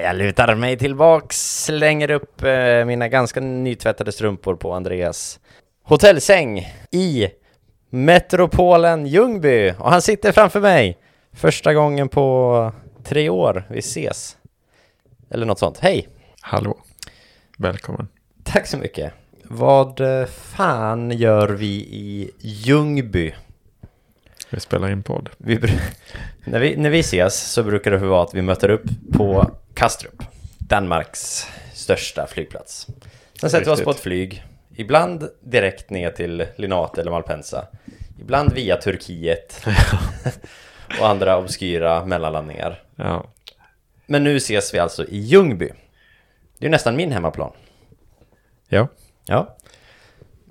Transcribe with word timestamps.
Jag 0.00 0.16
lutar 0.16 0.54
mig 0.54 0.78
tillbaks, 0.78 1.64
slänger 1.64 2.10
upp 2.10 2.42
eh, 2.42 2.84
mina 2.84 3.08
ganska 3.08 3.40
nytvättade 3.40 4.12
strumpor 4.12 4.56
på 4.56 4.72
Andreas 4.72 5.40
hotellsäng 5.82 6.72
i 6.90 7.28
metropolen 7.90 9.06
Ljungby 9.06 9.74
och 9.78 9.90
han 9.90 10.02
sitter 10.02 10.32
framför 10.32 10.60
mig. 10.60 10.98
Första 11.32 11.74
gången 11.74 12.08
på 12.08 12.72
tre 13.04 13.28
år 13.28 13.64
vi 13.68 13.78
ses. 13.78 14.36
Eller 15.30 15.46
något 15.46 15.58
sånt. 15.58 15.78
Hej! 15.78 16.08
Hallå, 16.40 16.78
välkommen. 17.58 18.08
Tack 18.44 18.66
så 18.66 18.76
mycket. 18.76 19.12
Vad 19.44 20.00
eh, 20.00 20.26
fan 20.26 21.10
gör 21.10 21.48
vi 21.48 21.74
i 21.76 22.30
Ljungby? 22.38 23.34
Vi 24.50 24.60
spelar 24.60 24.90
in 24.90 25.02
podd. 25.02 25.30
Vi, 25.38 25.60
när, 26.44 26.60
vi, 26.60 26.76
när 26.76 26.90
vi 26.90 27.00
ses 27.00 27.52
så 27.52 27.62
brukar 27.62 27.90
det 27.90 27.98
vara 27.98 28.22
att 28.22 28.34
vi 28.34 28.42
möter 28.42 28.68
upp 28.70 28.84
på 29.12 29.50
Kastrup, 29.78 30.22
Danmarks 30.58 31.46
största 31.74 32.26
flygplats. 32.26 32.86
Sen 33.40 33.50
sätter 33.50 33.64
vi 33.64 33.70
oss 33.70 33.84
på 33.84 33.90
ett 33.90 34.00
flyg, 34.00 34.44
ibland 34.76 35.28
direkt 35.40 35.90
ner 35.90 36.10
till 36.10 36.46
Linate 36.56 37.00
eller 37.00 37.10
Malpensa, 37.10 37.66
ibland 38.20 38.52
via 38.52 38.76
Turkiet 38.76 39.66
och 41.00 41.08
andra 41.08 41.38
obskyra 41.38 42.04
mellanlandningar. 42.04 42.82
Ja, 42.96 43.26
Men 44.06 44.24
nu 44.24 44.36
ses 44.36 44.74
vi 44.74 44.78
alltså 44.78 45.04
i 45.04 45.18
Ljungby. 45.18 45.70
Det 46.58 46.66
är 46.66 46.70
nästan 46.70 46.96
min 46.96 47.12
hemmaplan. 47.12 47.52
ja. 48.68 48.88
Ja. 49.24 49.56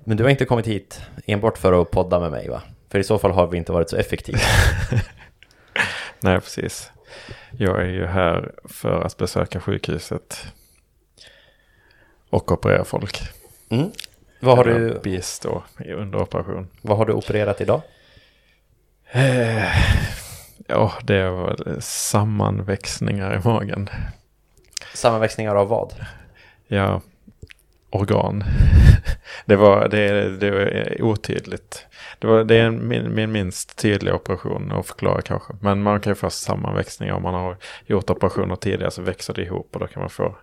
Men 0.04 0.16
du 0.16 0.22
har 0.24 0.30
inte 0.30 0.44
kommit 0.44 0.66
hit 0.66 1.00
enbart 1.26 1.58
för 1.58 1.82
att 1.82 1.90
podda 1.90 2.20
med 2.20 2.30
mig 2.30 2.48
va? 2.48 2.62
För 2.90 2.98
i 2.98 3.04
så 3.04 3.18
fall 3.18 3.30
har 3.30 3.46
vi 3.46 3.58
inte 3.58 3.72
varit 3.72 3.90
så 3.90 3.96
effektiva. 3.96 4.38
nej 6.20 6.40
precis. 6.40 6.90
Jag 7.50 7.80
är 7.80 7.86
ju 7.88 8.06
här 8.06 8.52
för 8.64 9.00
att 9.00 9.16
besöka 9.16 9.60
sjukhuset 9.60 10.46
och 12.30 12.52
operera 12.52 12.84
folk. 12.84 13.20
Mm. 13.68 13.90
Vad, 14.40 14.56
har 14.56 14.64
Eller 14.64 14.80
du, 14.80 15.00
Bistå 15.02 15.62
under 15.86 16.18
operation. 16.22 16.68
vad 16.82 16.98
har 16.98 17.06
du 17.06 17.12
opererat 17.12 17.60
idag? 17.60 17.80
Eh, 19.10 19.64
Ja, 20.70 20.92
det 21.02 21.30
var 21.30 21.80
sammanväxningar 21.80 23.34
i 23.36 23.48
magen. 23.48 23.88
Sammanväxningar 24.94 25.54
av 25.54 25.68
vad? 25.68 25.94
Ja, 26.66 27.00
organ. 27.90 28.44
Det 29.46 29.56
var, 29.56 29.88
det, 29.88 30.36
det 30.38 30.50
var 30.50 30.96
otydligt. 31.02 31.86
Det, 32.18 32.26
var, 32.26 32.44
det 32.44 32.54
är 32.56 32.70
min, 32.70 33.14
min 33.14 33.32
minst 33.32 33.76
tydliga 33.78 34.14
operation 34.14 34.72
att 34.72 34.86
förklara 34.86 35.20
kanske. 35.22 35.52
Men 35.60 35.82
man 35.82 36.00
kan 36.00 36.10
ju 36.10 36.14
få 36.14 36.30
sammanväxningar 36.30 37.14
om 37.14 37.22
man 37.22 37.34
har 37.34 37.56
gjort 37.86 38.10
operationer 38.10 38.56
tidigare 38.56 38.90
så 38.90 39.02
växer 39.02 39.34
det 39.34 39.42
ihop 39.42 39.68
och 39.74 39.80
då 39.80 39.86
kan 39.86 40.00
man 40.02 40.10
få 40.10 40.36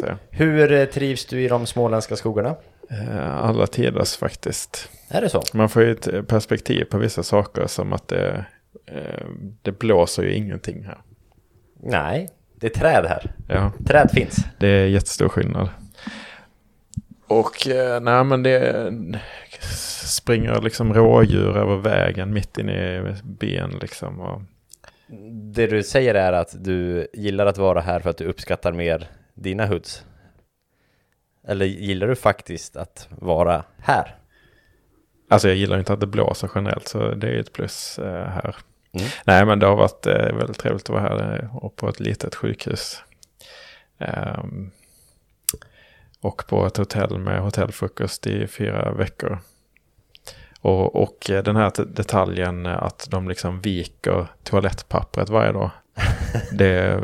så, 0.00 0.06
Hur 0.30 0.72
eh, 0.72 0.84
trivs 0.84 1.26
du 1.26 1.42
i 1.42 1.48
de 1.48 1.66
småländska 1.66 2.16
skogarna? 2.16 2.56
eh, 2.90 3.36
alla 3.36 3.66
tiders 3.66 4.16
faktiskt. 4.16 4.88
Är 5.08 5.20
det 5.20 5.28
så? 5.28 5.42
Man 5.54 5.68
får 5.68 5.82
ju 5.82 5.92
ett 5.92 6.28
perspektiv 6.28 6.84
på 6.84 6.98
vissa 6.98 7.22
saker 7.22 7.66
som 7.66 7.92
att 7.92 8.08
det, 8.08 8.44
eh, 8.86 9.26
det 9.62 9.78
blåser 9.78 10.22
ju 10.22 10.34
ingenting 10.34 10.84
här. 10.84 10.98
Nej, 11.82 12.28
det 12.54 12.66
är 12.66 12.80
träd 12.80 13.06
här. 13.08 13.32
Ja, 13.48 13.72
Träd 13.86 14.10
finns. 14.10 14.36
det 14.58 14.68
är 14.68 14.86
jättestor 14.86 15.28
skillnad. 15.28 15.68
Och 17.30 17.68
eh, 17.68 18.00
nej 18.00 18.24
men 18.24 18.42
det 18.42 18.98
springer 20.06 20.60
liksom 20.60 20.94
rådjur 20.94 21.56
över 21.56 21.76
vägen 21.76 22.32
mitt 22.32 22.58
inne 22.58 22.96
i 22.96 23.14
byn 23.22 23.78
liksom. 23.80 24.20
Och, 24.20 24.42
Det 25.54 25.66
du 25.66 25.82
säger 25.82 26.14
är 26.14 26.32
att 26.32 26.64
du 26.64 27.08
gillar 27.12 27.46
att 27.46 27.58
vara 27.58 27.80
här 27.80 28.00
för 28.00 28.10
att 28.10 28.16
du 28.16 28.24
uppskattar 28.24 28.72
mer 28.72 29.08
dina 29.34 29.66
hoods. 29.66 30.04
Eller 31.46 31.66
gillar 31.66 32.06
du 32.06 32.16
faktiskt 32.16 32.76
att 32.76 33.08
vara 33.10 33.64
här? 33.78 34.16
alltså 35.28 35.48
jag 35.48 35.56
gillar 35.56 35.78
inte 35.78 35.92
att 35.92 36.00
det 36.00 36.06
blåser 36.06 36.50
generellt 36.54 36.88
så 36.88 37.14
det 37.14 37.28
är 37.28 37.38
ett 37.38 37.52
plus 37.52 37.98
eh, 37.98 38.26
här. 38.26 38.56
Mm. 38.92 39.06
Nej 39.24 39.46
men 39.46 39.58
det 39.58 39.66
har 39.66 39.76
varit 39.76 40.06
eh, 40.06 40.36
väldigt 40.36 40.58
trevligt 40.58 40.82
att 40.82 40.88
vara 40.88 41.02
här 41.02 41.48
och 41.52 41.76
på 41.76 41.88
ett 41.88 42.00
litet 42.00 42.34
sjukhus. 42.34 43.02
Ehm, 43.98 44.70
och 46.20 46.46
på 46.48 46.66
ett 46.66 46.76
hotell 46.76 47.18
med 47.18 47.40
hotellfrukost 47.40 48.26
i 48.26 48.46
fyra 48.46 48.92
veckor. 48.92 49.38
Och, 50.60 51.02
och 51.02 51.30
eh, 51.30 51.42
den 51.42 51.56
här 51.56 51.72
detaljen 51.86 52.66
att 52.66 53.06
de 53.10 53.28
liksom 53.28 53.60
viker 53.60 54.26
toalettpappret 54.42 55.28
varje 55.28 55.52
dag. 55.52 55.70
Det 56.52 57.00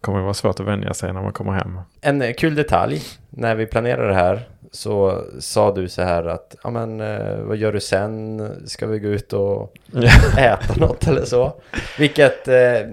kommer 0.00 0.20
vara 0.20 0.34
svårt 0.34 0.60
att 0.60 0.66
vänja 0.66 0.94
sig 0.94 1.12
när 1.12 1.22
man 1.22 1.32
kommer 1.32 1.52
hem. 1.52 1.80
En 2.00 2.22
eh, 2.22 2.34
kul 2.34 2.54
detalj, 2.54 3.02
när 3.30 3.54
vi 3.54 3.66
planerade 3.66 4.08
det 4.08 4.14
här 4.14 4.48
så 4.72 5.24
sa 5.40 5.74
du 5.74 5.88
så 5.88 6.02
här 6.02 6.24
att 6.24 6.56
ja 6.62 6.70
men 6.70 7.00
eh, 7.00 7.38
vad 7.38 7.56
gör 7.56 7.72
du 7.72 7.80
sen? 7.80 8.42
Ska 8.66 8.86
vi 8.86 8.98
gå 8.98 9.08
ut 9.08 9.32
och 9.32 9.74
äta 10.38 10.74
något 10.76 11.06
eller 11.08 11.24
så? 11.24 11.60
Vilket 11.98 12.48
eh, 12.48 12.88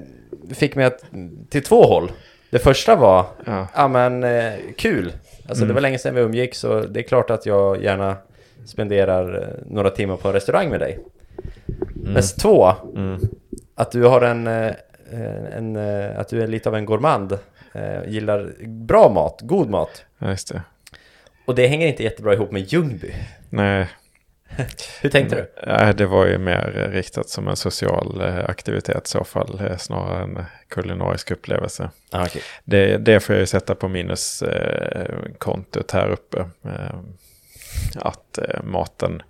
fick 0.53 0.75
mig 0.75 0.85
att, 0.85 1.03
till 1.49 1.63
två 1.63 1.83
håll. 1.83 2.11
Det 2.55 2.59
första 2.59 2.95
var 2.95 3.25
Ja, 3.45 3.67
Ja 3.75 3.87
men 3.87 4.23
eh, 4.23 4.53
kul. 4.77 5.13
Alltså 5.47 5.63
det 5.63 5.65
Mm. 5.65 5.73
var 5.73 5.81
länge 5.81 5.97
sedan 5.97 6.15
vi 6.15 6.21
umgicks 6.21 6.59
så 6.59 6.79
det 6.81 6.99
är 6.99 7.03
klart 7.03 7.29
att 7.29 7.45
jag 7.45 7.83
gärna 7.83 8.15
spenderar 8.65 9.41
eh, 9.41 9.47
några 9.65 9.89
timmar 9.89 10.17
på 10.17 10.27
en 10.27 10.33
restaurang 10.33 10.69
med 10.69 10.79
dig. 10.79 10.99
Men 11.95 12.21
två, 12.41 12.71
mm. 12.95 13.19
att 13.75 13.91
du 13.91 14.03
har 14.03 14.21
en, 14.21 14.47
eh, 14.47 14.71
en, 15.57 15.75
eh, 15.75 16.19
att 16.19 16.27
du 16.29 16.41
är 16.43 16.47
lite 16.47 16.69
av 16.69 16.75
en 16.75 16.85
gourmand. 16.85 17.37
Gillar 18.07 18.53
bra 18.67 19.09
mat, 19.09 19.39
god 19.41 19.69
mat. 19.69 20.05
ja 20.19 20.29
just 20.29 20.53
det. 20.53 20.61
Och 21.45 21.55
det 21.55 21.67
hänger 21.67 21.87
inte 21.87 22.03
jättebra 22.03 22.33
ihop 22.33 22.51
med 22.51 22.61
Ljungby. 22.73 23.13
Nej, 23.49 23.87
Hur 25.01 25.09
tänkte 25.09 25.35
du? 25.35 25.51
Nej, 25.67 25.93
det 25.93 26.05
var 26.05 26.25
ju 26.25 26.37
mer 26.37 26.77
eh, 26.77 26.89
riktat 26.91 27.29
som 27.29 27.47
en 27.47 27.55
social 27.55 28.21
eh, 28.21 28.49
aktivitet 28.49 29.05
i 29.05 29.09
så 29.09 29.23
fall, 29.23 29.61
eh, 29.61 29.77
snarare 29.77 30.23
än 30.23 30.45
kulinarisk 30.69 31.31
upplevelse. 31.31 31.89
Ah, 32.11 32.25
okej. 32.25 32.41
Det, 32.63 32.97
det 32.97 33.19
får 33.19 33.35
jag 33.35 33.39
ju 33.39 33.45
sätta 33.45 33.75
på 33.75 33.87
minuskontot 33.87 35.91
här 35.91 36.09
uppe. 36.09 36.39
Eh, 36.65 36.99
att 37.95 38.37
eh, 38.37 38.63
maten 38.63 39.21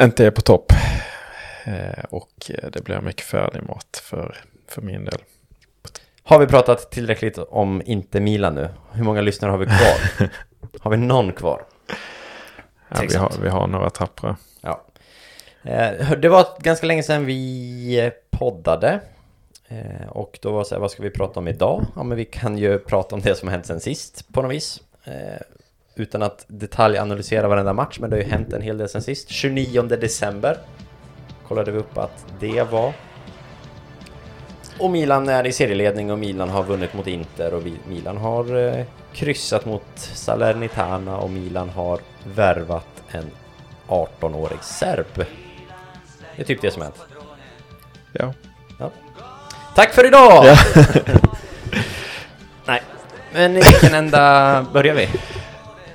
inte 0.00 0.26
är 0.26 0.30
på 0.30 0.40
topp. 0.40 0.72
Eh, 1.64 2.04
och 2.10 2.32
eh, 2.48 2.70
det 2.70 2.84
blir 2.84 3.00
mycket 3.00 3.26
färdig 3.26 3.62
mat 3.62 4.02
för, 4.04 4.36
för 4.68 4.82
min 4.82 5.04
del. 5.04 5.18
Har 6.22 6.38
vi 6.38 6.46
pratat 6.46 6.90
tillräckligt 6.90 7.38
om 7.38 7.82
inte 7.84 8.20
Milan 8.20 8.54
nu? 8.54 8.68
Hur 8.92 9.04
många 9.04 9.20
lyssnare 9.20 9.50
har 9.50 9.58
vi 9.58 9.66
kvar? 9.66 10.28
har 10.80 10.90
vi 10.90 10.96
någon 10.96 11.32
kvar? 11.32 11.62
Ja, 12.88 12.96
vi, 13.08 13.16
har, 13.16 13.32
vi 13.42 13.48
har 13.48 13.66
några 13.66 13.90
tappra. 13.90 14.36
Ja. 14.60 14.82
Eh, 15.62 16.10
Det 16.18 16.28
var 16.28 16.46
ganska 16.62 16.86
länge 16.86 17.02
sedan 17.02 17.24
vi 17.26 18.00
eh, 18.04 18.12
poddade. 18.38 19.00
Eh, 19.68 20.08
Och 20.08 20.38
då 20.42 20.52
var 20.52 20.58
det 20.58 20.64
så 20.64 20.74
här, 20.74 20.80
vad 20.80 20.90
ska 20.90 21.02
vi 21.02 21.10
prata 21.10 21.40
om 21.40 21.48
idag? 21.48 21.86
Ja, 21.96 22.02
men 22.02 22.16
vi 22.16 22.24
kan 22.24 22.58
ju 22.58 22.78
prata 22.78 23.14
om 23.14 23.20
det 23.20 23.34
som 23.34 23.48
hänt 23.48 23.66
sen 23.66 23.80
sist 23.80 24.32
på 24.32 24.42
något 24.42 24.52
vis. 24.52 24.80
Utan 25.94 26.22
att 26.22 26.44
detaljanalysera 26.48 27.48
varenda 27.48 27.72
match, 27.72 27.98
men 28.00 28.10
det 28.10 28.16
har 28.16 28.22
ju 28.22 28.28
hänt 28.30 28.52
en 28.52 28.62
hel 28.62 28.78
del 28.78 28.88
sen 28.88 29.02
sist. 29.02 29.28
29 29.30 29.82
december 29.82 30.58
kollade 31.48 31.70
vi 31.72 31.78
upp 31.78 31.98
att 31.98 32.26
det 32.40 32.62
var. 32.62 32.92
Och 34.80 34.90
Milan 34.90 35.28
är 35.28 35.46
i 35.46 35.52
serieledning 35.52 36.12
och 36.12 36.18
Milan 36.18 36.48
har 36.48 36.62
vunnit 36.62 36.94
mot 36.94 37.06
Inter 37.06 37.54
och 37.54 37.62
Milan 37.88 38.16
har 38.16 38.84
kryssat 39.12 39.64
mot 39.64 39.82
Salernitana 39.96 41.16
och 41.18 41.30
Milan 41.30 41.68
har 41.68 42.00
värvat 42.34 43.02
en 43.08 43.30
18-årig 43.88 44.62
serb. 44.62 45.26
Det 46.36 46.42
är 46.42 46.44
typ 46.44 46.60
det 46.60 46.70
som 46.70 46.82
hänt. 46.82 47.04
Ja. 48.12 48.34
Ja. 48.78 48.90
Tack 49.74 49.94
för 49.94 50.06
idag! 50.06 50.44
Ja. 50.46 50.56
Nej, 52.66 52.82
men 53.32 53.56
i 53.56 53.60
vilken 53.60 53.94
ända 53.94 54.66
börjar 54.72 54.94
vi? 54.94 55.08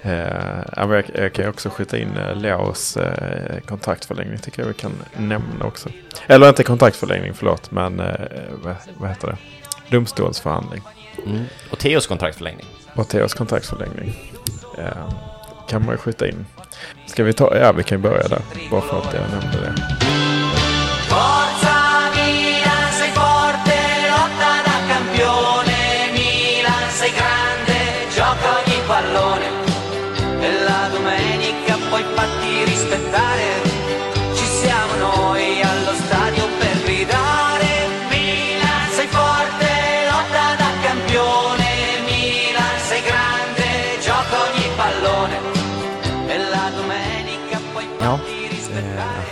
Men 0.04 0.90
jag, 0.90 1.04
jag 1.14 1.34
kan 1.34 1.50
också 1.50 1.70
skjuta 1.70 1.98
in 1.98 2.18
eh, 2.18 2.36
Leos 2.36 2.98
eh, 2.98 3.60
kontraktförlängning 3.66 4.38
tycker 4.38 4.62
jag 4.62 4.68
vi 4.68 4.74
kan 4.74 4.92
nämna 5.18 5.66
också. 5.66 5.90
Eller 6.28 6.50
inte 6.50 6.64
kontraktförlängning, 6.64 7.34
förlåt, 7.34 7.72
men 7.72 8.00
eh, 8.00 8.16
vad, 8.64 8.76
vad 8.98 9.10
heter 9.10 9.28
det? 9.28 9.38
Domstolsförhandling. 9.92 10.82
Mm. 11.26 11.44
Och 11.72 11.80
Theos 11.80 12.08
kontraktförlängning. 12.08 12.66
Och 12.96 13.10
Theos 13.10 13.34
kontraktsförlängning. 13.34 14.32
Eh, 14.78 15.33
kan 15.74 15.86
man 15.86 15.92
ju 15.92 15.98
skjuta 15.98 16.28
in. 16.28 16.46
Ska 17.06 17.24
vi 17.24 17.34
ta, 17.34 17.58
ja 17.58 17.72
vi 17.72 17.84
kan 17.84 18.02
börja 18.02 18.28
där. 18.28 18.42
Bara 18.72 18.82
för 18.82 18.98
att 18.98 19.14
jag 19.14 19.22
nämnde 19.32 19.58
det. 19.62 19.74
Pallone. 28.88 29.50
E 30.42 30.50
la 30.66 30.90
domenica 30.94 31.76
puoi 31.90 32.04
fatti 32.16 32.72
rispettare. 32.72 33.53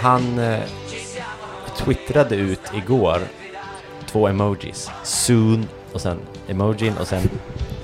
Han 0.02 0.40
eh, 0.40 0.60
twittrade 1.78 2.36
ut 2.36 2.62
igår 2.74 3.20
två 4.06 4.28
emojis. 4.28 4.92
Soon 5.04 5.68
och 5.94 6.02
sen 6.02 6.20
emojin 6.48 6.98
och 6.98 7.08
sen 7.08 7.30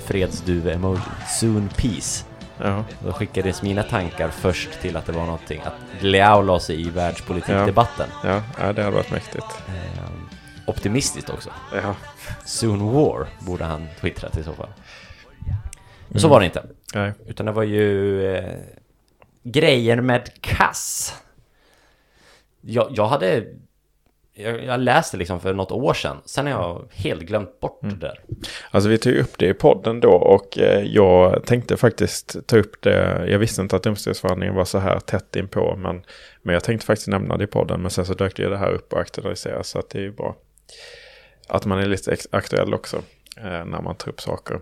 fredsduve-emojin. 0.05 1.11
Soon 1.39 1.69
peace. 1.77 2.25
Ja, 2.57 2.83
Då 3.05 3.13
skickades 3.13 3.61
mina 3.61 3.83
tankar 3.83 4.29
först 4.29 4.81
till 4.81 4.97
att 4.97 5.05
det 5.05 5.11
var 5.11 5.25
någonting, 5.25 5.61
att 5.65 6.03
Leao 6.03 6.41
la 6.41 6.59
sig 6.59 6.81
i 6.81 6.89
världspolitikdebatten. 6.89 8.07
ja, 8.23 8.41
ja, 8.59 8.73
det 8.73 8.83
hade 8.83 8.95
varit 8.95 9.11
mäktigt. 9.11 9.45
Eh, 9.67 10.11
optimistiskt 10.65 11.29
också. 11.29 11.49
Ja, 11.73 11.95
Soon 12.45 12.93
war 12.93 13.27
borde 13.39 13.63
han 13.65 13.87
twittrat 14.01 14.37
i 14.37 14.43
så 14.43 14.53
fall. 14.53 14.69
Men 16.07 16.21
så 16.21 16.27
var 16.27 16.39
det 16.39 16.45
inte. 16.45 16.63
nej. 16.93 17.13
Utan 17.27 17.45
det 17.45 17.51
var 17.51 17.63
ju 17.63 18.25
eh, 18.35 18.55
grejer 19.43 20.01
med 20.01 20.29
kass. 20.41 21.13
Jag, 22.69 22.87
jag 22.91 23.07
hade... 23.07 23.45
Jag, 24.33 24.63
jag 24.63 24.79
läste 24.79 25.17
liksom 25.17 25.39
för 25.39 25.53
något 25.53 25.71
år 25.71 25.93
sedan. 25.93 26.17
Sen 26.25 26.45
har 26.47 26.53
jag 26.53 26.87
helt 26.91 27.21
glömt 27.21 27.59
bort 27.59 27.79
det 27.81 27.95
där. 27.95 28.19
Alltså 28.71 28.89
vi 28.89 28.97
tog 28.97 29.15
upp 29.15 29.37
det 29.37 29.47
i 29.47 29.53
podden 29.53 29.99
då 29.99 30.11
och 30.11 30.57
eh, 30.57 30.83
jag 30.83 31.45
tänkte 31.45 31.77
faktiskt 31.77 32.47
ta 32.47 32.57
upp 32.57 32.81
det. 32.81 33.25
Jag 33.27 33.39
visste 33.39 33.61
inte 33.61 33.75
att 33.75 33.83
domstolsförhandlingen 33.83 34.55
var 34.55 34.65
så 34.65 34.77
här 34.79 34.99
tätt 34.99 35.35
inpå 35.35 35.75
men, 35.77 36.03
men 36.41 36.53
jag 36.53 36.63
tänkte 36.63 36.85
faktiskt 36.85 37.07
nämna 37.07 37.37
det 37.37 37.43
i 37.43 37.47
podden 37.47 37.81
men 37.81 37.91
sen 37.91 38.05
så 38.05 38.13
dök 38.13 38.35
det 38.35 38.57
här 38.57 38.71
upp 38.71 38.93
och 38.93 38.99
aktualiseras 38.99 39.67
så 39.69 39.79
att 39.79 39.89
det 39.89 39.99
är 39.99 40.03
ju 40.03 40.11
bra. 40.11 40.35
Att 41.47 41.65
man 41.65 41.79
är 41.79 41.85
lite 41.85 42.17
aktuell 42.31 42.73
också 42.73 42.97
eh, 43.37 43.65
när 43.65 43.81
man 43.81 43.95
tar 43.95 44.09
upp 44.09 44.21
saker. 44.21 44.59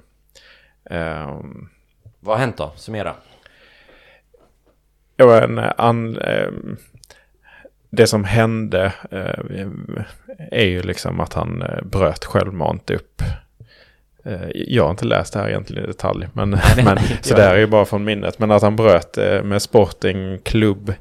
Ehm, 0.89 1.69
Vad 2.19 2.35
har 2.35 2.39
hänt 2.39 2.57
då? 2.57 2.71
Summera. 2.75 3.15
Ja, 5.15 5.43
en 5.43 5.59
an, 5.59 6.17
ehm, 6.17 6.77
det 7.89 8.07
som 8.07 8.23
hände 8.23 8.93
eh, 9.11 9.67
är 10.51 10.65
ju 10.65 10.81
liksom 10.81 11.19
att 11.19 11.33
han 11.33 11.61
eh, 11.61 11.81
bröt 11.83 12.25
självmant 12.25 12.89
upp. 12.89 13.21
Eh, 14.25 14.49
jag 14.53 14.83
har 14.83 14.91
inte 14.91 15.05
läst 15.05 15.33
det 15.33 15.39
här 15.39 15.49
egentligen 15.49 15.83
i 15.83 15.87
detalj, 15.87 16.27
men, 16.33 16.49
men 16.85 16.97
så 17.21 17.33
Ja. 17.33 17.35
det 17.35 17.41
här 17.43 17.55
är 17.55 17.59
ju 17.59 17.67
bara 17.67 17.85
från 17.85 18.03
minnet. 18.03 18.39
Men 18.39 18.51
att 18.51 18.61
han 18.61 18.75
bröt 18.75 19.17
med 19.43 19.61
Sporting 19.61 20.39
Club 20.43 20.93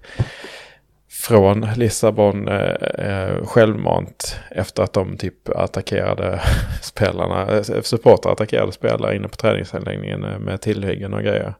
från 1.10 1.60
Lissabon 1.76 2.48
eh, 2.48 3.44
självmant 3.46 4.40
efter 4.50 4.82
att 4.82 4.92
de 4.92 5.16
typ 5.16 5.48
attackerade 5.48 6.40
spelarna, 6.82 7.64
supportrar 7.64 8.32
attackerade 8.32 8.72
spelare 8.72 9.16
inne 9.16 9.28
på 9.28 9.36
träningsanläggningen 9.36 10.20
med 10.20 10.60
tillhyggen 10.60 11.14
och 11.14 11.22
grejer. 11.22 11.54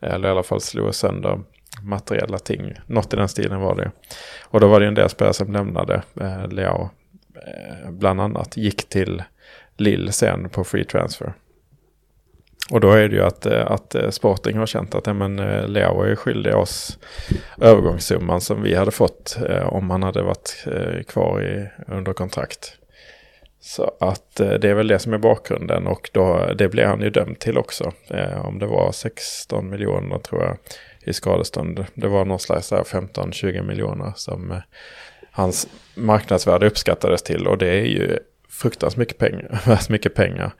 Eller 0.00 0.28
i 0.28 0.30
alla 0.30 0.42
fall 0.42 0.60
slog 0.60 0.94
sönder 0.94 1.40
materiella 1.82 2.38
ting. 2.38 2.74
Något 2.86 3.12
i 3.12 3.16
den 3.16 3.28
stilen 3.28 3.60
var 3.60 3.76
det. 3.76 3.90
Och 4.42 4.60
då 4.60 4.68
var 4.68 4.80
det 4.80 4.86
en 4.86 4.94
del 4.94 5.08
spelare 5.08 5.34
som 5.34 5.52
lämnade 5.52 6.02
eh, 6.20 6.48
Leao. 6.48 6.90
Eh, 7.34 7.90
bland 7.90 8.20
annat 8.20 8.56
gick 8.56 8.88
till 8.88 9.22
Lille 9.76 10.12
sen 10.12 10.48
på 10.48 10.64
free 10.64 10.84
transfer. 10.84 11.32
Och 12.70 12.80
då 12.80 12.92
är 12.92 13.08
det 13.08 13.16
ju 13.16 13.22
att, 13.22 13.46
eh, 13.46 13.70
att 13.70 13.94
eh, 13.94 14.10
Sporting 14.10 14.58
har 14.58 14.66
känt 14.66 14.94
att 14.94 15.06
ja, 15.06 15.12
men, 15.12 15.38
eh, 15.38 15.68
Leao 15.68 16.02
är 16.02 16.16
skyldig 16.16 16.56
oss 16.56 16.98
övergångssumman 17.60 18.40
som 18.40 18.62
vi 18.62 18.74
hade 18.74 18.90
fått 18.90 19.38
eh, 19.48 19.66
om 19.66 19.90
han 19.90 20.02
hade 20.02 20.22
varit 20.22 20.64
eh, 20.66 21.02
kvar 21.02 21.42
i, 21.42 21.68
under 21.86 22.12
kontrakt. 22.12 22.76
Så 23.60 23.96
att 24.00 24.40
eh, 24.40 24.52
det 24.52 24.70
är 24.70 24.74
väl 24.74 24.88
det 24.88 24.98
som 24.98 25.12
är 25.12 25.18
bakgrunden 25.18 25.86
och 25.86 26.10
då, 26.12 26.52
det 26.58 26.68
blev 26.68 26.88
han 26.88 27.00
ju 27.00 27.10
dömd 27.10 27.38
till 27.38 27.58
också. 27.58 27.92
Eh, 28.08 28.46
om 28.46 28.58
det 28.58 28.66
var 28.66 28.92
16 28.92 29.70
miljoner 29.70 30.18
tror 30.18 30.42
jag 30.42 30.56
i 31.04 31.12
skadestånd. 31.12 31.86
Det 31.94 32.08
var 32.08 32.24
någon 32.24 32.38
slags 32.38 32.72
eh, 32.72 32.82
15-20 32.82 33.62
miljoner 33.62 34.12
som 34.16 34.50
eh, 34.50 34.58
hans 35.30 35.68
marknadsvärde 35.94 36.66
uppskattades 36.66 37.22
till 37.22 37.46
och 37.46 37.58
det 37.58 37.68
är 37.68 37.84
ju 37.84 38.18
fruktansvärt 38.48 38.98
mycket 38.98 39.18
pengar. 39.18 39.78
mycket 39.90 40.14
pengar. 40.14 40.52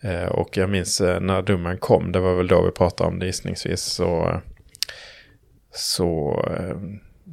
Eh, 0.00 0.26
och 0.26 0.56
jag 0.56 0.70
minns 0.70 1.00
när 1.00 1.42
domen 1.42 1.78
kom, 1.78 2.12
det 2.12 2.20
var 2.20 2.34
väl 2.34 2.48
då 2.48 2.62
vi 2.62 2.70
pratade 2.70 3.10
om 3.10 3.18
det 3.18 3.26
gissningsvis, 3.26 3.80
så, 3.80 4.40
så 5.70 6.42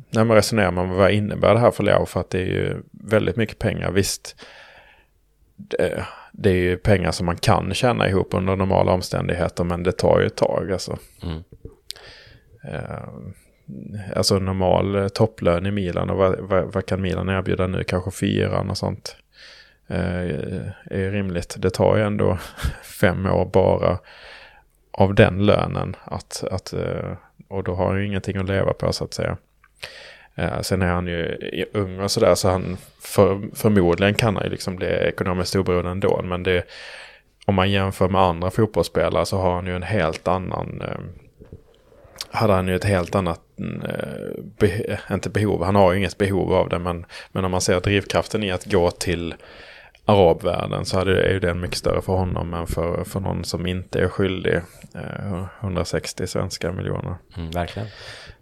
när 0.09 0.23
man 0.23 0.35
resonerar 0.35 0.71
man 0.71 0.89
vad 0.89 1.11
innebär 1.11 1.53
det 1.53 1.59
här 1.59 1.71
för 1.71 1.83
Leo? 1.83 2.05
För 2.05 2.19
att 2.19 2.29
det 2.29 2.39
är 2.39 2.45
ju 2.45 2.81
väldigt 2.91 3.35
mycket 3.35 3.59
pengar. 3.59 3.91
Visst, 3.91 4.35
det, 5.55 6.05
det 6.31 6.49
är 6.49 6.55
ju 6.55 6.77
pengar 6.77 7.11
som 7.11 7.25
man 7.25 7.37
kan 7.37 7.73
tjäna 7.73 8.09
ihop 8.09 8.33
under 8.33 8.55
normala 8.55 8.91
omständigheter, 8.91 9.63
men 9.63 9.83
det 9.83 9.91
tar 9.91 10.19
ju 10.19 10.25
ett 10.25 10.35
tag 10.35 10.71
alltså. 10.71 10.97
Mm. 11.23 11.43
Eh, 12.63 13.07
alltså 14.15 14.39
normal 14.39 14.95
eh, 14.95 15.07
topplön 15.07 15.65
i 15.65 15.71
Milan 15.71 16.09
och 16.09 16.17
vad, 16.17 16.39
vad, 16.39 16.73
vad 16.73 16.85
kan 16.85 17.01
Milan 17.01 17.29
erbjuda 17.29 17.67
nu? 17.67 17.83
Kanske 17.83 18.11
fyran 18.11 18.69
och 18.69 18.77
sånt. 18.77 19.15
Eh, 19.87 20.21
är 20.85 20.97
ju 20.97 21.11
rimligt. 21.11 21.55
Det 21.57 21.69
tar 21.69 21.97
ju 21.97 22.03
ändå 22.03 22.37
fem 22.83 23.25
år 23.25 23.45
bara 23.45 23.97
av 24.91 25.15
den 25.15 25.45
lönen. 25.45 25.95
Att, 26.03 26.43
att, 26.51 26.73
eh, 26.73 27.11
och 27.47 27.63
då 27.63 27.75
har 27.75 27.87
han 27.87 27.97
ju 27.99 28.05
ingenting 28.05 28.37
att 28.37 28.47
leva 28.47 28.73
på 28.73 28.93
så 28.93 29.03
att 29.03 29.13
säga. 29.13 29.37
Eh, 30.35 30.61
sen 30.61 30.81
är 30.81 30.87
han 30.87 31.07
ju 31.07 31.37
ung 31.73 31.99
och 31.99 32.11
sådär 32.11 32.35
så 32.35 32.49
han 32.49 32.77
för, 32.99 33.55
förmodligen 33.55 34.13
kan 34.13 34.35
han 34.35 34.43
ju 34.43 34.49
liksom 34.49 34.75
bli 34.75 34.87
ekonomiskt 34.87 35.55
oberoende 35.55 35.91
ändå. 35.91 36.21
Men 36.23 36.43
det, 36.43 36.63
om 37.45 37.55
man 37.55 37.71
jämför 37.71 38.09
med 38.09 38.21
andra 38.21 38.51
fotbollsspelare 38.51 39.25
så 39.25 39.37
har 39.37 39.55
han 39.55 39.65
ju 39.65 39.75
en 39.75 39.83
helt 39.83 40.27
annan 40.27 40.81
eh, 40.81 41.26
hade 42.31 42.53
han 42.53 42.67
ju 42.67 42.75
ett 42.75 42.83
helt 42.83 43.15
annat, 43.15 43.41
eh, 43.83 44.43
be, 44.59 44.99
inte 45.11 45.29
behov, 45.29 45.63
han 45.63 45.75
har 45.75 45.91
ju 45.91 45.97
inget 45.97 46.17
behov 46.17 46.53
av 46.53 46.69
det, 46.69 46.79
men, 46.79 47.05
men 47.31 47.45
om 47.45 47.51
man 47.51 47.61
ser 47.61 47.79
drivkraften 47.79 48.43
i 48.43 48.51
att 48.51 48.65
gå 48.65 48.91
till 48.91 49.35
arabvärlden 50.07 50.85
så 50.85 50.97
hade, 50.97 51.23
är 51.23 51.33
ju 51.33 51.39
den 51.39 51.59
mycket 51.59 51.77
större 51.77 52.01
för 52.01 52.13
honom 52.13 52.53
än 52.53 52.67
för, 52.67 53.03
för 53.03 53.19
någon 53.19 53.43
som 53.43 53.65
inte 53.65 53.99
är 53.99 54.07
skyldig 54.07 54.55
eh, 54.95 55.45
160 55.61 56.27
svenska 56.27 56.71
miljoner. 56.71 57.15
Mm, 57.37 57.51
verkligen. 57.51 57.87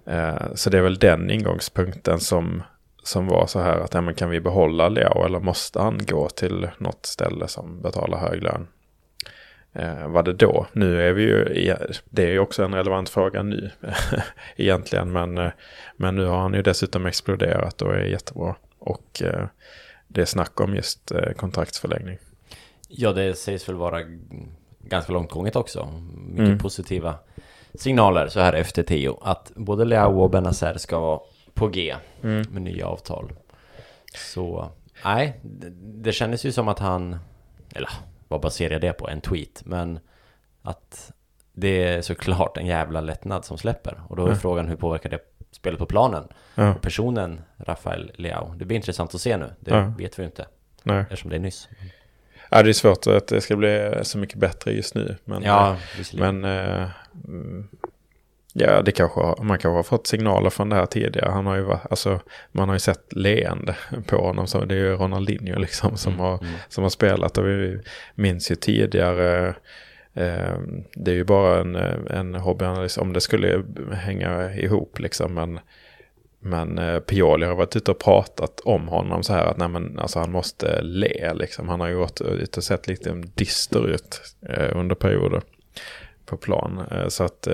Eh, 0.05 0.53
så 0.55 0.69
det 0.69 0.77
är 0.77 0.81
väl 0.81 0.99
den 0.99 1.29
ingångspunkten 1.29 2.19
som, 2.19 2.63
som 3.03 3.27
var 3.27 3.47
så 3.47 3.59
här 3.59 3.79
att 3.79 3.93
ja, 3.93 4.01
men 4.01 4.15
kan 4.15 4.29
vi 4.29 4.41
behålla 4.41 4.89
Leo 4.89 5.25
eller 5.25 5.39
måste 5.39 5.81
han 5.81 5.99
gå 6.07 6.29
till 6.29 6.69
något 6.77 7.05
ställe 7.05 7.47
som 7.47 7.81
betalar 7.81 8.17
hög 8.17 8.43
lön? 8.43 8.67
Eh, 9.75 10.07
var 10.07 10.23
det 10.23 10.33
då? 10.33 10.65
Nu 10.73 11.01
är 11.09 11.13
vi 11.13 11.21
ju, 11.23 11.45
det 12.09 12.23
är 12.23 12.31
ju 12.31 12.39
också 12.39 12.63
en 12.63 12.73
relevant 12.75 13.09
fråga 13.09 13.43
nu 13.43 13.71
egentligen, 14.55 15.11
men, 15.11 15.37
eh, 15.37 15.51
men 15.97 16.15
nu 16.15 16.25
har 16.25 16.37
han 16.37 16.53
ju 16.53 16.61
dessutom 16.61 17.05
exploderat 17.05 17.81
och 17.81 17.95
är 17.95 17.99
jättebra. 18.05 18.55
Och 18.79 19.21
eh, 19.21 19.47
det 20.07 20.21
är 20.21 20.25
snack 20.25 20.59
om 20.59 20.75
just 20.75 21.11
eh, 21.11 21.31
kontraktsförlängning. 21.31 22.17
Ja, 22.87 23.11
det 23.13 23.33
sägs 23.37 23.69
väl 23.69 23.75
vara 23.75 24.01
ganska 24.79 25.13
långt 25.13 25.31
gånget 25.31 25.55
också. 25.55 25.89
Mycket 26.27 26.45
Mm. 26.45 26.57
positiva 26.59 27.15
signaler 27.73 28.27
så 28.27 28.39
här 28.39 28.53
efter 28.53 28.83
Tio. 28.83 29.17
Att 29.21 29.51
både 29.55 29.85
Leao 29.85 30.21
och 30.21 30.29
Benazer 30.29 30.77
ska 30.77 30.99
vara 30.99 31.19
på 31.53 31.67
G 31.67 31.95
Mm. 32.23 32.45
med 32.51 32.61
nya 32.61 32.87
avtal. 32.87 33.31
Så, 34.15 34.69
nej, 35.05 35.39
det, 35.41 35.69
det 36.03 36.11
kändes 36.11 36.45
ju 36.45 36.51
som 36.51 36.67
att 36.67 36.79
han, 36.79 37.17
eller 37.75 37.89
vad 38.27 38.41
baserar 38.41 38.71
jag 38.71 38.81
det 38.81 38.93
på? 38.93 39.09
En 39.09 39.21
tweet, 39.21 39.61
men 39.65 39.99
att 40.61 41.11
det 41.53 41.83
är 41.83 42.01
såklart 42.01 42.57
en 42.57 42.65
jävla 42.65 43.01
lättnad 43.01 43.45
som 43.45 43.57
släpper. 43.57 44.01
Och 44.09 44.15
då 44.15 44.23
är 44.23 44.27
Mm. 44.27 44.39
frågan 44.39 44.67
hur 44.67 44.75
påverkar 44.75 45.09
det 45.09 45.19
spelet 45.51 45.79
på 45.79 45.85
planen? 45.85 46.27
Ja, 46.55 46.73
Och 46.75 46.81
personen 46.81 47.41
Rafael 47.57 48.11
Leao. 48.15 48.53
Det 48.55 48.65
blir 48.65 48.75
intressant 48.75 49.15
att 49.15 49.21
se 49.21 49.37
nu. 49.37 49.49
Det 49.59 49.71
Ja. 49.71 49.93
vet 49.97 50.19
vi 50.19 50.23
ju 50.23 50.25
inte 50.27 50.45
nej. 50.83 50.99
eftersom 50.99 51.29
det 51.29 51.35
är 51.35 51.39
nyss. 51.39 51.69
Ja, 52.51 52.63
det 52.63 52.69
är 52.69 52.73
svårt 52.73 53.07
att 53.07 53.27
det 53.27 53.41
ska 53.41 53.55
bli 53.55 53.99
så 54.03 54.17
mycket 54.17 54.37
bättre 54.37 54.71
just 54.71 54.95
nu. 54.95 55.15
Men, 55.25 55.43
Ja, 55.43 55.77
visserligen. 55.97 56.39
Men 56.39 56.67
eh, 56.81 56.89
mm, 57.27 57.67
ja, 58.57 58.81
det 58.81 58.91
kanske 58.91 59.19
har, 59.19 59.43
man 59.43 59.57
kanske 59.57 59.75
har 59.75 59.83
fått 59.83 60.07
signaler 60.07 60.49
från 60.49 60.69
det 60.69 60.75
här 60.75 60.85
tidigare. 60.85 61.31
Han 61.31 61.45
har 61.45 61.55
ju 61.55 61.71
alltså, 61.89 62.19
man 62.51 62.69
har 62.69 62.75
ju 62.75 62.79
sett 62.79 63.13
leende 63.13 63.75
på 64.07 64.17
honom. 64.17 64.47
Så 64.47 64.65
det 64.65 64.75
är 64.75 64.79
ju 64.79 64.95
Ronaldinho 64.95 65.59
liksom 65.59 65.97
som, 65.97 66.13
Mm, 66.13 66.25
har, 66.25 66.39
som 66.69 66.83
har 66.83 66.89
spelat. 66.89 67.37
Och 67.37 67.45
vi 67.45 67.79
minns 68.15 68.51
ju 68.51 68.55
tidigare, 68.55 69.47
eh, 70.13 70.59
det 70.95 71.11
är 71.11 71.15
ju 71.15 71.23
bara 71.23 71.59
en, 71.59 71.75
eh, 71.75 71.95
en 72.09 72.35
hobbyanalys 72.35 72.97
om 72.97 73.13
det 73.13 73.21
skulle 73.21 73.63
hänga 73.93 74.53
ihop 74.53 74.99
liksom. 74.99 75.33
Men, 75.33 75.59
men 76.39 76.77
eh, 76.77 76.99
Pioli 76.99 77.45
har 77.45 77.55
varit 77.55 77.75
ute 77.75 77.91
och 77.91 77.99
pratat 77.99 78.59
om 78.59 78.87
honom 78.87 79.23
så 79.23 79.33
här 79.33 79.45
att 79.45 79.57
nej, 79.57 79.67
men, 79.67 79.99
alltså, 79.99 80.19
han 80.19 80.31
måste 80.31 80.81
le. 80.81 81.33
Liksom. 81.33 81.69
Han 81.69 81.79
har 81.79 81.87
ju 81.87 81.97
gått 81.97 82.21
ut 82.21 82.57
och 82.57 82.63
sett 82.63 82.87
lite 82.87 83.23
dyster 83.35 83.87
ut 83.87 84.21
eh, 84.49 84.77
under 84.77 84.95
perioder 84.95 85.41
på 86.25 86.37
plan. 86.37 86.85
Eh, 86.91 87.07
så 87.07 87.23
att 87.23 87.47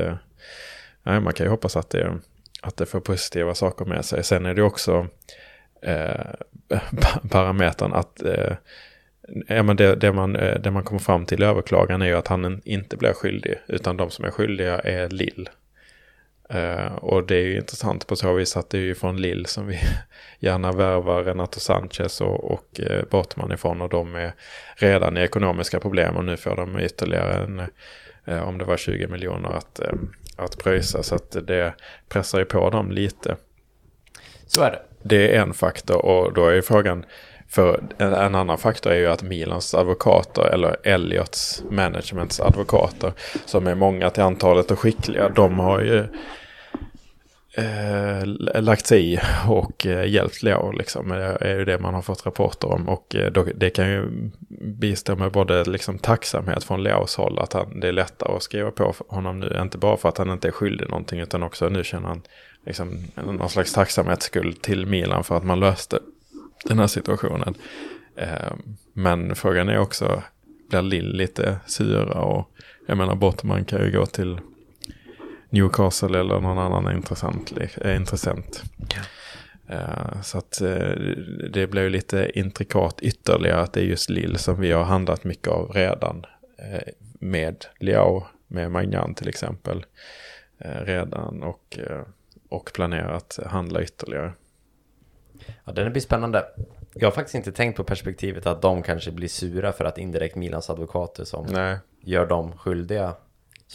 nej, 1.04 1.20
man 1.20 1.34
kan 1.34 1.46
ju 1.46 1.50
hoppas 1.50 1.78
att 1.78 1.90
det, 1.90 2.18
att 2.62 2.78
det 2.78 2.86
får 2.86 3.00
positiva 3.00 3.56
saker 3.56 3.86
med 3.86 4.06
sig. 4.06 4.24
Sen 4.24 4.46
är 4.46 4.54
det 4.54 4.64
också 4.64 5.08
eh, 5.82 6.26
parametern 7.30 7.94
att 7.94 8.24
eh, 8.24 8.54
ja, 9.48 9.64
men 9.64 9.76
det, 9.76 9.96
det, 9.96 10.12
man, 10.14 10.36
eh, 10.36 10.60
det 10.60 10.72
man 10.72 10.84
kommer 10.84 11.00
fram 11.00 11.26
till 11.26 11.44
i 11.44 11.46
överklagan 11.46 12.02
är 12.02 12.06
ju 12.06 12.16
att 12.16 12.28
han 12.28 12.62
inte 12.66 12.98
blir 12.98 13.14
skyldig. 13.14 13.56
Utan 13.68 13.98
de 13.98 14.10
som 14.10 14.26
är 14.26 14.32
skyldiga 14.32 14.80
är 14.80 15.10
Lill. 15.10 15.50
Eh, 16.50 16.94
och 16.96 17.28
det 17.28 17.36
är 17.36 17.44
ju 17.44 17.58
intressant 17.58 18.08
på 18.08 18.16
så 18.16 18.34
vis 18.34 18.58
att 18.58 18.70
det 18.70 18.78
är 18.78 18.82
ju 18.82 18.96
från 18.96 19.22
Lill 19.22 19.46
som 19.46 19.68
vi 19.68 19.80
gärna 20.40 20.72
värvar 20.72 21.24
Renato 21.24 21.60
Sanchez 21.60 22.22
och, 22.22 22.52
och 22.52 22.80
eh, 22.80 23.04
Bortman 23.10 23.52
ifrån 23.52 23.82
och 23.82 23.90
de 23.90 24.16
är 24.16 24.34
redan 24.76 25.18
i 25.18 25.22
ekonomiska 25.22 25.80
problem 25.80 26.16
och 26.16 26.26
nu 26.26 26.38
får 26.38 26.56
de 26.56 26.80
ytterligare 26.80 27.44
en, 27.44 27.60
eh, 28.26 28.48
om 28.48 28.58
det 28.58 28.66
var 28.66 28.78
20 28.78 29.08
miljoner 29.08 29.50
att, 29.50 29.80
eh, 29.80 29.94
att 30.44 30.58
pröjsa 30.58 31.04
så 31.04 31.16
att 31.16 31.32
det 31.48 31.74
pressar 32.10 32.40
ju 32.40 32.46
på 32.46 32.70
dem 32.70 32.92
lite. 32.92 33.36
Så 34.48 34.62
är 34.62 34.72
det. 34.72 34.82
Det 35.04 35.36
är 35.36 35.42
en 35.42 35.54
faktor 35.54 36.06
och 36.06 36.34
då 36.34 36.48
är 36.48 36.54
ju 36.54 36.62
frågan, 36.62 37.06
för 37.50 37.84
en, 37.98 38.14
en 38.14 38.36
annan 38.36 38.58
faktor 38.58 38.92
är 38.92 38.98
ju 38.98 39.08
att 39.08 39.24
Milans 39.24 39.76
advokater, 39.76 40.42
eller 40.42 40.78
Elliots 40.84 41.64
managements 41.70 42.40
advokater, 42.40 43.14
som 43.46 43.68
är 43.68 43.76
många 43.76 44.10
till 44.10 44.24
antalet 44.24 44.72
och 44.72 44.80
skickliga, 44.80 45.30
de 45.30 45.60
har 45.60 45.80
ju 45.82 46.06
eh, 47.54 48.26
lagt 48.62 48.88
sig 48.88 49.14
i 49.14 49.20
och 49.48 49.86
eh, 49.86 50.10
hjälpt 50.10 50.44
Leo. 50.44 50.72
Liksom. 50.72 51.10
Det 51.10 51.38
är 51.42 51.58
ju 51.58 51.66
det 51.66 51.80
man 51.80 51.94
har 51.94 52.02
fått 52.02 52.26
rapporter 52.26 52.68
om. 52.68 52.90
Och 52.90 53.16
eh, 53.16 53.32
då, 53.32 53.46
det 53.56 53.70
kan 53.70 53.90
ju 53.90 54.30
bistå 54.62 55.16
med 55.16 55.32
både 55.32 55.64
liksom, 55.64 55.98
tacksamhet 55.98 56.64
från 56.64 56.84
Leos 56.84 57.16
håll. 57.16 57.40
Att 57.40 57.54
han, 57.54 57.80
det 57.80 57.88
är 57.88 57.92
lättare 57.92 58.36
att 58.36 58.44
skriva 58.44 58.72
på 58.72 58.94
honom 59.08 59.40
nu. 59.40 59.58
Inte 59.62 59.78
bara 59.78 59.98
för 59.98 60.10
att 60.10 60.18
han 60.18 60.30
inte 60.30 60.48
är 60.48 60.52
skyldig 60.52 60.90
någonting. 60.90 61.20
Utan 61.20 61.44
också 61.44 61.70
nu 61.70 61.84
känner 61.84 62.08
han 62.08 62.22
liksom, 62.66 63.06
någon 63.16 63.50
slags 63.50 63.74
tacksamhetsskuld 63.74 64.62
till 64.62 64.86
Milan 64.86 65.24
för 65.24 65.38
att 65.38 65.44
man 65.44 65.60
löste 65.60 66.00
den 66.66 66.80
här 66.80 66.88
situationen. 66.88 67.56
Eh, 68.16 68.54
men 68.94 69.36
frågan 69.36 69.70
är 69.70 69.78
också, 69.78 70.24
blir 70.70 70.82
Lill 70.82 71.14
lite 71.14 71.60
sura? 71.68 72.22
Och 72.22 72.52
jag 72.88 72.98
menar, 72.98 73.16
Bortman 73.16 73.66
kan 73.66 73.86
ju 73.86 73.92
gå 73.92 74.06
till 74.06 74.40
Newcastle 75.52 76.20
eller 76.20 76.40
någon 76.40 76.58
annan 76.58 76.96
intressant, 76.96 77.54
eh, 77.82 77.96
intressent. 77.96 78.64
Eh, 79.68 80.22
så 80.22 80.38
att 80.38 80.62
eh, 80.62 80.92
det 81.54 81.68
blev 81.68 81.90
lite 81.90 82.32
intrikat 82.40 83.02
ytterligare 83.02 83.62
att 83.62 83.74
det 83.74 83.80
är 83.80 83.86
just 83.86 84.10
Lill 84.10 84.38
som 84.38 84.60
vi 84.60 84.72
har 84.72 84.84
handlat 84.84 85.24
mycket 85.24 85.48
av 85.48 85.72
redan. 85.74 86.26
eh, 86.58 86.94
med 87.20 87.66
Liao, 87.80 88.24
med 88.48 88.72
Magnan 88.72 89.14
till 89.14 89.28
exempel. 89.30 89.86
redan 90.64 91.44
och, 91.44 91.80
och 92.50 92.72
planerat 92.74 93.40
handla 93.46 93.82
ytterligare. 93.84 94.34
Ja, 95.66 95.72
den 95.72 95.92
blir 95.92 96.02
spännande. 96.02 96.46
Jag 96.94 97.08
har 97.08 97.12
faktiskt 97.12 97.36
inte 97.36 97.52
tänkt 97.52 97.78
på 97.78 97.84
perspektivet 97.84 98.46
att 98.46 98.62
de 98.62 98.84
kanske 98.84 99.12
blir 99.12 99.28
sura 99.28 99.72
för 99.72 99.86
att 99.86 99.98
indirekt 99.98 100.36
Milans 100.36 100.70
advokater 100.70 101.24
som 101.24 101.46
Nej. 101.46 101.78
gör 102.02 102.26
dem 102.26 102.58
skyldiga 102.58 103.16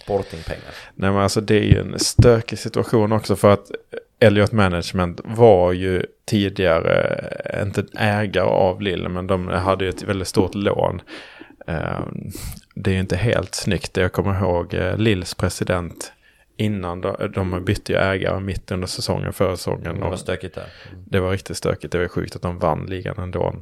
Sportingpengar. 0.02 0.70
Nej 0.94 1.10
men 1.10 1.20
alltså 1.20 1.40
det 1.40 1.54
är 1.54 1.62
ju 1.64 1.80
en 1.80 1.98
stökig 1.98 2.58
situation 2.58 3.12
också 3.12 3.36
för 3.36 3.50
att 3.50 3.70
Elliot 4.20 4.52
Management 4.52 5.20
var 5.24 5.72
ju 5.72 6.02
tidigare, 6.24 7.02
eh, 7.44 7.62
inte 7.62 7.84
ägare 7.98 8.46
av 8.46 8.80
Lille, 8.82 9.08
men 9.08 9.26
de 9.26 9.48
hade 9.48 9.84
ju 9.84 9.88
ett 9.90 10.02
väldigt 10.02 10.28
stort 10.28 10.54
lån. 10.54 11.00
Eh, 11.66 12.00
Det 12.74 12.90
är 12.90 12.94
ju 12.94 13.00
inte 13.00 13.16
helt 13.16 13.54
snyggt. 13.54 13.96
Jag 13.96 14.12
kommer 14.12 14.40
ihåg 14.40 14.74
eh, 14.74 14.96
Lills 14.96 15.34
president 15.34 16.12
innan 16.56 17.00
de, 17.00 17.32
de 17.34 17.64
bytte 17.64 17.92
ju 17.92 17.98
ägare 17.98 18.40
mitt 18.40 18.70
under 18.70 18.86
säsongen, 18.86 19.32
förra 19.32 19.56
säsongen. 19.56 19.94
Det 20.00 20.00
var 20.08 20.16
stökigt 20.16 20.54
där. 20.54 20.66
det 21.06 21.20
var 21.20 21.30
riktigt 21.30 21.56
stökigt. 21.56 21.92
Det 21.92 21.98
var 21.98 22.08
sjukt 22.08 22.36
att 22.36 22.42
de 22.42 22.58
vann 22.58 22.86
ligan 22.86 23.18
ändå. 23.18 23.54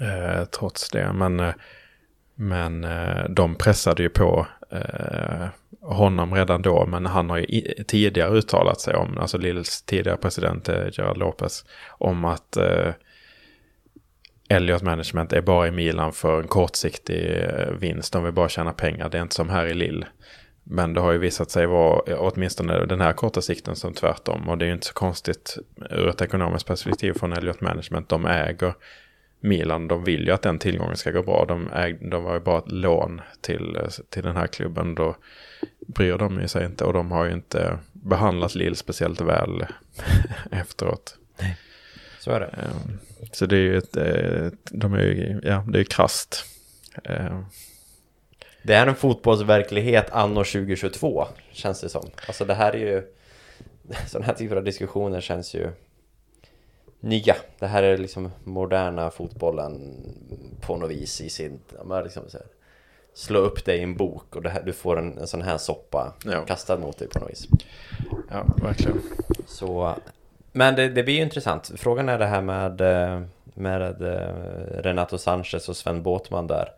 Eh, 0.00 0.44
trots 0.44 0.90
det. 0.90 1.12
Men, 1.12 1.40
eh, 1.40 1.54
men 2.40 2.84
eh, 2.84 3.24
de 3.28 3.54
pressade 3.54 4.02
ju 4.02 4.08
på 4.08 4.46
eh, 4.70 5.46
honom 5.80 6.34
redan 6.34 6.62
då. 6.62 6.86
Men 6.86 7.06
han 7.06 7.30
har 7.30 7.38
ju 7.38 7.60
tidigare 7.86 8.30
uttalat 8.30 8.80
sig 8.80 8.94
om, 8.94 9.18
alltså 9.18 9.38
Lills 9.38 9.82
tidigare 9.82 10.16
president 10.16 10.68
eh, 10.68 10.84
Gerard 10.92 11.16
Lopez, 11.16 11.64
om 11.88 12.24
att 12.24 12.56
eh, 12.56 12.92
Elliot 14.48 14.82
Management 14.82 15.32
är 15.32 15.40
bara 15.40 15.68
i 15.68 15.70
Milan 15.70 16.12
för 16.12 16.42
en 16.42 16.48
kortsiktig 16.48 17.42
eh, 17.42 17.70
vinst. 17.78 18.12
De 18.12 18.24
vill 18.24 18.32
bara 18.32 18.48
tjäna 18.48 18.72
pengar. 18.72 19.08
Det 19.08 19.18
är 19.18 19.22
inte 19.22 19.34
som 19.34 19.48
här 19.48 19.66
i 19.66 19.74
Lill. 19.74 20.06
Men 20.64 20.94
det 20.94 21.00
har 21.00 21.12
ju 21.12 21.18
visat 21.18 21.50
sig 21.50 21.66
vara, 21.66 22.12
eh, 22.12 22.16
åtminstone 22.20 22.86
den 22.86 23.00
här 23.00 23.12
korta 23.12 23.42
sikten, 23.42 23.76
som 23.76 23.94
tvärtom. 23.94 24.48
Och 24.48 24.58
det 24.58 24.64
är 24.64 24.66
ju 24.66 24.72
inte 24.72 24.86
så 24.86 24.94
konstigt 24.94 25.58
ur 25.90 26.08
ett 26.08 26.20
ekonomiskt 26.20 26.66
perspektiv 26.66 27.12
från 27.12 27.32
Elliot 27.32 27.60
Management. 27.60 28.08
De 28.08 28.26
äger 28.26 28.74
Milan, 29.40 29.88
de 29.88 30.04
vill 30.04 30.26
ju 30.26 30.32
att 30.32 30.42
den 30.42 30.58
tillgången 30.58 30.96
ska 30.96 31.10
gå 31.10 31.22
bra. 31.22 31.44
De, 31.48 31.72
äg, 31.72 31.92
de 31.92 32.24
var 32.24 32.34
ju 32.34 32.40
bara 32.40 32.58
ett 32.58 32.72
lån 32.72 33.20
till, 33.40 33.78
till 34.08 34.22
den 34.22 34.36
här 34.36 34.46
klubben. 34.46 34.94
Då 34.94 35.16
bryr 35.86 36.18
de 36.18 36.40
ju 36.40 36.48
sig 36.48 36.64
inte. 36.64 36.84
Och 36.84 36.92
de 36.92 37.10
har 37.10 37.24
ju 37.24 37.32
inte 37.32 37.78
behandlat 37.92 38.54
Lill 38.54 38.76
speciellt 38.76 39.20
väl 39.20 39.66
efteråt. 40.50 41.16
Så 42.20 42.30
är 42.30 42.40
det. 42.40 42.46
Ehm, 42.46 42.98
Så 43.32 43.46
det 43.46 43.56
är 43.56 43.60
ju 43.60 43.78
ett, 43.78 43.92
de 44.70 44.94
är 44.94 44.98
ju, 45.02 45.40
ja, 45.44 45.64
det 45.68 45.76
är 45.76 45.80
ju 45.80 45.84
krasst. 45.84 46.44
Ehm, 47.04 47.44
Det 48.62 48.74
är 48.74 48.86
en 48.86 48.94
fotbollsverklighet 48.94 50.10
anno 50.10 50.44
2022, 50.44 51.26
känns 51.52 51.80
det 51.80 51.88
som. 51.88 52.10
Alltså 52.26 52.44
det 52.44 52.54
här 52.54 52.72
är 52.72 52.78
ju... 52.78 53.02
Sådana 54.06 54.26
här 54.26 54.34
typer 54.34 54.56
av 54.56 54.64
diskussioner 54.64 55.20
känns 55.20 55.54
ju 55.54 55.70
nya. 57.00 57.36
Det 57.58 57.66
här 57.66 57.82
är 57.82 57.98
liksom 57.98 58.30
moderna 58.44 59.10
fotbollen 59.10 59.96
på 60.60 60.76
något 60.76 60.90
vis 60.90 61.20
i 61.20 61.30
sin... 61.30 61.60
Liksom 62.04 62.22
så 62.28 62.36
här, 62.38 62.46
slå 63.14 63.38
upp 63.38 63.64
dig 63.64 63.78
i 63.78 63.82
en 63.82 63.96
bok 63.96 64.36
och 64.36 64.44
här, 64.44 64.62
du 64.62 64.72
får 64.72 64.98
en, 64.98 65.18
en 65.18 65.26
sån 65.26 65.42
här 65.42 65.58
soppa 65.58 66.12
Ja. 66.24 66.44
kastad 66.44 66.76
mot 66.76 66.98
dig 66.98 67.08
på 67.08 67.18
något 67.18 67.30
vis. 67.30 67.48
Ja, 68.30 68.44
verkligen. 68.62 69.00
Så, 69.46 69.94
men 70.52 70.74
det, 70.74 70.88
det 70.88 71.02
blir 71.02 71.14
ju 71.14 71.22
intressant. 71.22 71.70
Frågan 71.76 72.08
är 72.08 72.18
det 72.18 72.26
här 72.26 72.40
med, 72.42 72.80
eh, 72.80 73.22
med 73.54 74.02
eh, 74.02 74.82
Renato 74.82 75.18
Sanchez 75.18 75.68
och 75.68 75.76
Sven 75.76 76.02
Båtman 76.02 76.46
där. 76.46 76.68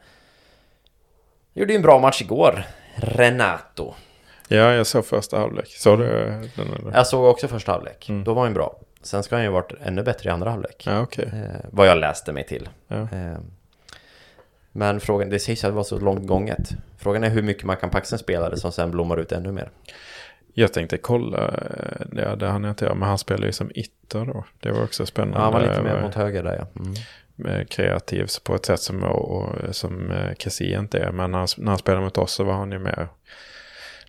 Gjorde 1.52 1.72
ju 1.72 1.76
en 1.76 1.82
bra 1.82 1.98
match 1.98 2.22
igår, 2.22 2.64
Renato. 2.94 3.94
Ja, 4.48 4.72
jag 4.74 4.86
såg 4.86 5.06
första 5.06 5.38
halvlek. 5.38 5.66
Såg 5.68 5.98
du 5.98 6.06
den? 6.06 6.50
Eller? 6.58 6.92
Jag 6.94 7.06
såg 7.06 7.24
också 7.24 7.48
första 7.48 7.72
halvlek. 7.72 8.08
Mm. 8.08 8.24
Då 8.24 8.34
var 8.34 8.42
han 8.42 8.54
bra. 8.54 8.76
Sen 9.02 9.22
ska 9.22 9.36
han 9.36 9.44
ju 9.44 9.50
varit 9.50 9.72
ännu 9.82 10.02
bättre 10.02 10.30
i 10.30 10.32
andra 10.32 10.50
halvlek. 10.50 10.84
Ja, 10.86 11.00
okej. 11.00 11.30
Eh, 11.32 11.60
vad 11.70 11.86
jag 11.86 11.98
läste 11.98 12.32
mig 12.32 12.46
till. 12.46 12.68
Ja. 12.88 12.96
Eh, 12.96 13.38
men 14.72 15.00
frågan, 15.00 15.30
det 15.30 15.38
sägs 15.38 15.64
att 15.64 15.70
det 15.70 15.74
var 15.74 15.82
så 15.84 15.98
långt 15.98 16.26
gånget. 16.26 16.70
Frågan 16.98 17.24
är 17.24 17.30
hur 17.30 17.42
mycket 17.42 17.64
man 17.64 17.76
kan 17.76 17.90
paxa 17.90 18.14
en 18.14 18.18
spelare 18.18 18.56
som 18.56 18.72
sen 18.72 18.90
blommar 18.90 19.16
ut 19.16 19.32
ännu 19.32 19.52
mer. 19.52 19.70
Jag 20.54 20.72
tänkte 20.72 20.98
kolla, 20.98 21.48
eh, 21.48 22.06
det, 22.12 22.36
det 22.36 22.46
hann 22.46 22.64
jag 22.64 22.70
inte 22.70 22.84
göra, 22.84 22.94
men 22.94 23.08
han 23.08 23.18
spelar 23.18 23.46
ju 23.46 23.52
som 23.52 23.70
ytter 23.74 24.24
då. 24.24 24.44
Det 24.60 24.72
var 24.72 24.82
också 24.82 25.06
spännande. 25.06 25.38
Ja, 25.38 25.42
han 25.42 25.52
var 25.52 25.60
lite 25.60 25.82
mer 25.82 25.96
Eh, 25.96 26.02
mot 26.02 26.14
höger 26.14 26.42
där 26.42 26.56
ja. 26.56 26.80
Mm. 26.80 27.60
eh, 27.60 27.66
kreativ 27.66 28.28
på 28.44 28.54
ett 28.54 28.66
sätt 28.66 28.80
som, 28.80 29.02
och, 29.02 29.74
som 29.74 30.12
Kessie 30.38 30.78
inte 30.78 30.98
är. 30.98 31.12
Men 31.12 31.30
när 31.30 31.38
han, 31.38 31.48
när 31.58 31.68
han 31.68 31.78
spelade 31.78 32.04
mot 32.04 32.18
oss 32.18 32.32
så 32.32 32.44
var 32.44 32.54
han 32.54 32.72
ju 32.72 32.78
mer 32.78 33.08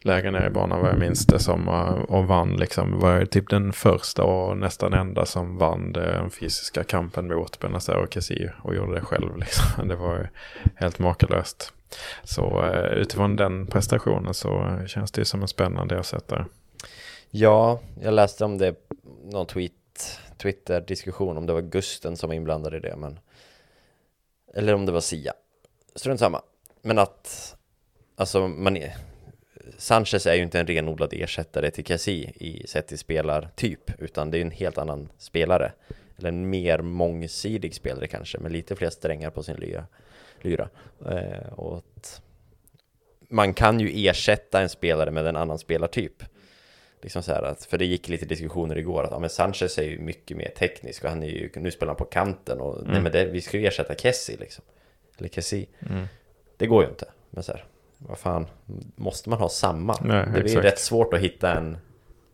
lägre 0.02 0.32
ner 0.32 0.48
i 0.48 0.50
banan 0.50 0.82
vad 0.82 0.90
jag 0.90 1.00
minns 1.00 1.26
det 1.26 1.40
som. 1.40 1.68
Eh, 1.68 2.16
och, 2.16 2.28
vann 2.28 2.56
liksom, 2.56 3.00
var 3.00 3.26
typ 3.26 3.50
den 3.50 3.74
första 3.74 4.24
och 4.24 4.58
nästan 4.58 4.94
enda 4.94 5.26
som 5.26 5.58
vann 5.58 5.94
den 5.94 6.26
eh, 6.26 6.30
fysiska 6.30 6.84
kampen 6.84 7.28
mot 7.28 7.60
Benazer 7.60 7.96
och 7.96 8.14
Kessie. 8.14 8.54
Och 8.64 8.76
gjorde 8.76 8.96
det 8.96 9.02
själv 9.02 9.38
liksom. 9.38 9.88
Det 9.88 9.96
var 9.96 10.30
helt 10.76 11.00
makalöst. 11.00 11.74
Så 12.24 12.66
eh, 12.66 12.94
utifrån 12.94 13.36
den 13.36 13.68
prestationen 13.68 14.34
så 14.34 14.80
känns 14.88 15.12
det 15.12 15.22
ju 15.22 15.26
som 15.26 15.42
en 15.42 15.48
spännande 15.48 16.00
ersättare. 16.00 16.46
Ja, 17.30 17.80
jag 18.02 18.14
läste 18.14 18.46
om 18.46 18.58
det, 18.58 18.76
någon 19.24 19.46
tweet, 19.46 19.72
Twitter-diskussion 20.38 21.38
om 21.38 21.46
det 21.46 21.54
var 21.54 21.62
Gusten 21.62 22.18
som 22.18 22.28
var 22.28 22.36
inblandad 22.36 22.74
i 22.74 22.80
det, 22.80 22.96
men... 22.96 23.20
Eller 24.54 24.74
om 24.74 24.86
det 24.86 24.92
var 24.92 25.02
Sia. 25.02 25.34
Strunt 25.96 26.20
samma. 26.20 26.42
Men 26.82 27.00
att, 27.00 27.56
alltså 28.16 28.48
man 28.48 28.78
är... 28.78 28.96
Sanchez 29.82 30.26
är 30.26 30.34
ju 30.34 30.44
inte 30.44 30.60
en 30.60 30.68
renodlad 30.68 31.14
ersättare 31.14 31.72
till 31.72 31.86
Cassie 31.86 32.32
i 32.36 32.68
sett 32.68 32.88
till 32.88 32.98
spelartyp, 32.98 33.92
utan 34.02 34.32
det 34.32 34.38
är 34.38 34.42
en 34.42 34.52
helt 34.52 34.78
annan 34.78 35.10
spelare. 35.18 35.72
Eller 36.18 36.30
en 36.30 36.50
mer 36.50 36.78
mångsidig 36.82 37.76
spelare 37.76 38.08
kanske, 38.08 38.40
med 38.40 38.52
lite 38.52 38.76
fler 38.76 38.90
strängar 38.90 39.30
på 39.30 39.44
sin 39.44 39.56
lyra. 39.56 39.86
lyra. 40.42 40.70
Eh, 41.06 41.54
och 41.54 41.84
man 43.30 43.54
kan 43.54 43.80
ju 43.80 44.08
ersätta 44.08 44.62
en 44.62 44.70
spelare 44.70 45.12
med 45.12 45.28
en 45.28 45.36
annan 45.36 45.60
spelartyp. 45.60 46.24
Liksom 47.02 47.24
så 47.24 47.32
att, 47.32 47.66
för 47.66 47.78
det 47.78 47.86
gick 47.86 48.10
lite 48.10 48.26
diskussioner 48.26 48.78
igår 48.78 49.04
att 49.04 49.12
ja, 49.12 49.20
men 49.20 49.30
Sanchez 49.30 49.78
är 49.78 49.84
ju 49.84 50.00
mycket 50.00 50.38
mer 50.38 50.50
teknisk 50.58 51.04
och 51.04 51.10
han 51.10 51.24
är 51.24 51.28
ju, 51.28 51.50
nu 51.56 51.72
spelar 51.72 51.90
han 51.90 51.98
på 51.98 52.06
kanten 52.06 52.62
och 52.62 52.88
nej 52.88 53.02
men 53.02 53.12
det, 53.12 53.26
vi 53.26 53.42
ska 53.42 53.58
ju 53.58 53.68
ersätta 53.68 53.96
Kessie 53.96 54.38
liksom. 54.38 54.64
Eller 55.18 55.30
Kessie. 55.30 55.66
Det 56.58 56.68
går 56.68 56.84
ju 56.84 56.90
inte. 56.90 57.06
Men 57.30 57.44
så 57.44 57.52
här, 57.52 57.66
vad 58.08 58.18
fan, 58.18 58.46
måste 58.96 59.30
man 59.30 59.40
ha 59.40 59.50
samma? 59.50 59.96
Nej, 60.02 60.26
det 60.36 60.42
blir 60.42 60.54
ju 60.54 60.62
rätt 60.62 60.80
svårt 60.80 61.14
att 61.14 61.20
hitta 61.20 61.54
en 61.54 61.78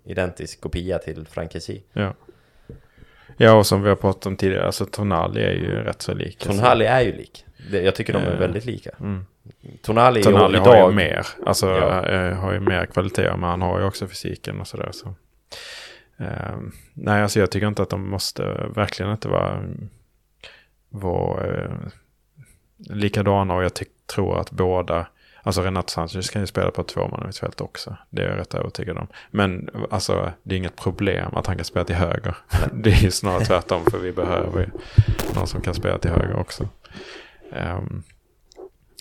identisk 0.06 0.62
kopia 0.62 0.98
till 1.00 1.28
Frank 1.28 1.52
Kessie. 1.52 1.82
Ja. 1.94 2.14
Ja, 3.38 3.54
och 3.54 3.66
som 3.68 3.82
vi 3.84 3.90
har 3.90 3.96
pratat 3.96 4.26
om 4.26 4.36
tidigare, 4.36 4.66
alltså 4.66 4.86
Tonali 4.86 5.42
är 5.42 5.52
ju 5.54 5.72
rätt 5.84 6.02
så 6.02 6.14
lik. 6.14 6.38
Tonali 6.44 6.86
är 6.86 7.02
ju 7.02 7.12
lik. 7.12 7.46
Jag 7.72 7.96
tycker 7.96 8.14
de 8.14 8.20
är 8.24 8.34
Eh, 8.34 8.40
väldigt 8.40 8.66
lika. 8.66 8.90
Mm. 9.00 9.26
Tonali, 9.82 10.24
Tonali 10.24 10.58
är 10.58 10.62
ju 10.62 10.66
har 10.66 10.76
ju 10.76 10.80
idag... 10.82 10.96
mer, 10.96 11.28
alltså 11.46 11.68
Ja. 11.68 12.06
eh, 12.10 12.34
har 12.34 12.54
ju 12.54 12.60
mer 12.60 12.86
kvaliteter, 12.86 13.38
men 13.38 13.50
han 13.50 13.62
har 13.62 13.80
ju 13.80 13.86
också 13.86 14.08
fysiken 14.08 14.62
och 14.62 14.68
sådär. 14.68 14.90
Så. 14.92 15.16
Eh, 16.24 16.58
nej, 16.94 17.22
alltså 17.22 17.40
jag 17.40 17.52
tycker 17.52 17.68
inte 17.68 17.82
att 17.82 17.90
de 17.90 18.10
måste, 18.10 18.44
verkligen 18.76 19.12
inte 19.12 19.28
vara, 19.28 19.64
vara 20.90 21.48
eh, 21.64 21.72
likadana 22.78 23.56
och 23.56 23.64
jag 23.64 23.72
tror 24.06 24.40
att 24.40 24.52
båda, 24.52 25.08
alltså 25.48 25.62
Renato 25.62 25.90
Sanchez 25.90 26.30
kan 26.30 26.42
ju 26.42 26.48
spela 26.48 26.72
på 26.72 26.84
två 26.84 27.08
man 27.08 27.24
mittfält 27.26 27.62
också. 27.62 27.98
Det 28.10 28.22
är 28.22 28.30
jag 28.30 28.40
rätt 28.40 28.54
övertygad 28.54 28.98
om. 28.98 29.08
Men 29.32 29.70
alltså 29.90 30.32
det 30.44 30.56
är 30.56 30.58
inget 30.58 30.76
problem 30.76 31.34
att 31.36 31.48
han 31.48 31.56
kan 31.56 31.66
spela 31.66 31.86
till 31.86 31.96
höger. 31.96 32.36
Det 32.74 32.90
är 32.90 33.02
ju 33.02 33.12
snarare 33.12 33.46
tvärtom 33.46 33.86
för 33.92 34.00
vi 34.00 34.12
behöver 34.12 34.60
ju 34.60 34.70
någon 35.36 35.48
som 35.48 35.62
kan 35.62 35.74
spela 35.74 35.98
till 35.98 36.12
höger 36.12 36.36
också. 36.36 36.70
Ehm, 37.52 38.04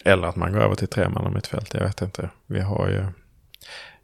eller 0.04 0.28
att 0.28 0.36
man 0.36 0.52
går 0.52 0.60
över 0.60 0.74
till 0.74 0.88
tre 0.88 1.08
man 1.08 1.34
mittfält, 1.34 1.74
jag 1.74 1.80
vet 1.80 2.02
inte. 2.02 2.30
Vi 2.46 2.60
har 2.60 2.88
ju... 2.88 3.06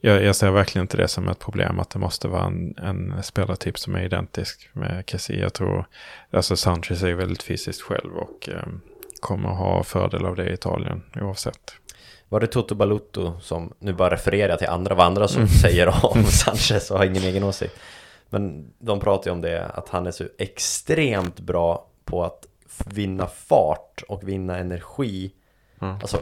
Jag, 0.01 0.23
jag 0.23 0.37
ser 0.37 0.51
verkligen 0.51 0.85
inte 0.85 0.97
det 0.97 1.09
som 1.09 1.29
ett 1.29 1.39
problem 1.39 1.81
att 1.81 1.91
det 1.91 1.99
måste 1.99 2.29
vara 2.29 2.45
en, 2.45 2.79
en 2.79 3.23
spelartyp 3.23 3.79
som 3.79 3.95
är 3.95 4.05
identisk 4.05 4.69
med 4.73 5.05
Kessie. 5.07 5.43
Jag 5.43 5.53
tror, 5.53 5.87
alltså 6.31 6.57
Sanchez 6.57 7.03
är 7.03 7.09
ju 7.09 7.15
väldigt 7.15 7.43
fysiskt 7.43 7.83
själv 7.83 8.17
och 8.17 8.49
ehm, 8.49 8.81
kommer 9.21 9.49
ha 9.49 9.85
fördel 9.85 10.25
av 10.25 10.37
det 10.37 10.51
i 10.51 10.53
Italien 10.53 11.03
oavsett. 11.21 11.77
Var 12.33 12.41
det 12.41 12.47
Toto 12.47 12.75
Balutto 12.75 13.33
som, 13.41 13.73
nu 13.79 13.93
bara 13.93 14.11
refererar 14.15 14.57
till 14.57 14.69
andra 14.69 14.95
vad 14.95 15.07
andra 15.07 15.25
Mm. 15.25 15.29
som 15.29 15.49
säger 15.49 15.87
om 16.07 16.25
Sanchez 16.31 16.91
och 16.91 16.99
har 16.99 17.05
ingen 17.05 17.23
egen 17.23 17.45
åsikt. 17.45 17.75
Men 18.31 18.73
de 18.79 19.01
pratar 19.01 19.31
ju 19.31 19.33
om 19.33 19.41
det, 19.41 19.67
att 19.67 19.89
han 19.89 20.07
är 20.07 20.11
så 20.11 20.25
extremt 20.39 21.41
bra 21.41 21.87
på 22.05 22.25
att 22.25 22.47
vinna 22.87 23.27
fart 23.27 24.03
och 24.09 24.29
vinna 24.29 24.59
energi. 24.59 25.33
Mm. 25.81 25.95
Alltså, 25.95 26.21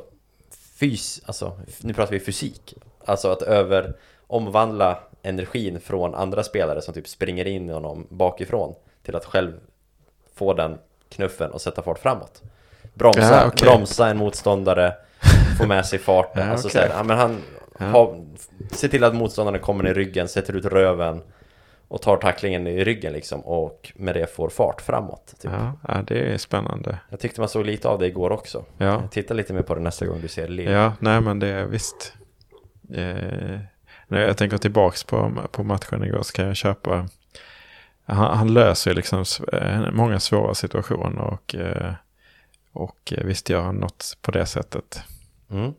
fys, 0.75 1.23
alltså, 1.27 1.59
nu 1.81 1.95
pratar 1.95 2.13
vi 2.13 2.21
fysik. 2.21 2.75
Alltså 3.05 3.29
att 3.31 3.43
över, 3.43 3.97
omvandla 4.27 4.99
energin 5.23 5.81
från 5.81 6.15
andra 6.15 6.43
spelare 6.43 6.83
som 6.83 6.95
typ 6.95 7.09
springer 7.09 7.45
in 7.47 7.69
i 7.71 7.73
honom 7.73 8.07
bakifrån 8.11 8.75
till 9.03 9.17
att 9.17 9.25
själv 9.25 9.53
få 10.35 10.55
den 10.55 10.79
knuffen 11.09 11.51
och 11.51 11.61
sätta 11.61 11.83
fart 11.83 11.99
framåt. 11.99 12.43
Bromsa, 12.95 13.21
Ja, 13.21 13.47
okej. 13.47 13.69
bromsa 13.69 14.09
en 14.09 14.17
motståndare, 14.17 14.95
få 15.61 15.67
med 15.67 15.87
sig 15.87 15.99
farten. 15.99 16.47
Ja, 16.47 16.53
alltså, 16.53 16.69
okej. 16.69 16.89
så 16.91 16.97
här, 16.97 17.05
men 17.05 17.19
han 17.19 17.43
Ja. 17.79 17.87
har, 17.87 18.25
ser 18.73 18.89
till 18.89 19.05
att 19.05 19.15
motståndaren 19.15 19.61
kommer 19.61 19.87
i 19.89 19.93
ryggen, 19.95 20.29
sätter 20.29 20.57
ut 20.57 20.65
röven 20.65 21.23
och 21.89 22.03
tar 22.03 22.17
tacklingen 22.17 22.67
i 22.67 22.85
ryggen 22.85 23.13
liksom 23.13 23.41
och 23.41 23.93
med 23.97 24.15
det 24.15 24.35
får 24.35 24.49
fart 24.49 24.81
framåt. 24.81 25.35
Typ. 25.41 25.51
Ja, 25.89 26.03
det 26.07 26.33
är 26.35 26.39
spännande. 26.39 26.99
Jag 27.09 27.21
tyckte 27.21 27.41
man 27.41 27.49
såg 27.49 27.67
lite 27.67 27.89
av 27.89 27.99
det 27.99 28.07
igår 28.07 28.31
också. 28.33 28.65
Ja, 28.79 29.03
Titta 29.11 29.35
lite 29.35 29.53
mer 29.53 29.63
på 29.63 29.75
det 29.75 29.81
nästa 29.81 30.07
gång 30.07 30.21
du 30.21 30.29
ser 30.29 30.49
Lill. 30.49 30.71
ja 30.71 30.93
nej 30.99 31.21
men 31.21 31.39
det 31.39 31.49
är 31.49 31.65
visst. 31.65 32.15
Eh, 32.95 33.59
när 34.09 34.21
jag 34.21 34.37
tänker 34.37 34.59
tillbaks 34.59 35.05
på, 35.05 35.33
på 35.53 35.63
matchen 35.63 36.05
igår 36.05 36.23
så 36.23 36.33
kan 36.33 36.47
jag 36.47 36.57
köpa. 36.57 37.09
Han, 38.05 38.37
han 38.39 38.55
löser 38.55 38.95
liksom 38.95 39.25
eh, 39.53 39.91
många 39.93 40.21
svåra 40.21 40.55
situationer 40.55 41.21
och, 41.23 41.55
eh, 41.55 41.93
och 42.73 43.13
eh, 43.17 43.25
visst 43.25 43.49
gör 43.51 43.63
han 43.63 43.77
något 43.77 44.17
på 44.23 44.31
det 44.31 44.47
sättet. 44.47 45.03
Mm. 45.51 45.73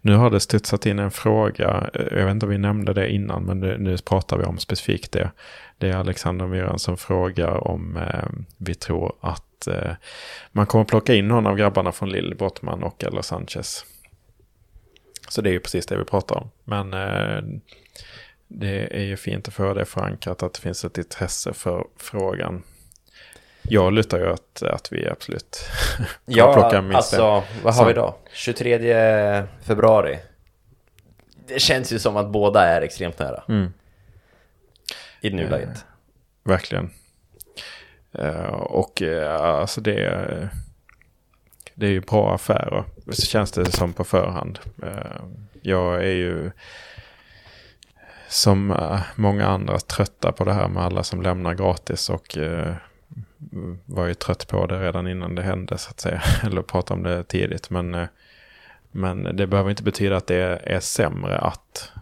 Nu 0.00 0.14
har 0.14 0.30
det 0.30 0.40
studsat 0.40 0.86
in 0.86 0.98
en 0.98 1.10
fråga, 1.10 1.90
jag 1.94 2.24
vet 2.24 2.30
inte 2.30 2.46
om 2.46 2.50
vi 2.52 2.58
nämnde 2.58 2.92
det 2.92 3.12
innan, 3.12 3.44
men 3.44 3.60
nu, 3.60 3.78
nu 3.78 3.96
pratar 3.98 4.38
vi 4.38 4.44
om 4.44 4.58
specifikt 4.58 5.12
det. 5.12 5.30
Det 5.78 5.88
är 5.88 5.96
Alexander 5.96 6.46
Myran 6.46 6.78
som 6.78 6.96
frågar 6.96 7.68
om 7.68 7.96
eh, 7.96 8.28
vi 8.56 8.74
tror 8.74 9.16
att 9.20 9.66
eh, 9.66 9.92
man 10.52 10.66
kommer 10.66 10.84
plocka 10.84 11.14
in 11.14 11.28
någon 11.28 11.46
av 11.46 11.56
grabbarna 11.56 11.92
från 11.92 12.10
Lill, 12.10 12.34
Brottman 12.38 12.82
och 12.82 13.04
eller 13.04 13.22
Sanchez. 13.22 13.84
Så 15.28 15.42
det 15.42 15.50
är 15.50 15.52
ju 15.52 15.60
precis 15.60 15.86
det 15.86 15.96
vi 15.96 16.04
pratar 16.04 16.36
om. 16.36 16.50
Men 16.64 16.94
eh, 16.94 17.60
det 18.48 18.96
är 18.96 19.04
ju 19.04 19.16
fint 19.16 19.48
att 19.48 19.54
få 19.54 19.74
det 19.74 19.84
förankrat, 19.84 20.42
att 20.42 20.54
det 20.54 20.60
finns 20.60 20.84
ett 20.84 20.98
intresse 20.98 21.52
för 21.52 21.86
frågan. 21.96 22.62
Jag 23.62 23.92
lutar 23.92 24.18
ju 24.18 24.32
att, 24.32 24.62
att 24.62 24.92
vi 24.92 25.08
absolut 25.08 25.70
kommer 26.26 26.52
plocka 26.52 26.74
Ja, 26.76 26.82
minst 26.82 27.12
en. 27.12 27.20
alltså 27.20 27.44
vad 27.62 27.74
har 27.74 27.86
vi 27.86 27.92
då? 27.92 28.16
23 28.32 29.46
februari. 29.62 30.18
Det 31.48 31.58
känns 31.60 31.92
ju 31.92 31.98
som 31.98 32.16
att 32.16 32.30
båda 32.30 32.66
är 32.66 32.82
extremt 32.82 33.18
nära 33.18 33.42
Mm. 33.48 33.72
i 35.20 35.30
nuläget. 35.30 35.84
Verkligen. 36.44 36.90
Eh, 38.12 38.44
och 38.54 39.02
eh, 39.02 39.40
alltså 39.40 39.80
det, 39.80 40.04
är- 40.04 40.48
det 41.74 41.86
är 41.86 41.90
ju 41.90 42.00
bra 42.00 42.34
affärer. 42.34 42.84
Så 43.10 43.22
känns 43.22 43.52
det 43.52 43.72
som 43.72 43.92
på 43.92 44.04
förhand. 44.04 44.58
Eh, 44.82 45.22
jag 45.62 45.94
är 45.94 46.12
ju 46.12 46.50
som 48.28 48.70
eh, 48.70 49.00
många 49.16 49.46
andra 49.46 49.78
trötta 49.78 50.32
på 50.32 50.44
det 50.44 50.52
här 50.52 50.68
med 50.68 50.82
alla 50.82 51.02
som 51.02 51.22
lämnar 51.22 51.54
gratis 51.54 52.10
och 52.10 52.38
eh, 52.38 52.74
var 53.86 54.06
ju 54.06 54.14
trött 54.14 54.48
på 54.48 54.66
det 54.66 54.80
redan 54.80 55.06
innan 55.06 55.34
det 55.34 55.42
hände 55.42 55.78
så 55.78 55.90
att 55.90 56.00
säga. 56.00 56.22
Eller 56.42 56.62
prata 56.62 56.94
om 56.94 57.02
det 57.02 57.24
tidigt. 57.24 57.70
Men, 57.70 57.94
eh, 57.94 58.08
men 58.90 59.36
det 59.36 59.46
behöver 59.46 59.70
inte 59.70 59.82
betyda 59.82 60.16
att 60.16 60.26
det 60.26 60.60
är, 60.62 60.80
sämre 60.80 61.38
att, 61.38 61.92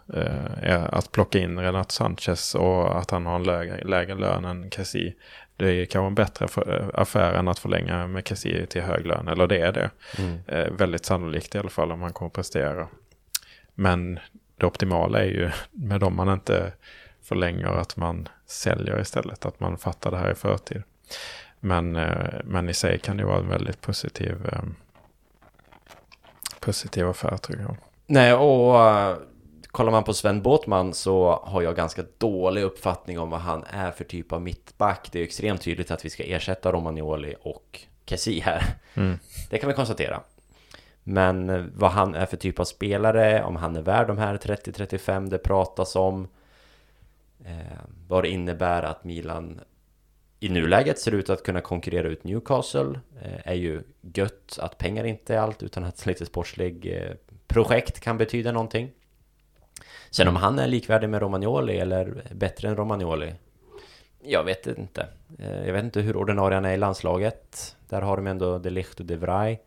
eh, 0.63 0.85
att 0.85 1.13
plocka 1.13 1.39
in 1.39 1.59
Renato 1.59 1.91
Sanchez 1.91 2.55
och 2.55 2.99
att 2.99 3.11
han 3.11 3.27
har 3.27 3.37
en 3.37 3.43
lägre, 3.43 3.85
lägre 3.85 4.15
lön 4.15 4.45
än 4.45 4.71
Kessie. 4.71 5.15
Det 5.57 5.71
är 5.71 5.85
kanske 5.85 6.07
en 6.07 6.15
bättre 6.15 6.49
för, 6.49 6.91
affär 6.95 7.35
än 7.35 7.49
att 7.49 7.59
förlänga 7.59 8.07
med 8.07 8.29
Kessie 8.29 8.67
till 8.67 8.83
hög 8.83 9.07
lön. 9.07 9.29
Eller 9.29 9.47
det 9.47 9.61
är 9.61 9.73
det. 9.73 9.91
Mm. 10.19 10.39
Eh, 10.47 10.73
väldigt 10.73 11.05
sannolikt 11.05 11.55
i 11.55 11.59
alla 11.59 11.71
fall 11.71 11.93
om 11.93 12.03
han 12.03 12.13
kommer 12.13 12.29
att 12.29 12.35
prestera. 12.35 12.89
Men 13.75 14.19
det 14.57 14.67
optimala 14.67 15.19
är 15.19 15.29
ju 15.29 15.51
med 15.71 16.01
dem 16.01 16.17
man 16.17 16.33
inte 16.33 16.73
förlänger 17.23 17.67
att 17.67 17.97
man 17.97 18.29
säljer 18.47 19.01
istället. 19.01 19.47
Att 19.47 19.61
man 19.61 19.79
fattar 19.79 20.11
det 20.11 20.17
här 20.17 20.31
i 20.31 20.35
förtid. 20.35 20.83
Men, 21.61 21.97
eh, 21.97 22.41
men 22.45 22.69
i 22.69 22.75
sig 22.75 22.99
kan 22.99 23.17
det 23.17 23.25
vara 23.25 23.39
en 23.39 23.49
väldigt 23.49 23.81
positiv, 23.81 24.47
eh, 24.53 24.63
positiv 26.61 27.09
affär 27.09 27.37
tror 27.37 27.61
jag. 27.61 27.77
Nej, 28.07 28.35
och 28.35 28.75
uh, 28.75 29.17
kollar 29.67 29.93
man 29.93 30.05
på 30.05 30.15
Sven 30.15 30.43
Båtman 30.43 30.95
så 30.95 31.43
har 31.45 31.63
jag 31.63 31.77
ganska 31.77 32.05
dålig 32.19 32.63
uppfattning 32.63 33.19
om 33.19 33.31
vad 33.31 33.41
han 33.41 33.65
är 33.71 33.91
för 33.91 34.05
typ 34.05 34.33
av 34.33 34.43
mittback. 34.43 35.09
Det 35.13 35.21
är 35.21 35.25
extremt 35.25 35.63
tydligt 35.63 35.91
att 35.91 36.05
vi 36.05 36.11
ska 36.11 36.25
ersätta 36.25 36.73
Romagnoli 36.73 37.35
och 37.43 37.81
Kessie 38.07 38.43
här. 38.43 38.63
Mm. 38.95 39.19
Det 39.51 39.59
kan 39.59 39.69
vi 39.69 39.75
konstatera. 39.75 40.21
Men 41.03 41.71
vad 41.75 41.91
han 41.91 42.15
är 42.15 42.27
för 42.27 42.37
typ 42.37 42.61
av 42.61 42.65
spelare, 42.65 43.45
om 43.45 43.57
han 43.57 43.77
är 43.77 43.83
värd 43.83 44.07
de 44.07 44.19
här 44.19 44.37
30-35 44.37 45.31
det 45.31 45.39
pratas 45.39 45.97
om. 45.97 46.29
Eh, 47.45 47.79
vad 48.09 48.25
det 48.25 48.29
innebär 48.29 48.83
att 48.83 49.05
Milan 49.05 49.61
i 50.41 50.49
nuläget 50.49 50.99
ser 50.99 51.13
ut 51.15 51.31
att 51.31 51.43
kunna 51.43 51.61
konkurrera 51.61 52.09
ut 52.09 52.25
Newcastle. 52.25 53.01
Eh, 53.23 53.41
är 53.45 53.55
ju 53.55 53.83
gött 54.15 54.59
att 54.61 54.79
pengar 54.79 55.05
inte 55.05 55.35
är 55.35 55.39
allt 55.39 55.63
utan 55.63 55.85
att 55.85 56.07
lite 56.07 56.27
sportslig 56.27 56.97
eh, 56.97 57.13
projekt 57.47 58.01
kan 58.01 58.19
betyda 58.19 58.53
någonting. 58.53 58.91
Sen 60.11 60.29
om 60.29 60.37
han 60.37 60.59
är 60.59 60.67
likvärdig 60.67 61.09
med 61.09 61.21
Romagnoli 61.23 61.79
eller 61.79 62.23
bättre 62.33 62.69
än 62.69 62.77
Romagnoli? 62.77 63.35
Jag 64.23 64.45
vet 64.45 64.67
inte. 64.67 65.07
Eh, 65.39 65.67
Jag 65.67 65.73
vet 65.73 65.85
inte 65.85 66.01
hur 66.01 66.17
ordinarie 66.17 66.55
han 66.57 66.65
är 66.65 66.73
i 66.73 66.77
landslaget. 66.77 67.77
Där 67.89 68.01
har 68.03 68.17
de 68.17 68.27
ändå 68.27 68.59
De 68.59 68.71
Ligt 68.71 69.01
och 69.01 69.07
De 69.07 69.17
Vrij. 69.17 69.61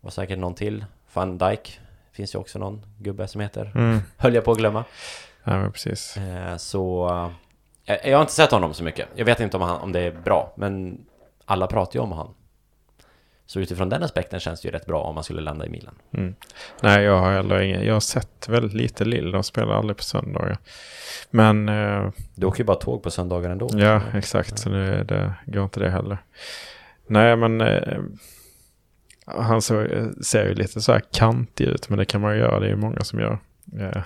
Och 0.00 0.12
säkert 0.12 0.38
någon 0.38 0.54
till. 0.54 0.84
Van 1.12 1.38
Dijk 1.38 1.80
finns 2.12 2.34
ju 2.34 2.38
också 2.38 2.58
någon 2.58 2.86
gubbe 2.98 3.28
som 3.28 3.40
heter. 3.40 3.72
Mm. 3.74 3.98
Höll 4.16 4.34
jag 4.34 4.44
på 4.44 4.52
att 4.52 4.58
glömma. 4.58 4.84
Ja, 5.44 5.70
precis. 5.72 6.16
Så... 6.58 7.08
Jag 7.84 8.16
har 8.16 8.20
inte 8.20 8.32
sett 8.32 8.50
honom 8.50 8.74
så 8.74 8.84
mycket. 8.84 9.08
Jag 9.14 9.24
vet 9.24 9.40
inte 9.40 9.56
om, 9.56 9.62
han, 9.62 9.80
om 9.80 9.92
det 9.92 10.00
är 10.00 10.10
bra. 10.10 10.52
Men 10.56 11.00
alla 11.44 11.66
pratar 11.66 11.94
ju 11.94 12.00
om 12.00 12.12
honom. 12.12 12.34
Så 13.46 13.60
utifrån 13.60 13.88
den 13.88 14.02
aspekten 14.02 14.40
känns 14.40 14.60
det 14.60 14.68
ju 14.68 14.72
rätt 14.72 14.86
bra 14.86 15.02
om 15.02 15.14
man 15.14 15.24
skulle 15.24 15.40
landa 15.40 15.66
i 15.66 15.68
Milan. 15.68 15.94
Mm. 16.12 16.34
Nej, 16.80 17.04
jag 17.04 17.18
har 17.18 17.32
heller 17.32 17.60
ingen. 17.60 17.84
Jag 17.84 17.92
har 17.94 18.00
sett 18.00 18.48
väldigt 18.48 18.72
lite 18.72 19.04
Lill. 19.04 19.30
De 19.30 19.42
spelar 19.42 19.74
aldrig 19.74 19.96
på 19.96 20.02
söndagar. 20.02 20.58
Men 21.30 21.68
eh, 21.68 22.10
Du 22.34 22.46
åker 22.46 22.58
ju 22.60 22.64
bara 22.64 22.76
tåg 22.76 23.02
på 23.02 23.10
söndagar 23.10 23.50
ändå. 23.50 23.68
ja, 23.72 24.02
exakt. 24.14 24.58
Så 24.58 24.70
nu 24.70 25.04
det, 25.04 25.34
går 25.46 25.64
inte 25.64 25.80
det 25.80 25.90
heller. 25.90 26.18
Nej, 27.06 27.36
men 27.36 27.60
eh, 27.60 27.98
han 29.26 29.62
så, 29.62 29.86
ser 30.24 30.44
ju 30.48 30.54
lite 30.54 30.80
så 30.80 30.92
här 30.92 31.02
kantig 31.12 31.64
ut. 31.64 31.88
Men 31.88 31.98
det 31.98 32.04
kan 32.04 32.20
man 32.20 32.32
ju 32.34 32.38
göra. 32.38 32.60
Det 32.60 32.66
är 32.66 32.70
ju 32.70 32.76
många 32.76 33.00
som 33.00 33.20
gör. 33.20 33.38
Eh, 33.80 34.02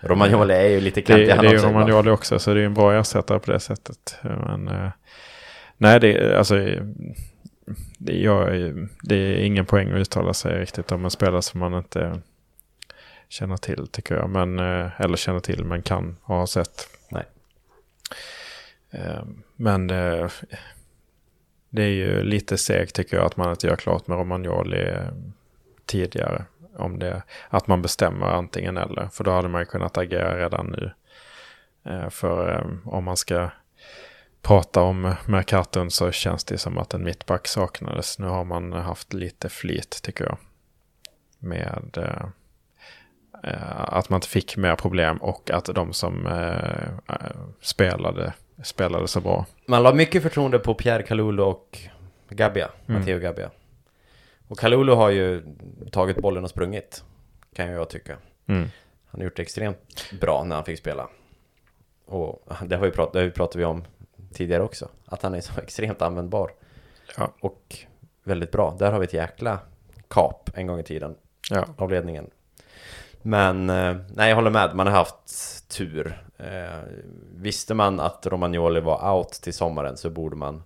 Romagnoli 0.00 0.54
är 0.54 0.68
ju 0.68 0.80
lite 0.80 1.00
Det, 1.00 1.04
klantig 1.06 1.26
det 1.28 1.32
han 1.36 1.44
är 1.46 1.50
ju 1.50 1.56
också. 1.56 1.68
Romagnoli 1.68 2.10
också, 2.10 2.38
så 2.38 2.54
det 2.54 2.60
är 2.60 2.64
en 2.64 2.74
bra 2.74 2.94
ersättare 3.00 3.38
på 3.38 3.50
det 3.52 3.60
sättet. 3.60 4.16
Men, 4.22 4.68
eh, 4.68 4.90
nej, 5.76 6.00
det, 6.00 6.12
är- 6.14 6.34
alltså, 6.34 6.54
det, 7.98 8.12
jag, 8.18 8.46
det 9.02 9.16
är 9.16 9.36
ingen 9.36 9.66
poäng 9.66 9.90
att 9.92 9.98
uttala 9.98 10.34
sig 10.34 10.60
riktigt 10.60 10.92
om 10.92 11.04
en 11.04 11.10
spelare 11.10 11.42
som 11.42 11.60
man 11.60 11.74
inte 11.74 12.20
känner 13.28 13.56
till, 13.56 13.86
tycker 13.88 14.14
jag. 14.14 14.30
Men, 14.30 14.58
eh, 14.58 15.00
eller 15.00 15.16
känner 15.16 15.40
till, 15.40 15.64
men 15.64 15.82
kan 15.82 16.16
ha 16.22 16.46
sett. 16.46 16.88
Nej. 17.10 17.24
Eh, 18.90 19.22
Men 19.56 19.90
eh, 19.90 20.28
det 21.70 21.82
är 21.82 21.88
ju 21.88 22.22
lite 22.22 22.58
segt 22.58 22.94
tycker 22.94 23.16
jag 23.16 23.26
att 23.26 23.36
man 23.36 23.50
inte 23.50 23.66
gör 23.66 23.76
klart 23.76 24.06
med 24.06 24.18
Romagnoli 24.18 24.94
tidigare. 25.86 26.44
Om 26.78 26.98
det, 26.98 27.22
att 27.48 27.66
man 27.66 27.82
bestämmer 27.82 28.26
antingen 28.26 28.76
eller. 28.76 29.08
För 29.12 29.24
då 29.24 29.30
hade 29.30 29.48
man 29.48 29.66
kunnat 29.66 29.98
agera 29.98 30.38
redan 30.38 30.66
nu. 30.66 30.90
Eh, 31.92 32.08
för 32.10 32.54
eh, 32.54 32.94
om 32.94 33.04
man 33.04 33.16
ska 33.16 33.50
prata 34.42 34.82
om 34.82 35.14
Mercaton 35.26 35.90
så 35.90 36.10
känns 36.10 36.44
det 36.44 36.58
som 36.58 36.78
att 36.78 36.94
en 36.94 37.04
mittback 37.04 37.46
saknades. 37.46 38.18
Nu 38.18 38.26
har 38.26 38.44
man 38.44 38.72
haft 38.72 39.12
lite 39.12 39.48
flit 39.48 40.00
tycker 40.02 40.24
jag. 40.24 40.38
Med 41.38 41.98
eh, 41.98 42.24
att 43.94 44.08
man 44.08 44.16
inte 44.16 44.28
fick 44.28 44.56
mer 44.56 44.76
problem 44.76 45.16
och 45.16 45.50
att 45.50 45.64
de 45.64 45.92
som 45.92 46.28
spelade 47.60 48.32
spelade 48.62 49.08
så 49.08 49.20
bra. 49.20 49.46
Man 49.66 49.82
la 49.82 49.94
mycket 49.94 50.22
förtroende 50.22 50.58
på 50.58 50.74
Pierre 50.74 51.02
Kalulu 51.02 51.42
och 51.42 51.78
Gabbia, 52.28 52.68
Mm. 52.86 53.00
Matteo 53.00 53.18
Gabbia. 53.18 53.50
Och 54.48 54.58
Kalulu 54.58 54.92
har 54.92 55.10
ju 55.10 55.42
tagit 55.92 56.16
bollen 56.16 56.44
och 56.44 56.50
sprungit, 56.50 57.04
kan 57.54 57.70
jag 57.70 57.90
tycka. 57.90 58.16
Mm. 58.46 58.68
Han 59.06 59.20
har 59.20 59.24
gjort 59.24 59.36
det 59.36 59.42
extremt 59.42 60.12
bra 60.20 60.44
när 60.44 60.56
han 60.56 60.64
fick 60.64 60.78
spela. 60.78 61.08
Och 62.06 62.42
det 62.66 62.76
har 62.76 62.84
vi 62.84 62.90
pratat, 62.90 63.12
det 63.12 63.18
har 63.18 63.24
vi 63.24 63.30
pratat 63.30 63.56
vi 63.56 63.64
om 63.64 63.84
tidigare 64.32 64.62
också. 64.62 64.88
Att 65.06 65.22
han 65.22 65.34
är 65.34 65.40
så 65.40 65.60
extremt 65.62 66.02
användbar. 66.02 66.50
Ja. 67.16 67.32
Och 67.40 67.76
väldigt 68.24 68.52
bra. 68.52 68.76
Där 68.78 68.92
har 68.92 68.98
vi 68.98 69.04
ett 69.04 69.12
jäkla 69.12 69.58
kap 70.08 70.50
en 70.54 70.66
gång 70.66 70.80
i 70.80 70.82
tiden 70.82 71.16
Ja, 71.50 71.66
av 71.76 71.90
ledningen. 71.90 72.30
Men 73.22 73.70
eh, 73.70 73.96
nej, 74.14 74.28
jag 74.28 74.36
håller 74.36 74.50
med. 74.50 74.74
Man 74.74 74.86
har 74.86 74.94
haft 74.94 75.68
tur. 75.68 76.24
Eh, 76.36 76.78
visste 77.34 77.74
man 77.74 78.00
att 78.00 78.26
Romagnoli 78.26 78.80
var 78.80 79.12
out 79.14 79.32
till 79.32 79.54
sommaren 79.54 79.96
så 79.96 80.10
borde 80.10 80.36
man 80.36 80.62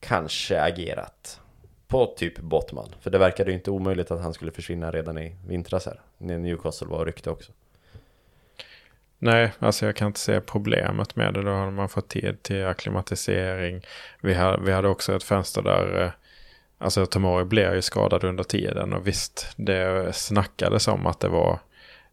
kanske 0.00 0.62
agerat 0.62 1.40
på 1.92 2.06
typ 2.16 2.38
Bottman. 2.38 2.94
För 3.00 3.10
det 3.10 3.18
verkade 3.18 3.50
ju 3.50 3.56
inte 3.56 3.70
omöjligt 3.70 4.10
att 4.10 4.22
han 4.22 4.34
skulle 4.34 4.52
försvinna 4.52 4.90
redan 4.90 5.18
i 5.18 5.36
vintras 5.46 5.86
här. 5.86 6.00
När 6.18 6.38
Newcastle 6.38 6.88
var 6.88 6.98
och 6.98 7.06
ryckte 7.06 7.30
också. 7.30 7.52
Nej, 9.18 9.52
alltså 9.58 9.86
jag 9.86 9.96
kan 9.96 10.06
inte 10.06 10.20
se 10.20 10.40
problemet 10.40 11.16
med 11.16 11.34
det. 11.34 11.42
Då 11.42 11.50
hade 11.50 11.70
man 11.70 11.88
fått 11.88 12.08
tid 12.08 12.42
till 12.42 12.66
akklimatisering. 12.66 13.82
Vi 14.20 14.34
hade, 14.34 14.64
vi 14.64 14.72
hade 14.72 14.88
också 14.88 15.16
ett 15.16 15.22
fönster 15.22 15.62
där, 15.62 16.02
eh, 16.02 16.10
alltså 16.78 17.06
Tomori 17.06 17.44
blev 17.44 17.74
ju 17.74 17.82
skadad 17.82 18.24
under 18.24 18.44
tiden. 18.44 18.92
Och 18.92 19.06
visst, 19.06 19.48
det 19.56 20.12
snackades 20.16 20.88
om 20.88 21.06
att 21.06 21.20
det 21.20 21.28
var 21.28 21.58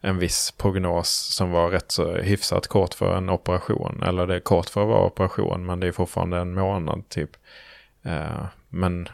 en 0.02 0.18
viss 0.20 0.52
prognos 0.58 1.10
som 1.10 1.52
var 1.52 1.70
rätt 1.70 1.92
så 1.92 2.12
hyfsat 2.12 2.68
kort 2.68 2.94
för 2.94 3.18
en 3.18 3.30
operation. 3.30 4.04
Eller 4.04 4.28
det 4.28 4.36
är 4.36 4.40
kort 4.40 4.70
för 4.70 4.82
att 4.82 4.88
vara 4.88 5.06
operation, 5.06 5.66
men 5.66 5.80
det 5.80 5.88
är 5.88 5.92
fortfarande 5.92 6.38
en 6.38 6.54
månad 6.54 7.10
typ. 7.10 7.32
Eh, 8.04 8.46
men 8.70 9.10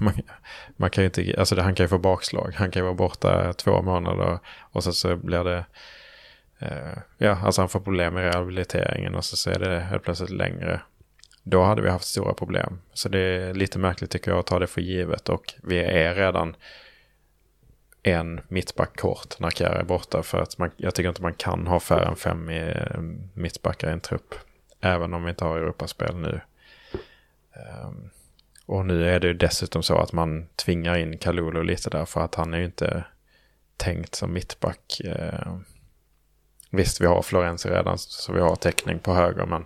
man, 0.00 0.14
man 0.76 0.90
kan 0.90 1.04
ju 1.04 1.06
inte, 1.06 1.34
alltså 1.38 1.54
det, 1.54 1.62
han 1.62 1.74
kan 1.74 1.84
ju 1.84 1.88
få 1.88 1.98
bakslag. 1.98 2.52
Han 2.56 2.70
kan 2.70 2.80
ju 2.80 2.84
vara 2.84 2.94
borta 2.94 3.52
två 3.52 3.82
månader 3.82 4.38
och 4.72 4.84
sen 4.84 4.92
så 4.92 5.16
blir 5.16 5.44
det 5.44 5.64
Eh, 6.60 6.98
ja, 7.18 7.38
alltså 7.42 7.62
han 7.62 7.68
får 7.68 7.80
problem 7.80 8.14
med 8.14 8.22
rehabiliteringen 8.22 9.14
och 9.14 9.24
så, 9.24 9.36
så 9.36 9.50
är 9.50 9.58
det 9.58 9.80
helt 9.80 10.02
plötsligt 10.02 10.30
längre. 10.30 10.80
Då 11.42 11.62
hade 11.62 11.82
vi 11.82 11.90
haft 11.90 12.04
stora 12.04 12.34
problem. 12.34 12.80
Så 12.92 13.08
det 13.08 13.18
är 13.18 13.54
lite 13.54 13.78
märkligt 13.78 14.10
tycker 14.10 14.30
jag 14.30 14.40
att 14.40 14.46
ta 14.46 14.58
det 14.58 14.66
för 14.66 14.80
givet 14.80 15.28
och 15.28 15.54
vi 15.62 15.78
är 15.78 16.14
redan 16.14 16.56
en 18.02 18.40
mittback 18.48 19.00
kort 19.00 19.40
när 19.40 19.50
Kjär 19.50 19.74
är 19.74 19.84
borta 19.84 20.22
för 20.22 20.42
att 20.42 20.58
man, 20.58 20.70
jag 20.76 20.94
tycker 20.94 21.08
inte 21.08 21.22
man 21.22 21.34
kan 21.34 21.66
ha 21.66 21.80
färre 21.80 22.04
än 22.04 22.16
fem 22.16 22.50
i, 22.50 22.58
eh, 22.58 23.00
mittbackar 23.34 23.88
i 23.88 23.92
en 23.92 24.00
trupp. 24.00 24.34
Även 24.80 25.14
om 25.14 25.24
vi 25.24 25.30
inte 25.30 25.44
har 25.44 25.56
Europaspel 25.56 26.16
nu. 26.16 26.40
Um, 27.84 28.10
och 28.70 28.86
nu 28.86 29.08
är 29.08 29.20
det 29.20 29.26
ju 29.26 29.34
dessutom 29.34 29.82
så 29.82 29.98
att 29.98 30.12
man 30.12 30.46
tvingar 30.56 30.98
in 30.98 31.18
Kalulu 31.18 31.62
lite 31.62 31.90
där 31.90 32.04
för 32.04 32.20
att 32.20 32.34
han 32.34 32.54
är 32.54 32.58
ju 32.58 32.64
inte 32.64 33.04
tänkt 33.76 34.14
som 34.14 34.32
mittback. 34.32 35.00
Eh, 35.04 35.56
Visst, 36.70 37.00
vi 37.00 37.06
har 37.06 37.22
Florenzi 37.22 37.68
redan 37.68 37.98
så 37.98 38.32
vi 38.32 38.40
har 38.40 38.56
täckning 38.56 38.98
på 38.98 39.14
höger, 39.14 39.46
men 39.46 39.64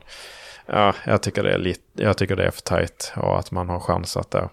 ja, 0.67 0.95
jag, 1.07 1.23
tycker 1.23 1.43
det 1.43 1.53
är 1.53 1.59
lite, 1.59 1.83
jag 2.03 2.17
tycker 2.17 2.37
det 2.37 2.45
är 2.45 2.51
för 2.51 2.63
tajt 2.63 3.13
och 3.17 3.39
att 3.39 3.51
man 3.51 3.69
har 3.69 3.81
chansat 3.81 4.31
där. 4.31 4.49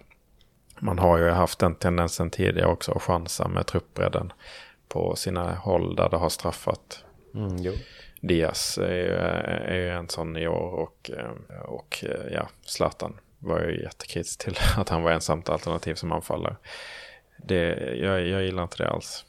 Man 0.80 1.00
har 1.00 1.18
ju 1.18 1.30
haft 1.30 1.60
den 1.60 1.76
tendensen 1.76 2.30
tidigare 2.30 2.68
också 2.68 2.92
att 2.92 3.02
chansa 3.02 3.48
med 3.48 3.68
truppbredden 3.68 4.34
på 4.88 5.16
sina 5.16 5.56
håll 5.56 5.96
där 5.96 6.10
det 6.10 6.18
har 6.18 6.30
straffat. 6.30 7.04
Mm, 7.36 7.58
jo. 7.58 7.74
Diaz 8.22 8.78
är 8.78 8.96
ju, 8.96 9.14
är 9.74 9.78
ju 9.78 9.90
en 9.90 10.10
sån 10.10 10.38
i 10.38 10.48
år 10.48 10.74
och, 10.74 11.12
eh, 11.18 11.62
och 11.62 12.04
eh, 12.08 12.34
ja, 12.34 12.48
Zlatan 12.66 13.18
var 13.42 13.60
ju 13.60 13.82
jättekritisk 13.82 14.40
till 14.40 14.58
att 14.78 14.90
han 14.90 15.04
var 15.04 15.12
ensamt 15.12 15.50
alternativ 15.50 15.96
som 15.96 16.12
anfallare. 16.12 16.56
Det, 17.38 17.96
jag, 17.96 18.28
jag 18.28 18.44
gillar 18.44 18.64
inte 18.64 18.84
det 18.84 18.90
alls. 18.90 19.26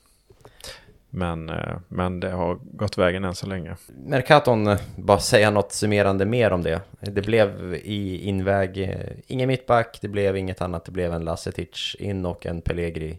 Men, 1.14 1.48
eh, 1.48 1.76
men 1.88 2.20
det 2.20 2.30
har 2.30 2.58
gått 2.62 2.98
vägen 2.98 3.24
än 3.24 3.34
så 3.34 3.46
länge. 3.46 3.76
Mercaton, 4.06 4.66
eh, 4.66 4.80
bara 4.96 5.18
säga 5.18 5.50
något 5.50 5.72
summerande 5.72 6.24
mer 6.24 6.50
om 6.50 6.62
det. 6.62 6.80
Det 7.00 7.22
blev 7.22 7.74
i 7.74 8.28
inväg 8.28 8.78
eh, 8.78 9.10
ingen 9.26 9.48
mittback, 9.48 9.98
det 10.00 10.08
blev 10.08 10.36
inget 10.36 10.62
annat. 10.62 10.84
Det 10.84 10.92
blev 10.92 11.12
en 11.12 11.24
Lasetic 11.24 11.96
in 11.98 12.26
och 12.26 12.46
en 12.46 12.60
Pellegri 12.60 13.18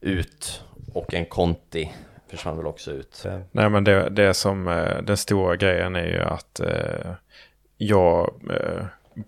ut. 0.00 0.62
Och 0.92 1.14
en 1.14 1.26
Conti 1.26 1.92
försvann 2.28 2.56
väl 2.56 2.66
också 2.66 2.90
ut. 2.90 3.26
Nej 3.50 3.70
men 3.70 3.84
det, 3.84 4.10
det 4.10 4.34
som, 4.34 4.64
den 5.02 5.16
stora 5.16 5.56
grejen 5.56 5.96
är 5.96 6.06
ju 6.06 6.20
att 6.20 6.60
jag 7.76 8.34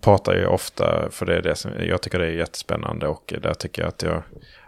pratar 0.01 0.35
ju 0.35 0.45
ofta, 0.45 1.07
för 1.11 1.25
det 1.25 1.35
är 1.35 1.41
det 1.41 1.55
som, 1.55 1.71
jag 1.79 2.01
tycker 2.01 2.19
det 2.19 2.25
är 2.25 2.31
jättespännande 2.31 3.07
och 3.07 3.33
där 3.41 3.53
tycker 3.53 3.81
jag 3.81 3.89
att 3.89 4.01
jag 4.03 4.23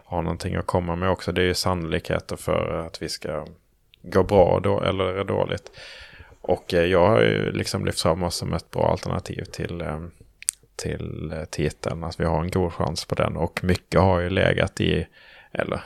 har 0.06 0.22
någonting 0.22 0.56
att 0.56 0.66
komma 0.66 0.96
med 0.96 1.10
också. 1.10 1.32
Det 1.32 1.42
är 1.42 1.46
ju 1.46 1.54
sannolikheter 1.54 2.36
för 2.36 2.84
att 2.88 3.02
vi 3.02 3.10
ska 3.10 3.46
gå 4.02 4.24
bra 4.24 4.60
då, 4.64 4.82
eller 4.84 5.24
dåligt. 5.24 5.72
Och 6.42 6.74
eh, 6.74 6.84
jag 6.86 7.08
har 7.08 7.22
ju 7.22 7.52
liksom 7.52 7.86
lyft 7.86 8.02
fram 8.02 8.24
oss 8.24 8.36
som 8.36 8.54
ett 8.54 8.72
bra 8.72 8.92
alternativ 8.92 9.44
till, 9.44 9.82
eh, 9.82 10.00
till 10.76 11.32
eh, 11.32 11.44
titeln. 11.44 12.04
Att 12.04 12.20
vi 12.20 12.26
har 12.26 12.42
en 12.44 12.52
god 12.52 12.74
chans 12.74 13.06
på 13.06 13.16
den. 13.16 13.36
Och 13.38 13.64
mycket 13.64 14.02
har 14.02 14.20
ju 14.20 14.30
legat 14.30 14.82
i, 14.82 15.08
eller 15.52 15.82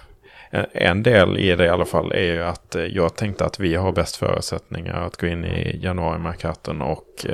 en- 0.71 1.03
del 1.03 1.37
i 1.37 1.55
det 1.55 1.65
i 1.65 1.69
alla 1.69 1.85
fall 1.85 2.11
är 2.11 2.33
ju 2.33 2.43
att 2.43 2.75
jag 2.89 3.15
tänkte 3.15 3.45
att 3.45 3.59
vi 3.59 3.75
har 3.75 3.91
bäst 3.91 4.15
förutsättningar 4.15 5.01
att 5.01 5.17
gå 5.17 5.27
in 5.27 5.45
i 5.45 5.79
januari-markaten 5.83 6.81
och 6.81 7.25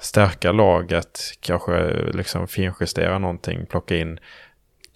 stärka 0.00 0.52
laget, 0.52 1.20
kanske 1.40 1.92
liksom 2.12 2.48
finjustera 2.48 3.18
någonting, 3.18 3.66
plocka 3.66 3.96
in 3.96 4.18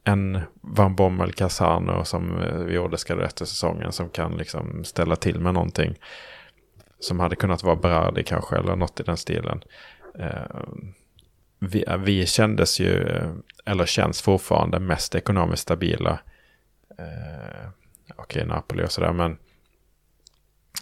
en 0.04 0.40
Van 0.60 0.94
Bommel 0.94 1.32
Casano 1.32 2.04
som 2.04 2.42
eh, 2.42 2.56
vi 2.56 2.74
gjorde 2.74 2.96
efter 3.24 3.44
säsongen 3.44 3.92
som 3.92 4.08
kan 4.08 4.36
liksom 4.36 4.84
ställa 4.84 5.16
till 5.16 5.40
med 5.40 5.54
någonting. 5.54 5.98
Som 7.00 7.20
hade 7.20 7.36
kunnat 7.36 7.62
vara 7.62 7.76
Berardi 7.76 8.22
kanske 8.22 8.56
eller 8.56 8.76
något 8.76 9.00
i 9.00 9.02
den 9.02 9.16
stilen. 9.16 9.62
Eh, 10.18 10.60
vi, 11.58 11.84
eh, 11.88 11.96
vi 11.96 12.26
kändes 12.26 12.80
ju, 12.80 13.06
eller 13.64 13.86
känns 13.86 14.22
fortfarande 14.22 14.80
mest 14.80 15.14
ekonomiskt 15.14 15.62
stabila. 15.62 16.18
Okej, 16.90 17.70
Okej, 18.16 18.46
Napoli 18.46 18.84
och 18.84 18.92
sådär, 18.92 19.12
men 19.12 19.36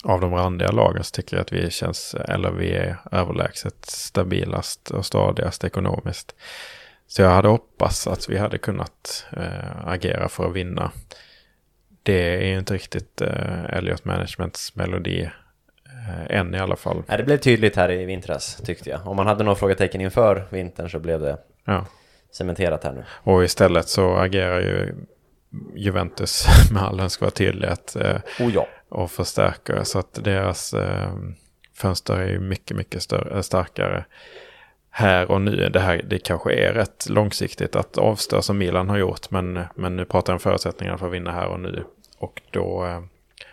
av 0.03 0.21
de 0.21 0.35
randiga 0.35 0.71
lagen 0.71 1.05
så 1.05 1.11
tycker 1.11 1.37
jag 1.37 1.43
att 1.43 1.53
vi 1.53 1.71
känns, 1.71 2.15
eller 2.15 2.51
vi 2.51 2.73
är 2.73 2.97
överlägset 3.13 3.85
stabilast 3.87 4.91
och 4.91 5.07
stadigast 5.07 5.65
ekonomiskt. 5.65 6.35
Så 7.07 7.23
jag 7.23 7.31
hade 7.31 7.49
hoppats 7.49 8.07
att 8.07 8.29
vi 8.29 8.39
hade 8.39 8.59
kunnat 8.59 9.27
eh, 9.37 9.87
agera 9.89 10.29
för 10.29 10.47
att 10.47 10.53
vinna. 10.53 10.91
Det 12.03 12.35
är 12.37 12.47
ju 12.47 12.59
inte 12.59 12.75
riktigt 12.75 13.21
eh, 13.21 13.65
Elliot 13.65 14.05
Managements 14.05 14.75
melodi 14.77 15.23
eh, 15.87 16.37
än 16.39 16.55
i 16.55 16.59
alla 16.59 16.77
fall. 16.77 17.03
Nej, 17.07 17.19
det 17.19 17.25
blev 17.25 17.37
tydligt 17.39 17.77
här 17.77 17.91
i 17.91 18.05
vintras 18.05 18.57
tyckte 18.65 18.91
jag. 18.91 19.07
Om 19.07 19.17
man 19.17 19.27
hade 19.27 19.45
några 19.45 19.57
frågetecken 19.57 20.01
inför 20.01 20.47
vintern 20.51 20.91
så 20.91 20.99
blev 20.99 21.21
det 21.21 21.39
Ja. 21.65 21.87
cementerat 22.33 22.85
här 22.85 22.93
nu. 22.93 23.05
Och 23.09 23.45
istället 23.45 23.89
så 23.89 24.15
agerar 24.17 24.61
ju 24.61 24.95
Juventus 25.75 26.47
med 26.73 26.83
all 26.83 27.01
önskvärd 27.01 27.35
tydlighet 27.35 27.97
eh, 27.97 28.17
Oh 28.41 28.55
ja 28.55 28.67
och 28.93 29.11
förstärker. 29.11 29.85
Så 29.85 29.99
att 29.99 30.25
deras 30.25 30.75
eh, 30.75 31.13
fönster 31.75 32.15
är 32.15 32.29
ju 32.29 32.41
mycket, 32.41 32.77
mycket 32.77 33.03
större, 33.03 33.35
eh, 33.35 33.41
starkare 33.41 34.05
här 34.91 35.31
och 35.31 35.41
nu. 35.41 35.69
Det 35.69 35.81
här 35.81 36.03
det 36.09 36.19
kanske 36.19 36.53
är 36.55 36.73
rätt 36.73 37.09
långsiktigt 37.09 37.77
att 37.77 37.99
avstå 37.99 38.43
som 38.43 38.59
Milan 38.59 38.89
har 38.89 38.99
gjort. 38.99 39.31
Men, 39.31 39.61
men 39.75 39.97
nu 39.97 40.05
pratar 40.05 40.33
jag 40.33 40.37
om 40.37 40.41
förutsättningarna 40.41 40.99
för 40.99 41.07
att 41.07 41.13
vinna 41.13 41.33
här 41.33 41.47
och 41.47 41.61
nu. 41.61 41.85
Och 42.19 42.43
då 42.51 42.85
eh, 42.87 43.03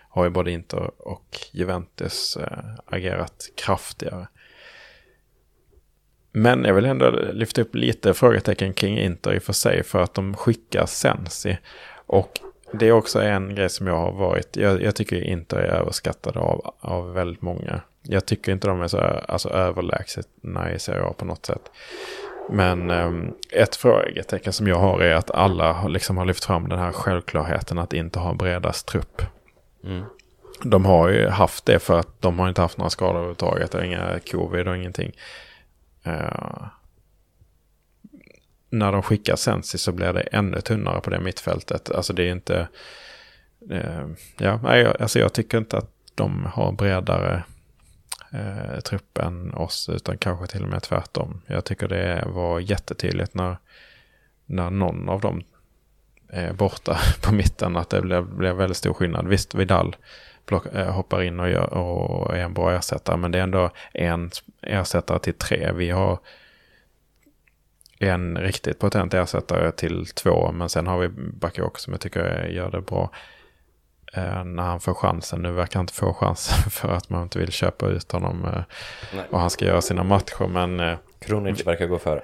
har 0.09 0.23
ju 0.23 0.29
både 0.29 0.51
Inter 0.51 0.91
och 0.97 1.37
Juventus 1.51 2.37
eh, 2.37 2.75
agerat 2.85 3.49
kraftigare. 3.57 4.27
Men 6.31 6.63
jag 6.63 6.73
vill 6.73 6.85
ändå 6.85 7.09
lyfta 7.33 7.61
upp 7.61 7.75
lite 7.75 8.13
frågetecken 8.13 8.73
kring 8.73 8.97
Inter 8.97 9.33
i 9.33 9.37
och 9.37 9.43
för 9.43 9.53
sig 9.53 9.83
för 9.83 10.01
att 10.01 10.13
de 10.13 10.35
skickar 10.35 10.85
Sensi. 10.85 11.57
Och 12.05 12.39
det 12.71 12.87
är 12.87 12.91
också 12.91 13.21
en 13.21 13.55
grej 13.55 13.69
som 13.69 13.87
jag 13.87 13.97
har 13.97 14.11
varit, 14.11 14.57
jag, 14.57 14.81
jag 14.81 14.95
tycker 14.95 15.23
Inter 15.23 15.57
är 15.57 15.79
överskattade 15.79 16.39
av, 16.39 16.73
av 16.79 17.13
väldigt 17.13 17.41
många. 17.41 17.81
Jag 18.01 18.25
tycker 18.25 18.51
inte 18.51 18.67
de 18.67 18.81
är 18.81 18.87
så 18.87 18.97
alltså, 18.97 19.49
överlägsna 19.49 20.73
i 20.73 20.79
Serie 20.79 21.03
A 21.03 21.13
på 21.17 21.25
något 21.25 21.45
sätt. 21.45 21.71
Men 22.49 22.89
ehm, 22.89 23.33
ett 23.51 23.75
frågetecken 23.75 24.53
som 24.53 24.67
jag 24.67 24.79
har 24.79 25.01
är 25.01 25.15
att 25.15 25.31
alla 25.31 25.87
liksom 25.87 26.17
har 26.17 26.25
lyft 26.25 26.45
fram 26.45 26.69
den 26.69 26.79
här 26.79 26.91
självklarheten 26.91 27.77
att 27.77 27.93
inte 27.93 28.19
ha 28.19 28.33
bredast 28.33 28.87
trupp. 28.87 29.21
Mm. 29.83 30.03
De 30.63 30.85
har 30.85 31.09
ju 31.09 31.27
haft 31.27 31.65
det 31.65 31.79
för 31.79 31.99
att 31.99 32.21
de 32.21 32.39
har 32.39 32.49
inte 32.49 32.61
haft 32.61 32.77
några 32.77 32.89
skador 32.89 33.15
överhuvudtaget. 33.15 33.75
Inga 33.75 34.19
covid 34.31 34.67
och 34.67 34.77
ingenting. 34.77 35.11
Eh, 36.03 36.63
när 38.69 38.91
de 38.91 39.01
skickar 39.03 39.35
Sensi 39.35 39.77
så 39.77 39.91
blir 39.91 40.13
det 40.13 40.21
ännu 40.21 40.61
tunnare 40.61 41.01
på 41.01 41.09
det 41.09 41.19
mittfältet. 41.19 41.91
Alltså 41.91 42.13
det 42.13 42.23
är 42.27 42.31
inte... 42.31 42.67
eh, 43.71 44.07
ja, 44.37 44.59
nej, 44.63 44.81
jag- 44.81 45.01
alltså 45.01 45.19
jag 45.19 45.33
tycker 45.33 45.57
inte 45.57 45.77
att 45.77 45.89
de 46.15 46.45
har 46.45 46.71
bredare 46.71 47.43
eh, 48.33 48.79
trupp 48.79 49.17
än 49.17 49.53
oss. 49.53 49.89
Utan 49.89 50.17
kanske 50.17 50.47
till 50.47 50.63
och 50.63 50.69
med 50.69 50.83
tvärtom. 50.83 51.41
Jag 51.47 51.65
tycker 51.65 51.87
det 51.87 52.23
var 52.27 52.59
jättetydligt 52.59 53.33
när, 53.33 53.57
när 54.45 54.69
någon 54.69 55.09
av 55.09 55.21
dem 55.21 55.43
är 56.29 56.53
borta 56.53 56.97
på 57.23 57.33
mitten. 57.33 57.77
Att 57.77 57.89
det 57.89 58.01
blev, 58.01 58.25
blev 58.35 58.55
väldigt 58.55 58.77
stor 58.77 58.93
skillnad. 58.93 59.27
Visst, 59.27 59.55
Vidal 59.55 59.95
plock, 60.45 60.65
eh, 60.65 60.91
hoppar 60.91 61.21
in 61.21 61.39
och, 61.39 61.49
gör, 61.49 61.73
och 61.73 62.37
är 62.37 62.41
en 62.43 62.53
bra 62.53 62.71
ersättare. 62.71 63.17
Men 63.17 63.31
det 63.31 63.39
är 63.39 63.43
ändå 63.43 63.69
en 63.93 64.31
ersättare 64.61 65.19
till 65.19 65.33
tre. 65.33 65.71
Vi 65.75 65.89
har 65.89 66.19
en 67.99 68.37
riktigt 68.37 68.79
potent 68.79 69.13
ersättare 69.13 69.71
till 69.71 70.05
två. 70.05 70.51
Men 70.51 70.69
sen 70.69 70.87
har 70.87 70.99
vi 70.99 71.09
Bakayoko 71.33 71.79
som 71.79 71.93
jag 71.93 72.01
tycker 72.01 72.45
gör 72.45 72.71
det 72.71 72.81
bra. 72.81 73.11
Eh, 74.13 74.43
när 74.43 74.63
han 74.63 74.79
får 74.79 74.93
chansen. 74.93 75.41
Nu 75.41 75.51
verkar 75.51 75.75
han 75.75 75.83
inte 75.83 75.93
få 75.93 76.13
chansen 76.13 76.71
för 76.71 76.89
att 76.89 77.09
man 77.09 77.23
inte 77.23 77.39
vill 77.39 77.51
köpa 77.51 77.87
ut 77.87 78.11
honom. 78.11 78.45
Eh, 78.45 78.63
Nej. 79.15 79.25
och 79.29 79.39
han 79.39 79.49
ska 79.49 79.65
göra 79.65 79.81
sina 79.81 80.03
matcher. 80.03 80.47
Men 80.47 80.79
eh, 80.79 80.97
Kronic 81.19 81.67
verkar 81.67 81.85
gå 81.85 81.99
före. 81.99 82.23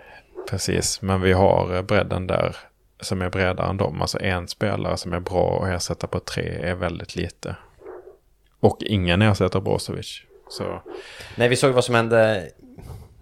Precis, 0.50 1.02
men 1.02 1.22
vi 1.22 1.34
har 1.34 1.82
bredden 1.82 2.28
där 2.28 2.56
som 3.00 3.22
är 3.22 3.30
bredare 3.30 3.70
än 3.70 3.78
dem. 3.78 4.02
Alltså 4.02 4.20
en 4.20 4.48
spelare 4.48 4.98
som 4.98 5.14
är 5.14 5.20
bra 5.20 5.44
och 5.44 5.68
ersätta 5.70 6.08
på 6.08 6.20
tre 6.20 6.60
är 6.62 6.76
väldigt 6.76 7.16
lite. 7.16 7.56
Och 8.60 8.78
ingen 8.82 9.22
ersätter 9.22 9.60
Brozovic. 9.60 10.22
Så 10.50 10.82
Nej, 11.36 11.50
vi 11.50 11.56
såg 11.56 11.74
vad 11.74 11.84
som 11.84 11.96
hände 11.96 12.50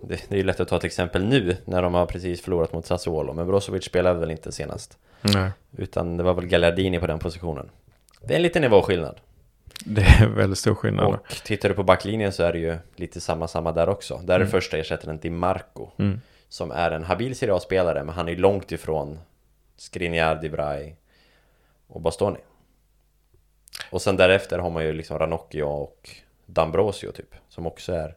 det, 0.07 0.29
det 0.29 0.35
är 0.35 0.37
ju 0.37 0.43
lätt 0.43 0.59
att 0.59 0.67
ta 0.67 0.77
ett 0.77 0.83
exempel 0.83 1.25
nu 1.25 1.57
när 1.65 1.81
de 1.81 1.93
har 1.93 2.05
precis 2.05 2.41
förlorat 2.41 2.73
mot 2.73 2.85
Sassuolo 2.85 3.33
Men 3.33 3.47
Brozovic 3.47 3.83
spelade 3.85 4.19
väl 4.19 4.31
inte 4.31 4.51
senast 4.51 4.97
nej, 5.21 5.51
Utan 5.77 6.17
det 6.17 6.23
var 6.23 6.33
väl 6.33 6.45
Gallardini 6.45 6.99
på 6.99 7.07
den 7.07 7.19
positionen 7.19 7.69
Det 8.21 8.33
är 8.33 8.35
en 8.35 8.41
liten 8.43 8.61
nivåskillnad 8.61 9.19
det 9.85 10.01
är 10.01 10.27
väldigt 10.27 10.59
stor 10.59 10.75
skillnad. 10.75 11.05
Och 11.05 11.27
tittar 11.43 11.69
du 11.69 11.75
på 11.75 11.83
backlinjen 11.83 12.31
så 12.31 12.43
är 12.43 12.53
det 12.53 12.59
ju 12.59 12.77
lite 12.95 13.21
samma 13.21 13.47
samma 13.47 13.71
där 13.71 13.89
också 13.89 14.21
Där 14.23 14.33
är 14.35 14.39
Mm. 14.39 14.51
första 14.51 14.77
ersättaren 14.77 15.19
till 15.19 15.31
Marco 15.31 15.87
Mm. 15.99 16.21
Som 16.49 16.71
är 16.71 16.91
en 16.91 17.03
habil 17.03 17.35
Serie 17.35 17.53
A-spelare 17.53 18.03
men 18.03 18.15
han 18.15 18.29
är 18.29 18.35
långt 18.35 18.71
ifrån 18.71 19.19
Skriniar, 19.77 20.35
Divrai 20.35 20.95
och 21.87 22.01
Bastoni 22.01 22.39
Och 23.89 24.01
sen 24.01 24.15
därefter 24.17 24.59
har 24.59 24.69
man 24.69 24.85
ju 24.85 24.93
liksom 24.93 25.19
Ranocchio 25.19 25.63
och 25.63 26.09
D'Ambrosio 26.45 27.11
typ 27.11 27.35
Som 27.49 27.67
också 27.67 27.93
är 27.93 28.15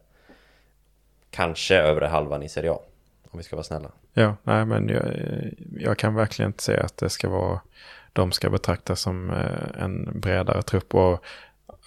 Kanske 1.31 1.75
övre 1.75 2.05
halvan 2.05 2.43
i 2.43 2.49
Serie 2.49 2.71
A 2.71 2.79
Om 3.31 3.37
vi 3.37 3.43
ska 3.43 3.55
vara 3.55 3.63
snälla 3.63 3.91
Ja, 4.13 4.35
nej 4.43 4.65
men 4.65 4.89
jag, 4.89 5.03
jag 5.79 5.97
kan 5.97 6.15
verkligen 6.15 6.49
inte 6.49 6.63
säga 6.63 6.83
att 6.83 6.97
det 6.97 7.09
ska 7.09 7.29
vara, 7.29 7.59
de 8.13 8.31
ska 8.31 8.49
betraktas 8.49 9.01
som 9.01 9.29
eh, 9.29 9.83
en 9.83 10.19
bredare 10.19 10.61
trupp 10.61 10.95
och 10.95 11.11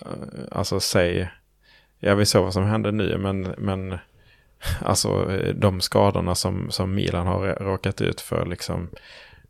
eh, 0.01 0.11
alltså 0.53 0.81
säg, 0.81 1.31
ja 1.99 2.15
vi 2.15 2.27
såg 2.27 2.45
vad 2.45 2.53
som 2.53 2.65
hände 2.65 2.93
nu 2.93 3.19
men, 3.19 3.55
men 3.59 3.99
alltså 4.83 5.39
de 5.55 5.81
skadorna 5.81 6.35
som, 6.35 6.71
som 6.71 6.95
Milan 6.95 7.27
har 7.27 7.47
råkat 7.47 8.01
ut 8.01 8.21
för 8.21 8.47
liksom 8.47 8.89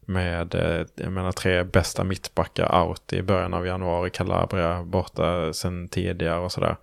med, 0.00 0.54
eh, 0.54 0.86
jag 0.94 1.12
menar 1.12 1.32
tre 1.32 1.64
bästa 1.64 2.04
mittbackar 2.04 2.82
out 2.82 3.12
i 3.12 3.22
början 3.22 3.54
av 3.54 3.66
januari, 3.66 4.10
Calabria 4.10 4.82
borta 4.82 5.52
sen 5.52 5.88
tidigare 5.88 6.38
och 6.38 6.52
sådär. 6.52 6.76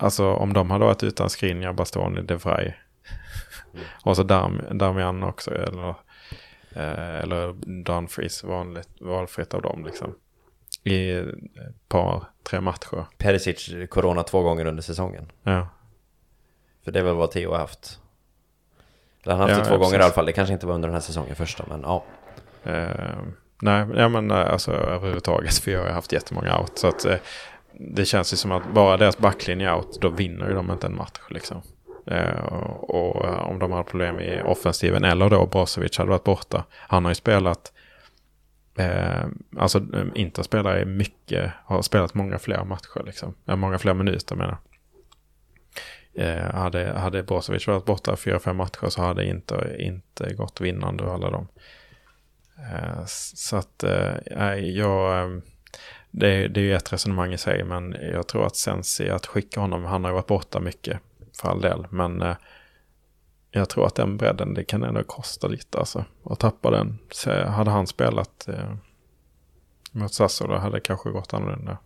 Alltså 0.00 0.32
om 0.32 0.52
de 0.52 0.70
hade 0.70 0.84
varit 0.84 1.02
utan 1.02 1.30
Skriniar, 1.30 1.72
Bastoni, 1.72 2.22
De 2.22 2.36
Vrij 2.36 2.76
och 4.04 4.16
så 4.16 4.22
Darm, 4.22 4.78
Darmian 4.78 5.22
också, 5.22 5.54
eller, 5.54 5.88
eh, 6.72 7.20
eller 7.20 7.52
Dunfries, 7.84 8.44
vanligt, 8.44 8.88
valfritt 9.00 9.54
av 9.54 9.62
dem 9.62 9.84
liksom. 9.84 10.14
I 10.84 11.10
ett 11.12 11.28
par, 11.88 12.24
tre 12.42 12.60
matcher. 12.60 13.06
Perisic 13.18 13.70
corona 13.90 14.22
två 14.22 14.42
gånger 14.42 14.64
under 14.64 14.82
säsongen 14.82 15.32
Ja, 15.42 15.68
För 16.84 16.92
det 16.92 16.98
är 16.98 17.02
väl 17.02 17.14
vad 17.14 17.30
Theo 17.30 17.50
har 17.50 17.58
haft 17.58 18.00
Eller 19.24 19.34
han 19.36 19.40
har 19.40 19.48
haft 19.48 19.58
Ja, 19.58 19.64
det 19.64 19.68
två 19.68 19.74
ja, 19.74 19.78
gånger 19.78 19.94
i 19.94 19.98
precis. 19.98 20.04
alla 20.04 20.14
fall 20.14 20.26
Det 20.26 20.32
kanske 20.32 20.52
inte 20.52 20.66
var 20.66 20.74
under 20.74 20.88
den 20.88 20.94
här 20.94 21.00
säsongen 21.00 21.36
första 21.36 21.64
men 21.68 21.80
ja 21.80 22.04
eh, 22.64 23.18
nej, 23.62 23.86
ja, 23.94 24.08
men 24.08 24.30
eh, 24.30 24.52
alltså 24.52 24.72
överhuvudtaget, 24.72 25.54
för 25.58 25.70
jag 25.70 25.82
har 25.82 25.90
haft 25.90 26.12
jättemånga 26.12 26.58
out. 26.58 26.78
Så 26.78 26.88
att 26.88 27.04
eh, 27.04 27.16
det 27.72 28.04
känns 28.04 28.32
ju 28.32 28.36
som 28.36 28.52
att 28.52 28.74
bara 28.74 28.96
deras 28.96 29.18
backlinje 29.18 29.70
är 29.70 29.76
out, 29.76 29.98
då 30.00 30.08
vinner 30.08 30.48
ju 30.48 30.54
de 30.54 30.70
inte 30.70 30.86
en 30.86 30.96
match 30.96 31.20
liksom. 31.30 31.62
Eh, 32.06 32.44
och, 32.44 32.90
och 32.90 33.48
om 33.50 33.58
de 33.58 33.72
har 33.72 33.82
problem 33.82 34.20
i 34.20 34.42
offensiven, 34.44 35.04
eller 35.04 35.30
då 35.30 35.46
Brozovic 35.46 35.98
hade 35.98 36.10
varit 36.10 36.24
borta. 36.24 36.64
Han 36.72 37.04
har 37.04 37.10
ju 37.10 37.14
spelat 37.14 37.72
Eh, 38.80 39.26
alltså 39.56 39.78
inte 39.78 40.20
Inter 40.20 40.42
spelar 40.42 40.78
i 40.78 40.84
mycket, 40.84 41.52
har 41.64 41.82
spelat 41.82 42.14
många 42.14 42.38
fler 42.38 42.64
matcher 42.64 43.02
liksom. 43.06 43.34
Eh, 43.46 43.56
många 43.56 43.78
fler 43.78 43.94
minuter 43.94 44.36
menar 44.36 44.58
jag. 46.14 46.26
eh, 46.26 46.54
hade, 46.54 46.92
hade 46.98 47.22
Brozovic 47.22 47.66
varit 47.66 47.84
borta 47.84 48.16
fyra, 48.16 48.38
fem 48.38 48.56
matcher 48.56 48.88
så 48.88 49.02
hade 49.02 49.26
Inter 49.26 49.80
inte 49.80 50.34
gått 50.34 50.60
vinnande 50.60 51.04
ur 51.04 51.14
alla 51.14 51.30
dem. 51.30 51.48
Eh, 52.72 53.04
så 53.06 53.56
att, 53.56 53.82
eh, 53.82 54.14
nej, 54.36 54.78
jag, 54.78 55.22
eh, 55.22 55.38
det, 56.10 56.48
det 56.48 56.60
är 56.60 56.64
ju 56.64 56.74
ett 56.74 56.92
resonemang 56.92 57.32
i 57.32 57.38
sig, 57.38 57.64
men 57.64 57.96
jag 58.12 58.26
tror 58.26 58.46
att 58.46 58.56
Sensi, 58.56 59.10
att 59.10 59.26
skicka 59.26 59.60
honom, 59.60 59.84
han 59.84 60.04
har 60.04 60.10
ju 60.10 60.14
varit 60.14 60.26
borta 60.26 60.60
mycket 60.60 61.00
för 61.40 61.48
all 61.48 61.60
del, 61.60 61.86
men 61.90 62.22
eh, 62.22 62.36
jag 63.50 63.68
tror 63.68 63.86
att 63.86 63.94
den 63.94 64.16
bredden, 64.16 64.54
det 64.54 64.64
kan 64.64 64.82
ändå 64.82 65.02
kosta 65.02 65.48
lite 65.48 65.78
alltså. 65.78 66.04
Att 66.24 66.38
tappa 66.38 66.70
den. 66.70 66.98
Så 67.10 67.44
hade 67.46 67.70
han 67.70 67.86
spelat 67.86 68.48
eh, 68.48 68.74
mot 69.92 70.14
Sassuolo 70.14 70.56
hade 70.56 70.76
det 70.76 70.80
kanske 70.80 71.10
gått 71.10 71.34
annorlunda. 71.34 71.78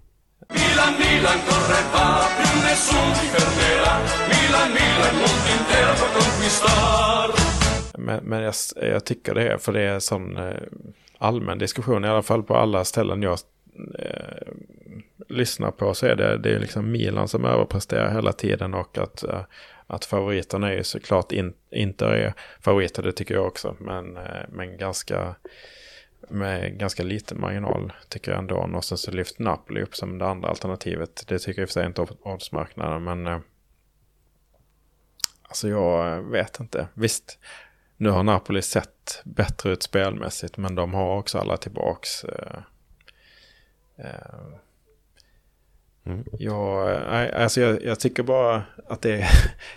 Milan, 0.48 0.92
Milan 0.98 1.38
corre 1.48 1.80
va, 1.92 2.06
più 2.36 2.60
nessuno 2.62 3.14
ti 3.14 3.26
fermerà. 3.34 3.94
Milan, 4.28 4.68
Milan, 4.78 5.14
mondo 5.20 5.48
intero 5.58 5.92
può 6.00 6.08
conquistar. 6.14 7.30
Men, 7.98 8.24
men 8.24 8.42
jag, 8.42 8.54
jag 8.76 9.04
tycker 9.04 9.34
det 9.34 9.52
är, 9.52 9.58
för 9.58 9.72
det 9.72 9.82
är 9.82 9.98
sån 9.98 10.36
eh, 10.36 10.54
allmän 11.18 11.58
diskussion, 11.58 12.04
i 12.04 12.08
alla 12.08 12.22
fall 12.22 12.42
på 12.42 12.56
alla 12.56 12.84
ställen 12.84 13.22
jag 13.22 13.38
eh, 13.98 14.52
lyssnar 15.28 15.70
på, 15.70 15.94
så 15.94 16.06
är 16.06 16.16
det, 16.16 16.38
det 16.38 16.54
är 16.54 16.58
liksom 16.58 16.92
Milan 16.92 17.28
som 17.28 17.44
överpresterar 17.44 18.14
hela 18.14 18.32
tiden 18.32 18.74
och 18.74 18.98
att, 18.98 19.24
eh, 19.24 19.42
att 19.86 20.04
favoriterna 20.04 20.72
är 20.72 20.76
ju 20.76 20.84
såklart 20.84 21.32
in, 21.32 21.54
inte 21.70 22.06
är 22.06 22.34
favoriter, 22.60 23.02
det 23.02 23.12
tycker 23.12 23.34
jag 23.34 23.46
också, 23.46 23.76
men, 23.80 24.16
eh, 24.16 24.42
men 24.48 24.78
ganska 24.78 25.34
med 26.28 26.78
ganska 26.78 27.02
liten 27.02 27.40
marginal 27.40 27.92
tycker 28.08 28.30
jag 28.30 28.38
ändå. 28.38 28.56
Och 28.56 28.84
sen 28.84 28.98
så 28.98 29.10
lyft 29.10 29.38
Napoli 29.38 29.82
upp 29.82 29.96
som 29.96 30.18
det 30.18 30.26
andra 30.26 30.48
alternativet. 30.48 31.24
Det 31.26 31.38
tycker 31.38 31.60
jag 31.60 31.62
i 31.62 31.64
och 31.64 31.68
för 31.68 31.72
sig 31.72 31.86
inte 31.86 32.00
om 32.00 32.08
oddsmarknaden, 32.22 33.04
men 33.04 33.26
eh, 33.26 33.40
alltså 35.42 35.68
jag 35.68 36.22
vet 36.22 36.60
inte. 36.60 36.88
Visst, 36.94 37.38
nu 37.96 38.10
har 38.10 38.22
Napoli 38.22 38.62
sett 38.62 39.22
bättre 39.24 39.70
ut 39.70 39.82
spelmässigt, 39.82 40.56
men 40.56 40.74
de 40.74 40.94
har 40.94 41.18
också 41.18 41.38
alla 41.38 41.56
tillbaks. 41.56 42.24
Eh, 42.24 42.60
Eh, 43.96 44.06
eh, 44.06 44.58
Mm. 46.06 46.24
nej, 47.10 47.32
alltså 47.32 47.60
jag, 47.60 47.84
jag 47.84 48.00
tycker 48.00 48.22
bara 48.22 48.62
att 48.88 49.02
det 49.02 49.14
är, 49.14 49.28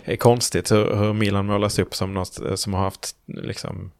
är 0.04 0.16
konstigt 0.26 0.72
hur, 0.72 0.96
hur 0.96 1.12
Milan 1.12 1.46
målas 1.46 1.78
upp 1.78 1.94
som 1.94 2.14
något 2.14 2.40
eh, 2.40 2.54
som 2.54 2.74
har 2.74 2.80
haft 2.80 3.16
liksom 3.26 3.90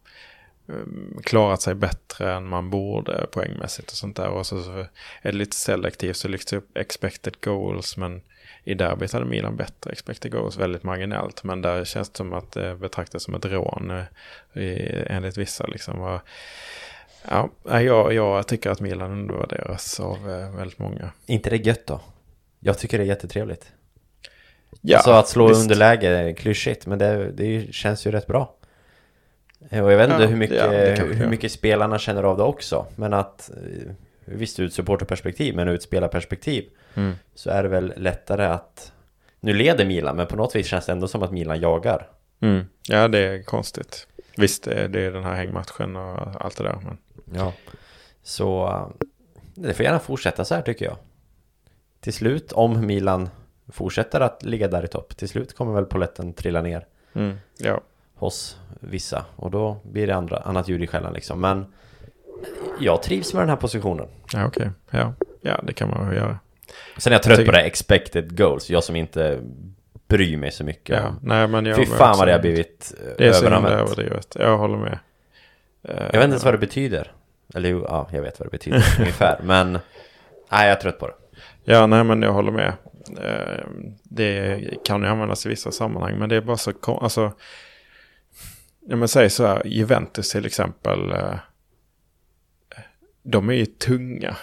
eh, 0.69 1.21
klarat 1.23 1.63
sig 1.63 1.75
bättre 1.75 2.33
än 2.33 2.49
man 2.49 2.71
borde 2.71 3.27
poängmässigt 3.33 3.91
och 3.91 3.97
sånt 3.97 4.17
där. 4.17 4.29
Och 4.29 4.47
så, 4.47 4.63
så 4.63 4.73
är 4.73 4.87
det 5.23 5.33
lite 5.33 5.57
selektivt 5.57 6.17
så 6.17 6.29
lyfts 6.29 6.53
upp 6.53 6.77
expected 6.77 7.37
goals 7.41 7.97
men 7.97 8.23
i 8.65 8.75
derbyt 8.75 9.13
hade 9.13 9.25
Milan 9.25 9.57
bättre 9.57 9.91
expected 9.91 10.33
goals 10.33 10.57
väldigt 10.57 10.83
marginellt. 10.83 11.45
Men 11.45 11.63
där 11.63 11.85
känns 11.85 12.11
det 12.11 12.17
som 12.17 12.33
att 12.33 12.53
det 12.53 12.77
betraktas 12.77 13.23
som 13.23 13.35
ett 13.35 13.45
rån 13.45 13.91
eh, 13.91 14.63
i, 14.63 15.05
enligt 15.07 15.37
vissa 15.37 15.67
liksom. 15.67 16.01
Och, 16.01 16.21
ja, 17.29 17.51
jag, 17.81 18.13
jag 18.13 18.47
tycker 18.47 18.71
att 18.71 18.81
Milan 18.81 19.13
undervärderas 19.13 20.01
av 20.01 20.31
eh, 20.31 20.57
väldigt 20.57 20.79
många. 20.79 21.11
Inte 21.27 21.51
det 21.51 21.57
gött 21.57 21.87
då? 21.87 22.01
Jag 22.61 22.79
tycker 22.79 22.99
det 22.99 23.05
är 23.05 23.09
jättetrevligt 23.09 23.73
Ja, 24.81 24.97
Alltså 24.97 25.11
att 25.11 25.29
slå 25.29 25.49
visst. 25.49 25.61
underläge 25.61 26.09
är 26.09 26.33
klyschigt 26.33 26.87
men 26.87 26.99
det, 26.99 27.31
det 27.33 27.75
känns 27.75 28.07
ju 28.07 28.11
rätt 28.11 28.27
bra 28.27 28.55
Eh, 29.71 29.85
Och 29.85 29.93
jag 29.93 29.97
vet 29.99 30.11
inte 30.11 30.23
Ja, 30.23 30.29
hur, 30.29 30.37
mycket, 30.37 30.57
ja, 30.57 30.67
det 30.67 31.03
hur 31.15 31.29
mycket 31.29 31.53
spelarna 31.53 31.99
känner 31.99 32.23
av 32.23 32.37
det 32.37 32.43
också 32.43 32.87
Men 32.97 33.13
att 33.13 33.51
eh, 33.57 33.93
Visst 34.25 34.61
ur 34.61 34.67
ett 34.67 34.73
supporterperspektiv 34.73 35.57
men 35.57 35.69
ur 35.69 35.75
ett 35.75 35.83
spelarperspektiv 35.83 36.65
Mm. 36.95 37.13
Så 37.35 37.51
är 37.51 37.63
det 37.63 37.69
väl 37.69 37.93
lättare 37.97 38.45
att 38.47 38.93
Nu 39.41 39.53
leder 39.53 39.85
Milan 39.85 40.17
men 40.17 40.27
på 40.27 40.37
något 40.37 40.57
vis 40.57 40.67
känns 40.67 40.87
det 40.87 40.93
ändå 40.93 41.09
som 41.09 41.23
att 41.23 41.33
Milan 41.33 41.61
jagar 41.61 42.09
Mm. 42.41 42.65
Ja, 42.89 43.09
det 43.09 43.19
är 43.19 43.43
konstigt. 43.43 44.07
Visst, 44.37 44.65
det 44.65 44.75
är, 44.75 44.89
det 44.89 45.01
är 45.01 45.11
den 45.11 45.25
här 45.25 45.35
hängmatchen 45.35 45.97
och 45.97 46.45
allt 46.45 46.57
det 46.57 46.65
där. 46.65 46.79
Men... 46.85 46.99
Ja. 47.35 47.53
Så 48.23 48.67
eh, 48.67 49.07
det 49.55 49.75
får 49.75 49.85
gärna 49.85 49.99
fortsätta 49.99 50.45
så 50.45 50.55
här 50.55 50.63
tycker 50.63 50.85
jag. 50.85 50.97
Till 52.01 52.13
slut, 52.13 52.53
om 52.53 52.87
Milan 52.87 53.29
fortsätter 53.73 54.21
att 54.21 54.43
ligga 54.43 54.69
där 54.69 54.85
i 54.85 54.89
topp, 54.89 55.17
till 55.17 55.29
slut 55.29 55.57
kommer 55.57 55.73
väl 55.73 55.85
poletten 55.85 56.33
trilla 56.33 56.63
ner 56.63 56.87
Mm. 57.15 57.37
Ja. 57.59 57.81
hos 58.15 58.59
vissa. 58.81 59.25
Och 59.37 59.51
då 59.51 59.77
blir 59.83 60.07
det 60.07 60.15
andra, 60.17 60.37
annat 60.37 60.69
ljud 60.69 60.83
i 60.83 60.87
skällan 60.87 61.13
liksom. 61.13 61.41
Men 61.41 61.67
jag 62.81 63.03
trivs 63.03 63.35
med 63.35 63.43
den 63.43 63.49
här 63.49 63.57
positionen. 63.57 64.09
Ja, 64.33 64.47
okej. 64.47 64.71
Ja. 64.91 65.13
ja, 65.41 65.61
det 65.67 65.73
kan 65.73 65.91
man 65.91 66.09
väl 66.09 66.17
göra. 66.17 66.39
Sen 66.97 67.13
är 67.13 67.15
jag 67.15 67.23
trött 67.23 67.37
Tycker- 67.39 67.53
på 67.53 67.59
det 67.59 67.63
expected 67.65 68.37
goals, 68.39 68.71
jag 68.71 68.85
som 68.85 68.97
inte 68.97 69.41
bryr 70.09 70.37
mig 70.37 70.51
så 70.51 70.65
mycket. 70.65 70.97
Ja. 71.03 71.15
Nej, 71.23 71.49
men 71.49 71.67
jag 71.67 71.77
Fy 71.77 71.87
fan 71.87 72.19
vad 72.19 72.29
det 72.29 72.33
har 72.33 72.41
blivit 72.41 72.95
eh, 73.01 73.13
Det 73.19 73.27
är 73.29 73.33
så 73.33 73.45
himla 73.45 73.59
överanvänt. 73.59 73.91
överdrivet. 73.91 74.37
Jag 74.41 74.59
håller 74.59 74.77
med. 74.79 74.99
Eh, 75.83 75.95
Jag 75.97 76.05
vet 76.05 76.15
inte 76.15 76.19
ens 76.25 76.45
vad 76.45 76.55
det 76.55 76.59
betyder. 76.59 77.13
Eller 77.55 77.69
jo, 77.69 77.85
ja, 77.89 78.09
jag 78.13 78.23
vet 78.23 78.41
vad 78.41 78.47
det 78.47 78.51
betyder 78.51 78.85
ungefär. 78.99 79.41
Men, 79.43 79.73
nej, 79.73 80.69
jag 80.69 80.69
är 80.69 80.75
trött 80.75 80.99
på 80.99 81.07
det. 81.07 81.15
Ja, 81.65 81.87
nej 81.87 82.05
men 82.05 82.23
jag 82.23 82.33
håller 82.33 82.53
med. 82.53 82.73
Eh, 83.21 83.65
det 84.03 84.61
kan 84.85 85.03
ju 85.03 85.09
användas 85.09 85.47
i 85.47 85.49
vissa 85.49 85.73
sammanhang, 85.73 86.19
men 86.19 86.29
det 86.29 86.37
är 86.37 86.41
bara 86.41 86.57
så 86.57 86.73
alltså. 86.85 87.33
Ja, 88.87 88.97
men 88.97 89.09
säg 89.09 89.31
så 89.31 89.47
här, 89.47 89.67
Juventus 89.67 90.33
till 90.33 90.47
exempel. 90.47 91.13
Eh, 91.13 91.35
de 93.23 93.49
är 93.49 93.55
ju 93.55 93.67
tunga. 93.67 94.37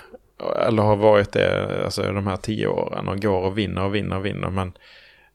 Eller 0.67 0.83
har 0.83 0.95
varit 0.95 1.31
det 1.31 1.83
alltså, 1.83 2.01
de 2.01 2.27
här 2.27 2.37
tio 2.37 2.67
åren 2.67 3.07
och 3.07 3.21
går 3.21 3.41
och 3.41 3.57
vinner 3.57 3.83
och 3.83 3.95
vinner 3.95 4.17
och 4.17 4.25
vinner. 4.25 4.49
Men 4.49 4.73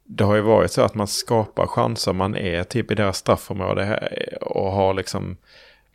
det 0.03 0.23
har 0.23 0.35
ju 0.35 0.41
varit 0.41 0.71
så 0.71 0.81
att 0.81 0.95
man 0.95 1.07
skapar 1.07 1.67
chanser. 1.67 2.13
Man 2.13 2.35
är 2.35 2.63
typ 2.63 2.91
i 2.91 2.95
deras 2.95 3.17
straffområde 3.17 4.09
och 4.41 4.71
har 4.71 4.93
liksom... 4.93 5.37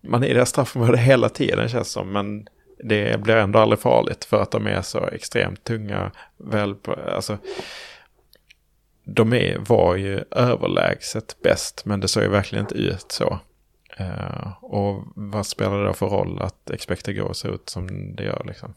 Man 0.09 0.25
är 0.25 0.29
i 0.29 0.35
deras 0.35 0.49
straffområde 0.49 0.99
hela 0.99 1.29
tiden 1.29 1.69
känns 1.69 1.91
som. 1.91 2.13
Men 2.13 2.49
det 2.79 3.21
blir 3.21 3.37
ändå 3.37 3.59
aldrig 3.59 3.79
farligt 3.79 4.25
för 4.25 4.43
att 4.43 4.51
de 4.51 4.67
är 4.67 4.83
så 4.83 5.07
extremt 5.07 5.65
tunga. 5.65 6.13
Väl, 6.37 6.75
alltså, 7.15 7.39
de 9.05 9.33
är, 9.33 9.59
var 9.59 9.97
ju 9.97 10.25
överlägset 10.31 11.37
bäst, 11.43 11.85
men 11.85 12.01
det 12.01 12.09
såg 12.09 12.23
ju 12.23 12.29
verkligen 12.29 12.65
inte 12.65 12.75
ut 12.75 13.13
så. 13.13 13.39
Uh, 14.01 14.65
och 14.65 15.03
vad 15.15 15.47
spelar 15.47 15.79
det 15.79 15.87
då 15.87 15.93
för 15.93 16.07
roll 16.07 16.43
att 16.43 16.71
expected 16.71 17.17
goals 17.17 17.39
ser 17.39 17.55
ut 17.55 17.69
som 17.69 18.17
det 18.17 18.25
gör 18.25 18.43
liksom? 18.47 18.75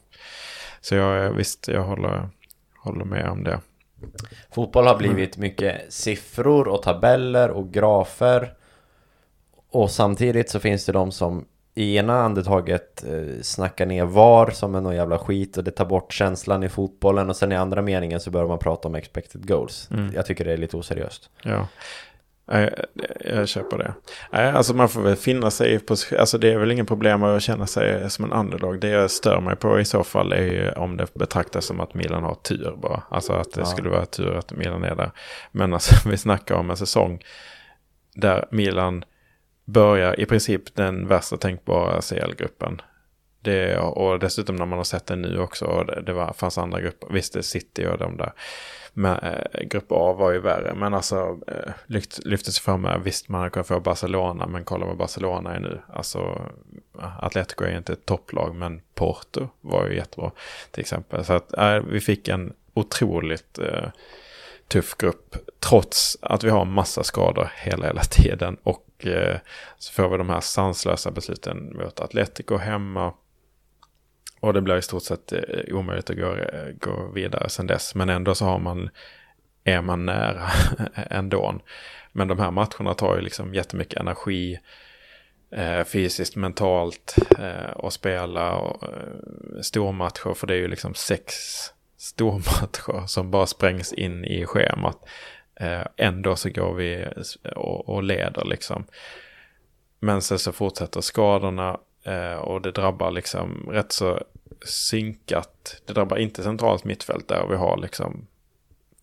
Så 0.81 0.95
jag, 0.95 1.25
eh, 1.25 1.31
visst, 1.31 1.67
jag 1.67 1.83
håller, 1.83 2.29
håller 2.83 3.05
med 3.05 3.29
om 3.29 3.43
det. 3.43 3.59
Fotboll 4.51 4.87
har 4.87 4.97
blivit 4.97 5.37
mycket 5.37 5.93
siffror 5.93 6.67
och 6.67 6.83
tabeller 6.83 7.49
och 7.49 7.73
grafer. 7.73 8.53
Och 9.71 9.91
samtidigt 9.91 10.49
så 10.49 10.59
finns 10.59 10.85
det 10.85 10.91
de 10.91 11.11
som 11.11 11.45
i 11.75 11.97
ena 11.97 12.21
andetaget 12.21 13.03
eh, 13.03 13.41
snackar 13.41 13.85
ner 13.85 14.05
VAR 14.05 14.49
som 14.51 14.75
är 14.75 14.81
någon 14.81 14.95
jävla 14.95 15.17
skit 15.17 15.57
och 15.57 15.63
det 15.63 15.71
tar 15.71 15.85
bort 15.85 16.13
känslan 16.13 16.63
i 16.63 16.69
fotbollen 16.69 17.29
och 17.29 17.35
sen 17.35 17.51
i 17.51 17.55
andra 17.55 17.81
meningen 17.81 18.19
så 18.19 18.31
börjar 18.31 18.47
man 18.47 18.59
prata 18.59 18.87
om 18.87 18.95
expected 18.95 19.47
goals. 19.47 19.89
Jag 20.13 20.25
tycker 20.25 20.45
det 20.45 20.53
är 20.53 20.57
lite 20.57 20.77
oseriöst. 20.77 21.29
Ja. 21.43 21.67
Nej, 22.51 22.73
Jag 23.25 23.47
köper 23.47 23.77
det. 23.77 23.93
Alltså 24.51 24.73
man 24.73 24.89
får 24.89 25.01
väl 25.01 25.15
finna 25.15 25.51
sig 25.51 25.73
i 25.73 25.79
position. 25.79 26.19
Alltså 26.19 26.37
det 26.37 26.53
är 26.53 26.57
väl 26.57 26.71
ingen 26.71 26.85
problem 26.85 27.23
att 27.23 27.41
känna 27.41 27.67
sig 27.67 28.09
som 28.09 28.25
en 28.25 28.33
underdog. 28.33 28.79
Det 28.79 28.89
jag 28.89 29.11
stör 29.11 29.39
mig 29.41 29.55
på 29.55 29.79
i 29.79 29.85
så 29.85 30.03
fall 30.03 30.31
är 30.33 30.41
ju 30.43 30.71
om 30.71 30.97
det 30.97 31.13
betraktas 31.13 31.65
som 31.65 31.79
att 31.79 31.93
Milan 31.93 32.23
har 32.23 32.35
tur 32.35 32.75
bara. 32.81 33.03
Alltså 33.09 33.33
att 33.33 33.51
det 33.53 33.61
Ja. 33.61 33.65
skulle 33.65 33.89
vara 33.89 34.05
tur 34.05 34.35
att 34.35 34.51
Milan 34.51 34.83
är 34.83 34.95
där. 34.95 35.11
Men 35.51 35.73
alltså 35.73 35.95
vi 36.09 36.17
snackar 36.17 36.55
om 36.55 36.69
en 36.69 36.77
säsong 36.77 37.23
där 38.15 38.47
Milan 38.51 39.03
börjar 39.71 40.19
i 40.19 40.25
princip 40.25 40.75
den 40.75 41.07
värsta 41.07 41.37
tänkbara 41.37 42.01
CL-gruppen. 42.01 42.81
Det, 43.41 43.77
och 43.77 44.19
dessutom 44.19 44.55
när 44.55 44.65
man 44.65 44.79
har 44.79 44.83
sett 44.83 45.05
den 45.05 45.21
nu 45.21 45.39
också, 45.39 45.65
och 45.65 45.85
det, 45.85 46.01
det 46.01 46.13
var, 46.13 46.33
fanns 46.33 46.57
andra 46.57 46.81
grupper, 46.81 47.07
visst 47.11 47.33
det 47.33 47.39
är 47.39 47.43
City 47.43 47.85
och 47.85 47.97
de 47.97 48.17
där. 48.17 48.33
Men 48.93 49.19
eh, 49.19 49.61
grupp 49.61 49.85
A 49.89 50.13
var 50.13 50.31
ju 50.31 50.39
värre, 50.39 50.73
men 50.75 50.93
alltså 50.93 51.39
eh, 51.47 51.71
lyft, 51.85 52.25
lyftes 52.25 52.59
fram 52.59 52.81
med, 52.81 53.01
visst 53.03 53.29
man 53.29 53.39
hade 53.39 53.51
kunnat 53.51 53.67
få 53.67 53.79
Barcelona, 53.79 54.47
men 54.47 54.63
kolla 54.63 54.85
vad 54.85 54.97
Barcelona 54.97 55.55
är 55.55 55.59
nu. 55.59 55.81
Alltså 55.93 56.41
Atletico 57.19 57.63
är 57.63 57.77
inte 57.77 57.93
ett 57.93 58.05
topplag, 58.05 58.55
men 58.55 58.81
Porto 58.95 59.47
var 59.61 59.87
ju 59.87 59.95
jättebra 59.95 60.31
till 60.71 60.81
exempel. 60.81 61.25
Så 61.25 61.33
att 61.33 61.57
eh, 61.57 61.79
vi 61.79 61.99
fick 61.99 62.27
en 62.27 62.53
otroligt 62.73 63.59
eh, 63.59 63.89
tuff 64.67 64.95
grupp, 64.97 65.35
trots 65.59 66.17
att 66.21 66.43
vi 66.43 66.49
har 66.49 66.65
massa 66.65 67.03
skador 67.03 67.51
hela, 67.55 67.87
hela 67.87 68.03
tiden. 68.03 68.57
Och 68.63 68.85
eh, 69.07 69.37
så 69.77 69.93
får 69.93 70.09
vi 70.09 70.17
de 70.17 70.29
här 70.29 70.41
sanslösa 70.41 71.11
besluten 71.11 71.77
mot 71.77 71.99
Atletico 71.99 72.57
hemma. 72.57 73.13
Och 74.39 74.53
det 74.53 74.61
blir 74.61 74.77
i 74.77 74.81
stort 74.81 75.03
sett 75.03 75.31
eh, 75.31 75.75
omöjligt 75.75 76.09
att 76.09 76.17
gå, 76.17 76.35
eh, 76.35 76.69
gå 76.79 77.11
vidare 77.15 77.49
sen 77.49 77.67
dess. 77.67 77.95
Men 77.95 78.09
ändå 78.09 78.35
så 78.35 78.45
har 78.45 78.59
man, 78.59 78.89
är 79.63 79.81
man 79.81 80.05
nära 80.05 80.49
ändå. 80.95 81.59
Men 82.11 82.27
de 82.27 82.39
här 82.39 82.51
matcherna 82.51 82.93
tar 82.93 83.15
ju 83.15 83.21
liksom 83.21 83.53
jättemycket 83.53 83.99
energi. 83.99 84.59
Eh, 85.51 85.83
fysiskt, 85.83 86.35
mentalt 86.35 87.15
eh, 87.39 87.71
och 87.71 87.93
spela 87.93 88.55
och, 88.55 88.83
eh, 88.83 89.61
stormatcher. 89.61 90.33
För 90.33 90.47
det 90.47 90.53
är 90.53 90.57
ju 90.57 90.67
liksom 90.67 90.93
sex 90.93 91.33
stormatcher 91.97 93.07
som 93.07 93.31
bara 93.31 93.45
sprängs 93.45 93.93
in 93.93 94.25
i 94.25 94.45
schemat. 94.45 95.09
Eh, 95.59 95.85
ändå 95.97 96.35
så 96.35 96.49
går 96.49 96.73
vi 96.73 97.07
och, 97.55 97.89
och 97.89 98.03
leder 98.03 98.45
liksom. 98.45 98.85
Men 99.99 100.21
sen 100.21 100.39
så 100.39 100.51
fortsätter 100.51 101.01
skadorna 101.01 101.79
eh, 102.03 102.33
och 102.33 102.61
det 102.61 102.71
drabbar 102.71 103.11
liksom 103.11 103.69
rätt 103.71 103.91
så 103.91 104.23
synkat. 104.65 105.81
Det 105.85 105.93
drabbar 105.93 106.17
inte 106.17 106.43
centralt 106.43 106.83
mittfält 106.83 107.27
där 107.27 107.47
vi 107.49 107.55
har 107.55 107.77
liksom 107.77 108.27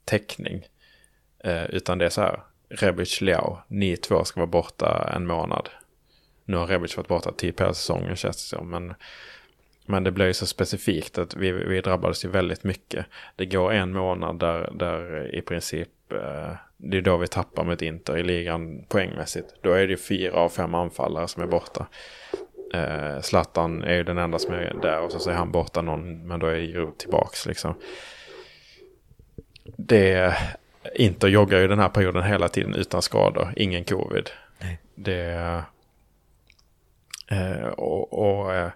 täckning. 0.05 0.67
Eh, 1.39 1.65
utan 1.65 1.99
det 1.99 2.05
är 2.05 2.11
så 2.11 2.21
här, 2.21 2.41
Rebic, 2.69 3.21
Leao, 3.21 3.59
ni 3.69 3.97
två 3.97 4.25
ska 4.25 4.41
vara 4.41 4.51
borta 4.51 5.13
en 5.17 5.27
månad. 5.27 5.69
Nu 6.45 6.57
har 6.57 6.67
Rebic 6.67 6.97
varit 6.97 7.09
borta 7.09 7.33
typ 7.33 7.61
hela 7.61 7.75
säsongen 7.75 8.17
känns 8.17 8.37
det 8.37 8.57
som. 8.57 8.71
Men, 8.71 8.95
men 9.87 10.05
det 10.05 10.11
blir 10.11 10.27
ju 10.27 10.35
så 10.35 10.47
specifikt 10.47 11.19
att 11.19 11.37
vi, 11.37 11.53
vi 11.53 11.81
drabbades 11.81 12.25
ju 12.25 12.29
väldigt 12.29 12.65
mycket. 12.65 13.07
Det 13.37 13.47
går 13.47 13.73
en 13.73 13.93
månad 13.93 14.39
där, 14.39 14.71
där 14.75 15.35
i 15.35 15.43
princip 15.43 15.89
det 16.77 16.97
är 16.97 17.03
då 17.03 17.17
vi 17.17 17.27
tappar 17.27 17.65
mot 17.65 17.83
Inter 17.83 18.19
i 18.19 18.23
ligan 18.23 18.85
poängmässigt. 18.89 19.55
Då 19.61 19.73
är 19.73 19.87
det 19.87 19.91
ju 19.91 19.97
fyra 19.97 20.33
av 20.33 20.49
fem 20.49 20.75
anfallare 20.75 21.29
som 21.29 21.43
är 21.43 21.47
borta. 21.47 21.87
Eh, 22.75 23.21
Zlatan 23.21 23.83
är 23.83 23.95
ju 23.95 24.03
den 24.03 24.19
enda 24.19 24.39
som 24.39 24.55
är 24.55 24.77
där 24.83 25.01
och 25.01 25.13
så, 25.13 25.31
är 25.31 25.35
han 25.35 25.53
borta 25.53 25.83
någon, 25.83 26.27
men 26.27 26.41
då 26.41 26.47
är 26.47 26.61
Giroud 26.61 26.99
tillbaks 26.99 27.47
liksom. 27.47 27.75
Det, 29.77 30.37
Inter 30.95 31.29
joggar 31.29 31.59
ju 31.59 31.69
den 31.69 31.79
här 31.79 31.89
perioden 31.89 32.23
hela 32.23 32.49
tiden 32.49 32.75
utan 32.75 33.03
skador, 33.03 33.53
ingen 33.57 33.85
covid. 33.85 34.31
Det, 34.95 35.63
eh, 37.29 37.67
och, 37.67 38.13
och 38.13 38.55
eh, 38.55 38.71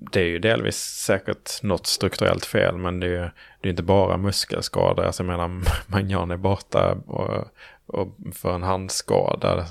det 0.00 0.20
är 0.20 0.24
ju 0.24 0.38
delvis 0.38 0.76
säkert 0.76 1.62
något 1.62 1.86
strukturellt 1.86 2.46
fel, 2.46 2.76
men 2.76 3.00
det 3.00 3.06
är 3.06 3.10
ju 3.10 3.30
det 3.60 3.68
är 3.68 3.70
inte 3.70 3.82
bara 3.82 4.16
muskelskador. 4.16 5.04
Alltså 5.04 5.22
jag 5.22 5.26
menar, 5.26 5.62
Magnan 5.86 6.30
är 6.30 6.36
borta 6.36 6.92
och, 7.06 7.46
och 7.86 8.08
för 8.34 8.54
en 8.54 8.62
handskada 8.62 9.66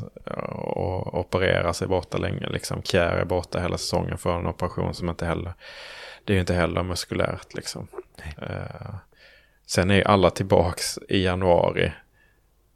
och 0.50 1.20
opererar 1.20 1.74
sig 1.74 1.88
borta 1.88 2.18
länge. 2.18 2.50
Liksom. 2.50 2.84
Kjär 2.84 3.16
är 3.16 3.26
borta 3.26 3.60
hela 3.60 3.78
säsongen 3.78 4.18
för 4.18 4.40
en 4.40 4.48
operation 4.48 4.94
som 4.94 5.10
inte 5.10 5.26
heller, 5.26 5.54
det 6.24 6.34
är 6.34 6.36
ju 6.36 6.42
inte 6.42 6.54
heller 6.54 6.84
muskulärt 6.84 7.54
liksom. 7.54 7.88
Eh, 8.38 8.96
sen 9.66 9.92
är 9.92 9.96
ju 9.96 10.04
alla 10.04 10.30
tillbaks 10.30 11.00
i 11.10 11.24
januari 11.24 11.92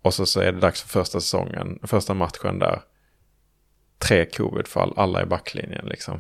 och 0.02 0.14
så, 0.14 0.26
så 0.26 0.40
är 0.40 0.52
det 0.52 0.60
dags 0.60 0.82
för 0.82 0.90
första 0.90 1.20
säsongen, 1.20 1.80
första 1.84 2.14
matchen 2.14 2.60
där. 2.60 2.82
Tre 3.98 4.26
covidfall, 4.26 4.94
alla 4.96 5.22
i 5.22 5.26
backlinjen 5.26 5.86
liksom. 5.86 6.20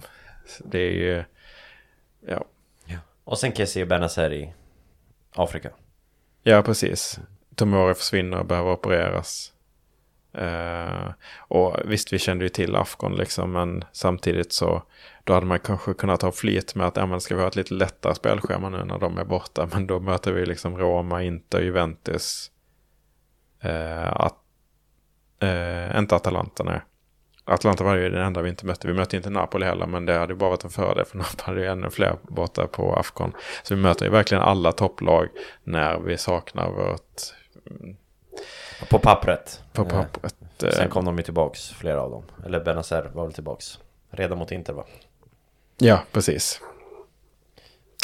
Det 0.66 0.80
är 0.80 0.92
ju, 0.92 1.24
ja. 2.28 2.46
Och 3.24 3.38
sen 3.38 3.52
Kessie 3.52 3.84
och 3.84 3.90
Benazer 3.90 4.34
i 4.34 4.54
Afrika. 5.36 5.70
Ja, 6.44 6.62
precis. 6.62 7.20
Tomori 7.56 7.94
försvinner 7.94 8.40
och 8.40 8.46
behöver 8.46 8.72
opereras. 8.72 9.54
Eh, 10.34 11.12
och 11.38 11.78
visst, 11.86 12.14
vi 12.14 12.20
kände 12.20 12.46
ju 12.46 12.50
till 12.50 12.76
Afghan 12.76 13.16
liksom, 13.16 13.52
men 13.52 13.84
samtidigt 13.92 14.54
så 14.54 14.84
då 15.24 15.34
hade 15.34 15.46
man 15.46 15.60
kanske 15.60 15.94
kunnat 15.94 16.22
ha 16.22 16.32
flit 16.32 16.76
med 16.76 16.88
att 16.88 16.98
ja, 16.98 17.06
men 17.06 17.22
ska 17.22 17.36
vi 17.36 17.42
ha 17.42 17.48
ett 17.48 17.56
lite 17.56 17.74
lättare 17.74 18.16
spelschema 18.16 18.70
nu 18.70 18.84
när 18.84 19.00
de 19.00 19.18
är 19.18 19.26
borta. 19.26 19.70
Men 19.74 19.88
då 19.88 20.00
möter 20.00 20.32
vi 20.32 20.46
liksom 20.46 20.78
Roma, 20.78 21.24
Inter, 21.24 21.62
Juventus. 21.62 22.52
Eh, 23.60 24.14
att, 24.14 24.38
eh, 25.40 25.98
inte 26.00 26.16
Atalanta, 26.16 26.64
nej. 26.64 26.82
Atlanta 27.46 27.84
var 27.84 27.96
ju 27.96 28.10
den 28.10 28.22
enda 28.26 28.42
vi 28.42 28.50
inte 28.50 28.66
mötte. 28.66 28.88
Vi 28.88 28.94
mötte 28.94 29.16
inte 29.18 29.30
Napoli 29.30 29.66
heller, 29.66 29.86
men 29.86 30.06
det 30.06 30.14
hade 30.18 30.36
bara 30.36 30.50
varit 30.50 30.64
en 30.64 30.70
fördel 30.70 31.06
för 31.06 31.18
Napoli 31.18 31.44
hade 31.46 31.62
ju 31.62 31.68
ännu 31.68 31.90
fler 31.90 32.16
borta 32.22 32.68
på 32.68 32.96
Afghan. 32.96 33.34
Så 33.64 33.76
vi 33.76 33.82
möter 33.82 34.06
ju 34.06 34.12
verkligen 34.12 34.44
alla 34.44 34.72
topplag 34.72 35.28
när 35.64 36.00
vi 36.00 36.18
saknar 36.18 36.70
vårt 36.70 37.22
På 38.90 39.00
pappret. 39.00 39.62
på 39.74 39.82
Eh, 39.82 39.88
pappret. 39.88 40.64
eh, 40.64 40.70
Sen 40.70 40.90
kom 40.90 41.06
de 41.06 41.18
ju 41.18 41.24
tillbaks, 41.24 41.70
flera 41.70 42.02
av 42.02 42.12
dem. 42.12 42.24
Eller 42.46 42.60
Benazer 42.60 43.10
var 43.14 43.24
väl 43.24 43.34
tillbaks. 43.34 43.80
Redan 44.12 44.38
mot 44.38 44.52
Inter 44.52 44.74
va? 44.74 44.86
Ja, 45.78 46.04
precis. 46.12 46.62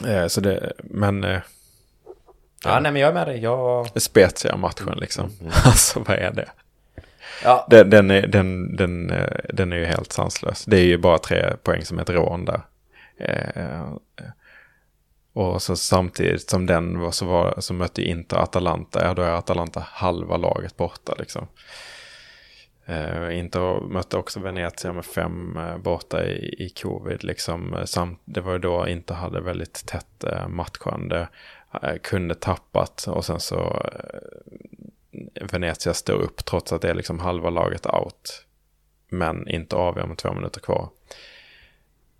Eh, 0.07 0.27
så 0.27 0.41
det, 0.41 0.73
men 0.83 1.23
eh, 1.23 1.39
Ja, 2.65 2.79
nej 2.79 2.91
men 2.91 3.01
jag 3.01 3.09
är 3.09 3.13
med 3.13 3.27
dig. 3.27 3.39
Jag... 3.43 4.01
spetsiga 4.01 4.55
matchen 4.57 4.97
liksom. 4.97 5.29
Alltså 5.65 5.99
vad 5.99 6.17
är 6.17 6.31
det? 6.31 6.49
Ja, 7.43 7.67
Den, 7.69 7.89
den, 7.89 8.11
är, 8.11 8.27
den, 8.27 8.75
den, 8.75 9.09
eh, 9.09 9.39
den 9.53 9.73
är 9.73 9.77
ju 9.77 9.85
helt 9.85 10.11
sanslös. 10.11 10.65
Det 10.65 10.77
är 10.77 10.85
ju 10.85 10.97
bara 10.97 11.17
tre 11.17 11.57
poäng 11.63 11.85
som 11.85 11.99
ett 11.99 12.09
rån 12.09 12.45
där. 12.45 12.61
Eh, 13.17 13.63
eh, 13.63 13.93
och 15.33 15.61
så 15.61 15.75
samtidigt 15.75 16.49
som 16.49 16.65
den 16.65 16.99
var 16.99 17.11
så, 17.11 17.25
var, 17.25 17.55
så 17.59 17.73
mötte 17.73 18.01
inte 18.01 18.39
Atalanta. 18.39 19.05
Ja, 19.05 19.13
då 19.13 19.21
är 19.21 19.31
Atalanta 19.31 19.85
halva 19.87 20.37
laget 20.37 20.77
borta 20.77 21.15
liksom. 21.19 21.47
Eh, 22.85 23.39
Inter 23.39 23.87
mötte 23.87 24.17
också 24.17 24.39
Venezia 24.39 24.93
med 24.93 25.05
fem 25.05 25.57
eh, 25.57 25.77
borta 25.77 26.25
i, 26.25 26.55
i 26.65 26.69
covid. 26.69 27.23
Liksom. 27.23 27.75
Samt, 27.85 28.21
det 28.25 28.41
var 28.41 28.51
ju 28.51 28.59
då 28.59 28.87
inte 28.87 29.13
hade 29.13 29.41
väldigt 29.41 29.85
tätt 29.85 30.23
eh, 30.23 30.47
matchande. 30.47 31.27
Eh, 31.83 31.95
kunde 32.03 32.35
tappat 32.35 33.07
och 33.07 33.25
sen 33.25 33.39
så 33.39 33.89
eh, 33.93 34.19
Venezia 35.51 35.93
står 35.93 36.13
upp 36.13 36.45
trots 36.45 36.73
att 36.73 36.81
det 36.81 36.89
är 36.89 36.93
liksom 36.93 37.19
halva 37.19 37.49
laget 37.49 37.85
out. 37.85 38.45
Men 39.09 39.47
inte 39.47 39.75
avgör 39.75 40.05
med 40.07 40.17
två 40.17 40.33
minuter 40.33 40.61
kvar. 40.61 40.89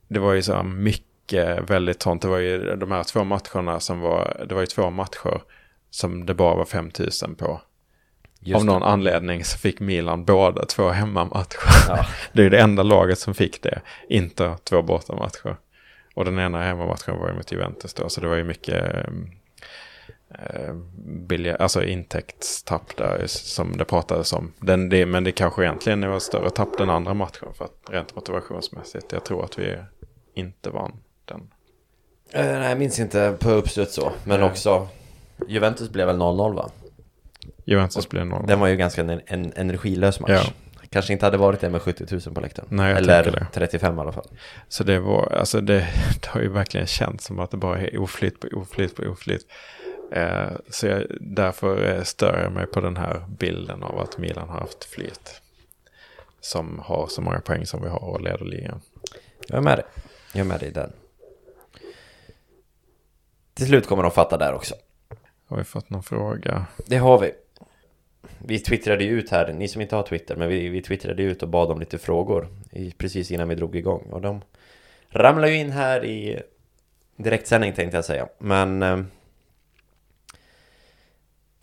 Det 0.07 0.19
var 0.19 0.33
ju 0.33 0.41
så 0.41 0.63
mycket 0.63 1.69
väldigt 1.69 2.01
sånt. 2.01 2.21
Det 2.21 2.27
var 2.27 2.37
ju 2.37 2.75
de 2.75 2.91
här 2.91 3.03
två 3.03 3.23
matcherna 3.23 3.79
som 3.79 3.99
var, 3.99 4.45
det 4.49 4.55
var 4.55 4.61
ju 4.61 4.67
två 4.67 4.89
matcher 4.89 5.41
som 5.89 6.25
det 6.25 6.33
bara 6.33 6.55
var 6.55 6.65
5000 6.65 7.35
på. 7.35 7.61
just 8.39 8.59
Av 8.59 8.65
någon 8.65 8.81
det. 8.81 8.87
anledning 8.87 9.43
så 9.43 9.57
fick 9.57 9.79
Milan 9.79 10.25
båda 10.25 10.65
två 10.65 10.89
hemmamatcher. 10.89 11.59
Ja. 11.87 12.05
Det 12.33 12.45
är 12.45 12.49
det 12.49 12.59
enda 12.59 12.83
laget 12.83 13.19
som 13.19 13.33
fick 13.33 13.63
det, 13.63 13.81
inte 14.09 14.57
två 14.63 14.81
bortamatcher. 14.81 15.57
Och 16.15 16.25
den 16.25 16.39
ena 16.39 16.63
hemmamatchen 16.63 17.19
var 17.19 17.29
ju 17.29 17.35
mot 17.35 17.51
Juventus 17.51 17.93
då, 17.93 18.09
så 18.09 18.21
det 18.21 18.27
var 18.27 18.35
ju 18.35 18.43
mycket 18.43 18.95
eh, 18.95 19.11
billiga, 21.27 21.55
alltså 21.55 21.83
intäktstapp 21.83 22.97
där 22.97 23.23
som 23.27 23.77
det 23.77 23.85
pratades 23.85 24.33
om. 24.33 24.51
Den, 24.59 24.89
det, 24.89 25.05
men 25.05 25.23
det 25.23 25.31
kanske 25.31 25.63
egentligen 25.63 26.09
var 26.09 26.19
större 26.19 26.49
tapp 26.49 26.77
den 26.77 26.89
andra 26.89 27.13
matchen 27.13 27.47
för 27.57 27.65
att 27.65 27.89
rent 27.89 28.15
motivationsmässigt. 28.15 29.11
Jag 29.11 29.23
tror 29.23 29.43
att 29.45 29.59
vi 29.59 29.77
inte 30.33 30.69
vann 30.69 30.91
den. 31.25 31.49
Eh, 32.31 32.45
nej, 32.45 32.69
jag 32.69 32.77
minns 32.77 32.99
inte 32.99 33.35
på 33.39 33.51
uppstöt 33.51 33.91
så. 33.91 34.11
Men 34.23 34.39
Nej. 34.39 34.49
också... 34.49 34.87
Juventus 35.47 35.89
blev 35.89 36.07
väl 36.07 36.15
0-0 36.15 36.55
va? 36.55 36.69
Juventus 37.65 38.09
blev 38.09 38.25
noll. 38.25 38.47
Den 38.47 38.59
var 38.59 38.67
ju 38.67 38.75
ganska 38.75 39.01
en, 39.01 39.21
en 39.25 39.53
energilös 39.55 40.19
match. 40.19 40.31
Ja. 40.31 40.53
Kanske 40.89 41.13
inte 41.13 41.25
hade 41.25 41.37
varit 41.37 41.59
det 41.59 41.69
med 41.69 41.81
70 41.81 42.05
000 42.11 42.21
på 42.35 42.41
läktaren. 42.41 42.67
Nej, 42.71 42.89
jag 42.89 42.97
Eller 42.97 43.23
tänker 43.23 43.39
det. 43.39 43.47
35 43.53 43.97
i 43.97 44.01
alla 44.01 44.11
fall. 44.11 44.27
Så 44.67 44.83
det 44.83 44.99
var, 44.99 45.33
alltså 45.33 45.61
det, 45.61 45.87
det 46.21 46.27
har 46.27 46.41
ju 46.41 46.49
verkligen 46.49 46.87
känts 46.87 47.25
som 47.25 47.39
att 47.39 47.51
det 47.51 47.57
bara 47.57 47.79
är 47.79 47.97
oflyt 47.97 48.39
på 48.39 48.47
oflyt 48.53 48.95
på 48.95 49.03
oflyt. 49.03 49.45
Eh, 50.11 50.51
så 50.69 50.87
jag, 50.87 51.05
därför 51.19 51.95
eh, 51.95 52.03
stör 52.03 52.41
jag 52.43 52.51
mig 52.51 52.67
på 52.67 52.81
den 52.81 52.97
här 52.97 53.25
bilden 53.39 53.83
av 53.83 53.99
att 53.99 54.17
Milan 54.17 54.49
har 54.49 54.59
haft 54.59 54.83
flyt. 54.83 55.41
Som 56.39 56.79
har 56.79 57.07
så 57.07 57.21
många 57.21 57.39
poäng 57.39 57.65
som 57.65 57.81
vi 57.81 57.89
har 57.89 58.03
och 58.03 58.21
leder 58.21 58.45
ligan. 58.45 58.81
Jag 59.47 59.57
är 59.57 59.61
med 59.61 59.77
dig. 59.77 59.85
Jag 60.33 60.39
är 60.39 60.45
med 60.45 60.59
dig 60.59 60.71
den. 60.71 60.91
Till 63.53 63.67
slut 63.67 63.87
kommer 63.87 64.03
de 64.03 64.11
fatta 64.11 64.37
där 64.37 64.53
också. 64.53 64.75
Har 65.47 65.57
vi 65.57 65.63
fått 65.63 65.89
någon 65.89 66.03
fråga? 66.03 66.65
Det 66.87 66.97
har 66.97 67.19
vi. 67.19 67.31
Vi 68.45 68.59
twittrade 68.59 69.03
ju 69.03 69.19
ut 69.19 69.29
här, 69.29 69.53
ni 69.53 69.67
som 69.67 69.81
inte 69.81 69.95
har 69.95 70.03
Twitter, 70.03 70.35
men 70.35 70.49
vi, 70.49 70.69
vi 70.69 70.81
twittrade 70.81 71.23
ut 71.23 71.43
och 71.43 71.49
bad 71.49 71.71
om 71.71 71.79
lite 71.79 71.97
frågor 71.97 72.47
i, 72.71 72.91
precis 72.91 73.31
innan 73.31 73.49
vi 73.49 73.55
drog 73.55 73.75
igång. 73.75 74.07
Och 74.11 74.21
de 74.21 74.41
ramlar 75.09 75.47
ju 75.47 75.55
in 75.55 75.71
här 75.71 76.05
i 76.05 76.41
direktsändning 77.15 77.73
tänkte 77.73 77.97
jag 77.97 78.05
säga. 78.05 78.27
Men 78.37 78.83
eh, 78.83 78.99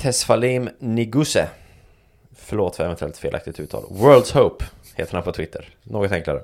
Tesfalim 0.06 0.70
Niguse 0.78 1.48
Förlåt 2.34 2.76
för 2.76 2.84
eventuellt 2.84 3.16
felaktigt 3.16 3.60
uttal. 3.60 3.84
World's 3.90 4.34
Hope 4.34 4.64
heter 4.94 5.14
han 5.14 5.22
på 5.22 5.32
Twitter. 5.32 5.68
Något 5.82 6.12
enklare. 6.12 6.42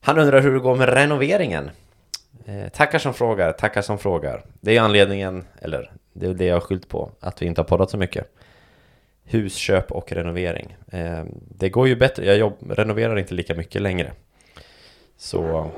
Han 0.00 0.18
undrar 0.18 0.40
hur 0.40 0.52
det 0.52 0.58
går 0.58 0.76
med 0.76 0.88
renoveringen. 0.88 1.70
Eh, 2.46 2.68
tackar 2.68 2.98
som 2.98 3.14
frågar, 3.14 3.52
tackar 3.52 3.82
som 3.82 3.98
frågar. 3.98 4.44
Det 4.60 4.76
är 4.76 4.80
anledningen, 4.80 5.44
eller 5.60 5.92
det 6.12 6.26
är 6.26 6.34
det 6.34 6.44
jag 6.44 6.54
har 6.54 6.60
skyllt 6.60 6.88
på, 6.88 7.10
att 7.20 7.42
vi 7.42 7.46
inte 7.46 7.60
har 7.60 7.66
poddat 7.66 7.90
så 7.90 7.96
mycket. 7.96 8.26
Husköp 9.24 9.92
och 9.92 10.12
renovering. 10.12 10.76
Eh, 10.92 11.24
det 11.48 11.68
går 11.68 11.88
ju 11.88 11.96
bättre, 11.96 12.26
jag 12.26 12.38
jobb, 12.38 12.54
renoverar 12.70 13.18
inte 13.18 13.34
lika 13.34 13.54
mycket 13.54 13.82
längre. 13.82 14.12
Så... 15.16 15.70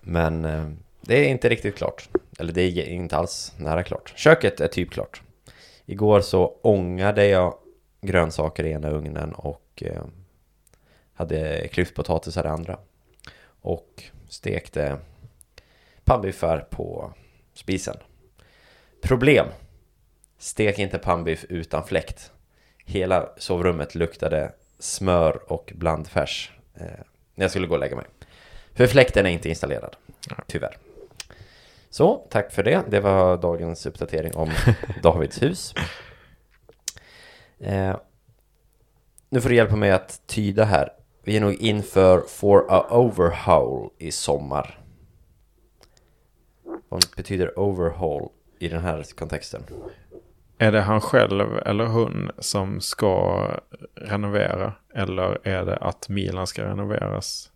Men 0.00 0.44
eh, 0.44 0.70
det 1.00 1.14
är 1.14 1.28
inte 1.28 1.48
riktigt 1.48 1.76
klart. 1.76 2.08
Eller 2.38 2.52
det 2.52 2.62
är 2.62 2.88
inte 2.88 3.16
alls 3.16 3.52
nära 3.56 3.82
klart. 3.82 4.12
Köket 4.16 4.60
är 4.60 4.68
typ 4.68 4.90
klart. 4.90 5.22
Igår 5.86 6.20
så 6.20 6.46
ångade 6.62 7.26
jag 7.26 7.54
grönsaker 8.00 8.64
i 8.64 8.70
ena 8.70 8.90
ugnen 8.90 9.32
och 9.32 9.82
eh, 9.86 10.02
hade 11.14 11.68
klyftpotatisar 11.68 12.44
i 12.44 12.48
andra. 12.48 12.78
Och 13.60 14.02
stekte 14.28 14.98
pannbiffar 16.04 16.66
på 16.70 17.12
spisen. 17.54 17.96
Problem. 19.02 19.46
Stek 20.38 20.78
inte 20.78 20.98
pannbiff 20.98 21.44
utan 21.48 21.84
fläkt. 21.86 22.32
Hela 22.84 23.28
sovrummet 23.36 23.94
luktade 23.94 24.52
smör 24.78 25.52
och 25.52 25.72
blandfärs 25.74 26.52
eh, 26.74 26.86
när 27.34 27.44
jag 27.44 27.50
skulle 27.50 27.66
gå 27.66 27.74
och 27.74 27.80
lägga 27.80 27.96
mig. 27.96 28.06
För 28.74 28.86
fläkten 28.86 29.26
är 29.26 29.30
inte 29.30 29.48
installerad, 29.48 29.96
tyvärr. 30.46 30.76
Så, 31.96 32.26
tack 32.30 32.52
för 32.52 32.62
det. 32.62 32.84
Det 32.90 33.00
var 33.00 33.36
dagens 33.36 33.86
uppdatering 33.86 34.36
om 34.36 34.50
Davids 35.02 35.42
hus. 35.42 35.74
Eh, 37.58 37.96
nu 39.28 39.40
får 39.40 39.48
du 39.48 39.54
hjälpa 39.54 39.76
mig 39.76 39.90
att 39.90 40.26
tyda 40.26 40.64
här. 40.64 40.92
Vi 41.24 41.36
är 41.36 41.40
nog 41.40 41.54
inför 41.54 42.20
for 42.20 42.66
a 42.68 42.86
overhaul 42.90 43.90
i 43.98 44.10
sommar. 44.10 44.80
Vad 46.88 47.04
betyder 47.16 47.58
overhaul 47.58 48.28
i 48.58 48.68
den 48.68 48.80
här 48.80 49.04
kontexten? 49.16 49.62
Är 50.58 50.72
det 50.72 50.80
han 50.80 51.00
själv 51.00 51.58
eller 51.58 51.86
hon 51.86 52.30
som 52.38 52.80
ska 52.80 53.46
renovera? 53.94 54.72
Eller 54.94 55.48
är 55.48 55.64
det 55.64 55.76
att 55.76 56.08
Milan 56.08 56.46
ska 56.46 56.64
renoveras 56.64 57.52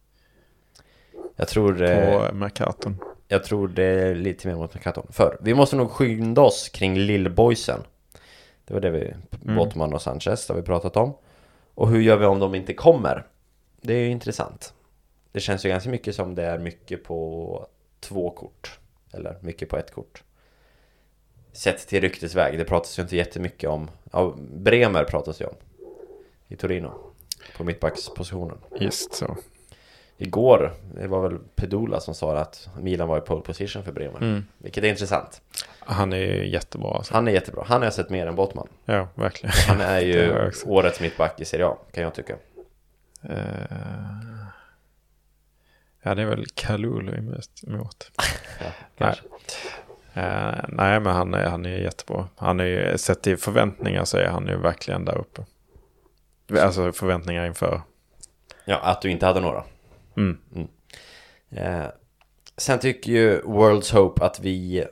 Jag 1.36 1.48
tror, 1.48 1.82
eh, 1.82 2.28
på 2.28 2.34
Mercaton? 2.34 2.96
Jag 3.32 3.44
tror 3.44 3.68
det 3.68 3.84
är 3.84 4.14
lite 4.14 4.48
mer 4.48 4.54
mot 4.54 4.74
Mercaton. 4.74 5.06
För 5.10 5.38
vi 5.40 5.54
måste 5.54 5.76
nog 5.76 5.90
skynda 5.90 6.40
oss 6.40 6.68
kring 6.68 6.98
lillboysen. 6.98 7.80
Det 8.64 8.74
var 8.74 8.80
det 8.80 8.90
vi, 8.90 9.14
Botman 9.30 9.94
och 9.94 10.02
Sanchez, 10.02 10.48
har 10.48 10.56
vi 10.56 10.62
pratat 10.62 10.96
om. 10.96 11.14
Och 11.74 11.88
hur 11.88 12.00
gör 12.00 12.16
vi 12.16 12.26
om 12.26 12.38
de 12.38 12.54
inte 12.54 12.74
kommer? 12.74 13.26
Det 13.80 13.94
är 13.94 13.98
ju 13.98 14.10
intressant. 14.10 14.74
Det 15.32 15.40
känns 15.40 15.64
ju 15.64 15.68
ganska 15.68 15.90
mycket 15.90 16.14
som 16.14 16.34
det 16.34 16.44
är 16.44 16.58
mycket 16.58 17.04
på 17.04 17.66
två 18.00 18.30
kort. 18.30 18.78
Eller 19.12 19.38
mycket 19.40 19.68
på 19.68 19.76
ett 19.76 19.94
kort. 19.94 20.22
Sett 21.52 21.88
till 21.88 22.00
ryktesväg, 22.00 22.58
det 22.58 22.64
pratas 22.64 22.98
ju 22.98 23.02
inte 23.02 23.16
jättemycket 23.16 23.70
om. 23.70 23.90
Ja, 24.12 24.34
Bremer 24.52 25.04
pratas 25.04 25.40
ju 25.40 25.44
om. 25.44 25.54
I 26.48 26.56
Torino. 26.56 26.92
På 27.56 27.64
mittbackspositionen. 27.64 28.58
Just 28.80 29.14
så. 29.14 29.36
Igår, 30.22 30.72
det 30.94 31.06
var 31.06 31.28
väl 31.28 31.38
Pedula 31.54 32.00
som 32.00 32.14
sa 32.14 32.36
att 32.36 32.68
Milan 32.80 33.08
var 33.08 33.18
i 33.18 33.20
pole 33.20 33.40
position 33.40 33.84
för 33.84 33.92
Bremer. 33.92 34.42
Vilket 34.58 34.84
är 34.84 34.88
intressant. 34.88 35.42
Han 35.78 36.12
är 36.12 36.16
ju 36.16 36.48
jättebra 36.48 36.94
alltså. 36.94 37.14
Han 37.14 37.28
är 37.28 37.32
jättebra. 37.32 37.64
Han 37.66 37.80
har 37.80 37.86
jag 37.86 37.94
sett 37.94 38.10
mer 38.10 38.26
än 38.26 38.34
Bottman. 38.34 38.68
Ja, 38.84 39.08
verkligen. 39.14 39.52
Han 39.68 39.80
är 39.80 40.00
ju 40.00 40.50
årets 40.66 41.00
mittback 41.00 41.40
i 41.40 41.44
Serie 41.44 41.66
A, 41.66 41.76
kan 41.92 42.02
jag 42.02 42.14
tycka. 42.14 42.34
Eh, 43.22 43.38
ja, 46.02 46.14
det 46.14 46.22
är 46.22 46.26
väl 46.26 46.46
Kalulu 46.54 47.16
emot. 47.66 48.10
Ja, 48.60 48.66
Nej. 48.96 49.20
Eh, 50.14 50.64
nej, 50.68 51.00
men 51.00 51.14
han 51.14 51.34
är, 51.34 51.46
han 51.46 51.66
är 51.66 51.78
jättebra. 51.78 52.28
Han 52.36 52.60
är 52.60 52.64
ju, 52.64 52.98
sett 52.98 53.22
till 53.22 53.36
förväntningar 53.36 54.04
så 54.04 54.16
är 54.18 54.28
han 54.28 54.46
ju 54.46 54.56
verkligen 54.56 55.04
där 55.04 55.18
uppe. 55.18 55.44
Alltså 56.60 56.92
förväntningar 56.92 57.46
inför. 57.46 57.80
Ja, 58.64 58.80
att 58.80 59.02
du 59.02 59.10
inte 59.10 59.26
hade 59.26 59.40
några. 59.40 59.64
Mm. 60.16 60.38
Eh, 61.50 61.86
sen 62.56 62.78
tycker 62.78 63.12
ju 63.12 63.40
World's 63.40 63.94
Hope 63.94 64.24
att 64.24 64.40
vi, 64.40 64.84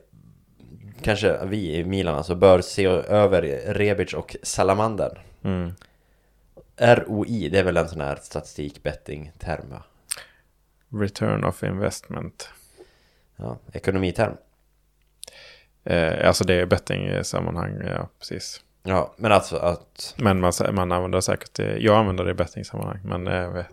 kanske 1.02 1.46
vi 1.46 1.76
i 1.76 1.84
Milan 1.84 2.14
alltså, 2.14 2.34
bör 2.34 2.60
se 2.60 2.86
över 2.86 3.42
Rebic 3.74 4.14
och 4.14 4.36
Salamander. 4.42 5.22
Mm. 5.42 5.72
ROI, 6.76 7.48
det 7.48 7.58
är 7.58 7.64
väl 7.64 7.76
en 7.76 7.88
sån 7.88 8.00
här 8.00 8.16
statistik-betting-term 8.16 9.70
va? 9.70 9.82
Return 11.00 11.44
of 11.44 11.62
investment. 11.62 12.48
Ja, 13.36 13.58
ekonomiterm. 13.72 14.36
Eh, 15.84 16.28
alltså 16.28 16.44
det 16.44 16.54
är 16.54 16.66
betting 16.66 17.08
i 17.08 17.24
sammanhang, 17.24 17.80
ja 17.86 18.08
precis. 18.18 18.62
Ja, 18.82 19.14
men 19.16 19.32
alltså 19.32 19.56
att... 19.56 20.14
Men 20.18 20.40
man, 20.40 20.52
man 20.72 20.92
använder 20.92 21.20
säkert 21.20 21.54
det. 21.54 21.78
Jag 21.78 21.96
använder 21.96 22.24
det 22.24 22.30
i 22.30 22.34
bettingsammanhang. 22.34 23.00
Men 23.04 23.26
eh, 23.26 23.64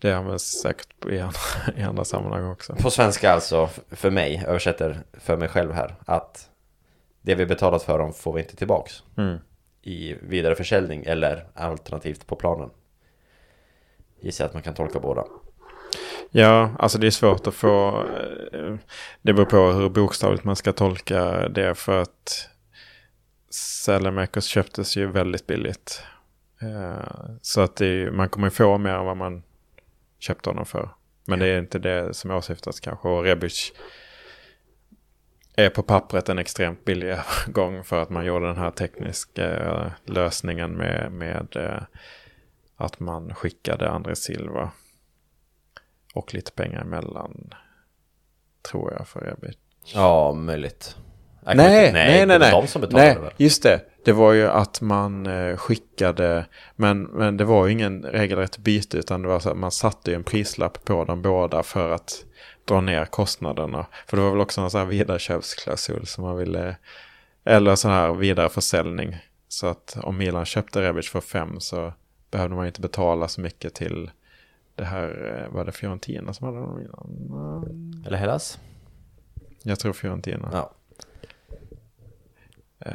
det 0.00 0.12
används 0.12 0.44
säkert 0.44 1.06
i 1.06 1.20
andra, 1.20 1.38
i 1.76 1.82
andra 1.82 2.04
sammanhang 2.04 2.50
också. 2.50 2.74
På 2.76 2.90
svenska 2.90 3.32
alltså, 3.32 3.68
för 3.90 4.10
mig, 4.10 4.44
översätter 4.46 5.00
för 5.12 5.36
mig 5.36 5.48
själv 5.48 5.72
här, 5.72 5.94
att 6.06 6.48
det 7.22 7.34
vi 7.34 7.46
betalat 7.46 7.82
för 7.82 7.98
dem 7.98 8.12
får 8.12 8.32
vi 8.32 8.40
inte 8.42 8.56
tillbaks 8.56 9.02
Mm. 9.16 9.38
i 9.82 10.14
vidare 10.22 10.54
försäljning 10.54 11.04
eller 11.06 11.46
alternativt 11.54 12.26
på 12.26 12.36
planen. 12.36 12.70
Gissar 14.20 14.44
att 14.44 14.54
man 14.54 14.62
kan 14.62 14.74
tolka 14.74 15.00
båda. 15.00 15.24
Ja, 16.30 16.70
alltså 16.78 16.98
det 16.98 17.06
är 17.06 17.10
svårt 17.10 17.46
att 17.46 17.54
få... 17.54 18.04
eh, 18.52 18.74
Det 19.22 19.32
beror 19.32 19.46
på 19.46 19.56
hur 19.72 19.88
bokstavligt 19.88 20.44
man 20.44 20.56
ska 20.56 20.72
tolka 20.72 21.48
det 21.48 21.74
för 21.74 22.02
att 22.02 22.48
Salamakers 23.50 24.44
köptes 24.44 24.96
ju 24.96 25.06
väldigt 25.06 25.46
billigt. 25.46 26.02
Eh, 26.62 27.30
Så 27.42 27.60
att 27.60 27.80
är- 27.80 28.10
man 28.10 28.28
kommer 28.28 28.50
få 28.50 28.78
mer 28.78 28.90
än 28.94 29.04
vad 29.04 29.16
man 29.16 29.42
köpte 30.20 30.50
honom 30.50 30.66
för. 30.66 30.90
Men 31.26 31.38
det 31.38 31.46
är 31.46 31.58
inte 31.58 31.78
det 31.78 32.14
som 32.14 32.30
åsyftas 32.30 32.80
kanske. 32.80 33.08
Och 33.08 33.24
Rebic 33.24 33.72
är 35.56 35.70
på 35.70 35.82
pappret 35.82 36.28
en 36.28 36.38
extremt 36.38 36.84
billig 36.84 37.08
övergång 37.10 37.84
för 37.84 38.02
att 38.02 38.10
man 38.10 38.24
gjorde 38.26 38.46
den 38.46 38.56
här 38.56 38.70
tekniska 38.70 39.56
eh, 39.56 39.92
lösningen 40.04 40.70
med, 40.70 41.12
med 41.12 41.56
eh, 41.56 41.82
att 42.76 43.00
man 43.00 43.34
skickade 43.34 43.90
André 43.90 44.16
Silva 44.16 44.70
och 46.14 46.34
lite 46.34 46.52
pengar 46.52 46.80
emellan. 46.80 47.54
Tror 48.70 48.92
jag 48.92 49.08
för 49.08 49.20
Rebic. 49.20 49.56
Ja, 49.94 50.32
möjligt. 50.32 50.96
Nej, 51.40 51.56
nej, 51.56 51.92
nej, 51.92 52.26
var 52.26 52.38
nej. 52.38 52.50
de 52.50 52.66
som 52.66 52.80
betalade 52.80 53.14
nej, 53.14 53.22
väl? 53.22 53.32
just 53.36 53.62
det. 53.62 53.80
Det 54.04 54.12
var 54.12 54.32
ju 54.32 54.46
att 54.46 54.80
man 54.80 55.26
eh, 55.26 55.56
skickade, 55.56 56.46
men, 56.76 57.02
men 57.02 57.36
det 57.36 57.44
var 57.44 57.66
ju 57.66 57.72
ingen 57.72 58.02
regelrätt 58.02 58.58
byte 58.58 58.98
utan 58.98 59.22
det 59.22 59.28
var 59.28 59.40
så 59.40 59.50
att 59.50 59.56
man 59.56 59.70
satte 59.70 60.14
en 60.14 60.24
prislapp 60.24 60.84
på 60.84 61.04
dem 61.04 61.22
båda 61.22 61.62
för 61.62 61.90
att 61.90 62.24
dra 62.64 62.80
ner 62.80 63.04
kostnaderna. 63.04 63.86
För 64.06 64.16
det 64.16 64.22
var 64.22 64.30
väl 64.30 64.40
också 64.40 64.60
en 64.60 64.70
sån 64.70 64.80
här 64.80 64.86
vidareköpsklausul 64.86 66.06
som 66.06 66.24
man 66.24 66.36
ville, 66.36 66.76
eller 67.44 67.76
sån 67.76 67.90
här 67.90 68.14
vidareförsäljning. 68.14 69.16
Så 69.48 69.66
att 69.66 69.96
om 70.02 70.18
Milan 70.18 70.44
köpte 70.44 70.82
Rebic 70.82 71.08
för 71.08 71.20
fem 71.20 71.60
så 71.60 71.92
behövde 72.30 72.56
man 72.56 72.66
inte 72.66 72.80
betala 72.80 73.28
så 73.28 73.40
mycket 73.40 73.74
till 73.74 74.10
det 74.74 74.84
här, 74.84 75.42
eh, 75.46 75.54
var 75.54 75.64
det 75.64 75.72
Fiorentina 75.72 76.32
som 76.32 76.46
hade 76.46 76.58
dem 76.58 76.78
i 76.78 76.82
Milan? 76.82 78.04
Eller 78.06 78.18
Hellas? 78.18 78.58
Jag 79.62 79.78
tror 79.78 79.92
Fiorentina. 79.92 80.48
Ja. 80.52 80.70
Eh, 82.86 82.92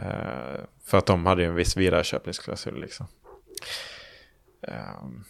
för 0.86 0.97
att 0.97 1.05
de 1.05 1.25
hade 1.25 1.41
ju 1.41 1.47
en 1.47 1.55
viss 1.55 1.77
vidareköpningsklausul 1.77 2.81
liksom. 2.81 3.07
Ehm, 4.67 5.23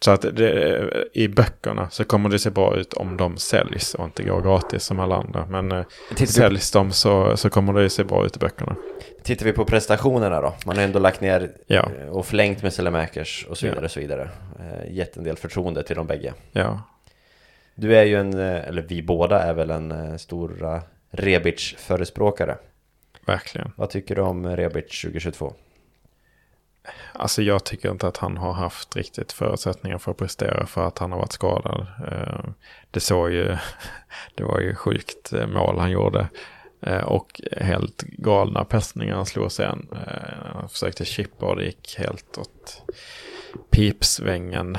så 0.00 0.10
att 0.10 0.22
det, 0.22 1.08
i 1.14 1.28
böckerna 1.28 1.90
så 1.90 2.04
kommer 2.04 2.28
det 2.28 2.38
se 2.38 2.50
bra 2.50 2.76
ut 2.76 2.92
om 2.94 3.16
de 3.16 3.36
säljs 3.36 3.94
och 3.94 4.04
inte 4.04 4.22
går 4.22 4.42
gratis 4.42 4.82
som 4.84 5.00
alla 5.00 5.16
andra. 5.16 5.46
Men 5.46 5.72
eh, 5.72 5.84
Tittar 6.08 6.20
vi, 6.20 6.26
säljs 6.26 6.70
de 6.70 6.92
så, 6.92 7.36
så 7.36 7.50
kommer 7.50 7.72
det 7.72 7.90
se 7.90 8.04
bra 8.04 8.26
ut 8.26 8.36
i 8.36 8.38
böckerna. 8.38 8.76
tittar 9.22 9.44
vi 9.46 9.52
på 9.52 9.64
prestationerna 9.64 10.40
då? 10.40 10.54
Man 10.66 10.76
har 10.76 10.84
ändå 10.84 10.98
lagt 10.98 11.20
ner 11.20 11.52
Ja, 11.66 11.90
eh, 12.00 12.08
och 12.08 12.26
förlängt 12.26 12.62
med 12.62 12.72
Selemakers 12.72 13.46
och 13.50 13.58
så 13.58 13.66
Ja. 13.66 13.70
vidare 13.70 13.84
och 13.84 13.90
så 13.90 14.00
vidare. 14.00 14.30
Gett 14.88 15.16
en 15.16 15.24
del 15.24 15.36
förtroende 15.36 15.82
till 15.82 15.96
de 15.96 16.06
bägge. 16.06 16.34
ja. 16.52 16.82
Du 17.78 17.96
är 17.96 18.04
ju 18.04 18.16
en, 18.20 18.34
eller 18.38 18.82
vi 18.82 19.02
båda 19.02 19.42
är 19.42 19.54
väl 19.54 19.70
en 19.70 19.90
eh, 19.90 20.16
stor 20.16 20.80
Rebic-förespråkare. 21.10 22.56
Verkligen. 23.26 23.72
Vad 23.76 23.90
tycker 23.90 24.14
du 24.14 24.20
om 24.22 24.56
Rebic 24.56 25.00
2022? 25.02 25.54
Alltså 27.12 27.42
jag 27.42 27.64
tycker 27.64 27.90
inte 27.90 28.08
att 28.08 28.16
han 28.16 28.36
har 28.36 28.52
haft 28.52 28.96
riktigt 28.96 29.32
förutsättningar 29.32 29.98
för 29.98 30.10
att 30.10 30.16
prestera 30.16 30.66
för 30.66 30.86
att 30.86 30.98
han 30.98 31.12
har 31.12 31.18
varit 31.18 31.32
skadad. 31.32 31.86
Eh, 32.12 32.44
Det 32.90 33.00
såg 33.00 33.30
ju, 33.30 33.56
det 34.34 34.44
var 34.44 34.60
ju 34.60 34.74
sjukt 34.74 35.32
eh, 35.32 35.46
mål 35.46 35.78
han 35.78 35.90
gjorde. 35.90 36.28
Eh, 36.80 37.02
Och 37.02 37.40
helt 37.56 38.02
galna 38.02 38.64
passningar 38.64 39.16
han 39.16 39.26
slog 39.26 39.52
sen. 39.52 39.88
Han 40.54 40.68
försökte 40.68 41.04
chippa 41.04 41.46
och 41.46 41.56
det 41.56 41.64
gick 41.64 41.94
helt 41.98 42.38
åt 42.38 42.82
pipsvängen. 43.70 44.76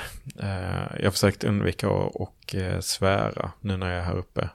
Jag 0.99 1.13
försökte 1.13 1.47
undvika 1.47 1.87
att 1.87 2.15
och 2.15 2.55
svära 2.79 3.51
nu 3.61 3.77
när 3.77 3.89
jag 3.89 3.99
är 3.99 4.03
här 4.03 4.17
uppe. 4.17 4.49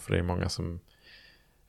För 0.00 0.12
det 0.12 0.18
är 0.18 0.22
många 0.22 0.48
som 0.48 0.80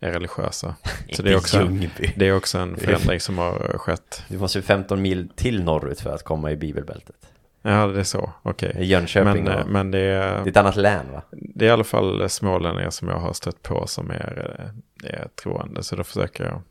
är 0.03 0.11
religiösa. 0.11 0.75
Så 1.13 1.21
det 1.21 1.31
är 1.31 1.37
också 1.37 1.57
en, 1.59 1.89
det 2.15 2.27
är 2.27 2.35
också 2.35 2.57
en 2.57 2.77
förändring 2.77 3.19
som 3.19 3.37
har 3.37 3.77
skett. 3.77 4.23
Du 4.27 4.37
måste 4.37 4.57
ju 4.57 4.61
15 4.61 5.01
mil 5.01 5.29
till 5.35 5.63
norrut 5.63 5.99
för 6.01 6.15
att 6.15 6.23
komma 6.23 6.51
i 6.51 6.55
bibelbältet. 6.55 7.15
Ja, 7.61 7.87
det 7.87 7.99
är 7.99 8.03
så. 8.03 8.31
Okej. 8.43 8.75
I 8.79 8.83
Jönköping 8.85 9.43
Men, 9.43 9.59
och... 9.59 9.69
men 9.69 9.91
det, 9.91 9.97
Det 9.97 10.03
är 10.05 10.21
är, 10.45 10.47
ett 10.47 10.57
annat 10.57 10.75
län 10.75 11.11
va? 11.11 11.21
det 11.31 11.65
är 11.65 11.69
i 11.69 11.71
alla 11.71 11.83
fall 11.83 12.29
smålänningar 12.29 12.89
som 12.89 13.07
jag 13.07 13.17
har 13.17 13.33
stött 13.33 13.61
på 13.61 13.87
som 13.87 14.11
är, 14.11 14.55
eh, 15.03 15.09
är 15.13 15.27
troende. 15.43 15.83
Så 15.83 15.95
då 15.95 16.03
försöker 16.03 16.43
jag 16.43 16.61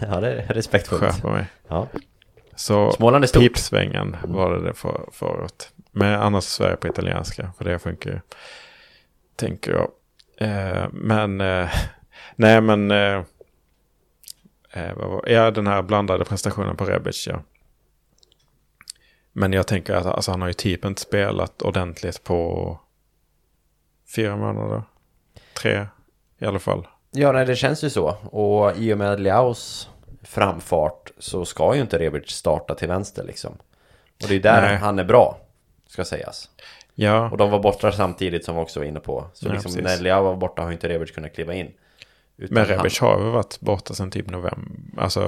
Ja, 0.10 0.20
det 0.20 0.32
är 0.42 0.54
respektfullt. 0.54 1.02
skärpa 1.02 1.30
mig. 1.32 1.46
Ja. 1.68 1.86
Så 2.56 2.92
Småland 2.92 3.24
är 3.24 3.28
stort. 3.28 3.42
pipsvängen 3.42 4.16
var 4.24 4.54
det 4.54 4.64
det 4.64 4.74
för, 4.74 5.08
förut. 5.12 5.70
Men 5.92 6.20
annars 6.20 6.44
Sverige 6.44 6.76
på 6.76 6.88
italienska, 6.88 7.52
för 7.58 7.64
det 7.64 7.78
funkar 7.78 8.10
ju. 8.10 8.20
Tänker 9.36 9.72
jag. 9.72 9.88
Eh, 10.48 10.86
men, 10.92 11.40
eh, 11.40 11.68
nej 12.38 12.60
men, 12.60 12.90
eh, 12.90 13.22
eh, 14.72 14.92
ja 15.26 15.50
den 15.50 15.66
här 15.66 15.82
blandade 15.82 16.24
prestationen 16.24 16.76
på 16.76 16.84
Rebic, 16.84 17.26
ja. 17.26 17.42
Men 19.32 19.52
jag 19.52 19.66
tänker 19.66 19.94
att 19.94 20.06
alltså, 20.06 20.30
han 20.30 20.40
har 20.40 20.48
ju 20.48 20.54
typ 20.54 20.84
inte 20.84 21.00
spelat 21.00 21.62
ordentligt 21.62 22.24
på 22.24 22.78
fyra 24.14 24.36
månader. 24.36 24.82
Tre 25.62 25.86
i 26.38 26.44
alla 26.44 26.58
fall. 26.58 26.86
Ja, 27.10 27.32
nej, 27.32 27.46
det 27.46 27.56
känns 27.56 27.84
ju 27.84 27.90
så. 27.90 28.08
Och 28.30 28.76
i 28.76 28.94
och 28.94 28.98
med 28.98 29.20
Leaus 29.20 29.90
framfart 30.22 31.10
så 31.18 31.44
ska 31.44 31.74
ju 31.74 31.80
inte 31.80 31.98
Rebic 31.98 32.30
starta 32.30 32.74
till 32.74 32.88
vänster 32.88 33.24
liksom. 33.24 33.52
Och 34.22 34.28
det 34.28 34.34
är 34.34 34.40
där 34.40 34.62
Nej. 34.62 34.76
han 34.76 34.98
är 34.98 35.04
bra, 35.04 35.38
ska 35.86 36.04
sägas. 36.04 36.50
Ja, 36.94 37.30
Och 37.30 37.36
de 37.36 37.50
var 37.50 37.58
borta 37.58 37.92
samtidigt 37.92 38.44
som 38.44 38.56
vi 38.56 38.62
också 38.62 38.80
var 38.80 38.86
inne 38.86 39.00
på. 39.00 39.24
Så 39.34 39.46
Ja, 39.48 39.52
liksom, 39.52 39.72
precis. 39.72 39.84
när 39.84 40.02
Leao 40.04 40.24
var 40.24 40.36
borta 40.36 40.62
har 40.62 40.72
inte 40.72 40.88
Rebic 40.88 41.10
kunnat 41.10 41.34
kliva 41.34 41.54
in. 41.54 41.72
Utan 42.38 42.54
men 42.54 42.66
han- 42.66 42.76
Rebic 42.76 43.00
har 43.00 43.18
väl 43.18 43.30
varit 43.32 43.60
borta 43.60 43.94
sedan 43.94 44.10
typ 44.10 44.30
november, 44.30 45.02
alltså 45.02 45.20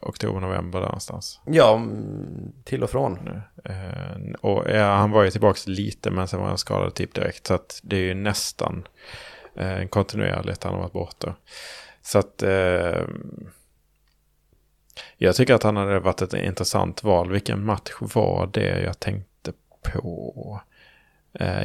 oktober, 0.00 0.40
november 0.40 0.78
där 0.78 0.86
någonstans. 0.86 1.40
Ja, 1.46 1.74
mm, 1.76 2.52
till 2.64 2.82
och 2.82 2.90
från. 2.90 3.18
nu. 3.24 3.42
Eh, 3.64 4.34
och 4.40 4.64
ja, 4.70 4.84
han 4.94 5.10
var 5.10 5.24
ju 5.24 5.30
tillbaka 5.30 5.58
lite 5.66 6.10
men 6.10 6.28
sen 6.28 6.40
var 6.40 6.48
han 6.48 6.58
skadad 6.58 6.94
typ 6.94 7.14
direkt. 7.14 7.46
Så 7.46 7.54
att 7.54 7.80
det 7.82 7.96
är 7.96 8.00
ju 8.00 8.14
nästan 8.14 8.88
eh, 9.56 9.84
kontinuerligt 9.88 10.64
han 10.64 10.72
har 10.74 10.80
varit 10.80 10.92
borta. 10.92 11.34
Så 12.02 12.18
att 12.18 12.42
eh, 12.42 13.02
jag 15.16 15.34
tycker 15.36 15.54
att 15.54 15.62
han 15.62 15.76
hade 15.76 16.00
varit 16.00 16.22
ett 16.22 16.34
intressant 16.34 17.04
val. 17.04 17.30
Vilken 17.32 17.64
match 17.64 17.90
var 18.00 18.50
det 18.52 18.80
jag 18.82 19.00
tänkte 19.00 19.52
på? 19.92 20.60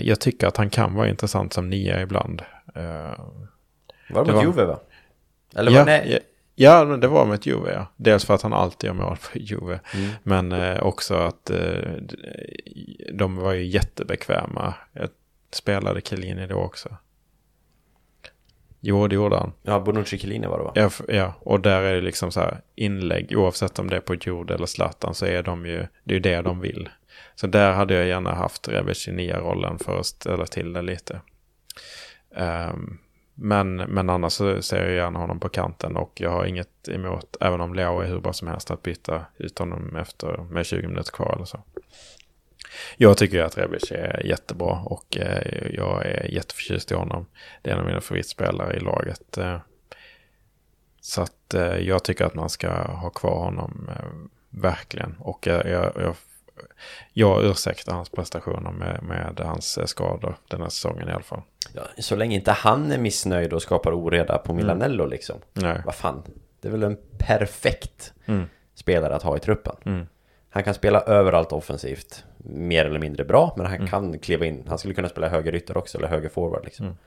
Jag 0.01 0.19
tycker 0.19 0.47
att 0.47 0.57
han 0.57 0.69
kan 0.69 0.93
vara 0.93 1.09
intressant 1.09 1.53
som 1.53 1.69
nia 1.69 2.01
ibland. 2.01 2.41
Var 4.10 4.26
det 4.26 4.32
Det 4.32 4.34
mot 4.36 4.45
var- 4.45 4.51
Juve 4.51 4.66
va? 4.66 4.80
Eller 5.56 5.72
ja, 5.72 5.84
var 5.86 5.91
ja, 5.91 6.20
ja, 6.56 6.86
men 6.86 6.99
det 6.99 7.08
var 7.08 7.26
med 7.26 7.36
ett 7.36 7.45
Juve 7.45 7.74
ja. 7.74 7.88
Dels 7.95 8.26
för 8.26 8.34
att 8.34 8.41
han 8.41 8.53
alltid 8.53 8.88
gör 8.88 8.93
mål 8.93 9.16
för 9.18 9.39
Juve. 9.39 9.80
Mm. 9.93 10.10
Men 10.24 10.51
eh, 10.51 10.84
också 10.84 11.16
att 11.16 11.49
eh, 11.49 11.91
de 13.14 13.36
var 13.36 13.53
ju 13.53 13.66
jättebekväma. 13.66 14.74
Jag 14.93 15.10
spelade 15.51 16.01
Chiellini 16.01 16.47
då 16.47 16.56
också. 16.56 16.89
Jo, 18.80 19.08
det 19.08 19.16
gjorde 19.16 19.36
han. 19.38 19.53
Ja, 19.64 19.80
Bonucci 19.80 20.18
Chiellini 20.18 20.47
var 20.47 20.58
det 20.58 20.64
va? 20.64 20.72
Ja, 20.76 20.89
ja, 21.08 21.34
och 21.39 21.60
där 21.62 21.82
är 21.82 21.95
det 21.95 22.01
liksom 22.01 22.32
så 22.32 22.39
här 22.39 22.62
inlägg. 22.76 23.34
Oavsett 23.38 23.80
om 23.80 23.89
det 23.89 23.95
är 23.95 23.99
på 24.01 24.16
Jord 24.16 24.51
eller 24.51 24.66
Zlatan 24.66 25.14
så 25.14 25.26
är 25.26 25.43
de 25.43 25.66
ju, 25.66 25.88
det 26.03 26.14
är 26.14 26.16
ju 26.16 26.20
det 26.20 26.41
de 26.41 26.60
vill. 26.60 26.89
Så 27.36 27.47
där 27.47 27.72
hade 27.72 27.93
jag 27.93 28.08
gärna 28.08 28.34
haft 28.34 28.68
Rebic 28.68 29.08
i 29.08 29.12
nia-rollen 29.12 29.80
för 29.80 29.99
att 29.99 30.06
ställa 30.06 30.45
till 30.45 30.74
det 30.74 30.82
lite. 30.82 31.22
Ehm, 32.36 32.97
men, 33.36 33.76
men 33.76 34.10
annars 34.10 34.34
så 34.34 34.62
ser 34.62 34.86
jag 34.86 34.96
gärna 34.96 35.20
honom 35.20 35.40
på 35.40 35.50
kanten 35.50 35.96
och 35.96 36.12
jag 36.16 36.30
har 36.30 36.46
inget 36.46 36.88
emot, 36.88 37.38
även 37.40 37.62
om 37.62 37.74
Leo 37.74 38.00
är 38.00 38.08
hur 38.08 38.20
bra 38.20 38.34
som 38.34 38.48
helst, 38.48 38.72
att 38.72 38.84
byta 38.84 39.26
ut 39.38 39.60
honom 39.60 39.96
efter, 39.96 40.38
med 40.38 40.66
20 40.66 40.88
minuter 40.88 41.12
kvar 41.12 41.34
eller 41.36 41.46
så. 41.46 41.64
Jag 42.98 43.18
tycker 43.18 43.44
att 43.44 43.58
Rebic 43.58 43.92
är 43.92 44.26
jättebra 44.26 44.80
och 44.86 45.18
eh, 45.18 45.68
jag 45.74 46.06
är 46.06 46.28
jätteförtjust 46.32 46.92
i 46.92 46.96
honom. 46.96 47.26
Det 47.62 47.70
är 47.70 47.74
en 47.74 47.80
av 47.80 47.86
mina 47.86 48.02
favoritspelare 48.02 48.76
i 48.76 48.80
laget. 48.80 49.38
Eh, 49.38 49.60
så 51.02 51.22
att 51.22 51.54
eh, 51.54 51.78
jag 51.78 52.04
tycker 52.04 52.26
att 52.26 52.36
man 52.36 52.50
ska 52.50 52.70
ha 52.82 53.10
kvar 53.10 53.44
honom 53.44 53.90
eh, 53.90 54.30
verkligen. 54.50 55.16
Och 55.20 55.48
jag, 55.48 55.70
jag, 55.70 55.92
jag, 55.96 56.16
jag 57.14 57.43
ursäktar 57.43 57.93
hans 57.93 58.10
prestationer 58.10 58.72
med, 58.72 59.03
med 59.03 59.39
hans 59.39 59.78
eh, 59.78 59.86
skador 59.86 60.36
den 60.47 60.62
här 60.62 60.70
säsongen 60.70 61.10
i 61.10 61.12
alla 61.12 61.24
fall. 61.24 61.41
Ja, 61.74 61.82
så 61.99 62.16
länge 62.16 62.36
inte 62.36 62.51
han 62.51 62.91
är 62.91 62.97
missnöjd 62.97 63.53
och 63.53 63.62
skapar 63.62 63.91
oreda 63.93 64.38
på 64.38 64.53
Milanello 64.53 65.06
liksom. 65.06 65.39
Nej. 65.53 65.82
Vad 65.86 65.95
fan, 65.95 66.24
det 66.62 66.68
är 66.68 66.72
väl 66.72 66.84
en 66.84 66.97
perfekt 67.18 68.14
Mm. 68.26 68.45
spelare 68.74 69.16
att 69.16 69.24
ha 69.24 69.38
i 69.38 69.39
truppen. 69.39 69.76
Mm. 69.86 70.08
Han 70.49 70.64
kan 70.64 70.74
spela 70.74 71.01
överallt 71.01 71.51
offensivt, 71.51 72.24
mer 72.38 72.86
eller 72.86 72.99
mindre 72.99 73.26
bra, 73.26 73.53
men 73.58 73.66
han 73.66 73.76
Mm. 73.76 73.88
kan 73.88 74.20
kliva 74.20 74.45
in. 74.45 74.66
Han 74.68 74.78
skulle 74.78 74.93
kunna 74.93 75.10
spela 75.10 75.30
högerytter 75.30 75.78
också, 75.78 75.97
eller 75.97 76.08
höger 76.08 76.30
forward 76.30 76.66
liksom. 76.66 76.86
Mm. 76.86 76.97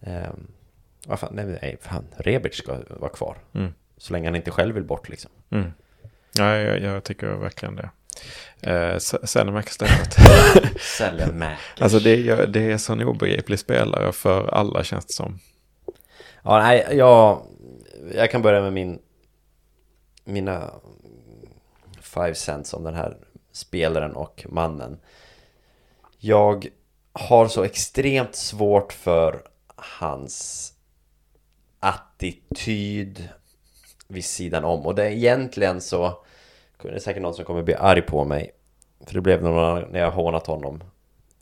Ehm, 0.00 0.46
vad 1.06 1.20
fan, 1.20 1.30
nej, 1.34 1.44
nej, 1.62 1.76
fan, 1.80 2.04
Rebic 2.16 2.54
ska 2.54 2.76
vara 2.88 3.10
kvar. 3.12 3.36
Mm. 3.52 3.74
Så 3.96 4.12
länge 4.12 4.28
han 4.28 4.36
inte 4.36 4.50
själv 4.50 4.74
vill 4.74 4.84
bort 4.84 5.08
liksom. 5.08 5.30
Mm. 5.50 5.72
Ja, 6.32 6.56
jag, 6.56 6.80
jag 6.80 7.04
tycker 7.04 7.26
verkligen 7.26 7.76
det. 7.76 7.90
Eh. 8.62 8.98
Sellemäkers. 8.98 9.78
alltså 11.80 11.98
det 11.98 12.28
är, 12.28 12.46
det 12.46 12.72
är 12.72 12.78
sån 12.78 13.02
obegriplig 13.02 13.58
spelare 13.58 14.12
för 14.12 14.48
alla 14.48 14.84
känns 14.84 15.06
det 15.06 15.12
som. 15.12 15.38
Ja, 16.42 16.58
nej, 16.58 16.86
jag, 16.90 17.46
jag 18.14 18.30
kan 18.30 18.42
börja 18.42 18.60
med 18.60 18.72
min 18.72 18.98
mina 20.24 20.70
five 22.00 22.34
cents 22.34 22.74
om 22.74 22.84
den 22.84 22.94
här 22.94 23.16
spelaren 23.52 24.12
och 24.12 24.46
mannen. 24.48 25.00
Jag 26.18 26.66
har 27.12 27.48
så 27.48 27.64
extremt 27.64 28.34
svårt 28.34 28.92
för 28.92 29.42
hans 29.76 30.72
attityd 31.80 33.28
vid 34.08 34.24
sidan 34.24 34.64
om. 34.64 34.86
Och 34.86 34.94
det 34.94 35.04
är 35.04 35.10
egentligen 35.10 35.80
så, 35.80 36.24
det 36.88 36.94
är 36.94 36.98
säkert 36.98 37.22
någon 37.22 37.34
som 37.34 37.44
kommer 37.44 37.62
bli 37.62 37.74
arg 37.74 38.02
på 38.02 38.24
mig. 38.24 38.50
För 39.06 39.14
det 39.14 39.20
blev 39.20 39.42
någon 39.42 39.92
när 39.92 40.00
jag 40.00 40.10
hånat 40.10 40.46
honom 40.46 40.82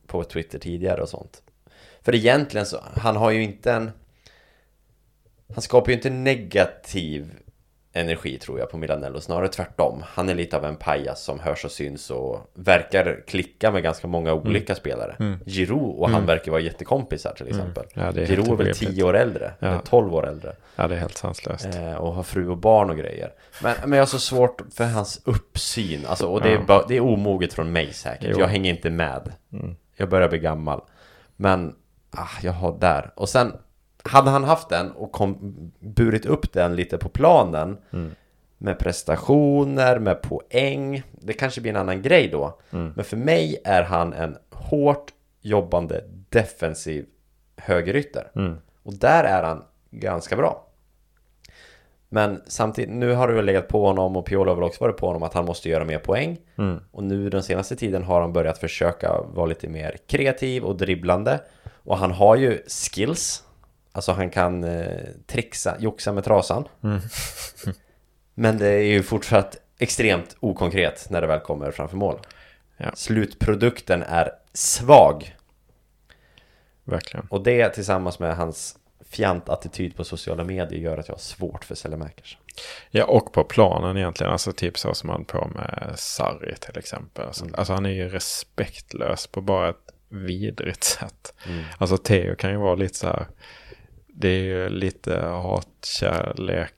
på 0.07 0.24
Twitter 0.24 0.59
tidigare 0.59 1.03
och 1.03 1.09
sånt. 1.09 1.43
För 2.03 2.14
egentligen 2.14 2.66
så, 2.66 2.84
han 2.97 3.16
har 3.16 3.30
ju 3.30 3.43
inte 3.43 3.72
en... 3.72 3.91
Han 5.55 5.62
skapar 5.62 5.89
ju 5.89 5.95
inte 5.95 6.11
negativ 6.11 7.34
energi 7.99 8.38
tror 8.38 8.59
jag 8.59 8.70
på 8.70 8.76
Milanello, 8.76 9.20
snarare 9.20 9.49
tvärtom. 9.49 10.03
Han 10.07 10.28
är 10.28 10.34
lite 10.34 10.57
av 10.57 10.64
en 10.64 10.76
pajas 10.76 11.22
som 11.24 11.40
hörs 11.40 11.64
och 11.64 11.70
syns 11.70 12.11
och 12.11 12.51
verkar 12.55 13.24
klicka 13.26 13.70
med 13.70 13.82
ganska 13.82 14.07
många 14.07 14.32
olika 14.32 14.74
spelare. 14.74 15.16
Mm. 15.18 15.38
Giroud 15.46 15.99
och 15.99 16.11
han 16.11 16.26
verkar 16.26 16.51
vara 16.53 16.61
jättekompisar 16.61 17.32
till 17.36 17.49
exempel. 17.49 17.84
Ja, 17.94 18.12
det 18.12 18.22
är 18.22 18.26
Giroud 18.26 18.61
är 18.61 18.64
väl. 18.64 18.74
10 18.74 19.03
år 19.03 19.16
äldre, 19.16 19.53
Ja. 19.59 19.66
eller 19.68 19.78
12 19.78 20.14
år 20.14 20.26
äldre. 20.28 20.53
Ja, 20.76 20.88
det 20.88 20.94
är 20.94 20.99
helt 20.99 21.16
sanslöst. 21.16 21.66
Eh, 21.74 21.94
och 21.94 22.14
har 22.14 22.22
fru 22.22 22.49
och 22.49 22.57
barn 22.59 22.90
och 22.90 22.96
grejer. 22.96 23.32
Men, 23.62 23.74
men 23.86 23.92
jag 23.92 24.01
har 24.01 24.07
så 24.07 24.18
svårt 24.18 24.62
för 24.74 24.84
hans 24.84 25.20
uppsyn. 25.24 26.07
Alltså, 26.07 26.26
och 26.26 26.40
det 26.42 26.49
är, 26.53 26.64
Ja. 26.68 26.84
det 26.88 26.96
är 26.96 27.01
omoget 27.01 27.53
från 27.53 27.72
mig 27.72 27.92
säkert. 27.92 28.28
Jo. 28.32 28.40
Jag 28.40 28.49
hänger 28.49 28.70
inte 28.70 28.90
med. 28.90 29.32
Mm. 29.53 29.76
Jag 29.96 30.09
börjar 30.09 30.28
bli 30.28 30.38
gammal. 30.38 30.80
Men, 31.36 31.74
ah, 32.11 32.26
jag 32.42 32.53
har 32.53 32.78
där. 32.78 33.12
Och 33.16 33.28
sen, 33.28 33.53
hade 34.09 34.31
han 34.31 34.45
haft 34.45 34.69
den 34.69 34.91
och 34.91 35.13
kom, 35.13 35.55
burit 35.81 36.27
upp 36.27 36.53
den 36.53 36.77
lite 36.77 36.99
på 36.99 37.09
planen 37.09 37.79
Mm. 37.93 38.11
med 38.59 38.79
prestationer, 38.79 39.99
med 39.99 40.23
poäng. 40.23 41.03
Det 41.13 41.33
kanske 41.33 41.61
blir 41.61 41.71
en 41.71 41.77
annan 41.77 42.03
grej 42.03 42.29
då. 42.29 42.59
Mm. 42.71 42.93
Men 42.97 43.05
för 43.05 43.17
mig 43.17 43.61
är 43.65 43.83
han 43.83 44.13
en 44.13 44.37
hårt 44.51 45.13
jobbande 45.41 46.05
defensiv 46.29 47.07
högerytter. 47.57 48.31
Mm. 48.35 48.57
Och 48.83 48.95
där 48.95 49.25
är 49.25 49.43
han 49.43 49.63
ganska 49.91 50.37
bra. 50.37 50.65
Men 52.09 52.43
samtidigt, 52.47 52.91
nu 52.91 53.13
har 53.13 53.29
det 53.29 53.35
väl 53.35 53.45
legat 53.45 53.69
på 53.69 53.87
honom 53.87 54.17
och 54.17 54.27
Piolo 54.27 54.51
har 54.51 54.55
väl 54.57 54.65
också 54.65 54.85
varit 54.85 54.97
på 54.97 55.07
honom 55.07 55.23
att 55.23 55.35
han 55.35 55.45
måste 55.45 55.69
göra 55.69 55.85
mer 55.85 55.99
poäng. 55.99 56.39
Mm. 56.59 56.81
Och 56.91 57.05
nu 57.05 57.31
den 57.31 57.43
senaste 57.43 57.77
tiden 57.77 58.03
har 58.03 58.21
han 58.21 58.33
börjat 58.33 58.59
försöka 58.59 59.21
vara 59.23 59.47
lite 59.47 59.69
mer 59.69 59.97
kreativ 60.07 60.65
och 60.65 60.77
dribblande. 60.77 61.41
Och 61.85 61.99
han 61.99 62.11
har 62.11 62.37
ju 62.37 62.63
skills. 62.69 63.45
Alltså 63.99 64.12
han 64.12 64.30
kan 64.30 64.64
eh, 64.64 65.09
trixa, 65.26 65.76
joxa 65.78 66.12
med 66.12 66.24
trasan. 66.24 66.64
Mm. 66.82 67.01
Men 68.34 68.59
det 68.59 68.68
är 68.68 68.82
ju 68.82 69.03
fortsatt 69.03 69.57
extremt 69.78 70.36
okonkret 70.40 71.07
när 71.11 71.20
det 71.20 71.26
väl 71.26 71.40
kommer 71.40 71.70
framför 71.70 71.96
mål. 71.96 72.20
Ja. 72.76 72.90
Slutprodukten 72.94 74.03
är 74.03 74.30
svag. 74.53 75.36
Verkligen. 76.84 77.26
Och 77.30 77.42
det 77.42 77.68
tillsammans 77.68 78.18
med 78.18 78.36
hans 78.36 78.76
fjantattityd 79.11 79.96
på 79.96 80.05
sociala 80.05 80.44
medier 80.44 80.80
gör 80.80 80.99
att 80.99 81.09
jag 81.09 81.14
har 81.14 81.20
svårt 81.20 81.64
för 81.64 81.74
Sellemakers. 81.74 82.38
Ja, 82.90 83.05
och 83.05 83.32
på 83.32 83.44
planen 83.44 83.96
egentligen. 83.96 84.32
Alltså 84.32 84.53
typ 84.53 84.78
så 84.78 84.94
som 84.94 85.09
han 85.09 85.24
på 85.24 85.51
med 85.55 85.92
Sarri 85.96 86.55
till 86.57 86.78
exempel. 86.78 87.26
Alltså, 87.26 87.46
alltså 87.55 87.72
han 87.72 87.86
är 87.86 87.90
ju 87.90 88.09
respektlös 88.09 89.26
på 89.26 89.40
bara 89.40 89.68
ett 89.68 89.94
vidrigt 90.09 90.84
sätt. 90.84 91.34
Mm. 91.46 91.64
Alltså 91.78 91.96
Theo 91.96 92.36
kan 92.36 92.51
ju 92.51 92.57
vara 92.57 92.74
lite 92.74 92.94
så 92.94 93.07
här. 93.07 93.26
Det 94.21 94.29
är 94.29 94.43
ju 94.43 94.69
lite 94.69 95.21
hatkärlek. 95.21 96.75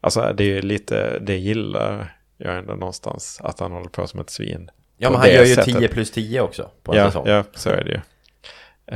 Alltså 0.00 0.32
det 0.36 0.44
är 0.44 0.48
ju 0.54 0.62
lite, 0.62 1.18
det 1.18 1.36
gillar 1.36 2.16
jag 2.36 2.56
ändå 2.58 2.74
någonstans. 2.74 3.40
Att 3.42 3.60
han 3.60 3.72
håller 3.72 3.88
på 3.88 4.06
som 4.06 4.20
ett 4.20 4.30
svin. 4.30 4.70
Ja 4.96 5.10
men 5.10 5.20
han 5.20 5.30
gör 5.30 5.44
ju 5.44 5.54
sättet. 5.54 5.78
10 5.78 5.88
plus 5.88 6.10
10 6.10 6.40
också 6.40 6.70
på 6.82 6.92
en 6.92 6.98
Ja, 6.98 7.06
säsong. 7.06 7.26
ja, 7.26 7.44
så 7.54 7.70
är 7.70 7.84
det 7.84 7.90
ju. 7.90 8.00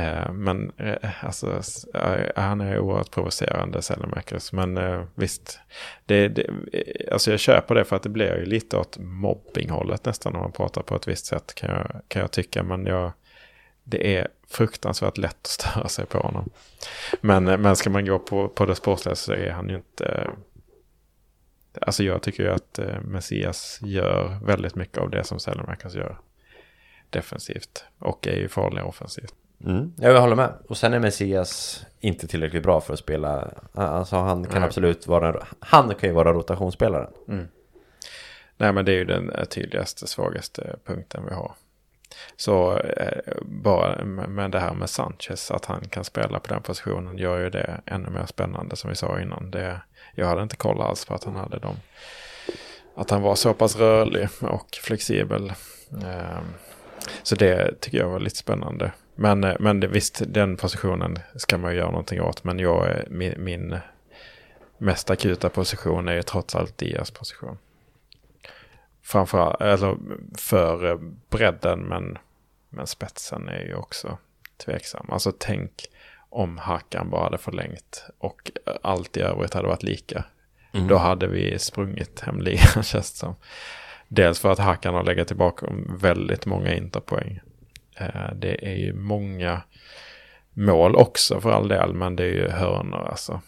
Eh, 0.02 0.32
men 0.32 0.72
eh, 0.76 1.24
alltså, 1.24 1.62
eh, 1.94 2.26
han 2.36 2.60
är 2.60 2.78
oerhört 2.78 3.10
provocerande, 3.10 3.82
Sellemakers. 3.82 4.52
Men 4.52 4.76
eh, 4.78 5.02
visst, 5.14 5.60
det, 6.06 6.28
det, 6.28 6.42
eh, 6.72 7.12
alltså 7.12 7.30
jag 7.30 7.40
köper 7.40 7.74
det 7.74 7.84
för 7.84 7.96
att 7.96 8.02
det 8.02 8.08
blir 8.08 8.36
ju 8.36 8.44
lite 8.44 8.76
åt 8.76 8.98
mobbinghållet 8.98 10.04
nästan 10.04 10.32
när 10.32 10.40
man 10.40 10.52
pratar 10.52 10.82
på 10.82 10.96
ett 10.96 11.08
visst 11.08 11.26
sätt 11.26 11.54
kan 11.54 11.70
jag, 11.70 12.02
kan 12.08 12.22
jag 12.22 12.30
tycka. 12.30 12.62
Men 12.62 12.86
jag, 12.86 13.12
det 13.90 14.16
är 14.16 14.28
fruktansvärt 14.48 15.18
lätt 15.18 15.36
att 15.42 15.46
störa 15.46 15.88
sig 15.88 16.06
på 16.06 16.18
honom. 16.18 16.50
Men, 17.20 17.48
eh, 17.48 17.58
men 17.58 17.76
ska 17.76 17.90
man 17.90 18.04
gå 18.06 18.18
på, 18.18 18.48
på 18.48 18.66
det 18.66 18.74
sportsliga 18.74 19.14
så 19.14 19.32
är 19.32 19.50
han 19.50 19.68
ju 19.68 19.76
inte... 19.76 20.04
eh, 20.06 20.30
Alltså 21.80 22.02
jag 22.04 22.22
tycker 22.22 22.42
ju 22.42 22.50
att 22.50 22.78
eh, 22.78 23.00
Messias 23.00 23.78
gör 23.82 24.38
väldigt 24.44 24.74
mycket 24.74 24.98
av 24.98 25.10
det 25.10 25.24
som 25.24 25.40
Sellemakers 25.40 25.94
gör 25.94 26.18
defensivt 27.10 27.84
och 27.98 28.26
är 28.26 28.36
ju 28.36 28.48
farlig 28.48 28.84
offensivt. 28.84 29.34
Mm, 29.64 29.92
jag 29.98 30.20
håller 30.20 30.36
med. 30.36 30.52
Och 30.68 30.76
sen 30.76 30.92
är 30.94 30.98
Messias 30.98 31.84
inte 32.00 32.26
tillräckligt 32.28 32.62
bra 32.62 32.80
för 32.80 32.92
att 32.92 32.98
spela. 32.98 33.50
Alltså 33.74 34.16
han 34.16 34.44
kan 34.44 34.54
Nej. 34.60 34.66
absolut 34.66 35.06
vara 35.06 35.46
Han 35.60 35.94
kan 35.94 36.08
ju 36.08 36.14
vara 36.14 36.32
rotationsspelaren. 36.32 37.10
Nej 38.56 38.72
men 38.72 38.84
det 38.84 38.92
är 38.92 38.96
ju 38.96 39.04
den 39.04 39.32
tydligaste, 39.50 40.06
svagaste 40.06 40.76
punkten 40.84 41.24
vi 41.28 41.34
har. 41.34 41.54
Så 42.36 42.78
eh, 42.78 43.34
bara 43.42 44.04
med 44.04 44.50
det 44.50 44.60
här 44.60 44.74
med 44.74 44.90
Sanchez, 44.90 45.50
att 45.50 45.64
han 45.64 45.80
kan 45.80 46.04
spela 46.04 46.40
på 46.40 46.54
den 46.54 46.62
positionen 46.62 47.18
gör 47.18 47.38
ju 47.38 47.50
det 47.50 47.80
ännu 47.86 48.10
mer 48.10 48.26
spännande 48.26 48.76
som 48.76 48.90
vi 48.90 48.96
sa 48.96 49.20
innan. 49.20 49.50
Det, 49.50 49.80
jag 50.14 50.26
hade 50.26 50.42
inte 50.42 50.56
koll 50.56 50.80
alls 50.80 51.04
på 51.04 51.14
att 51.14 51.24
han 51.24 51.36
hade 51.36 51.58
dem. 51.58 51.76
Att 52.94 53.10
han 53.10 53.22
var 53.22 53.34
så 53.34 53.54
pass 53.54 53.76
rörlig 53.76 54.28
och 54.40 54.78
flexibel. 54.82 55.52
Ehm, 55.92 56.44
så 57.22 57.34
det 57.34 57.80
tycker 57.80 57.98
jag 57.98 58.08
var 58.08 58.20
lite 58.20 58.36
spännande. 58.36 58.92
Men, 59.14 59.44
eh, 59.44 59.56
men 59.60 59.92
visst, 59.92 60.22
den 60.26 60.56
positionen 60.56 61.18
ska 61.36 61.58
man 61.58 61.72
ju 61.72 61.78
göra 61.78 61.90
någonting 61.90 62.20
åt. 62.20 62.44
Men 62.44 62.58
jag, 62.58 63.04
min, 63.10 63.34
min 63.38 63.78
mest 64.78 65.10
akuta 65.10 65.48
position 65.48 66.08
är 66.08 66.14
ju 66.14 66.22
trots 66.22 66.54
allt 66.54 66.78
Dias 66.78 67.10
position. 67.10 67.58
Framförallt, 69.02 69.60
eller 69.60 69.96
för 70.38 70.90
eh, 70.90 70.98
bredden 71.30 71.80
men, 71.80 72.18
men 72.68 72.86
spetsen 72.86 73.48
är 73.48 73.60
ju 73.62 73.74
också 73.74 74.18
tveksam. 74.64 75.06
Alltså 75.10 75.32
tänk 75.38 75.72
om 76.28 76.58
Hakan 76.58 77.10
bara 77.10 77.22
hade 77.24 77.38
förlängt 77.38 78.04
och 78.18 78.50
allt 78.82 79.16
i 79.16 79.20
övrigt 79.20 79.54
hade 79.54 79.68
varit 79.68 79.82
lika. 79.82 80.24
Då 80.88 80.96
hade 80.96 81.26
vi 81.26 81.58
sprungit 81.58 82.20
hem 82.20 82.40
ligan 82.40 82.66
känns 82.82 83.12
det 83.12 83.18
som. 83.18 83.34
Dels 84.08 84.40
för 84.40 84.52
att 84.52 84.58
Hakan 84.58 84.94
har 84.94 85.04
legat 85.04 85.26
tillbaka 85.28 85.66
om 85.66 85.96
väldigt 86.00 86.46
många 86.46 86.74
interpoäng. 86.74 87.40
Eh, 87.96 88.32
Det 88.34 88.66
är 88.66 88.76
ju 88.76 88.92
många 88.92 89.62
mål 90.52 90.96
också 90.96 91.40
för 91.40 91.50
all 91.50 91.68
del, 91.68 91.94
men 91.94 92.16
det 92.16 92.24
är 92.24 92.32
ju 92.32 92.48
hörnor 92.48 93.06
alltså. 93.08 93.40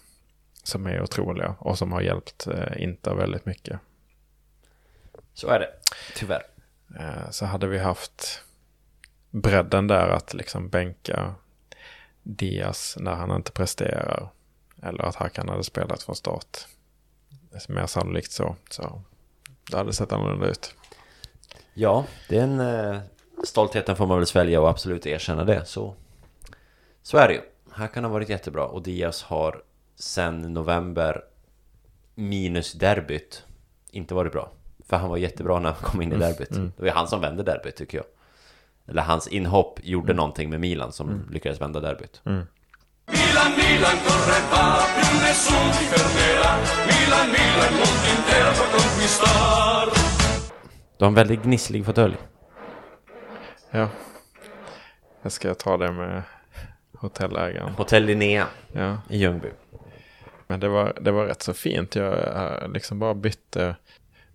Som 0.63 0.87
är 0.87 1.03
otroliga 1.03 1.55
och 1.59 1.79
som 1.79 1.93
har 1.93 2.01
hjälpt 2.01 2.47
eh, 2.47 2.83
Inter 2.83 3.15
väldigt 3.15 3.47
mycket. 3.47 3.81
Så 5.35 5.49
är 5.49 5.59
det. 5.59 5.71
Tyvärr. 6.17 6.43
Eh, 6.99 7.31
Så 7.31 7.47
hade 7.47 7.67
vi 7.67 7.79
haft 7.79 8.43
bredden 9.31 9.87
där 9.87 10.09
att 10.09 10.35
liksom 10.35 10.69
bänka 10.69 11.35
Diaz 12.23 12.97
när 13.01 13.13
han 13.15 13.31
inte 13.37 13.53
presterar. 13.53 14.29
Eller 14.83 15.03
att 15.05 15.15
Hakan 15.15 15.49
hade 15.49 15.65
spelat 15.65 16.03
från 16.03 16.17
start. 16.17 16.59
Det 17.51 17.69
är 17.69 17.73
mer 17.73 17.87
sannolikt 17.87 18.33
så. 18.33 18.57
Så 18.71 19.03
det 19.71 19.77
hade 19.77 19.93
sett 19.93 20.13
annorlunda 20.13 20.47
ut. 20.47 20.75
Ja, 21.75 22.05
den 22.29 22.61
eh, 22.61 23.01
stoltheten 23.45 23.97
får 23.97 24.07
man 24.07 24.19
väl 24.19 24.27
svälja 24.27 24.61
och 24.61 24.69
absolut 24.69 25.07
erkänna 25.07 25.45
det. 25.45 25.65
Så, 25.65 25.95
så 27.03 27.17
är 27.19 27.29
det 27.29 27.35
ju. 27.35 27.41
Här 27.73 27.89
kan 27.89 28.05
ha 28.05 28.11
varit 28.11 28.29
jättebra 28.29 28.67
och 28.67 28.83
Diaz 28.83 29.23
har 29.23 29.63
sen 29.95 30.41
november 30.55 31.25
minus 32.15 32.73
derbyt 32.73 33.45
inte 33.91 34.15
varit 34.15 34.33
bra. 34.33 34.53
För 34.93 34.97
han 34.97 35.11
var 35.11 35.17
jättebra 35.17 35.59
när 35.59 35.71
han 35.73 35.83
kom 35.91 36.03
in 36.03 36.13
i 36.13 36.17
derbyt. 36.17 36.51
Det 36.51 36.83
var 36.85 36.91
han 36.91 37.09
som 37.09 37.21
vände 37.21 37.43
derbyt 37.43 37.77
tycker 37.77 37.99
jag. 37.99 38.05
Eller 38.89 39.03
hans 39.03 39.29
inhopp 39.29 39.81
gjorde 39.83 40.13
någonting 40.15 40.51
med 40.51 40.61
Milan 40.61 40.93
som 40.93 41.29
lyckades 41.31 41.61
vända 41.61 41.81
derbyt. 41.81 42.21
Milan, 42.25 42.45
Milan 43.57 43.97
corre 44.07 44.39
va, 44.53 44.77
più 44.97 45.21
nessuno 45.27 45.73
ti 45.73 45.85
fermerà. 45.85 46.53
Milan, 46.87 47.27
Milan, 47.27 47.69
il 47.71 47.77
mondo 47.79 48.09
intero 48.17 48.53
conquistar. 48.73 49.89
Du 50.99 51.05
har 51.05 51.09
en 51.09 51.15
väldigt 51.15 51.43
gnisslig 51.43 51.87
fåtölj. 51.87 52.17
Ja. 53.71 53.89
Jag 55.23 55.33
ska 55.33 55.55
ta 55.55 55.77
det 55.77 55.93
med 55.93 56.23
hotellägaren. 56.99 57.75
Hotell 57.75 58.05
Linnea 58.05 58.47
Ja. 58.73 58.99
i 59.09 59.19
Ljungby. 59.19 59.49
Men 60.47 60.61
det 60.61 60.69
var, 60.69 60.97
det 61.01 61.11
var 61.11 61.25
rätt 61.27 61.43
så 61.43 61.53
fint. 61.55 61.95
Jag 61.95 62.13
eh, 62.63 62.69
liksom 62.69 62.99
bara 62.99 63.15
bytte. 63.15 63.77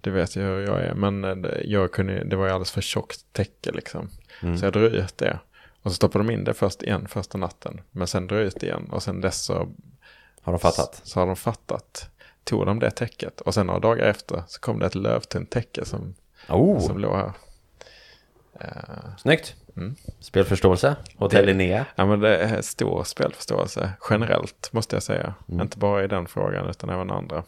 Det 0.07 0.11
vet 0.11 0.35
jag 0.35 0.43
hur 0.43 0.59
jag 0.67 0.81
är. 0.81 0.93
Men 0.93 1.23
eh, 1.45 1.51
jag 1.63 1.91
kunde, 1.91 2.23
det 2.23 2.35
var 2.35 2.45
ju 2.45 2.51
alldeles 2.51 2.71
för 2.71 2.81
tjockt 2.81 3.33
täcke 3.33 3.71
liksom. 3.71 4.09
Mm. 4.41 4.57
Så 4.57 4.65
jag 4.65 4.73
drog 4.73 4.83
ut 4.91 5.17
det. 5.17 5.39
Och 5.81 5.91
så 5.91 5.95
stoppade 5.95 6.23
de 6.25 6.33
in 6.33 6.43
det 6.43 6.53
först 6.53 6.83
igen 6.83 7.07
första 7.07 7.37
natten. 7.37 7.81
Men 7.91 8.07
sen 8.07 8.27
drog 8.27 8.39
ut 8.39 8.59
det 8.59 8.65
igen. 8.65 8.89
Och 8.91 9.03
sen 9.03 9.21
dess 9.21 9.41
så, 9.41 9.53
Har 10.41 10.53
de 10.53 10.59
fattat? 10.59 11.01
så 11.03 11.19
har 11.19 11.27
de 11.27 11.35
fattat. 11.35 12.09
Tog 12.43 12.65
de 12.65 12.79
det 12.79 12.91
täcket. 12.91 13.41
Och 13.41 13.53
sen 13.53 13.67
några 13.67 13.79
dagar 13.79 14.05
efter 14.05 14.43
så 14.47 14.59
kom 14.59 14.79
det 14.79 14.85
ett 14.85 14.95
lövtunt 14.95 15.49
täcke 15.49 15.85
som, 15.85 16.15
Oh, 16.49 16.79
som 16.79 16.97
låg 16.97 17.15
här. 17.15 17.31
snyggt. 19.17 19.55
Mm. 19.77 19.95
Spelförståelse. 20.19 20.95
Hotell 21.15 21.45
Linnea. 21.45 21.85
Ja 21.95 22.05
men 22.05 22.19
det 22.19 22.37
är 22.37 22.61
stor 22.61 23.03
spelförståelse 23.03 23.91
generellt 24.09 24.69
måste 24.73 24.95
jag 24.95 25.03
säga. 25.03 25.33
Mm. 25.49 25.61
Inte 25.61 25.77
bara 25.77 26.03
i 26.03 26.07
den 26.07 26.27
frågan 26.27 26.69
utan 26.69 26.89
även 26.89 27.11
andra. 27.11 27.43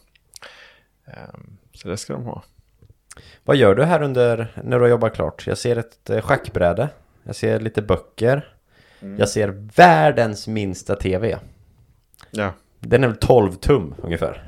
Ehm, 1.05 1.57
så 1.81 1.87
det 1.87 1.97
ska 1.97 2.13
de 2.13 2.23
ha. 2.25 2.43
Vad 3.43 3.55
gör 3.55 3.75
du 3.75 3.83
här 3.83 4.01
under 4.01 4.53
när 4.63 4.77
du 4.77 4.83
har 4.83 4.89
jobbat 4.89 5.13
klart? 5.15 5.47
Jag 5.47 5.57
ser 5.57 5.75
ett 5.75 6.09
eh, 6.09 6.21
schackbräde. 6.21 6.89
Jag 7.23 7.35
ser 7.35 7.59
lite 7.59 7.81
böcker. 7.81 8.53
Jag 9.17 9.29
ser 9.29 9.47
världens 9.75 10.47
minsta 10.47 10.95
tv. 10.95 11.39
Ja. 12.31 12.53
Den 12.79 13.03
är 13.03 13.07
väl 13.07 13.17
12 13.17 13.53
tum 13.53 13.95
ungefär. 14.03 14.43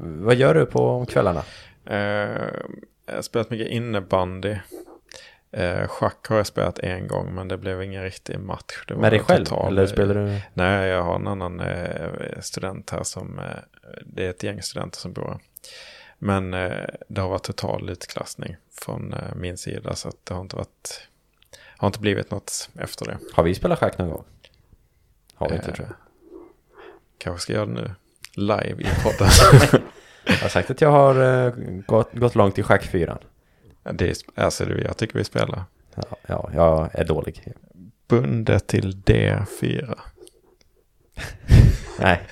Vad 0.00 0.34
gör 0.34 0.54
du 0.54 0.66
på 0.66 1.06
kvällarna? 1.06 1.42
Ehm, 1.86 2.80
jag 3.06 3.14
har 3.14 3.22
spelat 3.22 3.50
mycket 3.50 3.68
innebandy. 3.68 4.56
Eh, 5.52 5.86
schack 5.88 6.26
har 6.28 6.36
jag 6.36 6.46
spelat 6.46 6.78
en 6.78 7.08
gång 7.08 7.34
men 7.34 7.48
det 7.48 7.58
blev 7.58 7.82
ingen 7.82 8.02
riktig 8.02 8.38
match. 8.40 8.84
Det 8.88 8.96
Med 8.96 9.12
dig 9.12 9.20
själv? 9.20 9.44
total- 9.44 9.72
Eller 9.72 9.86
spelar 9.86 10.14
du? 10.14 10.40
Nej, 10.54 10.88
jag 10.88 11.02
har 11.02 11.14
en 11.14 11.26
annan 11.26 11.60
eh, 11.60 12.10
student 12.40 12.90
här 12.90 13.02
som, 13.02 13.40
det 14.04 14.26
är 14.26 14.30
ett 14.30 14.42
gäng 14.42 14.62
studenter 14.62 14.98
som 14.98 15.12
bor 15.12 15.24
här. 15.28 15.38
Men 16.18 16.54
eh, 16.54 16.84
det 17.08 17.20
har 17.20 17.28
varit 17.28 17.42
total 17.42 17.90
utklassning 17.90 18.56
från 18.70 19.12
eh, 19.12 19.34
min 19.34 19.58
sida 19.58 19.94
så 19.94 20.12
det 20.24 20.34
har 20.34 20.40
inte 20.40 20.56
varit, 20.56 21.08
har 21.76 21.88
inte 21.88 22.00
blivit 22.00 22.30
något 22.30 22.70
efter 22.78 23.06
det. 23.06 23.18
Har 23.32 23.42
vi 23.42 23.54
spelat 23.54 23.78
schack 23.78 23.98
någon 23.98 24.10
gång? 24.10 24.24
Har 25.34 25.48
vi 25.48 25.54
inte 25.54 25.68
Eh, 25.68 25.74
tror 25.74 25.88
jag. 25.88 25.96
Kanske 27.18 27.42
ska 27.42 27.52
göra 27.52 27.66
det 27.66 27.72
nu, 27.72 27.90
live 28.34 28.82
i 28.82 28.88
podden. 29.02 29.30
Jag 30.24 30.36
har 30.36 30.48
sagt 30.48 30.70
att 30.70 30.80
jag 30.80 30.90
har 30.90 31.46
eh, 31.46 31.52
gått, 31.86 32.12
gått 32.12 32.34
långt 32.34 32.58
i 32.58 32.62
schackfyran. 32.62 33.18
det 33.82 34.08
är, 34.08 34.42
alltså, 34.44 34.70
jag 34.70 34.96
tycker 34.96 35.18
vi 35.18 35.24
spelar. 35.24 35.64
Ja, 35.94 36.18
ja, 36.26 36.50
jag 36.54 36.90
är 36.92 37.04
dålig. 37.04 37.52
Bundet 38.08 38.66
till 38.66 38.96
D4. 38.96 39.98
Nej. 41.98 42.22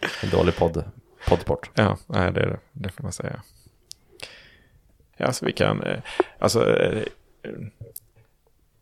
en 0.22 0.30
dålig 0.30 0.56
podd, 0.56 0.84
poddsport. 1.28 1.70
Ja, 1.74 1.96
nej, 2.06 2.32
det 2.32 2.40
är 2.40 2.46
det. 2.46 2.58
Det 2.72 2.88
får 2.88 3.02
man 3.02 3.12
säga. 3.12 3.42
Ja, 5.16 5.32
så 5.32 5.46
vi 5.46 5.52
kan... 5.52 5.82
Eh, 5.82 6.00
alltså, 6.38 6.76
eh, 6.76 7.02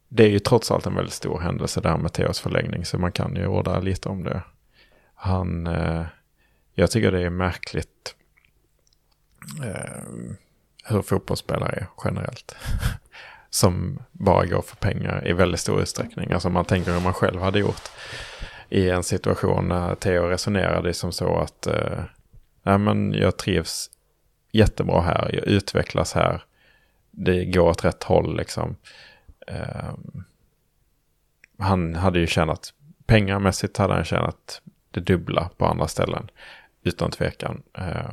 det 0.09 0.25
är 0.25 0.29
ju 0.29 0.39
trots 0.39 0.71
allt 0.71 0.87
en 0.87 0.95
väldigt 0.95 1.15
stor 1.15 1.41
händelse 1.41 1.81
där 1.81 1.97
med 1.97 2.13
Theos 2.13 2.41
förlängning, 2.41 2.85
så 2.85 2.99
man 2.99 3.13
kan 3.13 3.37
ju 3.37 3.47
orda 3.47 3.81
lite 3.81 4.09
om 4.09 4.25
det. 4.25 4.43
Han... 5.15 5.67
Eh, 5.67 6.05
jag 6.75 6.91
tycker 6.91 7.13
det 7.13 7.23
är 7.23 7.31
märkligt 7.31 8.15
hur 10.85 11.03
fotbollsspelare 11.03 11.73
är 11.73 11.87
generellt. 12.05 12.57
Som 13.51 14.03
bara 14.13 14.47
går 14.47 14.63
för 14.63 14.77
pengar 14.77 15.29
i 15.29 15.33
väldigt 15.33 15.61
stor 15.61 15.81
utsträckning. 15.81 16.33
Alltså 16.33 16.51
man 16.51 16.65
tänker 16.65 16.93
hur 16.93 17.01
man 17.01 17.13
själv 17.13 17.41
hade 17.41 17.59
gjort 17.59 17.91
i 18.69 18.91
en 18.91 19.03
situation 19.03 19.69
när 19.69 19.95
Theo 19.95 20.29
resonerade 20.29 20.95
som 20.95 21.13
så 21.13 21.37
att 21.39 21.67
eh, 21.67 21.99
nej, 22.65 22.79
men 22.79 23.13
jag 23.13 23.37
trivs 23.37 23.91
jättebra 24.53 25.01
här, 25.01 25.31
jag 25.35 25.47
utvecklas 25.47 26.13
här, 26.15 26.43
det 27.11 27.45
går 27.45 27.69
åt 27.69 27.85
rätt 27.85 28.03
håll 28.03 28.37
liksom. 28.37 28.77
Eh, 29.47 29.95
han 31.59 31.95
hade 31.95 32.19
ju 32.19 32.27
tjänat, 32.27 32.73
pengamässigt 33.07 33.77
hade 33.77 33.95
han 33.95 34.05
tjänat 34.05 34.63
det 34.91 35.01
dubbla 35.01 35.51
på 35.57 35.67
andra 35.67 35.89
ställen, 35.89 36.31
utan 36.83 37.11
tvekan. 37.11 37.63
Eh, 37.79 38.13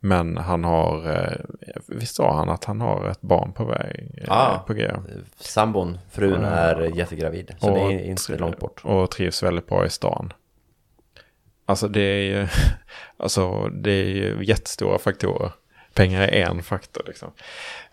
men 0.00 0.36
han 0.36 0.64
har, 0.64 1.10
eh, 1.10 1.40
visst 1.86 2.14
sa 2.14 2.34
han 2.36 2.48
att 2.48 2.64
han 2.64 2.80
har 2.80 3.08
ett 3.08 3.20
barn 3.20 3.52
på 3.52 3.64
väg, 3.64 4.10
eh, 4.18 4.24
Ja. 4.26 4.64
på 4.66 4.74
G. 4.74 4.90
Sambon, 5.36 5.98
frun, 6.10 6.44
är 6.44 6.96
jättegravid. 6.96 7.54
Så 7.58 7.74
det 7.74 7.80
är 7.80 8.04
inte 8.04 8.36
långt 8.38 8.58
bort. 8.58 8.80
Och 8.84 9.10
trivs 9.10 9.42
väldigt 9.42 9.66
bra 9.66 9.86
i 9.86 9.90
stan. 9.90 10.32
Alltså 11.66 11.88
det 11.88 12.00
är 12.00 12.22
ju, 12.22 12.48
alltså 13.16 13.68
det 13.68 13.90
är 13.90 14.08
ju 14.08 14.44
jättestora 14.44 14.98
faktorer. 14.98 15.52
Pengar 15.94 16.22
är 16.22 16.46
en 16.46 16.62
faktor 16.62 17.02
liksom. 17.06 17.32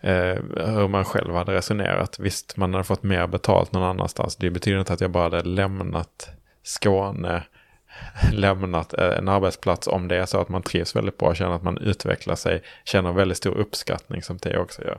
Eh, 0.00 0.36
hur 0.66 0.88
man 0.88 1.04
själv 1.04 1.34
hade 1.34 1.52
resonerat. 1.54 2.18
Visst, 2.18 2.56
man 2.56 2.74
hade 2.74 2.84
fått 2.84 3.02
mer 3.02 3.26
betalt 3.26 3.72
någon 3.72 3.82
annanstans. 3.82 4.36
Det 4.36 4.50
betyder 4.50 4.78
inte 4.78 4.92
att 4.92 5.00
jag 5.00 5.10
bara 5.10 5.22
hade 5.22 5.42
lämnat 5.42 6.30
Skåne, 6.62 7.42
lämnat 8.32 8.94
eh, 8.94 9.18
en 9.18 9.28
arbetsplats 9.28 9.86
om 9.86 10.08
det 10.08 10.16
är 10.16 10.26
så 10.26 10.40
att 10.40 10.48
man 10.48 10.62
trivs 10.62 10.96
väldigt 10.96 11.18
bra, 11.18 11.34
känner 11.34 11.54
att 11.54 11.62
man 11.62 11.78
utvecklar 11.78 12.34
sig, 12.34 12.62
känner 12.84 13.12
väldigt 13.12 13.38
stor 13.38 13.54
uppskattning 13.54 14.22
som 14.22 14.36
det 14.36 14.58
också 14.58 14.82
gör. 14.82 14.98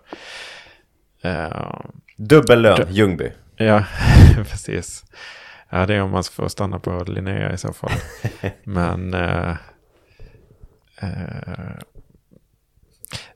Eh, 1.21 1.79
Dubbel 2.17 2.61
lön, 2.61 2.87
Ljungby. 2.89 3.31
Ja, 3.57 3.83
precis. 4.35 5.03
Ja, 5.69 5.85
det 5.85 5.95
är 5.95 6.01
om 6.01 6.11
man 6.11 6.23
får 6.23 6.47
stanna 6.47 6.79
på 6.79 7.03
Linnea 7.07 7.53
i 7.53 7.57
så 7.57 7.73
fall. 7.73 7.91
men... 8.63 9.13
Eh, 9.13 9.55
eh, 11.01 11.77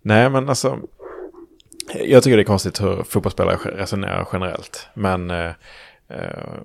nej, 0.02 0.30
men 0.30 0.50
alltså... 0.50 0.80
Jag 1.96 2.24
tycker 2.24 2.38
det 2.38 2.44
är 2.44 2.46
konstigt 2.46 2.82
hur 2.82 3.04
fotbollsspelare 3.04 3.56
resonerar 3.56 4.28
generellt. 4.34 4.88
Men... 4.94 5.32
Eh, 5.32 5.52
eh, 6.08 6.60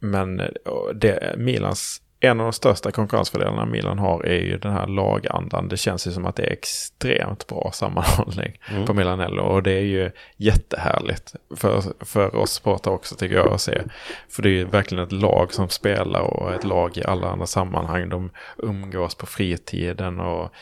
men 0.00 0.40
eh, 0.40 0.48
det, 0.94 1.34
Milans, 1.38 2.02
en 2.20 2.40
av 2.40 2.46
de 2.46 2.52
största 2.52 2.90
konkurrensfördelarna 2.90 3.64
Milan 3.64 3.98
har 3.98 4.26
är 4.26 4.40
ju 4.40 4.58
den 4.58 4.72
här 4.72 4.86
lagandan. 4.86 5.68
Det 5.68 5.76
känns 5.76 6.06
ju 6.06 6.10
som 6.10 6.26
att 6.26 6.36
det 6.36 6.42
är 6.42 6.50
extremt 6.50 7.46
bra 7.46 7.70
sammanhållning 7.74 8.60
på 8.86 8.94
Milanello. 8.94 9.42
Och 9.42 9.62
det 9.62 9.72
är 9.72 9.82
ju 9.82 10.10
jättehärligt 10.36 11.34
för, 11.56 11.82
för 12.04 12.36
oss 12.36 12.50
supportrar 12.50 12.92
också 12.92 13.14
tycker 13.14 13.36
jag 13.36 13.52
att 13.52 13.60
se. 13.60 13.82
För 14.28 14.42
det 14.42 14.48
är 14.48 14.52
ju 14.52 14.64
verkligen 14.64 15.04
ett 15.04 15.12
lag 15.12 15.52
som 15.54 15.68
spelar 15.68 16.20
och 16.20 16.54
ett 16.54 16.64
lag 16.64 16.96
i 16.96 17.04
alla 17.04 17.30
andra 17.30 17.46
sammanhang. 17.46 18.08
De 18.08 18.30
umgås 18.56 19.14
på 19.14 19.26
fritiden 19.26 20.20
och 20.20 20.52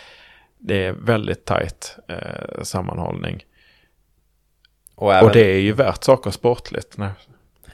det 0.58 0.84
är 0.84 0.92
väldigt 0.92 1.44
tajt 1.44 1.96
eh, 2.08 2.62
sammanhållning. 2.62 3.44
Och, 4.94 5.14
även, 5.14 5.24
Och 5.24 5.32
det 5.32 5.52
är 5.52 5.60
ju 5.60 5.72
värt 5.72 6.04
saker 6.04 6.30
sportligt. 6.30 6.96
Nej. 6.96 7.10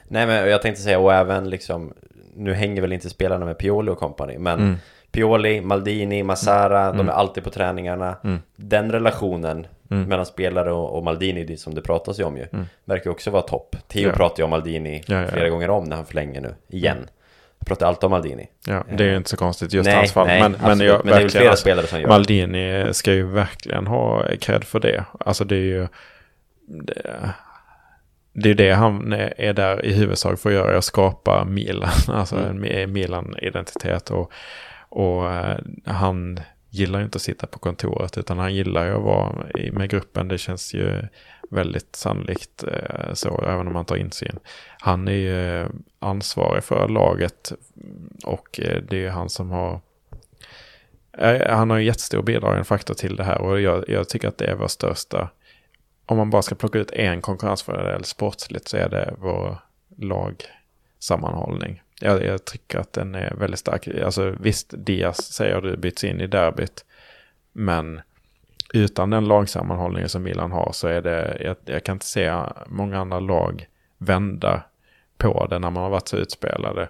Nej 0.07 0.27
men 0.27 0.49
jag 0.49 0.61
tänkte 0.61 0.81
säga, 0.81 0.99
och 0.99 1.13
även 1.13 1.49
liksom 1.49 1.93
Nu 2.35 2.53
hänger 2.53 2.81
väl 2.81 2.93
inte 2.93 3.09
spelarna 3.09 3.45
med 3.45 3.57
Pioli 3.57 3.91
och 3.91 3.97
company 3.99 4.37
Men 4.37 4.59
Mm. 4.59 4.75
Pioli, 5.11 5.61
Maldini, 5.61 6.23
Massara 6.23 6.91
De 6.91 7.09
är 7.09 7.13
alltid 7.13 7.43
på 7.43 7.49
träningarna 7.49 8.15
Mm. 8.23 8.39
Den 8.55 8.91
relationen 8.91 9.67
mellan 9.87 10.25
spelare 10.25 10.71
och, 10.71 10.97
och 10.97 11.03
Maldini 11.03 11.57
som 11.57 11.75
det 11.75 11.81
pratas 11.81 12.19
ju 12.19 12.23
om 12.23 12.37
ju 12.37 12.45
Verkar 12.85 13.05
ju 13.05 13.11
också 13.11 13.31
vara 13.31 13.41
topp 13.41 13.75
Theo 13.87 14.01
Mm. 14.01 14.09
Ja. 14.11 14.17
pratar 14.17 14.37
ju 14.39 14.43
om 14.43 14.49
Maldini 14.49 15.03
Ja, 15.05 15.21
ja, 15.21 15.27
flera 15.27 15.49
gånger 15.49 15.69
om 15.69 15.83
när 15.83 15.95
han 15.95 16.05
förlänger 16.05 16.41
nu 16.41 16.55
Igen 16.69 16.97
Pratar 17.65 17.87
alltid 17.87 18.03
om 18.03 18.11
Maldini 18.11 18.47
Ja, 18.67 18.83
det 18.97 19.03
är 19.03 19.09
ju 19.09 19.17
inte 19.17 19.29
så 19.29 19.37
konstigt 19.37 19.73
just 19.73 19.85
Nej, 19.87 19.95
hans 19.95 20.11
fall. 20.13 20.27
nej, 20.27 20.41
men, 20.41 20.51
men, 20.51 20.61
absolut. 20.71 20.89
jag, 20.91 21.05
Men 21.05 21.13
det 21.13 21.17
är 21.19 21.21
väl 21.21 21.29
flera 21.29 21.55
spelare 21.55 21.87
som 21.87 22.01
gör. 22.01 22.07
Maldini 22.07 22.93
ska 22.93 23.13
ju 23.13 23.23
verkligen 23.27 23.87
ha 23.87 24.23
cred 24.41 24.63
för 24.63 24.79
det. 24.79 25.05
Alltså 25.19 25.43
det 25.43 25.55
är 25.55 25.59
ju... 25.59 25.87
Det, 26.67 26.93
det 28.33 28.49
är 28.49 28.53
det 28.53 28.71
han 28.71 29.13
är 29.13 29.33
är 29.37 29.53
där 29.53 29.85
i 29.85 29.93
huvudsak 29.93 30.39
för 30.39 30.49
att 30.49 30.55
göra, 30.55 30.77
att 30.77 30.83
skapa 30.83 31.45
Milan. 31.45 31.89
Alltså 32.07 32.35
Mm. 32.35 32.63
en 32.63 32.91
Milan-identitet. 32.91 34.09
Och, 34.09 34.31
och 34.89 35.31
eh, 35.31 35.57
han 35.85 36.39
gillar 36.69 36.99
ju 36.99 37.05
inte 37.05 37.15
att 37.15 37.21
sitta 37.21 37.47
på 37.47 37.59
kontoret 37.59 38.17
utan 38.17 38.39
han 38.39 38.53
gillar 38.55 38.85
ju 38.85 38.93
att 38.95 39.03
vara 39.03 39.35
med 39.71 39.89
gruppen. 39.89 40.27
Det 40.27 40.37
känns 40.37 40.73
ju 40.73 41.01
väldigt 41.49 41.95
sannolikt 41.95 42.63
eh, 42.63 43.13
så, 43.13 43.43
även 43.47 43.67
om 43.67 43.73
man 43.73 43.85
tar 43.85 43.95
insyn. 43.95 44.39
Han 44.79 45.07
är 45.07 45.11
ju 45.11 45.67
ansvarig 45.99 46.63
för 46.63 46.87
laget 46.87 47.51
och 48.23 48.59
eh, 48.59 48.81
det 48.89 48.95
är 48.95 49.01
ju 49.01 49.09
han 49.09 49.29
som 49.29 49.51
har 49.51 49.79
Eh, 51.17 51.55
Han 51.55 51.69
har 51.69 51.77
ju 51.77 51.85
jättestor 51.85 52.21
bidragande 52.21 52.63
faktor 52.63 52.93
till 52.93 53.15
det 53.15 53.23
här 53.23 53.41
och 53.41 53.61
jag, 53.61 53.89
jag 53.89 54.09
tycker 54.09 54.27
att 54.27 54.37
det 54.37 54.45
är 54.45 54.55
vår 54.55 54.67
största. 54.67 55.29
Om 56.05 56.17
man 56.17 56.29
bara 56.29 56.41
ska 56.41 56.55
plocka 56.55 56.79
ut 56.79 56.91
en 56.91 57.21
konkurrensfördel 57.21 58.03
sportsligt 58.03 58.67
så 58.67 58.77
är 58.77 58.89
det 58.89 59.13
vår 59.17 59.57
lagsammanhållning. 59.97 61.81
Jag, 62.01 62.25
jag 62.25 62.45
tycker 62.45 62.79
att 62.79 62.93
den 62.93 63.15
är 63.15 63.35
väldigt 63.35 63.59
stark. 63.59 63.87
Alltså 63.87 64.35
visst, 64.39 64.73
Diaz 64.77 65.33
säger 65.33 65.61
du 65.61 65.77
byts 65.77 66.03
in 66.03 66.21
i 66.21 66.27
derbyt. 66.27 66.85
Men 67.51 68.01
utan 68.73 69.09
den 69.09 69.25
lagsammanhållningen 69.25 70.09
som 70.09 70.23
Milan 70.23 70.51
har 70.51 70.71
så 70.71 70.87
är 70.87 71.01
det, 71.01 71.37
jag, 71.41 71.55
jag 71.65 71.83
kan 71.83 71.95
inte 71.95 72.05
se 72.05 72.33
många 72.67 72.99
andra 72.99 73.19
lag 73.19 73.67
vända 73.97 74.63
på 75.17 75.47
det 75.49 75.59
när 75.59 75.69
man 75.69 75.83
har 75.83 75.89
varit 75.89 76.07
så 76.07 76.17
utspelade. 76.17 76.89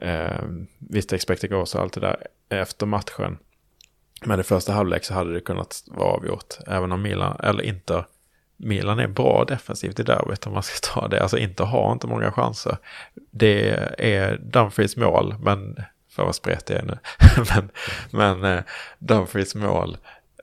Eh, 0.00 0.42
visst, 0.78 1.12
expected 1.12 1.50
goals 1.50 1.74
och 1.74 1.80
allt 1.80 1.92
det 1.92 2.00
där 2.00 2.26
efter 2.48 2.86
matchen. 2.86 3.38
Men 4.24 4.40
i 4.40 4.42
första 4.42 4.72
halvlek 4.72 5.04
så 5.04 5.14
hade 5.14 5.32
det 5.32 5.40
kunnat 5.40 5.84
vara 5.86 6.08
avgjort. 6.08 6.54
Även 6.66 6.92
om 6.92 7.02
Milan, 7.02 7.40
eller 7.42 7.62
inte, 7.62 8.04
Milan 8.62 8.98
är 8.98 9.08
bra 9.08 9.44
defensivt 9.44 10.00
i 10.00 10.02
derbyt 10.02 10.46
om 10.46 10.52
man 10.52 10.62
ska 10.62 10.94
ta 10.94 11.08
det. 11.08 11.22
Alltså 11.22 11.38
inte 11.38 11.62
har 11.62 11.92
inte 11.92 12.06
många 12.06 12.32
chanser. 12.32 12.76
Det 13.30 13.68
är 13.98 14.36
Dumfries 14.36 14.96
mål, 14.96 15.34
men 15.42 15.76
för 16.10 16.24
vad 16.24 16.34
spretig 16.34 16.74
jag 16.74 16.82
är 16.82 16.86
nu. 16.86 16.98
men 17.54 17.70
men 18.10 18.56
eh, 18.56 18.62
Dumfries 18.98 19.54
mål. 19.54 19.96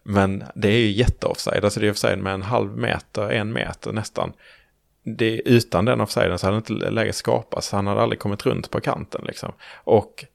Men 0.03 0.43
det 0.55 0.68
är 0.68 0.78
ju 0.78 0.91
jätteoffside. 0.91 1.63
Alltså 1.63 1.80
det 1.80 1.88
är 1.88 1.91
offside 1.91 2.20
med 2.20 2.34
en 2.34 2.41
halv 2.41 2.78
meter, 2.78 3.30
en 3.30 3.53
meter 3.53 3.91
nästan. 3.91 4.34
Det, 5.03 5.41
utan 5.45 5.86
den 5.86 6.01
offsiden 6.01 6.39
så 6.39 6.47
hade 6.47 6.57
inte 6.57 6.74
läget 6.74 7.15
skapats. 7.15 7.72
Han 7.72 7.88
hade 7.88 8.01
aldrig 8.01 8.20
kommit 8.20 8.45
runt 8.45 8.72
på 8.72 8.80
kanten 8.80 9.22
liksom. 9.26 9.53
Och 9.84 10.26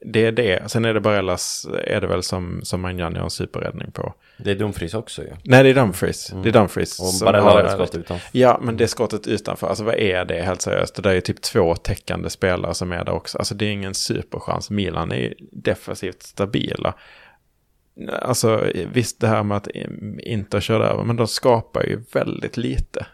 det 0.00 0.26
är 0.26 0.32
det. 0.32 0.70
Sen 0.70 0.84
är 0.84 0.94
det 0.94 1.00
Barellas, 1.00 1.66
är 1.84 2.00
det 2.00 2.06
väl 2.06 2.22
som, 2.22 2.60
som 2.62 2.80
Manjani 2.80 3.16
har 3.16 3.24
en 3.24 3.30
superräddning 3.30 3.90
på. 3.90 4.14
Det 4.38 4.50
är 4.50 4.54
Dumfries 4.54 4.94
också 4.94 5.22
ju. 5.22 5.28
Ja. 5.28 5.36
Nej, 5.44 5.62
det 5.62 5.70
är 5.70 5.74
Dumfries. 5.74 6.34
Det 6.42 6.48
är 6.48 6.52
Dumfries. 6.52 7.00
Och 7.00 7.26
Barella 7.26 7.50
har 7.50 7.68
skott 7.68 7.94
utanför. 7.94 8.38
Ja, 8.38 8.60
men 8.62 8.76
det 8.76 8.88
skottet 8.88 9.26
utanför, 9.26 9.66
alltså 9.66 9.84
vad 9.84 9.94
är 9.94 10.24
det 10.24 10.42
helt 10.42 10.62
seriöst? 10.62 10.94
Det 10.94 11.02
där 11.02 11.14
är 11.14 11.20
typ 11.20 11.42
två 11.42 11.74
täckande 11.74 12.30
spelare 12.30 12.74
som 12.74 12.92
är 12.92 13.04
där 13.04 13.12
också. 13.12 13.38
Alltså 13.38 13.54
det 13.54 13.64
är 13.64 13.70
ingen 13.70 13.94
superchans. 13.94 14.70
Milan 14.70 15.12
är 15.12 15.16
ju 15.16 15.34
defensivt 15.52 16.22
stabila. 16.22 16.94
Alltså 18.22 18.64
visst 18.92 19.20
det 19.20 19.26
här 19.26 19.42
med 19.42 19.56
att 19.56 19.68
inte 20.18 20.60
köra 20.60 20.88
över, 20.88 21.04
men 21.04 21.16
de 21.16 21.26
skapar 21.26 21.82
ju 21.82 22.02
väldigt 22.12 22.56
lite. 22.56 23.06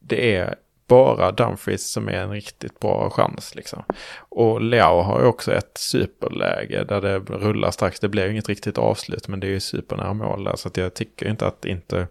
Det 0.00 0.36
är 0.36 0.54
bara 0.90 1.32
Dumfries 1.32 1.92
som 1.92 2.08
är 2.08 2.12
en 2.12 2.30
riktigt 2.30 2.80
bra 2.80 3.10
chans 3.10 3.54
liksom. 3.54 3.82
Och 4.18 4.60
Leao 4.60 5.02
har 5.02 5.20
ju 5.20 5.26
också 5.26 5.52
ett 5.52 5.78
superläge 5.78 6.84
där 6.84 7.00
det 7.00 7.18
rullar 7.18 7.70
strax. 7.70 8.00
Det 8.00 8.08
blir 8.08 8.24
ju 8.24 8.30
inget 8.30 8.48
riktigt 8.48 8.78
avslut, 8.78 9.28
men 9.28 9.40
det 9.40 9.46
är 9.46 9.50
ju 9.50 9.60
supernära 9.60 10.14
mål 10.14 10.44
där. 10.44 10.56
Så 10.56 10.68
att 10.68 10.76
jag 10.76 10.94
tycker 10.94 11.28
inte 11.28 11.46
att 11.46 11.64
inte 11.64 12.06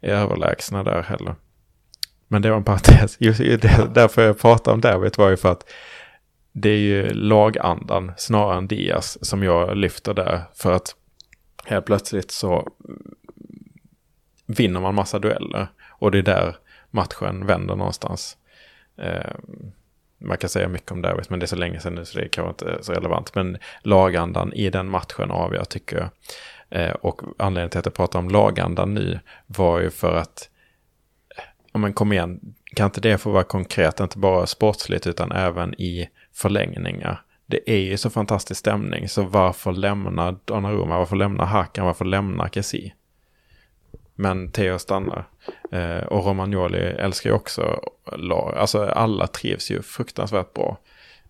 är 0.00 0.10
överlägsna 0.10 0.82
där 0.82 1.02
heller. 1.02 1.34
Men 2.28 2.42
det 2.42 2.50
var 2.50 2.56
en 2.56 2.64
parentes. 2.64 3.16
Just 3.20 3.38
det, 3.38 3.94
därför 3.94 4.22
jag 4.22 4.38
pratade 4.38 4.74
om 4.74 4.80
David 4.80 5.12
var 5.16 5.30
ju 5.30 5.36
för 5.36 5.52
att 5.52 5.64
det 6.52 6.70
är 6.70 6.78
ju 6.78 7.08
lagandan 7.14 8.12
snarare 8.16 8.58
än 8.58 8.68
Diaz 8.68 9.24
som 9.26 9.42
jag 9.42 9.76
lyfter 9.76 10.14
där. 10.14 10.42
För 10.54 10.72
att 10.72 10.94
helt 11.64 11.86
plötsligt 11.86 12.30
så 12.30 12.68
vinner 14.46 14.80
man 14.80 14.94
massa 14.94 15.18
dueller. 15.18 15.68
Och 15.98 16.10
det 16.10 16.18
är 16.18 16.22
där 16.22 16.56
matchen 16.90 17.46
vänder 17.46 17.76
någonstans. 17.76 18.36
Eh, 18.98 19.34
man 20.18 20.38
kan 20.38 20.50
säga 20.50 20.68
mycket 20.68 20.92
om 20.92 21.02
Davis, 21.02 21.30
men 21.30 21.38
det 21.38 21.44
är 21.44 21.46
så 21.48 21.56
länge 21.56 21.80
sedan 21.80 21.94
nu 21.94 22.04
så 22.04 22.18
det 22.18 22.24
är 22.24 22.28
kanske 22.28 22.66
inte 22.66 22.84
så 22.84 22.92
relevant. 22.92 23.34
Men 23.34 23.58
lagandan 23.82 24.52
i 24.52 24.70
den 24.70 24.88
matchen 24.88 25.30
avgör 25.30 25.64
tycker 25.64 25.96
jag. 25.96 26.08
Eh, 26.70 26.92
och 26.92 27.22
anledningen 27.38 27.70
till 27.70 27.78
att 27.78 27.86
jag 27.86 27.94
pratar 27.94 28.18
om 28.18 28.28
lagandan 28.28 28.94
nu 28.94 29.20
var 29.46 29.80
ju 29.80 29.90
för 29.90 30.16
att, 30.16 30.50
eh, 31.36 31.44
ja 31.72 31.78
men 31.78 31.92
kom 31.92 32.12
igen, 32.12 32.54
kan 32.74 32.84
inte 32.84 33.00
det 33.00 33.18
få 33.18 33.30
vara 33.30 33.44
konkret, 33.44 34.00
inte 34.00 34.18
bara 34.18 34.46
sportsligt 34.46 35.06
utan 35.06 35.32
även 35.32 35.74
i 35.80 36.08
förlängningar. 36.32 37.22
Det 37.46 37.70
är 37.70 37.78
ju 37.78 37.96
så 37.96 38.10
fantastisk 38.10 38.60
stämning, 38.60 39.08
så 39.08 39.22
varför 39.22 39.72
lämna 39.72 40.32
Donnarumma, 40.44 40.98
varför 40.98 41.16
lämna 41.16 41.44
Hakan, 41.44 41.86
varför 41.86 42.04
lämna 42.04 42.48
Kessie? 42.48 42.92
Men 44.20 44.52
Theo 44.52 44.78
stannar. 44.78 45.24
Eh, 45.72 45.98
och 45.98 46.26
Romagnoli 46.26 46.78
älskar 46.78 47.30
ju 47.30 47.36
också 47.36 47.80
lag. 48.16 48.54
Alltså 48.56 48.84
alla 48.84 49.26
trivs 49.26 49.70
ju 49.70 49.82
fruktansvärt 49.82 50.54
bra. 50.54 50.76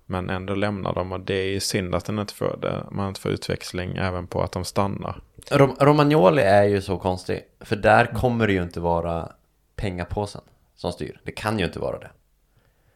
Men 0.06 0.30
ändå 0.30 0.54
lämnar 0.54 0.94
de 0.94 1.12
och 1.12 1.20
det 1.20 1.34
är 1.34 1.46
ju 1.48 1.60
synd 1.60 1.94
att 1.94 2.04
den 2.04 2.18
inte 2.18 2.34
får 2.34 2.58
det. 2.62 2.84
Man 2.90 3.08
inte 3.08 3.20
får 3.20 3.32
utväxling 3.32 3.96
även 3.96 4.26
på 4.26 4.42
att 4.42 4.52
de 4.52 4.64
stannar. 4.64 5.20
Rom 5.50 5.76
Romagnoli 5.80 6.42
är 6.42 6.64
ju 6.64 6.80
så 6.80 6.98
konstig. 6.98 7.44
För 7.60 7.76
där 7.76 8.06
kommer 8.06 8.46
det 8.46 8.52
ju 8.52 8.62
inte 8.62 8.80
vara 8.80 9.32
pengapåsen 9.76 10.42
som 10.76 10.92
styr. 10.92 11.20
Det 11.24 11.32
kan 11.32 11.58
ju 11.58 11.64
inte 11.64 11.78
vara 11.78 11.98
det. 11.98 12.10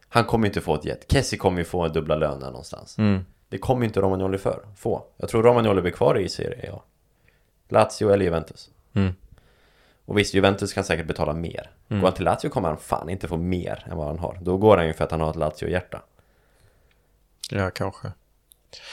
Han 0.09 0.23
kommer 0.23 0.45
ju 0.45 0.49
inte 0.49 0.61
få 0.61 0.75
ett 0.75 0.85
jet. 0.85 1.11
Kessie 1.11 1.39
kommer 1.39 1.57
ju 1.57 1.65
få 1.65 1.87
dubbla 1.87 2.15
löner 2.15 2.45
någonstans. 2.45 2.95
Det 3.49 3.57
kommer 3.57 3.81
ju 3.81 3.87
inte 3.87 4.01
Romagnoli 4.01 4.37
för. 4.37 4.59
Få. 4.77 5.05
Jag 5.17 5.29
tror 5.29 5.43
Romagnoli 5.43 5.81
blir 5.81 5.91
kvar 5.91 6.19
i 6.19 6.29
Serie 6.29 6.71
A. 6.73 6.81
Lazio 7.69 8.09
eller 8.09 8.25
Juventus. 8.25 8.69
Mm. 8.93 9.13
Och 10.05 10.17
visst, 10.17 10.33
Juventus 10.33 10.73
kan 10.73 10.83
säkert 10.83 11.05
betala 11.07 11.33
mer. 11.33 11.71
Går 11.87 11.97
han 11.97 12.13
till 12.13 12.23
Lazio 12.25 12.49
kommer 12.49 12.67
han 12.67 12.77
fan 12.77 13.09
inte 13.09 13.27
få 13.27 13.37
mer 13.37 13.85
än 13.91 13.97
vad 13.97 14.07
han 14.07 14.19
har. 14.19 14.37
Då 14.41 14.57
går 14.57 14.77
han 14.77 14.87
ju 14.87 14.93
för 14.93 15.03
att 15.03 15.11
han 15.11 15.21
har 15.21 15.29
ett 15.29 15.35
Lazio-hjärta. 15.35 16.01
Ja, 17.49 17.69
kanske. 17.69 18.07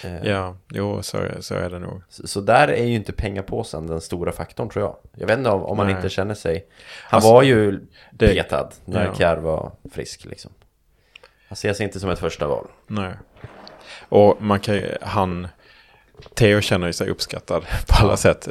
Eh, 0.04 0.26
Ja, 0.26 0.56
jo, 0.68 1.02
så, 1.02 1.18
så 1.40 1.54
är 1.54 1.70
det 1.70 1.78
nog. 1.78 2.02
Så, 2.08 2.28
så 2.28 2.40
där 2.40 2.68
är 2.68 2.84
ju 2.84 2.94
inte 2.94 3.12
pengapåsen 3.12 3.86
den 3.86 4.00
stora 4.00 4.32
faktorn 4.32 4.68
tror 4.68 4.84
jag. 4.84 4.96
Jag 5.12 5.26
vet 5.26 5.38
inte 5.38 5.50
om, 5.50 5.62
om 5.62 5.76
man 5.76 5.90
inte 5.90 6.08
känner 6.08 6.34
sig... 6.34 6.66
Han 7.02 7.18
Alltså, 7.18 7.32
var 7.32 7.42
ju 7.42 7.86
det- 8.12 8.26
petad 8.28 8.68
när 8.84 9.04
ja. 9.06 9.14
Kjär 9.14 9.36
var 9.36 9.72
frisk 9.92 10.24
liksom. 10.24 10.50
Han 11.48 11.56
ser 11.56 11.72
sig 11.72 11.86
inte 11.86 12.00
som 12.00 12.10
ett 12.10 12.18
första 12.18 12.46
val. 12.46 12.66
Nej. 12.86 13.12
Och 14.08 14.42
man 14.42 14.60
kan 14.60 14.74
ju, 14.74 14.96
han, 15.02 15.48
Theo 16.34 16.60
känner 16.60 16.92
sig 16.92 17.10
uppskattad 17.10 17.64
på 17.88 17.94
alla 18.04 18.16
sätt. 18.16 18.48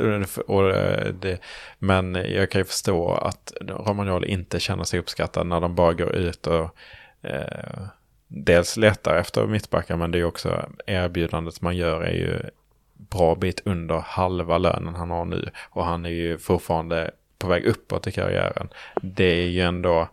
Och 0.47 0.69
eh, 0.69 1.13
det, 1.13 1.41
men 1.79 2.15
jag 2.15 2.51
kan 2.51 2.61
ju 2.61 2.65
förstå 2.65 3.11
att 3.11 3.53
Romagnoli 3.61 4.27
inte 4.27 4.59
känner 4.59 4.83
sig 4.83 4.99
uppskattad 4.99 5.47
när 5.47 5.59
de 5.59 5.75
bara 5.75 5.93
går 5.93 6.15
ut 6.15 6.47
och 6.47 6.75
eh, 7.21 7.87
dels 8.27 8.77
letar 8.77 9.15
efter 9.15 9.47
mittbackar 9.47 9.95
men 9.95 10.11
det 10.11 10.19
är 10.19 10.23
också 10.23 10.69
erbjudandet 10.85 11.61
man 11.61 11.77
gör 11.77 12.01
är 12.01 12.13
ju 12.13 12.49
bra 12.93 13.35
bit 13.35 13.61
under 13.65 13.99
halva 13.99 14.57
lönen 14.57 14.95
han 14.95 15.09
har 15.09 15.25
nu. 15.25 15.49
Och 15.69 15.85
han 15.85 16.05
är 16.05 16.09
ju 16.09 16.37
fortfarande 16.37 17.11
på 17.37 17.47
väg 17.47 17.65
uppåt 17.65 18.07
i 18.07 18.11
karriären. 18.11 18.69
Det 19.01 19.43
är 19.43 19.47
ju 19.47 19.61
ändå 19.61 20.09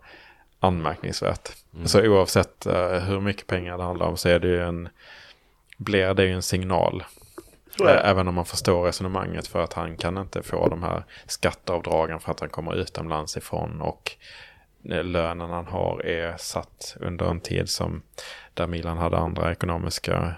anmärkningsvärt. 0.61 1.49
Så 1.85 2.03
oavsett 2.03 2.67
eh, 2.67 2.99
hur 2.99 3.21
mycket 3.21 3.47
pengar 3.47 3.79
det 3.79 3.85
handlar 3.85 4.07
om 4.07 4.17
så 4.17 4.29
är 4.29 4.39
det 4.39 4.49
ju 4.49 4.63
en, 4.63 4.89
blir 5.77 6.15
det 6.15 6.25
ju 6.25 6.33
en 6.33 6.43
signal. 6.43 7.05
Ä- 7.81 8.01
Även 8.05 8.29
om 8.29 8.35
man 8.35 8.45
förstår 8.45 8.85
resonemanget 8.85 9.47
för 9.47 9.63
att 9.63 9.73
han 9.73 9.97
kan 9.97 10.19
inte 10.19 10.43
få 10.43 10.69
de 10.69 10.83
här 10.83 11.05
skatteavdragen 11.27 12.21
för 12.21 12.31
att 12.31 12.41
han 12.41 12.49
kommer 12.49 12.75
utomlands 12.75 13.37
ifrån 13.37 13.81
och 13.81 14.17
eh, 14.91 15.05
lönen 15.05 15.51
han 15.51 15.67
har 15.67 16.07
är 16.07 16.37
satt 16.37 16.97
under 17.01 17.27
en 17.31 17.41
tid 17.41 17.69
som 17.69 18.03
där 18.55 18.67
Milan 18.67 18.99
hade 18.99 19.17
andra 19.19 19.53
ekonomiska 19.53 20.35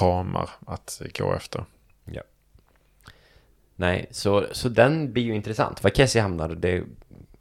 ramar 0.00 0.50
att 0.66 1.02
gå 1.18 1.34
efter. 1.34 1.64
Ja. 2.04 2.22
Nej, 3.76 4.06
så, 4.10 4.46
så 4.52 4.68
den 4.68 5.12
blir 5.12 5.22
ju 5.22 5.34
intressant. 5.34 5.82
Var 5.82 5.90
Kessie 5.90 6.22
hamnar, 6.22 6.48
det 6.48 6.84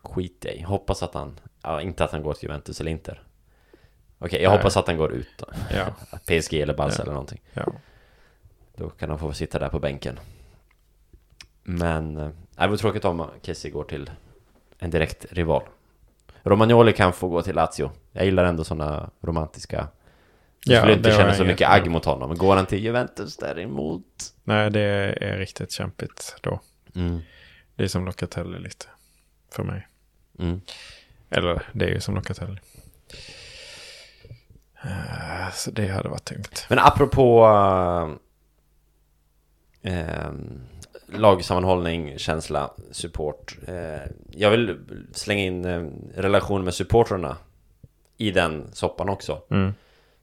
skiter 0.04 0.50
jag 0.50 0.58
i. 0.58 0.62
Hoppas 0.62 1.04
att 1.04 1.14
han... 1.14 1.40
Ja, 1.62 1.82
inte 1.82 2.04
att 2.04 2.12
han 2.12 2.24
går 2.24 2.34
till 2.34 2.44
Juventus 2.50 2.82
eller 2.82 2.92
Inter. 2.92 3.24
Okej, 4.20 4.42
jag 4.42 4.50
Nej. 4.50 4.58
hoppas 4.58 4.78
att 4.78 4.88
han 4.88 4.98
går 4.98 5.12
ut 5.12 5.28
då. 5.38 5.46
Ja, 5.76 5.86
PSG 6.26 6.54
eller 6.54 6.74
Barca 6.74 6.96
Ja. 6.98 7.02
eller 7.04 7.14
någonting. 7.14 7.42
ja. 7.54 7.66
Då 8.76 8.90
kan 8.90 9.10
han 9.10 9.20
få 9.20 9.34
sitta 9.34 9.60
där 9.60 9.70
på 9.70 9.80
bänken. 9.80 10.20
Men... 11.64 12.18
eh, 12.18 12.30
Det 12.58 12.68
vore 12.68 12.78
tråkigt 12.78 13.06
om 13.06 13.30
Kessie 13.42 13.72
går 13.72 13.84
till 13.84 14.12
en 14.80 14.90
direkt 14.90 15.26
rival. 15.30 15.64
Romagnoli 16.44 16.94
kan 16.94 17.14
få 17.14 17.28
gå 17.30 17.42
till 17.42 17.56
Lazio. 17.56 17.92
Jag 18.12 18.26
gillar 18.26 18.44
ändå 18.46 18.64
sådana 18.64 19.10
romantiska... 19.22 19.88
Jag 20.68 20.76
Ja, 20.76 20.80
skulle 20.82 20.94
inte 20.94 21.10
det 21.10 21.16
känna 21.16 21.34
så 21.34 21.44
mycket 21.46 21.70
agg 21.70 21.90
mot 21.92 22.06
honom. 22.06 22.36
Går 22.38 22.56
han 22.56 22.66
till 22.66 22.84
Juventus 22.84 23.38
däremot... 23.38 24.04
Nej, 24.44 24.72
det 24.72 24.82
är 24.82 25.38
riktigt 25.38 25.72
kämpigt 25.72 26.36
då. 26.42 26.60
Mm. 26.96 27.20
Det 27.76 27.84
är 27.84 27.88
som 27.88 28.06
Locatelli 28.06 28.60
lite. 28.60 28.86
För 29.52 29.64
mig. 29.64 29.88
Mm. 30.40 30.62
Eller 31.30 31.62
det 31.74 31.86
är 31.86 31.90
ju 31.90 32.00
som 32.00 32.16
Locatelli. 32.16 32.60
Eh, 34.84 35.52
Så 35.54 35.72
det 35.72 35.88
hade 35.88 36.10
varit 36.10 36.26
tungt. 36.26 36.66
Men 36.70 36.80
apropå 36.80 37.46
eh, 39.86 40.32
lagsammanhållning, 41.08 42.18
känsla, 42.18 42.72
support. 42.92 43.58
Eh, 43.68 44.12
jag 44.32 44.52
vill 44.52 44.78
slänga 45.14 45.44
in 45.44 45.66
eh, 45.66 45.86
relation 46.16 46.64
med 46.64 46.74
supportrarna 46.74 47.38
i 48.18 48.32
den 48.32 48.70
soppan 48.74 49.10
också. 49.10 49.42
Mm. 49.50 49.74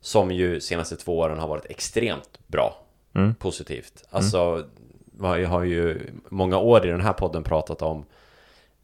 Som 0.01 0.31
ju 0.31 0.61
senaste 0.61 0.97
två 0.97 1.19
åren 1.19 1.39
har 1.39 1.49
varit 1.49 1.67
extremt 1.67 2.39
bra. 2.47 2.79
Mm. 3.15 3.35
Positivt. 3.35 4.05
Alltså, 4.11 4.67
jag 5.21 5.49
har 5.49 5.65
ju 5.65 6.01
många 6.29 6.59
år 6.59 6.87
i 6.87 6.91
den 6.91 7.01
här 7.01 7.13
podden 7.13 7.43
pratat 7.43 7.83
om 7.83 8.05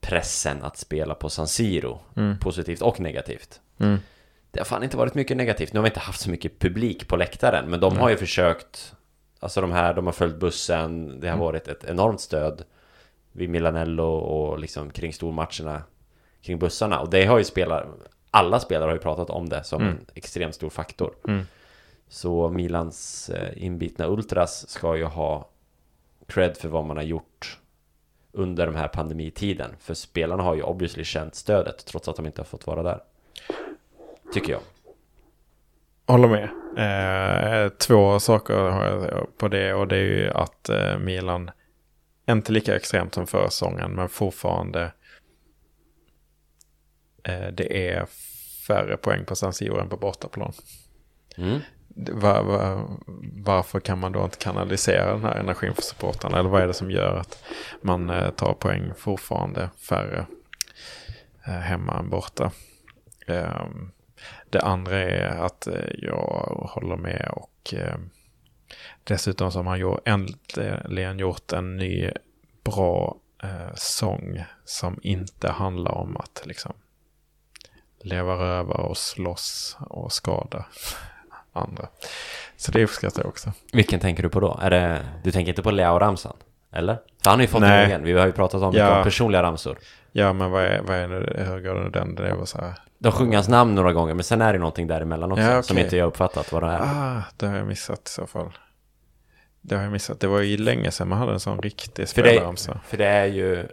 pressen 0.00 0.62
att 0.62 0.76
spela 0.76 1.14
på 1.14 1.28
San 1.28 1.48
Siro. 1.48 2.00
Mm. 2.16 2.38
Positivt 2.38 2.82
och 2.82 3.00
negativt. 3.00 3.60
Mm. 3.80 3.98
det 4.50 4.60
har 4.60 4.64
fan 4.64 4.82
inte 4.82 4.96
varit 4.96 5.14
mycket 5.14 5.36
negativt. 5.36 5.72
Nu 5.72 5.78
har 5.78 5.82
vi 5.82 5.88
inte 5.88 6.00
haft 6.00 6.20
så 6.20 6.30
mycket 6.30 6.58
publik 6.58 7.08
på 7.08 7.16
läktaren, 7.16 7.70
men 7.70 7.80
de 7.80 7.96
har 7.96 8.10
ju 8.10 8.16
försökt, 8.16 8.94
alltså 9.40 9.60
de 9.60 9.72
här, 9.72 9.94
de 9.94 10.06
har 10.06 10.12
följt 10.12 10.36
bussen, 10.36 11.20
det 11.20 11.28
har 11.28 11.38
varit 11.38 11.68
ett 11.68 11.84
enormt 11.84 12.20
stöd 12.20 12.64
vid 13.32 13.50
Milanello 13.50 14.08
och 14.08 14.58
liksom 14.58 14.90
kring 14.90 15.12
stormatcherna, 15.12 15.82
kring 16.42 16.58
bussarna. 16.58 17.00
Och 17.00 17.10
det 17.10 17.24
har 17.24 17.38
ju 17.38 17.44
spelare, 17.44 17.86
alla 18.30 18.60
spelare 18.60 18.88
har 18.88 18.94
ju 18.94 19.00
pratat 19.00 19.30
om 19.30 19.48
det 19.48 19.64
som 19.64 19.82
en 19.82 20.06
extremt 20.14 20.54
stor 20.54 20.70
faktor. 20.70 21.14
Mm. 21.28 21.44
Så 22.08 22.48
Milans 22.48 23.30
eh, 23.30 23.64
inbitna 23.64 24.06
Ultras 24.06 24.68
ska 24.68 24.96
ju 24.96 25.04
ha 25.04 25.48
cred 26.26 26.56
för 26.56 26.68
vad 26.68 26.84
man 26.84 26.96
har 26.96 27.04
gjort 27.04 27.58
under 28.32 28.66
den 28.66 28.76
här 28.76 28.88
pandemitiden. 28.88 29.70
För 29.80 29.94
spelarna 29.94 30.42
har 30.42 30.54
ju 30.54 30.62
obviously 30.62 31.04
känt 31.04 31.34
stödet 31.34 31.86
trots 31.86 32.08
att 32.08 32.16
de 32.16 32.26
inte 32.26 32.40
har 32.40 32.46
fått 32.46 32.66
vara 32.66 32.82
där. 32.82 33.02
Tycker 34.32 34.52
jag. 34.52 34.60
Håller 36.08 36.28
med. 36.28 36.48
Eh, 36.76 37.68
två 37.68 38.20
saker 38.20 38.54
har 38.54 38.84
jag 38.84 39.38
på 39.38 39.48
det 39.48 39.74
och 39.74 39.88
det 39.88 39.96
är 39.96 40.00
ju 40.00 40.30
att 40.30 40.68
eh, 40.68 40.98
Milan 40.98 41.50
inte 42.28 42.52
lika 42.52 42.76
extremt 42.76 43.14
som 43.14 43.26
förra 43.26 43.50
säsongen 43.50 43.90
men 43.90 44.08
fortfarande 44.08 44.92
eh, 47.24 47.48
det 47.52 47.88
är 47.90 48.06
färre 48.66 48.96
poäng 48.96 49.24
på 49.24 49.36
San 49.36 49.52
Siro 49.52 49.80
än 49.80 49.88
på 49.88 49.96
bortaplan. 49.96 50.52
Mm. 51.36 51.60
Var, 51.96 52.42
var, 52.42 52.86
varför 53.44 53.80
kan 53.80 53.98
man 53.98 54.12
då 54.12 54.24
inte 54.24 54.38
kanalisera 54.38 55.12
den 55.12 55.24
här 55.24 55.36
energin 55.36 55.74
för 55.74 55.82
supportrarna? 55.82 56.38
Eller 56.38 56.50
vad 56.50 56.62
är 56.62 56.66
det 56.66 56.74
som 56.74 56.90
gör 56.90 57.16
att 57.16 57.44
man 57.80 58.10
eh, 58.10 58.30
tar 58.30 58.52
poäng 58.52 58.92
fortfarande 58.96 59.70
färre 59.88 60.26
eh, 61.46 61.52
hemma 61.52 61.98
än 61.98 62.10
borta? 62.10 62.50
Ehm, 63.26 63.90
det 64.50 64.60
andra 64.60 64.98
är 64.98 65.26
att 65.26 65.66
eh, 65.66 65.74
jag 65.98 66.68
håller 66.74 66.96
med 66.96 67.30
och 67.32 67.74
eh, 67.74 67.96
dessutom 69.04 69.52
så 69.52 69.62
har 69.62 69.76
ju 69.76 69.94
äntligen 70.04 71.18
gjort 71.18 71.52
en 71.52 71.76
ny 71.76 72.10
bra 72.64 73.16
eh, 73.42 73.74
sång 73.74 74.44
som 74.64 74.98
inte 75.02 75.50
handlar 75.50 75.92
om 75.92 76.16
att 76.16 76.42
liksom 76.44 76.72
leva 78.02 78.34
röva 78.34 78.74
och 78.74 78.96
slåss 78.96 79.76
och 79.80 80.12
skada 80.12 80.66
andra. 81.52 81.88
Så 82.56 82.72
det 82.72 82.84
uppskattar 82.84 83.22
jag 83.22 83.28
också. 83.28 83.52
Vilken 83.72 84.00
tänker 84.00 84.22
du 84.22 84.28
på 84.28 84.40
då? 84.40 84.58
Är 84.62 84.70
det, 84.70 85.06
du 85.24 85.32
tänker 85.32 85.52
inte 85.52 85.62
på 85.62 85.70
Leo-ramsan? 85.70 86.36
Eller? 86.72 86.94
För 86.94 87.30
han 87.30 87.38
har 87.38 87.42
ju 87.42 87.48
fått 87.48 87.60
Nej. 87.60 87.84
en 87.84 87.90
egen. 87.90 88.02
Vi 88.02 88.12
har 88.12 88.26
ju 88.26 88.32
pratat 88.32 88.62
om 88.62 88.74
Ja. 88.74 88.98
ja. 88.98 89.04
personliga 89.04 89.42
ramsor. 89.42 89.78
Ja, 90.12 90.32
men 90.32 90.50
vad 90.50 90.64
är, 90.64 90.82
vad 90.82 90.96
är 90.96 91.08
det, 91.08 91.44
hur 91.44 91.60
går 91.60 91.74
det 91.74 91.90
den? 91.90 92.14
Det 92.14 92.34
var 92.34 92.44
så 92.44 92.58
här, 92.58 92.74
De 92.98 93.12
sjunger 93.12 93.36
hans 93.36 93.48
namn 93.48 93.74
några 93.74 93.92
gånger, 93.92 94.14
men 94.14 94.24
sen 94.24 94.42
är 94.42 94.52
det 94.52 94.58
någonting 94.58 94.86
däremellan 94.86 95.32
också. 95.32 95.44
Ja, 95.44 95.50
okej. 95.50 95.62
Som 95.62 95.78
inte 95.78 95.96
jag 95.96 96.06
uppfattat 96.06 96.52
vad 96.52 96.62
det 96.62 96.68
är. 96.68 96.80
ah, 96.82 97.22
det 97.36 97.46
har 97.46 97.56
jag 97.56 97.66
missat 97.66 98.08
i 98.08 98.10
så 98.10 98.26
fall. 98.26 98.52
Det 99.60 99.76
har 99.76 99.82
jag 99.82 99.92
missat. 99.92 100.20
Det 100.20 100.26
var 100.26 100.40
ju 100.40 100.56
länge 100.56 100.90
sedan 100.90 101.08
man 101.08 101.18
hade 101.18 101.32
en 101.32 101.40
sån 101.40 101.62
riktig 101.62 102.08
För 102.08 102.22
det, 102.22 102.28
spelarramsa. 102.28 102.80
för 102.86 102.96
det 102.96 103.06
är 103.06 103.26
ju, 103.26 103.68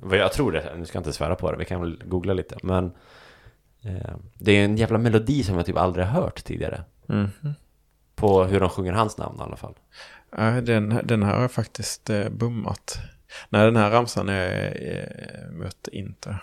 vad 0.00 0.18
jag 0.18 0.32
tror 0.32 0.52
det 0.52 0.60
är, 0.60 0.76
nu 0.76 0.86
ska 0.86 0.96
jag 0.96 1.00
inte 1.00 1.12
svära 1.12 1.34
på 1.34 1.50
det, 1.52 1.58
vi 1.58 1.64
kan 1.64 1.80
väl 1.80 2.02
googla 2.04 2.32
lite, 2.32 2.56
men 2.62 2.84
eh, 3.84 4.16
det 4.34 4.52
är 4.52 4.64
en 4.64 4.76
jävla 4.76 4.98
melodi 4.98 5.42
som 5.42 5.56
jag 5.56 5.66
typ 5.66 5.76
aldrig 5.76 6.06
har 6.06 6.22
hört 6.22 6.44
tidigare. 6.44 6.84
Mhm. 7.06 7.30
På 8.14 8.44
hur 8.44 8.60
de 8.60 8.68
sjunger 8.68 8.92
hans 8.92 9.18
namn 9.18 9.38
i 9.38 9.42
alla 9.42 9.56
fall. 9.56 9.74
Ja, 10.36 10.50
den, 10.60 11.00
den 11.04 11.22
här 11.22 11.34
har 11.34 11.40
jag 11.42 11.52
faktiskt 11.52 12.10
eh, 12.10 12.28
bummat. 12.28 12.98
Nej, 13.48 13.64
den 13.64 13.76
här 13.76 13.90
ramsan 13.90 14.28
är 14.28 14.76
eh, 14.80 15.50
mött 15.52 15.88
inte. 15.92 16.38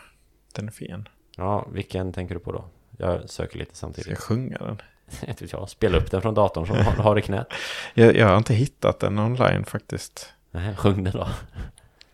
Den 0.55 0.67
är 0.67 0.71
fin. 0.71 1.07
Ja, 1.37 1.67
vilken 1.71 2.13
tänker 2.13 2.35
du 2.35 2.41
på 2.41 2.51
då? 2.51 2.65
Jag 2.97 3.29
söker 3.29 3.59
lite 3.59 3.75
Ska 3.75 3.87
jag 3.87 3.95
samtidigt. 3.95 4.19
sjunga 4.19 4.57
den? 4.57 4.77
Vet 5.27 5.51
jag, 5.51 5.69
spela 5.69 5.97
upp 5.97 6.11
den 6.11 6.21
från 6.21 6.33
datorn 6.33 6.67
som 6.67 6.77
har, 6.77 7.19
i 7.19 7.21
knät. 7.21 7.47
Jag, 7.93 8.15
jag 8.15 8.27
har 8.27 8.37
inte 8.37 8.53
hittat 8.53 8.99
den 8.99 9.19
online 9.19 9.65
faktiskt. 9.65 10.33
Nej, 10.51 10.75
sjung 10.75 11.03
den 11.03 11.13
då. 11.13 11.27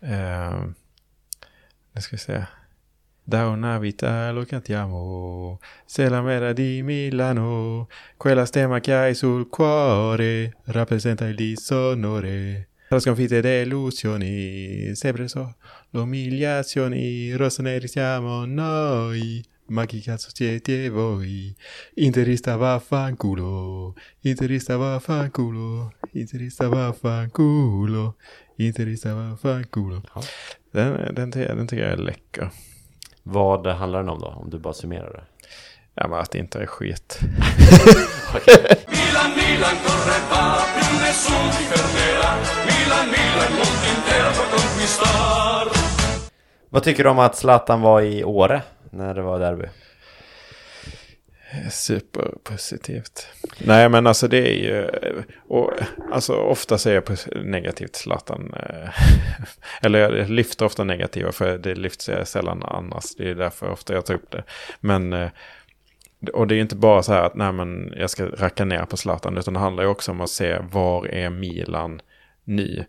Eh, 0.06 0.60
nu 1.92 2.00
ska 2.00 2.16
vi 2.16 2.18
se. 2.18 2.44
Da 3.24 3.46
una 3.46 3.78
vita 3.78 4.32
lo 4.32 4.44
cantiamo, 4.44 5.60
se 5.86 6.08
la 6.10 6.22
mera 6.22 6.52
di 6.52 6.82
Milano, 6.82 7.86
quella 8.16 8.46
stemma 8.46 8.80
che 8.80 8.94
hai 8.94 9.14
sul 9.14 9.48
cuore 9.48 10.52
rappresenta 10.64 11.28
il 11.28 11.36
disonore. 11.36 12.66
La 12.88 12.98
sconfitta 12.98 13.36
e 13.36 13.40
delusioni, 13.40 14.94
sempre 14.96 15.28
solo 15.28 15.54
umiliazioni, 15.92 17.36
rossoneri 17.36 17.88
siamo 17.88 18.46
noi, 18.46 19.44
ma 19.66 19.84
chi 19.84 20.00
cazzo 20.00 20.30
siete 20.32 20.88
voi? 20.88 21.54
Interista 21.94 22.56
vaffanculo, 22.56 23.94
interista 24.20 24.76
vaffanculo, 24.76 25.92
interista 26.12 26.68
vaffanculo, 26.68 28.16
interista 28.56 29.14
vaffanculo. 29.14 30.02
Ja. 30.14 30.20
Den, 30.70 31.14
den, 31.14 31.30
den 31.30 31.66
tycker 31.66 31.82
jag 31.82 31.92
är 31.92 31.96
läcker. 31.96 32.50
Vad 33.22 33.66
handlar 33.66 33.98
den 34.00 34.08
om 34.08 34.18
då? 34.18 34.26
Om 34.26 34.50
du 34.50 34.58
bara 34.58 34.74
summerar 34.74 35.12
det. 35.12 35.24
Ja, 35.94 36.08
men 36.08 36.18
att 36.18 36.30
det 36.30 36.38
inte 36.38 36.58
är 36.58 36.66
skit. 36.66 37.18
Milan, 38.88 39.30
Vad 46.72 46.82
tycker 46.82 47.04
du 47.04 47.10
om 47.10 47.18
att 47.18 47.36
Zlatan 47.36 47.80
var 47.80 48.02
i 48.02 48.24
Åre 48.24 48.62
när 48.90 49.14
det 49.14 49.22
var 49.22 49.38
derby? 49.38 49.64
Superpositivt. 51.70 53.26
Nej, 53.58 53.88
men 53.88 54.06
alltså 54.06 54.28
det 54.28 54.48
är 54.48 54.54
ju... 54.54 54.88
Och, 55.48 55.72
alltså 56.12 56.34
ofta 56.34 56.78
säger 56.78 57.02
jag 57.06 57.44
negativt 57.44 57.96
Zlatan. 57.96 58.54
Eh, 58.56 58.88
eller 59.82 59.98
jag 59.98 60.30
lyfter 60.30 60.64
ofta 60.64 60.84
negativa 60.84 61.32
för 61.32 61.58
det 61.58 61.74
lyfts 61.74 62.08
jag 62.08 62.28
sällan 62.28 62.62
annars. 62.62 63.14
Det 63.14 63.30
är 63.30 63.34
därför 63.34 63.70
ofta 63.70 63.94
jag 63.94 64.06
tar 64.06 64.14
upp 64.14 64.30
det. 64.30 64.42
Men... 64.80 65.12
Eh, 65.12 65.28
och 66.32 66.46
det 66.46 66.54
är 66.54 66.56
ju 66.56 66.62
inte 66.62 66.76
bara 66.76 67.02
så 67.02 67.12
här 67.12 67.22
att 67.22 67.34
nej, 67.34 67.52
men 67.52 67.92
jag 67.96 68.10
ska 68.10 68.26
racka 68.26 68.64
ner 68.64 68.84
på 68.84 68.96
Zlatan. 68.96 69.38
Utan 69.38 69.54
det 69.54 69.60
handlar 69.60 69.82
ju 69.82 69.88
också 69.88 70.10
om 70.10 70.20
att 70.20 70.30
se 70.30 70.58
var 70.58 71.06
är 71.06 71.30
Milan 71.30 72.00
nu. 72.44 72.84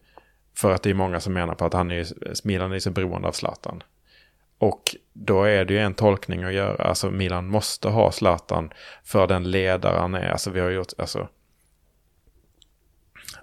För 0.56 0.72
att 0.72 0.84
det 0.84 0.90
är 0.90 0.94
många 0.94 1.20
som 1.20 1.34
menar 1.34 1.56
på 1.56 1.66
att 1.66 1.74
han 1.74 1.92
är, 1.92 2.06
Milan 2.48 2.72
är 2.72 2.80
så 2.80 2.92
beroende 2.92 3.28
av 3.28 3.32
Zlatan. 3.32 3.84
Och 4.58 4.96
då 5.14 5.44
är 5.44 5.66
det 5.66 5.74
ju 5.74 5.80
en 5.80 5.94
tolkning 5.94 6.44
att 6.44 6.54
göra. 6.54 6.84
Alltså 6.84 7.12
Milan 7.12 7.48
måste 7.48 7.90
ha 7.90 8.12
Zlatan 8.12 8.74
för 9.04 9.28
den 9.28 9.52
ledare 9.52 10.00
han 10.00 10.16
är. 10.16 10.30
Alltså 10.30 10.50
vi 10.50 10.60
har 10.60 10.70
gjort, 10.70 10.88
alltså. 10.98 11.28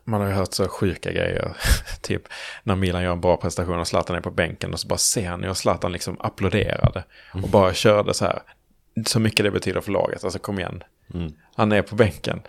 Man 0.05 0.21
har 0.21 0.29
ju 0.29 0.35
hört 0.35 0.53
så 0.53 0.69
sjuka 0.69 1.13
grejer. 1.13 1.57
typ 2.03 2.23
när 2.63 2.77
Milan 2.77 3.03
gör 3.03 3.13
en 3.13 3.21
bra 3.21 3.37
prestation 3.37 3.79
och 3.79 3.89
Zlatan 3.89 4.17
är 4.17 4.21
på 4.21 4.31
bänken 4.31 4.73
och 4.73 4.81
så 4.81 4.89
bara 4.89 4.99
ser 4.99 5.37
ni 5.37 5.49
och 5.49 5.57
Zlatan 5.57 5.93
liksom 5.93 6.17
applåderade. 6.21 7.05
Och 7.33 7.49
bara 7.49 7.75
körde 7.75 8.15
så 8.15 8.25
här. 8.25 8.43
Så 9.07 9.21
mycket 9.21 9.45
det 9.45 9.51
betyder 9.51 9.81
för 9.81 9.93
laget. 9.93 10.25
Alltså 10.25 10.39
kom 10.39 10.59
igen. 10.59 10.85
Mm. 11.15 11.33
Han 11.57 11.73
är 11.73 11.83
på 11.83 11.95
bänken. 11.95 12.43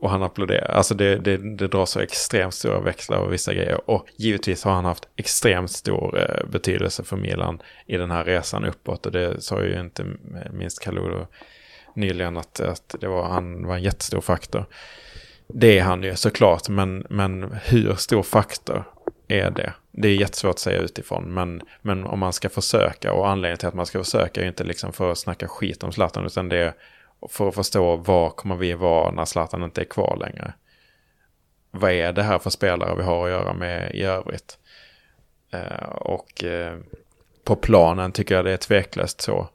Och 0.00 0.10
han 0.10 0.22
applåderar. 0.22 0.74
Alltså 0.74 0.94
det, 0.94 1.16
det, 1.16 1.36
det 1.36 1.68
drar 1.68 1.86
så 1.86 2.00
extremt 2.00 2.54
stora 2.54 2.80
växlar 2.80 3.18
av 3.18 3.30
vissa 3.30 3.54
grejer. 3.54 3.90
Och 3.90 4.06
givetvis 4.16 4.64
har 4.64 4.72
han 4.72 4.84
haft 4.84 5.08
extremt 5.16 5.70
stor 5.70 6.18
eh, 6.18 6.50
betydelse 6.50 7.04
för 7.04 7.16
Milan 7.16 7.62
i 7.86 7.96
den 7.96 8.10
här 8.10 8.24
resan 8.24 8.64
uppåt. 8.64 9.06
Och 9.06 9.12
det 9.12 9.42
sa 9.42 9.62
ju 9.62 9.80
inte 9.80 10.06
minst 10.50 10.80
Kalulu 10.80 11.24
nyligen 11.94 12.36
att, 12.36 12.60
att 12.60 12.94
det 13.00 13.08
var, 13.08 13.28
han 13.28 13.66
var 13.66 13.74
en 13.74 13.82
jättestor 13.82 14.20
faktor. 14.20 14.66
Det 15.48 15.78
är 15.78 15.82
han 15.82 16.02
ju 16.02 16.16
såklart, 16.16 16.68
men, 16.68 17.06
men 17.10 17.56
hur 17.64 17.94
stor 17.94 18.22
faktor 18.22 18.84
är 19.28 19.50
det? 19.50 19.72
Det 19.90 20.08
är 20.08 20.14
jättesvårt 20.14 20.50
att 20.50 20.58
säga 20.58 20.78
utifrån, 20.78 21.34
men, 21.34 21.62
men 21.82 22.04
om 22.04 22.18
man 22.18 22.32
ska 22.32 22.48
försöka, 22.48 23.12
och 23.12 23.28
anledningen 23.28 23.58
till 23.58 23.68
att 23.68 23.74
man 23.74 23.86
ska 23.86 24.04
försöka 24.04 24.40
är 24.40 24.44
ju 24.44 24.48
inte 24.48 24.64
liksom 24.64 24.92
för 24.92 25.12
att 25.12 25.18
snacka 25.18 25.48
skit 25.48 25.82
om 25.82 25.92
Zlatan, 25.92 26.26
utan 26.26 26.48
det 26.48 26.56
är 26.56 26.74
för 27.30 27.48
att 27.48 27.54
förstå 27.54 27.96
vad 27.96 28.36
kommer 28.36 28.56
vi 28.56 28.72
vara 28.72 29.10
när 29.10 29.24
Zlatan 29.24 29.62
inte 29.62 29.80
är 29.80 29.84
kvar 29.84 30.16
längre. 30.20 30.52
Vad 31.70 31.92
är 31.92 32.12
det 32.12 32.22
här 32.22 32.38
för 32.38 32.50
spelare 32.50 32.96
vi 32.96 33.02
har 33.02 33.24
att 33.24 33.30
göra 33.30 33.54
med 33.54 33.94
i 33.94 34.02
övrigt? 34.02 34.58
Eh, 35.50 35.88
och 35.88 36.44
eh, 36.44 36.78
på 37.44 37.56
planen 37.56 38.12
tycker 38.12 38.34
jag 38.34 38.44
det 38.44 38.52
är 38.52 38.56
tveklöst 38.56 39.20
så 39.20 39.48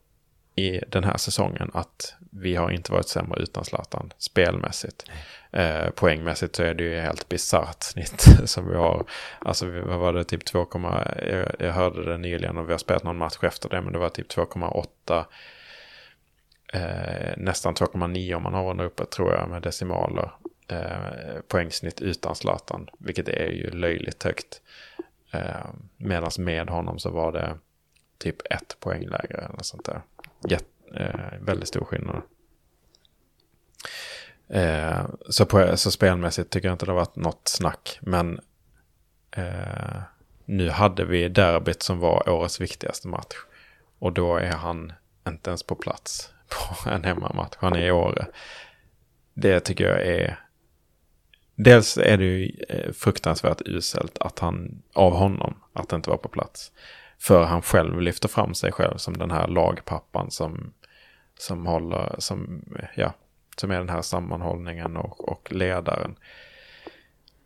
i 0.55 0.79
den 0.87 1.03
här 1.03 1.17
säsongen 1.17 1.71
att 1.73 2.15
vi 2.31 2.55
har 2.55 2.71
inte 2.71 2.91
varit 2.91 3.07
sämre 3.07 3.43
utan 3.43 3.65
Zlatan 3.65 4.13
spelmässigt. 4.17 5.05
Eh, 5.51 5.89
poängmässigt 5.89 6.55
så 6.55 6.63
är 6.63 6.73
det 6.73 6.83
ju 6.83 6.99
helt 6.99 7.29
bisarrt 7.29 7.83
snitt 7.83 8.21
som 8.49 8.69
vi 8.69 8.75
har. 8.75 9.05
Alltså 9.39 9.65
vad 9.65 9.99
var 9.99 10.13
det 10.13 10.23
typ 10.23 10.45
2, 10.45 10.67
jag, 11.31 11.55
jag 11.59 11.73
hörde 11.73 12.05
det 12.05 12.17
nyligen 12.17 12.57
och 12.57 12.67
vi 12.67 12.73
har 12.73 12.77
spelat 12.77 13.03
någon 13.03 13.17
match 13.17 13.37
efter 13.41 13.69
det 13.69 13.81
men 13.81 13.93
det 13.93 13.99
var 13.99 14.09
typ 14.09 14.31
2,8 14.31 15.25
eh, 16.73 17.33
nästan 17.37 17.73
2,9 17.73 18.33
om 18.33 18.43
man 18.43 18.53
har 18.53 18.63
rundat 18.63 18.85
uppe 18.85 19.05
tror 19.05 19.33
jag 19.33 19.49
med 19.49 19.61
decimaler. 19.61 20.31
Eh, 20.67 21.41
poängsnitt 21.47 22.01
utan 22.01 22.35
Zlatan, 22.35 22.89
vilket 22.99 23.29
är 23.29 23.49
ju 23.49 23.71
löjligt 23.71 24.23
högt. 24.23 24.61
Eh, 25.31 25.65
Medan 25.97 26.31
med 26.37 26.69
honom 26.69 26.99
så 26.99 27.09
var 27.09 27.31
det 27.31 27.57
typ 28.17 28.35
ett 28.49 28.77
poäng 28.79 29.01
lägre 29.01 29.37
eller 29.37 29.63
sånt 29.63 29.85
där. 29.85 30.01
Jätt, 30.49 30.67
eh, 30.95 31.39
väldigt 31.39 31.67
stor 31.67 31.85
skillnad. 31.85 32.21
Eh, 34.47 35.05
så, 35.29 35.45
på, 35.45 35.77
så 35.77 35.91
spelmässigt 35.91 36.49
tycker 36.49 36.67
jag 36.67 36.75
inte 36.75 36.85
det 36.85 36.91
har 36.91 36.99
varit 36.99 37.15
något 37.15 37.47
snack. 37.47 37.99
Men 38.01 38.39
eh, 39.31 40.01
nu 40.45 40.69
hade 40.69 41.05
vi 41.05 41.29
derbyt 41.29 41.83
som 41.83 41.99
var 41.99 42.29
årets 42.29 42.61
viktigaste 42.61 43.07
match. 43.07 43.35
Och 43.99 44.13
då 44.13 44.37
är 44.37 44.51
han 44.51 44.93
inte 45.27 45.49
ens 45.49 45.63
på 45.63 45.75
plats 45.75 46.32
på 46.53 46.89
en 46.89 47.03
hemmamatch. 47.03 47.55
Han 47.57 47.75
är 47.75 47.85
i 47.85 47.91
Åre. 47.91 48.27
Det 49.33 49.59
tycker 49.59 49.83
jag 49.83 50.01
är... 50.01 50.39
Dels 51.55 51.97
är 51.97 52.17
det 52.17 52.23
ju 52.23 52.65
eh, 52.69 52.91
fruktansvärt 52.91 53.61
uselt 53.65 54.17
att 54.17 54.39
han, 54.39 54.81
av 54.93 55.13
honom, 55.15 55.55
att 55.73 55.93
inte 55.93 56.09
vara 56.09 56.17
på 56.17 56.29
plats. 56.29 56.71
För 57.19 57.43
han 57.43 57.61
själv 57.61 58.01
lyfter 58.01 58.27
fram 58.27 58.53
sig 58.53 58.71
själv 58.71 58.97
som 58.97 59.17
den 59.17 59.31
här 59.31 59.47
lagpappan 59.47 60.31
som, 60.31 60.73
som 61.39 61.65
håller, 61.65 62.15
som, 62.17 62.65
ja, 62.95 63.13
som 63.55 63.71
är 63.71 63.77
den 63.77 63.89
här 63.89 64.01
sammanhållningen 64.01 64.97
och, 64.97 65.29
och 65.29 65.51
ledaren. 65.51 66.15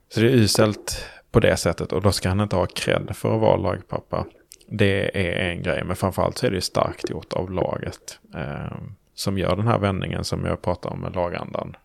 Så 0.09 0.19
det 0.19 0.25
är 0.25 0.31
uselt 0.35 1.05
på 1.31 1.39
det 1.39 1.57
sättet 1.57 1.91
och 1.91 2.01
då 2.01 2.11
ska 2.11 2.29
han 2.29 2.39
inte 2.39 2.55
ha 2.55 2.65
cred 2.65 3.15
för 3.15 3.35
att 3.35 3.41
vara 3.41 3.57
lagpappa. 3.57 4.25
Det 4.69 5.17
är 5.17 5.51
en 5.51 5.63
grej, 5.63 5.83
men 5.83 5.95
framförallt 5.95 6.37
så 6.37 6.45
är 6.45 6.51
det 6.51 6.61
starkt 6.61 7.09
gjort 7.09 7.33
av 7.33 7.51
laget. 7.51 8.19
Eh, 8.35 8.77
som 9.13 9.37
gör 9.37 9.55
den 9.55 9.67
här 9.67 9.79
vändningen 9.79 10.23
som 10.23 10.45
jag 10.45 10.61
pratar 10.61 10.89
om 10.89 10.99
med 10.99 11.15
lagandan. 11.15 11.75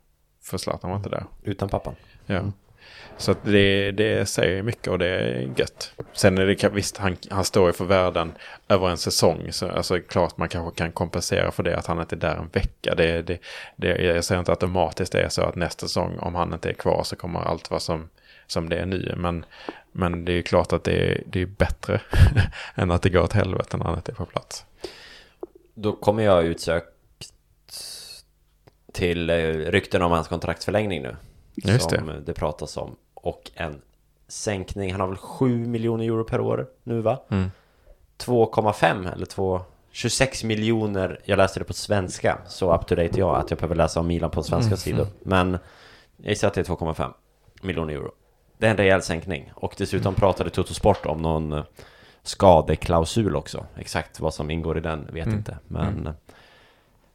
För 0.43 0.59
Zlatan 0.59 0.91
var 0.91 0.97
inte 0.97 1.09
där. 1.09 1.25
Utan 1.43 1.69
pappan. 1.69 1.95
Ja. 2.27 2.43
Så 3.17 3.31
att 3.31 3.45
det, 3.45 3.91
det 3.91 4.29
säger 4.29 4.63
mycket 4.63 4.89
och 4.89 4.99
det 4.99 5.09
är 5.09 5.51
gött. 5.57 5.93
Sen 6.13 6.39
är 6.39 6.47
det 6.47 6.69
visst, 6.69 6.97
han, 6.97 7.17
han 7.31 7.45
står 7.45 7.67
ju 7.67 7.73
för 7.73 7.85
värden 7.85 8.33
över 8.69 8.89
en 8.89 8.97
säsong. 8.97 9.53
Så 9.53 9.69
alltså 9.69 10.01
klart 10.01 10.37
man 10.37 10.49
kanske 10.49 10.79
kan 10.79 10.93
kompensera 10.93 11.51
för 11.51 11.63
det 11.63 11.79
att 11.79 11.87
han 11.87 12.01
inte 12.01 12.15
är 12.15 12.19
där 12.19 12.37
en 12.37 12.49
vecka. 12.53 12.95
Det, 12.95 13.23
det, 13.23 13.39
det, 13.77 14.03
jag 14.03 14.25
säger 14.25 14.39
inte 14.39 14.53
automatiskt 14.53 15.13
det 15.13 15.23
är 15.23 15.29
så 15.29 15.43
att 15.43 15.55
nästa 15.55 15.87
säsong 15.87 16.19
om 16.19 16.35
han 16.35 16.53
inte 16.53 16.71
är 16.71 16.75
kvar 16.75 17.03
så 17.05 17.17
kommer 17.17 17.41
allt 17.41 17.71
vara 17.71 17.81
som, 17.81 18.09
som 18.53 18.69
det 18.69 18.77
är 18.77 18.87
nu. 18.87 19.15
Men, 19.17 19.45
men 19.93 20.25
det 20.25 20.33
är 20.33 20.37
ju 20.37 20.43
klart 20.43 20.73
att 20.73 20.85
det 20.85 20.93
är, 20.93 21.23
det 21.27 21.43
är 21.43 21.47
bättre 21.47 22.01
än 22.75 22.91
att 22.91 23.03
det 23.03 23.11
går 23.11 23.23
åt 23.23 23.33
helvete 23.33 23.77
när 23.77 23.95
inte 23.95 24.13
är 24.13 24.17
på 24.17 24.27
plats. 24.27 24.65
Då 25.75 25.93
kommer 25.93 26.23
jag 26.23 26.45
utsökt 26.45 26.87
till 28.93 29.31
eh, 29.31 29.37
rykten 29.53 30.03
om 30.03 30.13
hans 30.13 30.29
kontraktsförlängning 30.29 31.03
nu. 31.03 31.17
Just 31.55 31.91
som 31.91 32.07
det. 32.07 32.21
det 32.21 32.35
pratas 32.35 32.77
om. 32.77 32.97
Och 33.15 33.51
en 33.55 33.81
sänkning, 34.29 34.93
han 34.93 35.01
har 35.01 35.09
väl 35.09 35.17
7 35.17 35.67
miljoner 35.67 36.05
euro 36.05 36.25
per 36.25 36.41
år 36.41 36.67
nu 36.83 37.01
va? 37.01 37.23
Mm. 37.31 37.51
2,5 38.19 39.13
eller 39.13 39.27
2, 39.27 39.61
26 39.91 40.45
miljoner, 40.45 41.21
jag 41.25 41.37
läste 41.37 41.59
det 41.59 41.65
på 41.65 41.73
svenska, 41.73 42.39
så 42.49 42.75
up 42.75 42.87
to 42.87 42.95
date 42.95 43.19
jag 43.21 43.37
att 43.37 43.51
jag 43.51 43.59
behöver 43.59 43.77
läsa 43.77 44.01
om 44.01 44.07
Milan 44.07 44.31
på 44.31 44.43
svenska 44.43 44.69
Mm. 44.69 44.77
sidor. 44.77 45.07
Men 45.21 45.59
jag 46.17 46.29
gissar 46.29 46.49
att 46.49 46.55
det 46.55 46.61
är 46.61 46.65
2,5 46.65 47.13
miljoner 47.63 47.95
euro. 47.95 48.13
Det 48.59 48.67
är 48.67 48.71
en 48.71 48.77
rejäl 48.77 49.03
sänkning. 49.03 49.53
Och 49.55 49.75
dessutom 49.79 50.15
pratade 50.15 50.51
Toto 50.51 50.75
Sport 50.75 51.07
om 51.07 51.23
någon 51.23 51.53
eh, 51.53 51.65
skadeklausul 52.23 53.37
också. 53.37 53.67
Exakt 53.77 54.21
vad 54.21 54.35
som 54.35 54.51
ingår 54.51 54.79
i 54.79 54.81
den 54.81 55.09
vet 55.13 55.27
Mm. 55.27 55.39
inte. 55.39 55.59
Men 55.69 56.07
eh, 56.07 56.13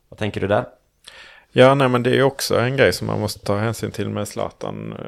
vad 0.10 0.20
tänker 0.20 0.42
du 0.42 0.48
där? 0.48 0.66
Ja, 1.52 1.76
nej 1.76 1.90
men 1.90 2.04
det 2.04 2.10
är 2.10 2.14
ju 2.16 2.24
också 2.24 2.60
en 2.60 2.78
grej 2.78 2.94
som 2.94 3.08
man 3.08 3.20
måste 3.20 3.40
ta 3.46 3.58
hänsyn 3.58 3.92
till 3.92 4.10
med 4.10 4.28
Zlatan. 4.28 4.94
eh, 5.00 5.06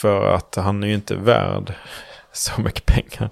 För 0.00 0.34
att 0.34 0.54
han 0.54 0.82
är 0.82 0.86
ju 0.88 0.94
inte 0.94 1.14
värd 1.16 1.74
så 2.32 2.60
mycket 2.60 2.86
pengar. 2.86 3.30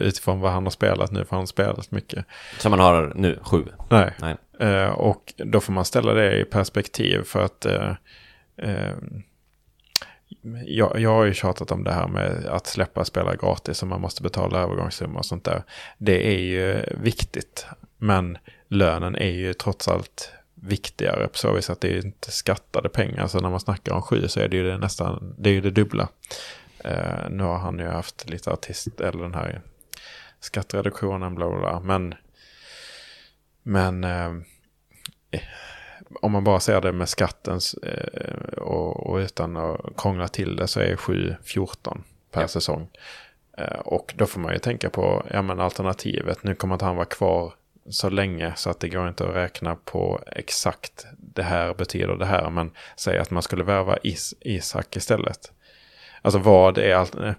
Utifrån 0.00 0.40
vad 0.40 0.52
han 0.52 0.62
har 0.64 0.70
spelat 0.70 1.10
nu, 1.12 1.24
för 1.24 1.30
han 1.30 1.38
har 1.40 1.46
spelat 1.46 1.90
mycket. 1.90 2.24
Som 2.58 2.70
man 2.70 2.80
har 2.80 3.12
nu, 3.14 3.38
7. 3.42 3.64
Nej. 3.90 4.12
Nej. 4.20 4.36
Eh, 4.60 4.88
och 4.90 5.32
då 5.36 5.60
får 5.60 5.72
man 5.72 5.84
ställa 5.84 6.12
det 6.14 6.40
i 6.40 6.44
perspektiv 6.44 7.22
för 7.22 7.44
att 7.44 7.66
eh, 7.66 7.90
eh, 8.56 8.94
jag, 10.66 11.00
jag 11.00 11.10
har 11.10 11.24
ju 11.24 11.34
tjatat 11.34 11.70
om 11.70 11.84
det 11.84 11.92
här 11.92 12.08
med 12.08 12.46
att 12.46 12.66
släppa 12.66 13.04
spelare 13.04 13.36
gratis 13.36 13.82
och 13.82 13.88
man 13.88 14.00
måste 14.00 14.22
betala 14.22 14.58
övergångssumma 14.58 15.18
och 15.18 15.26
sånt 15.26 15.44
där. 15.44 15.62
Det 15.98 16.34
är 16.34 16.38
ju 16.38 16.84
viktigt, 17.02 17.66
men 17.98 18.38
lönen 18.68 19.16
är 19.16 19.30
ju 19.30 19.54
trots 19.54 19.88
allt 19.88 20.32
viktigare 20.54 21.28
på 21.28 21.38
så 21.38 21.52
vis 21.52 21.70
att 21.70 21.80
det 21.80 21.88
är 21.88 22.06
inte 22.06 22.30
skattade 22.30 22.88
pengar. 22.88 23.26
Så 23.26 23.40
när 23.40 23.50
man 23.50 23.60
snackar 23.60 23.92
om 23.92 24.02
sju 24.02 24.28
så 24.28 24.40
är 24.40 24.48
det 24.48 24.56
ju 24.56 24.64
det 24.64 24.78
nästan, 24.78 25.34
det 25.38 25.50
är 25.50 25.54
ju 25.54 25.60
det 25.60 25.70
dubbla. 25.70 26.08
Uh, 26.84 27.30
nu 27.30 27.42
har 27.42 27.58
han 27.58 27.78
ju 27.78 27.86
haft 27.86 28.30
lite 28.30 28.50
artist, 28.50 29.00
eller 29.00 29.22
den 29.22 29.34
här 29.34 29.60
skattereduktionen, 30.40 31.34
bla 31.34 31.50
bla 31.50 31.58
bla. 31.58 31.80
Men, 31.80 32.14
men 33.62 34.04
uh, 34.04 34.42
om 36.22 36.32
man 36.32 36.44
bara 36.44 36.60
ser 36.60 36.80
det 36.80 36.92
med 36.92 37.08
skattens 37.08 37.74
eh, 37.74 38.58
och, 38.58 39.06
och 39.06 39.16
utan 39.16 39.56
att 39.56 39.80
krångla 39.96 40.28
till 40.28 40.56
det 40.56 40.66
så 40.66 40.80
är 40.80 40.96
7-14 40.96 41.98
per 42.30 42.40
Ja. 42.40 42.48
säsong. 42.48 42.88
Eh, 43.58 43.78
och 43.78 44.14
då 44.16 44.26
får 44.26 44.40
man 44.40 44.52
ju 44.52 44.58
tänka 44.58 44.90
på 44.90 45.26
ja, 45.30 45.42
men 45.42 45.60
alternativet. 45.60 46.42
Nu 46.44 46.54
kommer 46.54 46.74
inte 46.74 46.84
han 46.84 46.96
vara 46.96 47.06
kvar 47.06 47.52
så 47.90 48.10
länge 48.10 48.52
så 48.56 48.70
att 48.70 48.80
det 48.80 48.88
går 48.88 49.08
inte 49.08 49.28
att 49.28 49.34
räkna 49.34 49.76
på 49.84 50.20
exakt 50.26 51.06
det 51.18 51.42
här 51.42 51.74
betyder 51.74 52.14
det 52.16 52.26
här. 52.26 52.50
Men 52.50 52.70
säg 52.96 53.18
att 53.18 53.30
man 53.30 53.42
skulle 53.42 53.64
värva 53.64 53.96
Is 54.02 54.34
Isak 54.40 54.96
istället. 54.96 55.52
Alltså 56.22 56.38
vad 56.38 56.78
är 56.78 56.94
allt... 56.94 57.14
eh, 57.14 57.32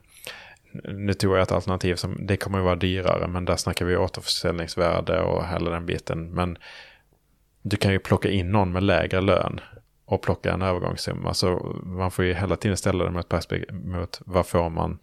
Nu 0.84 1.14
tog 1.14 1.36
jag 1.36 1.42
ett 1.42 1.52
alternativ 1.52 1.96
som 1.96 2.18
det 2.28 2.38
kommer 2.38 2.58
att 2.58 2.66
vara 2.66 2.76
dyrare 2.76 3.28
men 3.28 3.46
där 3.46 3.56
snackar 3.56 3.86
vi 3.86 3.98
återförsäljningsvärde 3.98 5.20
och 5.22 5.48
hela 5.48 5.70
den 5.72 5.86
biten. 5.86 6.32
Men 6.34 6.58
du 7.68 7.78
kan 7.78 7.92
ju 7.92 8.00
plocka 8.00 8.30
in 8.30 8.52
någon 8.52 8.72
med 8.72 8.84
lägre 8.84 9.22
lön 9.22 9.60
och 10.06 10.22
plocka 10.22 10.54
en 10.54 10.62
övergångssumma. 10.62 11.34
Så 11.34 11.76
man 11.84 12.12
får 12.12 12.26
ju 12.26 12.34
hela 12.34 12.56
tiden 12.56 12.78
ställa 12.78 13.04
det 13.04 13.12
mot, 13.12 13.34
mot 13.72 14.22
vad 14.26 14.48
får 14.48 14.70
man 14.70 15.00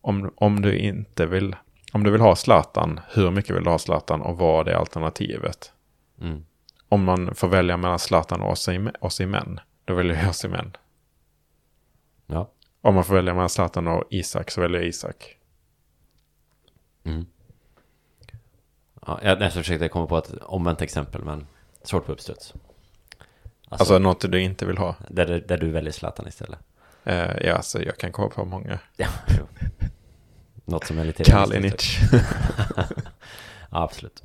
om, 0.00 0.32
om 0.36 0.62
du 0.62 0.78
inte 0.78 1.26
vill, 1.26 1.56
om 1.92 2.04
du 2.04 2.10
vill 2.10 2.20
ha 2.20 2.36
Zlatan, 2.36 3.00
hur 3.08 3.30
mycket 3.30 3.56
vill 3.56 3.64
du 3.64 3.70
ha 3.70 3.78
Zlatan 3.78 4.22
och 4.22 4.36
vad 4.38 4.68
är 4.68 4.74
alternativet? 4.74 5.72
Mm. 6.20 6.44
Om 6.88 7.04
man 7.04 7.34
får 7.34 7.48
välja 7.48 7.76
mellan 7.76 7.98
Zlatan 7.98 8.40
och 8.40 8.52
Osim- 8.52 8.94
Osimhen, 9.00 9.60
då 9.84 9.94
väljer 9.94 10.16
jag 10.16 10.30
Osimhen. 10.30 10.76
Ja. 12.26 12.50
Om 12.80 12.94
man 12.94 13.04
får 13.04 13.14
välja 13.14 13.34
mellan 13.34 13.48
Zlatan 13.48 13.88
och 13.88 14.04
Isak 14.10 14.50
så 14.50 14.60
väljer 14.60 14.80
jag 14.80 14.88
Isak. 14.88 15.36
Mm. 17.04 17.26
Ja, 19.06 19.20
jag 19.22 19.38
nästan 19.38 19.62
försökte 19.62 19.88
komma 19.88 20.06
på 20.06 20.18
ett 20.18 20.34
omvänt 20.42 20.82
exempel, 20.82 21.24
men 21.24 21.46
svårt 21.84 22.06
på 22.06 22.12
uppstuds. 22.12 22.52
Alltså, 23.68 23.82
Alltså 23.82 23.98
något 23.98 24.32
du 24.32 24.40
inte 24.40 24.66
vill 24.66 24.78
ha. 24.78 24.94
där, 25.08 25.44
där 25.48 25.58
du 25.58 25.70
väljer 25.70 25.92
Zlatan 25.92 26.28
istället. 26.28 26.58
Eh, 27.04 27.46
ja, 27.46 27.62
så 27.62 27.78
jag 27.82 27.96
kan 27.98 28.12
komma 28.12 28.28
på 28.28 28.44
många. 28.44 28.78
Ja, 28.96 29.06
jo. 29.38 29.46
Något 30.64 30.84
som 30.86 30.98
är 30.98 31.04
lite... 31.04 31.24
Kalinic. 31.24 31.98
Ja, 33.74 33.82
absolut. 33.82 34.22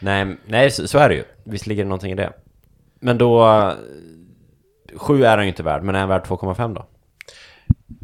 Nej, 0.00 0.36
nej 0.46 0.70
så, 0.70 0.88
så 0.88 0.98
är 0.98 1.08
det 1.08 1.14
ju. 1.14 1.24
Visst 1.44 1.66
ligger 1.66 1.82
det 1.84 1.88
någonting 1.88 2.12
i 2.12 2.14
det. 2.14 2.32
Men 3.00 3.18
då... 3.18 3.48
eh, 3.48 3.72
Sju 4.96 5.24
är 5.24 5.36
han 5.36 5.44
ju 5.44 5.48
inte 5.48 5.62
värd, 5.62 5.82
men 5.82 5.94
är 5.94 5.98
han 6.00 6.08
värd 6.08 6.22
2,5 6.26 6.74
då? 6.74 6.86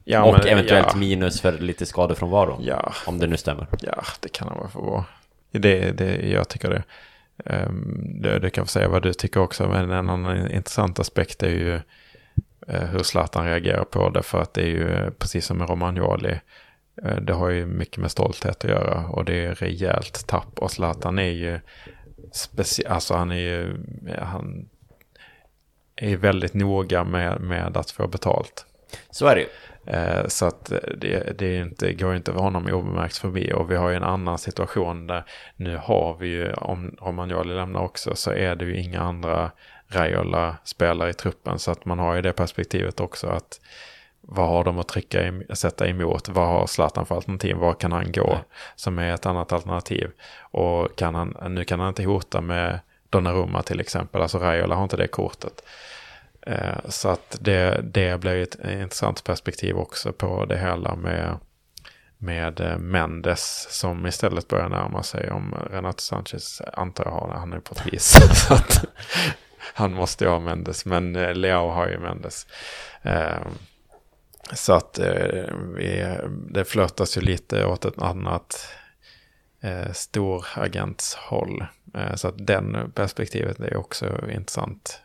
ja, 0.05 0.25
och 0.25 0.33
men- 0.33 0.47
eventuellt 0.47 0.87
ja, 0.91 0.97
minus 0.97 1.41
för 1.41 1.53
lite 1.53 1.87
skadefrånvaro. 1.87 2.59
ja, 2.63 2.93
Om 3.07 3.19
det 3.19 3.27
nu 3.27 3.37
stämmer. 3.37 3.67
Ja, 3.81 4.03
det 4.21 4.29
kan 4.29 4.49
han 4.49 4.59
väl 4.59 4.69
få 4.69 4.81
vara. 4.83 5.05
Det, 5.51 5.91
det, 5.93 6.31
jag 6.31 6.49
tycker 6.49 6.71
det. 6.71 6.83
Ehm, 7.45 8.21
du, 8.23 8.39
du 8.39 8.51
kan 8.51 8.65
få 8.65 8.69
säga 8.69 8.89
vad 8.89 9.03
du 9.03 9.13
tycker 9.13 9.41
också, 9.41 9.69
men 9.69 9.91
en 9.91 10.09
annan 10.11 10.51
intressant 10.51 10.99
aspekt 10.99 11.43
är 11.43 11.49
ju 11.51 11.75
eh, 12.67 12.83
hur 12.83 13.03
Zlatan 13.03 13.47
reagerar 13.47 13.85
på 13.85 14.11
det. 14.11 14.23
För 14.23 14.43
att 14.43 14.55
det 14.55 14.63
är 14.63 14.69
ju 14.69 15.11
precis 15.11 15.47
som 15.47 15.59
med 15.59 15.71
Romagnoli. 15.71 16.41
Eh, 17.03 17.17
det 17.17 17.33
har 17.33 17.51
ju 17.51 17.67
mycket 17.67 17.99
med 17.99 18.11
stolthet 18.11 18.65
att 18.65 18.71
göra 18.71 19.07
och 19.07 19.25
det 19.25 19.45
är 19.45 19.55
rejält 19.55 20.27
tapp. 20.27 20.59
Och 20.59 20.71
Zlatan 20.71 21.19
är 21.19 21.31
ju 21.31 21.61
speciell, 22.33 22.93
alltså 22.93 23.15
han 23.15 23.33
är 23.33 23.37
ju, 23.37 23.77
han 24.19 24.69
är 25.97 26.17
väldigt 26.17 26.55
noga 26.55 27.05
med, 27.05 27.41
med 27.41 27.77
att 27.77 27.91
få 27.91 28.07
betalt. 28.07 28.67
Så 29.11 29.27
är 29.27 29.35
det 29.35 29.41
ju. 29.41 29.49
Eh, 29.87 30.27
Så 30.27 30.47
att 30.47 30.73
det, 30.97 31.39
det 31.39 31.57
inte, 31.57 31.93
går 31.93 32.17
inte 32.17 32.33
honom 32.33 32.67
obemärkt 32.67 33.17
förbi. 33.17 33.53
Och 33.53 33.71
vi 33.71 33.77
har 33.77 33.89
ju 33.91 33.97
en 33.97 34.03
annan 34.03 34.39
situation 34.39 35.07
där 35.07 35.25
nu 35.57 35.77
har 35.77 36.17
vi 36.21 36.29
ju, 36.29 36.53
om 36.53 36.97
Romagnoli 37.01 37.55
lämnar 37.55 37.81
också, 37.81 38.15
så 38.15 38.31
är 38.31 38.55
det 38.57 38.65
ju 38.65 38.77
inga 38.81 39.01
andra 39.01 39.51
Raiola 39.89 40.57
spelare 40.65 41.11
i 41.11 41.15
truppen. 41.15 41.59
Så 41.59 41.71
att 41.71 41.85
man 41.85 41.99
har 41.99 42.15
ju 42.15 42.23
det 42.23 42.33
perspektivet 42.33 43.01
också 43.01 43.27
att 43.27 43.61
vad 44.21 44.49
har 44.49 44.65
de 44.65 44.79
att 44.79 44.89
trycka 44.89 45.33
sätta 45.55 45.89
emot? 45.89 46.29
Vad 46.29 46.49
har 46.49 46.67
Zlatan 46.67 47.07
för 47.07 47.15
alternativ? 47.15 47.57
Var 47.57 47.75
kan 47.75 47.93
han 47.93 48.13
gå? 48.13 48.27
Nej. 48.27 48.43
Som 48.77 48.99
är 48.99 49.15
ett 49.15 49.27
annat 49.27 49.53
alternativ. 49.53 50.11
Och 50.41 50.97
kan 50.97 51.15
han, 51.15 51.37
nu 51.49 51.65
kan 51.65 51.81
han 51.81 51.89
inte 51.89 52.05
hota 52.05 52.41
med 52.41 52.81
Donnarumma 53.11 53.63
till 53.63 53.81
exempel. 53.81 54.23
Alltså 54.23 54.39
Raiola 54.39 54.75
har 54.75 54.83
inte 54.83 54.97
det 54.97 55.07
kortet. 55.07 55.65
Eh, 56.47 56.79
så 56.89 57.09
att 57.09 57.39
det, 57.41 57.81
det 57.83 58.21
blir 58.21 58.43
ett 58.43 58.55
intressant 58.55 59.25
perspektiv 59.25 59.77
också 59.77 60.13
på 60.13 60.45
det 60.45 60.59
hela 60.59 60.97
med, 60.97 61.39
med 62.19 62.61
eh, 62.61 62.79
Mendes 62.79 63.67
som 63.71 64.07
istället 64.07 64.49
börjar 64.49 64.69
närma 64.69 65.03
sig 65.03 65.31
om 65.31 65.55
Renato 65.71 66.01
Sanchez 66.01 66.63
antar 66.73 67.05
jag 67.05 67.13
har, 67.13 67.35
han 67.35 67.53
är 67.53 67.61
portugis. 67.61 68.17
Så 68.49 68.55
att, 68.55 68.85
han 69.75 69.93
måste 69.93 70.25
ju 70.25 70.31
ha 70.31 70.41
Mendes, 70.41 70.85
men 70.85 71.17
eh, 71.17 71.35
Leao 71.35 71.71
har 71.71 71.89
ju 71.89 71.99
Mendes. 71.99 72.47
Så 74.53 74.73
att 74.73 74.99
vi, 75.77 76.17
det 76.51 76.65
flörtas 76.65 77.17
ju 77.17 77.21
lite 77.21 77.65
åt 77.65 77.85
ett 77.85 78.03
annat 78.03 78.69
storagentshåll. 79.93 81.67
Så 82.15 82.29
att 82.29 82.47
den 82.47 82.93
perspektivet 82.95 83.61
är 83.61 83.77
också 83.77 84.31
intressant 84.31 85.01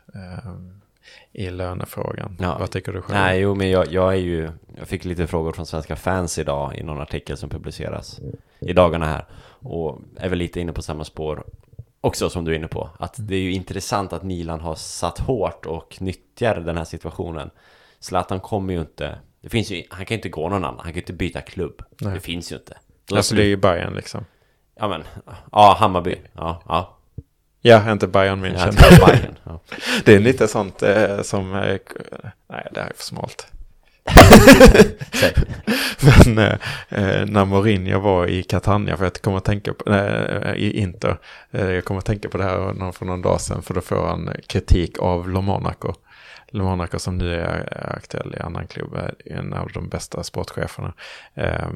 i 1.31 1.49
lönefrågan. 1.49 2.38
Ja. 2.39 2.57
Vad 2.59 2.71
tycker 2.71 2.91
du 2.91 3.01
själv? 3.01 3.19
Nej, 3.19 3.39
jo, 3.39 3.55
men 3.55 3.69
jag, 3.69 3.91
jag 3.91 4.13
är 4.13 4.17
ju... 4.17 4.51
Jag 4.77 4.88
fick 4.88 5.05
lite 5.05 5.27
frågor 5.27 5.51
från 5.51 5.65
svenska 5.65 5.95
fans 5.95 6.39
idag 6.39 6.76
i 6.76 6.84
någon 6.84 7.01
artikel 7.01 7.38
som 7.38 7.49
publiceras 7.49 8.19
i 8.59 8.73
dagarna 8.73 9.05
här. 9.05 9.26
Och 9.59 10.01
är 10.17 10.30
väl 10.30 10.39
lite 10.39 10.59
inne 10.59 10.73
på 10.73 10.81
samma 10.81 11.03
spår 11.03 11.43
också 12.01 12.30
som 12.30 12.45
du 12.45 12.51
är 12.51 12.55
inne 12.55 12.67
på. 12.67 12.89
Att 12.99 13.15
det 13.17 13.35
är 13.35 13.41
ju 13.41 13.53
intressant 13.53 14.13
att 14.13 14.23
Milan 14.23 14.59
har 14.59 14.76
satt 14.76 15.19
hårt 15.19 15.65
och 15.65 16.01
nyttjar 16.01 16.55
den 16.55 16.77
här 16.77 16.85
situationen. 16.85 17.49
Zlatan 17.99 18.39
kommer 18.39 18.73
ju 18.73 18.80
inte... 18.80 19.19
Det 19.41 19.49
finns 19.49 19.71
ju, 19.71 19.84
han 19.89 20.05
kan 20.05 20.15
ju 20.15 20.17
inte 20.17 20.30
gå 20.30 20.49
någon 20.49 20.63
annan, 20.65 20.76
han 20.76 20.85
kan 20.85 20.93
ju 20.93 20.99
inte 20.99 21.13
byta 21.13 21.41
klubb. 21.41 21.81
Nej. 22.01 22.13
Det 22.13 22.19
finns 22.19 22.51
ju 22.51 22.55
inte. 22.55 22.77
Alltså 23.13 23.35
det 23.35 23.43
är 23.43 23.47
ju 23.47 23.57
Bayern 23.57 23.93
liksom. 23.93 24.26
Ja 24.76 24.88
men, 24.88 25.03
ja 25.51 25.76
Hammarby. 25.80 26.15
Ja, 26.34 26.61
ja. 26.67 26.98
Ja, 27.61 27.91
inte 27.91 28.07
Bayern 28.07 28.45
München. 28.45 28.72
tror 28.72 29.07
Bayern. 29.07 29.36
Ja. 29.44 29.60
Det 30.06 30.15
är 30.15 30.19
lite 30.19 30.48
sånt 30.48 30.84
eh, 30.84 31.22
som... 31.22 31.53
Eh, 31.53 31.77
nej, 32.49 32.68
det 32.72 32.81
här 32.81 32.90
är 32.90 32.94
för 32.95 33.03
smalt. 33.03 33.48
Men 36.26 36.38
eh, 36.38 36.53
eh, 36.90 37.26
när 37.26 37.45
Mourinho 37.45 37.99
var 37.99 38.27
i 38.27 38.44
Catania, 38.44 38.98
för 38.98 39.03
jag 39.03 39.14
kommer 39.14 39.38
att 39.38 39.45
tänka 39.45 39.73
på, 39.73 39.94
eh, 39.94 40.53
i 40.53 40.80
Inter, 40.80 41.18
eh, 41.52 41.69
jag 41.69 41.86
kommer 41.86 41.98
att 41.98 42.06
tänka 42.06 42.30
på 42.30 42.38
det 42.38 42.44
här 42.44 42.91
för 42.91 43.06
någon 43.06 43.22
dag 43.22 43.41
sedan, 43.41 43.61
för 43.61 43.73
då 43.73 43.81
får 43.81 44.07
han 44.07 44.30
kritik 44.48 44.99
av 44.99 45.30
Le 45.30 45.41
Monaco. 45.41 45.94
Le 46.48 46.64
Monaco 46.64 46.99
som 46.99 47.18
nu 47.18 47.36
är, 47.36 47.94
aktuell 47.95 48.36
i 48.38 48.40
annan 48.40 48.68
klubb, 48.68 48.94
är 48.94 49.15
en 49.26 49.53
av 49.53 49.69
de 49.73 49.90
bästa 49.90 50.23
sportcheferna. 50.23 50.94
Eh, 51.34 51.69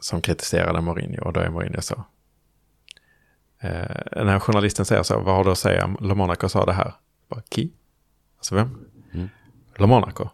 som 0.00 0.20
kritiserade 0.20 0.80
Mourinho 0.80 1.24
och 1.24 1.32
då 1.32 1.40
är 1.40 1.50
Mourinho 1.50 1.80
så. 1.80 2.04
Eh, 3.64 4.24
när 4.24 4.38
journalisten 4.38 4.84
säger 4.84 5.02
så, 5.02 5.18
vad 5.20 5.34
har 5.36 5.44
du 5.44 5.50
att 5.50 5.58
säga? 5.58 5.96
Le 6.00 6.14
Monaco 6.14 6.48
sa 6.48 6.64
det 6.66 6.72
här. 6.72 6.92
Bara, 7.28 7.42
Ki? 7.54 7.70
Alltså 8.38 8.54
vem? 8.54 8.78
Mm. 9.14 9.28
Le 9.76 9.86
Monaco? 9.86 10.28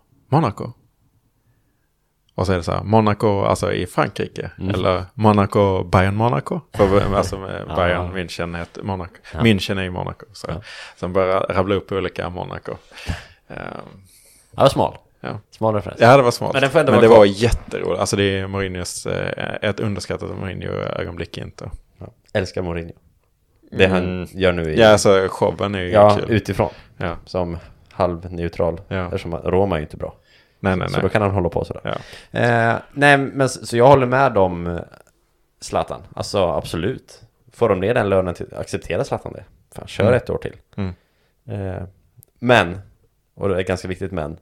Och 2.35 2.47
så 2.47 2.52
är 2.52 2.57
det 2.57 2.62
så 2.62 2.73
här, 2.73 2.82
Monaco, 2.82 3.43
alltså 3.44 3.73
i 3.73 3.86
Frankrike. 3.86 4.51
Mm. 4.59 4.74
Eller 4.74 5.05
Monaco, 5.15 5.85
Bayern 5.85 6.16
Monaco. 6.16 6.61
För, 6.74 7.15
alltså 7.16 7.39
med 7.39 7.65
Ja. 7.69 7.77
Bayern 7.77 8.12
München 8.16 8.59
heter 8.59 8.82
Monaco. 8.82 9.15
Ja. 9.35 9.40
München 9.40 9.78
är 9.78 9.82
ju 9.82 9.90
Monaco. 9.90 10.27
Så, 10.32 10.47
Ja. 10.51 10.61
de 11.01 11.12
börjar 11.12 11.40
rabbla 11.40 11.74
upp 11.74 11.93
olika 11.93 12.31
Monaco. 12.31 12.73
Ehm, 13.48 13.57
Ja, 14.57 14.69
smal. 14.69 14.97
Ja. 15.20 15.40
Smal 15.51 15.74
referens. 15.74 16.01
ja, 16.01 16.16
det 16.16 16.23
var 16.23 16.31
smart. 16.31 16.52
Men 16.52 16.62
Men, 16.62 16.70
den 16.73 16.89
ändå 16.89 17.01
det 17.01 17.09
vara 17.09 17.19
var 17.19 17.27
jätteroligt. 17.27 18.01
Alltså 18.01 18.16
det 18.16 18.23
är 18.39 18.47
Mourinhos, 18.47 19.07
eh, 19.07 19.69
ett 19.70 19.81
underskattat 19.81 20.31
Mourinho-ögonblick 20.31 21.39
inte. 21.39 21.70
Ja. 21.98 22.07
Älskar 22.32 22.62
Mourinho. 22.62 22.93
Det 23.70 23.86
han 23.86 24.02
Mm. 24.05 24.28
gör 24.32 24.52
nu 24.52 24.72
i... 24.72 24.80
Ja, 24.80 24.88
alltså 24.88 25.28
showen 25.30 25.74
är 25.74 25.80
ju 25.80 25.90
ja 25.90 26.16
kul. 26.16 26.30
utifrån. 26.30 26.70
Ja. 26.97 27.16
Som 27.24 27.59
halvneutral. 27.90 28.80
Ja. 28.88 29.05
Eftersom 29.05 29.34
Roma 29.34 29.74
är 29.74 29.78
ju 29.78 29.84
inte 29.84 29.97
bra. 29.97 30.14
Nej, 30.60 30.76
nej, 30.76 30.88
Så 30.88 30.97
då 30.97 31.02
nej. 31.02 31.10
kan 31.10 31.22
han 31.22 31.30
hålla 31.30 31.48
på 31.48 31.64
sådär. 31.64 31.80
Ja. 32.32 32.40
Eh, 32.40 32.76
nej, 32.92 33.18
men 33.18 33.48
så, 33.48 33.66
så 33.66 33.76
jag 33.76 33.86
håller 33.86 34.06
med 34.06 34.38
om 34.38 34.66
eh, 34.66 34.80
Zlatan. 35.60 36.02
Alltså 36.14 36.38
absolut. 36.47 37.22
Får 37.52 37.68
de 37.68 37.80
ner 37.80 37.94
den 37.94 38.09
lönen 38.09 38.34
till 38.34 38.55
acceptera 38.55 39.05
Zlatan 39.05 39.32
det. 39.32 39.44
Fan, 39.74 39.86
kör 39.86 40.05
Mm. 40.05 40.14
ett 40.16 40.30
år 40.30 40.38
till. 40.38 40.56
Mm. 40.76 40.92
Eh, 41.48 41.82
men, 42.38 42.80
och 43.34 43.48
det 43.48 43.56
är 43.56 43.62
ganska 43.62 43.88
viktigt 43.88 44.12
men. 44.12 44.36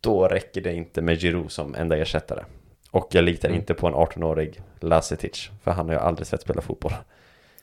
Då 0.00 0.28
räcker 0.28 0.60
det 0.60 0.72
inte 0.74 1.02
med 1.02 1.20
Giroud 1.20 1.50
som 1.52 1.74
enda 1.74 1.96
ersättare. 1.96 2.44
Och 2.90 3.08
jag 3.10 3.24
litar 3.24 3.48
Mm. 3.48 3.60
inte 3.60 3.74
på 3.74 3.86
en 3.86 3.94
18-årig 3.94 4.60
Lasetic. 4.80 5.50
För 5.62 5.70
han 5.70 5.86
har 5.88 5.94
ju 5.94 6.00
aldrig 6.00 6.26
sett 6.26 6.40
spela 6.40 6.62
fotboll. 6.62 6.92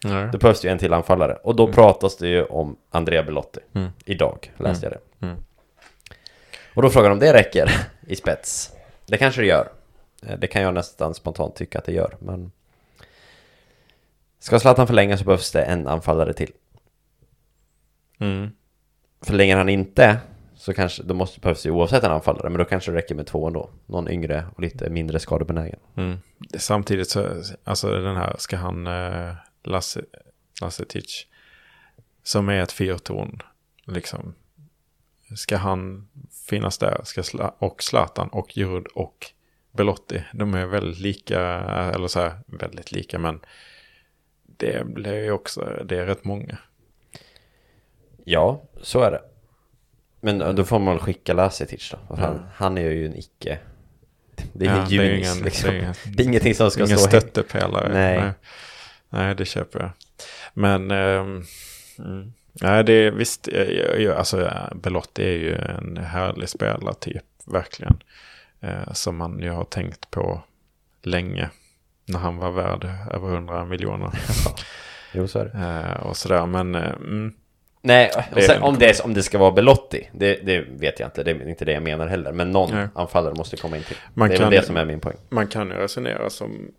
Nej. 0.06 0.30
Det 0.32 0.38
behövs 0.38 0.66
ju 0.66 0.70
en 0.70 0.78
till 0.78 0.94
anfallare. 0.94 1.36
Och 1.44 1.56
då 1.56 1.64
Mm. 1.64 1.76
pratas 1.76 2.18
det 2.18 2.28
ju 2.28 2.44
om 2.44 2.76
Andrea 2.92 3.24
Belotti. 3.24 3.60
Mm. 3.74 3.90
Idag 4.06 4.54
läste 4.58 4.86
jag 4.86 4.94
det. 4.94 5.26
Mm. 5.26 5.38
Och 6.76 6.82
då 6.82 6.90
frågar 6.90 7.10
de 7.10 7.14
om 7.14 7.20
det 7.20 7.34
räcker 7.34 7.72
i 8.08 8.16
spets. 8.16 8.72
Det 9.06 9.18
kanske 9.18 9.42
det 9.42 9.48
gör. 9.48 9.70
Eh, 10.28 10.38
Det 10.40 10.48
kan 10.48 10.62
jag 10.62 10.74
nästan 10.74 11.14
spontant 11.14 11.56
tycka 11.56 11.80
att 11.80 11.86
det 11.86 11.92
gör. 11.94 12.16
Men 12.20 12.52
ska 14.40 14.60
Zlatan 14.60 14.88
förlänga 14.88 15.18
så 15.18 15.24
behövs 15.26 15.52
det 15.52 15.64
en 15.64 15.88
anfallare 15.88 16.34
till. 16.34 16.52
Mm. 18.20 18.50
Förlänger 19.22 19.58
han 19.58 19.70
inte 19.70 20.18
så 20.56 20.74
kanske 20.74 21.04
då 21.04 21.14
måste, 21.14 21.40
behövs 21.40 21.64
det 21.64 21.72
oavsett 21.72 22.04
en 22.04 22.12
anfallare. 22.12 22.50
Men 22.50 22.58
då 22.60 22.66
kanske 22.66 22.92
det 22.92 22.98
räcker 22.98 23.16
med 23.16 23.28
två 23.28 23.48
ändå. 23.48 23.70
Någon 23.86 24.10
yngre 24.10 24.46
och 24.56 24.62
lite 24.62 24.90
mindre 24.90 25.20
skadebenägen. 25.20 25.80
Mm. 25.98 26.18
Samtidigt 26.58 27.10
så, 27.10 27.28
alltså 27.64 27.88
den 28.00 28.16
här, 28.16 28.36
ska 28.38 28.58
han, 28.58 28.88
eh, 28.88 29.34
Lasse, 29.68 30.02
Lassetic, 30.62 31.28
som 32.24 32.50
är 32.50 32.62
ett 32.62 32.72
fyrtorn, 32.72 33.42
liksom, 33.86 34.36
ska 35.38 35.58
han 35.58 36.08
finnas 36.50 36.78
där, 36.78 37.02
ska 37.04 37.24
Sla, 37.24 37.56
och 37.60 37.84
Zlatan 37.84 38.28
och 38.30 38.50
Giroud 38.54 38.88
och 38.88 39.26
Belotti, 39.72 40.24
de 40.34 40.54
är 40.54 40.66
väldigt 40.66 41.00
lika, 41.00 41.40
eller 41.96 42.08
så 42.08 42.20
här, 42.20 42.40
väldigt 42.48 42.92
lika, 42.92 43.20
men 43.20 43.40
det 44.58 44.86
blir 44.88 45.24
ju 45.24 45.32
också, 45.32 45.82
det 45.86 45.98
är 46.00 46.06
rätt 46.06 46.24
många. 46.24 46.58
Ja, 48.24 48.64
så 48.82 49.02
är 49.02 49.12
det. 49.12 49.22
Men 50.22 50.56
då 50.56 50.64
får 50.64 50.80
man 50.80 50.94
väl 50.96 51.04
skicka 51.04 51.34
Lasetic 51.34 51.92
då. 51.92 52.16
För 52.16 52.22
Han, 52.22 52.34
Mm. 52.36 52.46
han 52.56 52.78
är 52.78 52.90
ju 52.90 53.06
en 53.06 53.16
icke... 53.16 53.60
Det 54.54 54.66
är 54.66 54.70
Ja, 54.70 54.76
ingen 54.76 54.90
det 54.90 54.96
är 54.98 55.12
junis 55.12 55.32
ingen- 55.34 55.44
liksom. 55.46 55.70
det 55.70 55.76
är 55.76 55.80
ingen- 55.80 55.94
Det 56.16 56.24
är 56.24 56.28
ingenting 56.28 56.56
som 56.56 56.72
ska 56.72 56.84
Ingen 56.86 56.98
stå... 56.98 57.08
stöttepelare. 57.08 57.94
Nej. 57.94 58.20
Nej. 58.22 58.32
Nej, 59.16 59.36
det 59.36 59.46
köper 59.46 59.80
jag. 59.80 59.90
Men, 60.54 60.92
ehm, 60.92 61.44
mm. 62.00 62.34
nej, 62.54 62.84
det 62.84 62.94
är 62.94 63.12
visst, 63.12 63.48
jag- 63.98 64.18
alltså 64.18 64.42
ja, 64.42 64.70
Belotti 64.76 65.24
är 65.24 65.38
ju 65.38 65.56
en 65.56 65.98
härlig 65.98 66.50
spelartyp, 66.50 67.24
verkligen. 67.46 67.98
Eh, 68.62 68.94
som 68.94 69.16
man 69.18 69.40
ju 69.40 69.50
har 69.50 69.64
tänkt 69.64 70.12
på 70.12 70.42
länge. 71.04 71.50
När 72.06 72.20
han 72.20 72.38
var 72.38 72.52
värd 72.52 72.86
över 73.12 73.28
100 73.34 73.66
miljoner. 73.66 74.10
Jo, 75.18 75.28
så 75.28 75.40
är 75.40 75.46
det. 75.46 75.88
Eh, 75.98 76.08
och 76.08 76.18
sådär, 76.18 76.46
men 76.46 76.76
eh, 76.76 76.90
mm, 76.92 77.34
Nej, 77.82 78.12
sen, 78.42 78.56
en- 78.56 78.62
om, 78.64 78.76
det, 78.80 79.00
om 79.00 79.14
det 79.14 79.24
ska 79.24 79.38
vara 79.38 79.52
Belotti, 79.52 80.10
det, 80.14 80.46
det 80.46 80.62
vet 80.62 81.00
jag 81.00 81.08
inte. 81.08 81.24
Det 81.24 81.32
är 81.32 81.50
inte 81.50 81.66
det 81.66 81.72
jag 81.72 81.84
menar 81.84 82.08
heller. 82.08 82.32
Men 82.32 82.52
någon 82.52 82.72
Nej. 82.76 82.88
anfallare 82.96 83.34
måste 83.34 83.58
komma 83.58 83.78
in 83.78 83.84
till. 83.84 83.98
Man 84.14 84.30
det 84.30 84.36
är 84.36 84.38
kan- 84.38 84.50
väl 84.50 84.60
det 84.60 84.66
som 84.66 84.78
är 84.78 84.86
min 84.86 85.00
poäng. 85.00 85.18
man 85.30 85.48
kan 85.48 85.68
ju 85.68 85.74
resonera 85.74 86.30
som 86.30 86.72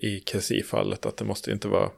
i 0.00 0.22
Kessie-fallet 0.26 1.06
att 1.06 1.16
det 1.16 1.24
måste 1.24 1.50
inte 1.50 1.68
vara 1.68 1.90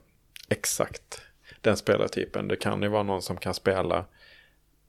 exakt 0.49 1.23
den 1.61 1.77
spelartypen. 1.77 2.49
Det 2.49 2.57
kan 2.57 2.83
ju 2.83 2.89
vara 2.89 3.03
någon 3.03 3.23
som 3.23 3.37
kan 3.37 3.55
spela 3.55 4.05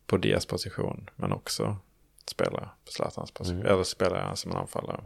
på 0.07 0.18
Dias 0.18 0.45
position 0.45 1.10
men 1.15 1.32
också 1.32 1.78
spela 2.26 2.69
på 2.86 2.91
Zlatans 2.91 3.32
position. 3.32 3.60
Mm. 3.60 3.73
Eller 3.73 3.84
spela 3.84 4.36
som 4.36 4.52
en 4.52 4.57
anfallare 4.57 5.02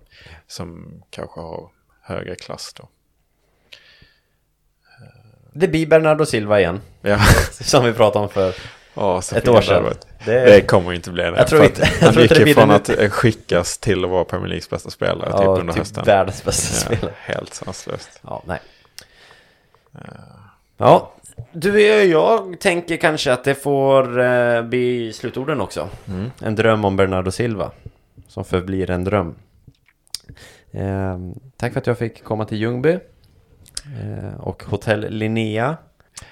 som 0.48 1.02
kanske 1.10 1.40
har 1.40 1.72
högre 2.02 2.36
klass 2.36 2.74
då. 2.74 2.90
Det 5.54 5.68
blir 5.68 5.88
Bernardo 5.88 6.26
Silva 6.26 6.60
igen. 6.60 6.82
Ja, 7.02 7.20
Som 7.52 7.86
vi 7.86 7.94
pratade 7.94 8.26
om 8.26 8.30
för 8.32 8.56
ja 8.96 9.22
så 9.22 9.36
ett 9.36 9.48
år 9.48 9.62
sedan. 9.62 9.84
Det, 10.26 10.46
Det 10.46 10.62
kommer 10.62 10.94
inte 10.94 11.12
bli 11.12 11.24
det. 11.24 11.34
Jag 11.38 11.48
tror 11.48 11.64
inte- 11.64 11.90
jag 12.02 12.08
Han 12.12 12.22
gick 12.22 12.40
ju 12.40 12.54
från 12.54 12.72
att 12.72 12.90
eh, 12.90 13.10
skickas 13.10 13.78
till 13.78 14.04
att 14.04 14.10
vara 14.10 14.24
Premier 14.24 14.48
Leagues 14.48 14.70
bästa 14.70 14.90
spelare 14.90 15.32
typ 15.32 15.42
ja, 15.42 15.58
under 15.60 15.74
typ 15.74 15.80
hösten. 15.80 16.04
världens 16.06 16.44
bästa 16.44 16.92
Ja, 16.92 16.98
spelare. 16.98 17.16
helt 17.20 17.54
sanslöst. 17.54 18.20
Ja, 18.22 18.44
nej. 18.46 18.60
Ja, 20.78 21.12
du, 21.52 21.82
jag 22.04 22.60
tänker 22.60 22.98
kanske 22.98 23.34
att 23.34 23.44
det 23.44 23.56
får 23.56 24.20
eh, 24.22 24.62
bli 24.62 25.14
slutorden 25.14 25.62
också. 25.62 25.90
Mm. 26.08 26.32
En 26.42 26.56
dröm 26.56 26.86
om 26.86 26.96
Bernardo 26.98 27.32
Silva. 27.32 27.72
Som 28.28 28.46
förblir 28.46 28.92
en 28.92 29.04
dröm. 29.04 29.36
Eh, 30.72 31.18
tack 31.58 31.74
för 31.74 31.80
att 31.80 31.88
jag 31.88 31.98
fick 31.98 32.24
komma 32.24 32.46
till 32.46 32.58
Ljungby. 32.58 32.92
Eh, 34.02 34.40
och 34.40 34.64
Hotell 34.64 35.10
Linnea. 35.10 35.78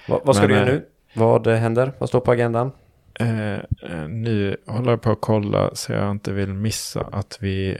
Va, 0.08 0.20
vad 0.24 0.36
ska 0.36 0.46
Men, 0.48 0.50
du 0.50 0.56
göra 0.56 0.68
eh, 0.68 0.74
nu? 0.74 0.84
Vad 1.14 1.46
eh, 1.46 1.54
händer? 1.54 1.92
Vad 1.98 2.08
står 2.08 2.20
på 2.20 2.32
agendan? 2.32 2.72
Eh, 3.20 3.52
eh, 3.54 4.08
nu 4.08 4.56
håller 4.66 4.90
jag 4.90 5.02
på 5.02 5.10
att 5.12 5.20
kolla 5.20 5.70
så 5.74 5.92
jag 5.92 6.10
inte 6.10 6.32
vill 6.32 6.54
missa 6.54 7.00
att 7.12 7.38
vi 7.40 7.78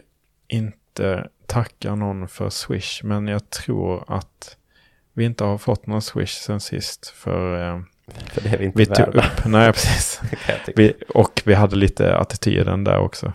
inte 0.49 1.29
tackar 1.47 1.97
någon 1.97 2.29
för 2.29 2.51
Swish. 2.51 3.01
Men 3.05 3.29
jag 3.29 3.51
tror 3.51 4.05
att 4.07 4.57
vi 5.13 5.25
inte 5.25 5.45
har 5.45 5.59
fått 5.59 5.87
någon 5.87 6.03
Swish 6.03 6.33
sen 6.35 6.61
sist. 6.61 7.07
För 7.17 7.69
eh, 7.69 7.81
För 8.33 8.41
det 8.41 8.49
är 8.49 8.59
vi 8.59 8.65
inte 8.65 8.79
vi 8.79 8.87
tog 8.87 8.97
värda. 9.07 9.19
upp, 9.19 9.45
nej 9.45 9.73
precis. 9.73 10.21
Vi, 10.77 10.93
och 11.09 11.43
vi 11.45 11.55
hade 11.55 11.77
lite 11.77 12.17
attityden 12.17 12.85
där 12.85 12.99
också. 12.99 13.33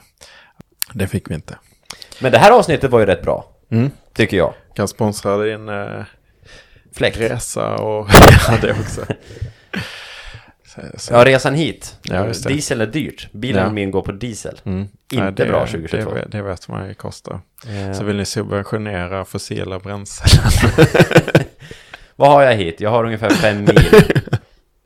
Det 0.94 1.08
fick 1.08 1.30
vi 1.30 1.36
inte. 1.36 1.58
Men 2.22 2.32
det 2.32 2.38
här 2.38 2.52
avsnittet 2.52 2.92
var 2.92 3.00
ju 3.00 3.06
rätt 3.06 3.22
bra. 3.22 3.46
Mm. 3.70 3.92
Tycker 4.14 4.38
jag. 4.38 4.54
Kan 4.76 4.88
sponsra 4.88 5.38
din 5.38 5.70
eh, 5.70 6.04
Fläkt. 6.94 7.18
resa 7.18 7.76
och 7.76 8.08
ja, 8.48 8.58
det 8.62 8.72
också. 8.72 9.02
Så. 10.98 11.14
Ja, 11.14 11.26
resan 11.26 11.54
hit. 11.56 11.98
Ja. 12.04 12.24
Diesel 12.48 12.82
är 12.82 12.88
dyrt. 12.88 13.30
Bilen 13.32 13.64
Ja. 13.64 13.72
min 13.72 13.92
går 13.92 14.02
på 14.02 14.12
diesel. 14.12 14.62
Mm. 14.64 14.88
Inte 15.14 15.32
det, 15.32 15.46
bra 15.50 15.66
2022. 15.66 16.14
Det, 16.14 16.26
det 16.32 16.42
vet 16.42 16.68
man 16.68 16.88
ju 16.88 16.94
kostar. 16.94 17.40
Eh, 17.68 17.94
Så 17.94 18.04
vill 18.04 18.16
ni 18.18 18.26
subventionera 18.26 19.26
fossila 19.26 19.80
bränslen? 19.80 20.52
Vad 22.16 22.32
har 22.32 22.42
jag 22.44 22.54
hit? 22.56 22.82
Jag 22.82 22.90
har 22.90 23.04
ungefär 23.04 23.30
5 23.30 23.58
mil. 23.60 23.90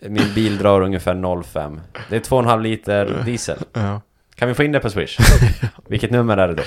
Min 0.12 0.34
bil 0.34 0.58
drar 0.58 0.82
ungefär 0.82 1.14
0,5. 1.16 1.80
Det 2.10 2.16
är 2.16 2.20
2,5 2.20 2.62
liter 2.62 3.24
diesel. 3.26 3.58
ja. 3.74 4.02
Kan 4.36 4.48
vi 4.48 4.54
få 4.54 4.64
in 4.64 4.72
det 4.72 4.80
på 4.80 4.90
Swish? 4.90 5.18
Vilket 5.90 6.12
nummer 6.12 6.38
är 6.38 6.48
det 6.48 6.54
då? 6.54 6.64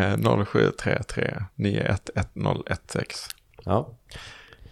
Eh, 0.00 0.44
0733 0.46 1.42
911016. 1.54 3.30
Ja. 3.64 3.88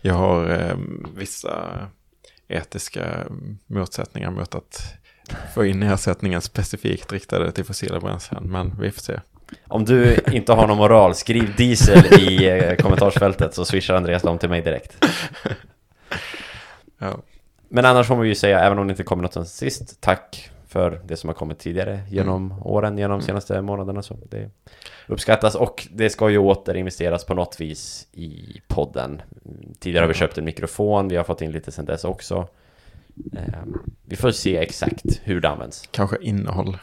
Jag 0.01 0.15
har 0.15 0.51
eh, 0.51 0.77
vissa 1.17 1.79
etiska 2.49 3.27
motsättningar 3.67 4.31
mot 4.31 4.55
att 4.55 4.95
få 5.55 5.65
in 5.65 5.83
ersättningen 5.83 6.41
specifikt 6.41 7.13
riktade 7.13 7.53
till 7.53 7.65
fossila 7.65 8.01
bränslen. 8.01 8.45
Men 8.45 8.81
vi 8.81 8.91
får 8.91 9.01
se. 9.01 9.21
Om 9.67 9.85
du 9.85 10.19
inte 10.33 10.53
har 10.53 10.67
någon 10.67 10.77
moral, 10.77 11.15
skriv 11.15 11.57
diesel 11.57 12.21
i 12.21 12.49
eh, 12.49 12.77
kommentarsfältet 12.77 13.55
så 13.55 13.65
swishar 13.65 13.95
Andreas 13.95 14.23
dem 14.23 14.39
till 14.39 14.49
mig 14.49 14.63
direkt. 14.63 15.05
Ja, 16.99 17.19
Men 17.69 17.85
annars 17.85 18.07
får 18.07 18.17
man 18.17 18.29
ju 18.29 18.35
säga, 18.35 18.61
även 18.61 18.79
om 18.79 18.87
det 18.87 18.91
inte 18.91 19.03
kommer 19.03 19.23
något 19.23 19.33
sen 19.33 19.47
sist, 19.47 20.01
tack 20.01 20.51
för 20.69 21.01
det 21.05 21.17
som 21.17 21.29
har 21.29 21.35
kommit 21.35 21.59
tidigare 21.59 22.01
genom 22.11 22.55
åren, 22.63 22.99
genom 22.99 23.19
de 23.21 23.25
senaste 23.27 23.63
månaderna. 23.63 24.03
Så 24.03 24.17
det 24.31 24.51
uppskattas 25.07 25.55
och 25.55 25.89
det 25.93 26.11
ska 26.11 26.31
ju 26.31 26.39
återinvesteras 26.39 27.25
på 27.25 27.35
något 27.35 27.61
vis 27.61 28.09
i 28.13 28.61
podden. 28.69 29.23
Tidigare 29.79 30.03
har 30.03 30.09
vi 30.09 30.15
köpt 30.15 30.39
en 30.39 30.45
mikrofon, 30.45 31.09
vi 31.09 31.17
har 31.17 31.25
fått 31.25 31.43
in 31.43 31.53
lite 31.53 31.73
sen 31.73 31.85
dess 31.85 32.05
också. 32.05 32.49
Eh, 33.37 33.43
Vi 34.05 34.17
får 34.17 34.31
se 34.31 34.57
exakt 34.57 35.21
hur 35.23 35.41
det 35.41 35.49
används. 35.49 35.89
kanske 35.91 36.17
innehåll. 36.21 36.79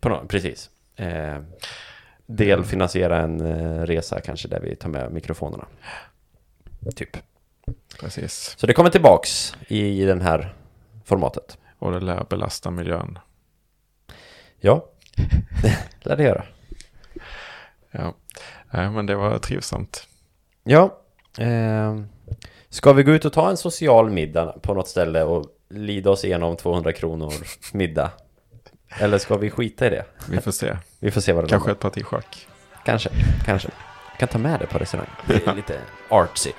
Nå- 0.00 0.24
precis. 0.28 0.70
Eh, 0.96 1.36
delfinansiera 2.26 3.18
en 3.22 3.40
eh, 3.40 3.82
resa 3.82 4.20
kanske 4.20 4.48
där 4.48 4.60
vi 4.60 4.76
tar 4.76 4.88
med 4.88 5.12
mikrofonerna. 5.12 5.66
Typ. 6.94 7.16
Precis. 8.00 8.54
Så 8.58 8.66
det 8.66 8.72
kommer 8.72 8.90
tillbaks 8.90 9.56
i 9.68 10.04
den 10.04 10.20
här 10.20 10.54
formatet. 11.04 11.58
Och 11.78 11.92
det 11.92 12.00
lär 12.00 12.24
belasta 12.30 12.70
miljön. 12.70 13.18
Ja, 14.60 14.84
det 15.62 15.76
lär 16.08 16.16
det 16.16 16.22
göra. 16.22 16.44
Ja, 17.90 18.90
men 18.90 19.06
det 19.06 19.14
var 19.14 19.38
trivsamt. 19.38 20.08
Ja, 20.64 20.98
eh, 21.38 21.96
ska 22.68 22.92
vi 22.92 23.02
gå 23.02 23.12
ut 23.12 23.24
och 23.24 23.32
ta 23.32 23.50
en 23.50 23.56
social 23.56 24.10
middag 24.10 24.54
på 24.62 24.74
något 24.74 24.88
ställe 24.88 25.22
och 25.22 25.46
lida 25.70 26.10
oss 26.10 26.24
igenom 26.24 26.56
200 26.56 26.92
kronor 26.92 27.32
middag? 27.72 28.10
Eller 28.88 29.18
ska 29.18 29.36
vi 29.36 29.50
skita 29.50 29.86
i 29.86 29.90
det? 29.90 30.04
Vi 30.30 30.40
får 30.40 30.50
se. 30.50 30.76
Vi 31.00 31.10
får 31.10 31.20
se 31.20 31.32
vad 31.32 31.44
det 31.44 31.48
Kanske 31.48 31.68
landar. 31.68 31.88
ett 31.88 31.94
parti 31.94 32.04
schack. 32.04 32.46
Kanske, 32.84 33.10
kanske. 33.44 33.68
Jag 34.10 34.18
kan 34.18 34.28
ta 34.28 34.38
med 34.38 34.60
det 34.60 34.66
på 34.66 34.78
restaurang. 34.78 35.06
Det 35.26 35.46
är 35.46 35.54
lite 35.54 35.80
artsy. 36.08 36.52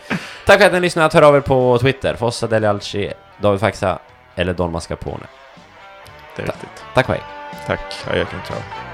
Tack 0.46 0.60
för 0.60 0.66
att 0.68 0.74
ni 0.74 0.80
lyssnade. 0.80 1.10
Hör 1.14 1.22
av 1.22 1.36
er 1.36 1.42
på 1.42 1.78
Twitter. 1.82 2.16
Fossa 2.16 2.48
Deli 2.48 2.68
Alci, 2.68 3.12
David 3.42 3.60
Faxa 3.60 4.00
eller 4.38 4.54
Don 4.54 4.72
Mascarpone. 4.72 5.28
Det 6.36 6.42
är 6.42 6.46
riktigt. 6.46 6.84
Tack 6.94 7.10
och 7.10 7.16
hej. 7.16 7.24
Tack, 7.68 8.08
adjö, 8.08 8.26
ciao. 8.48 8.87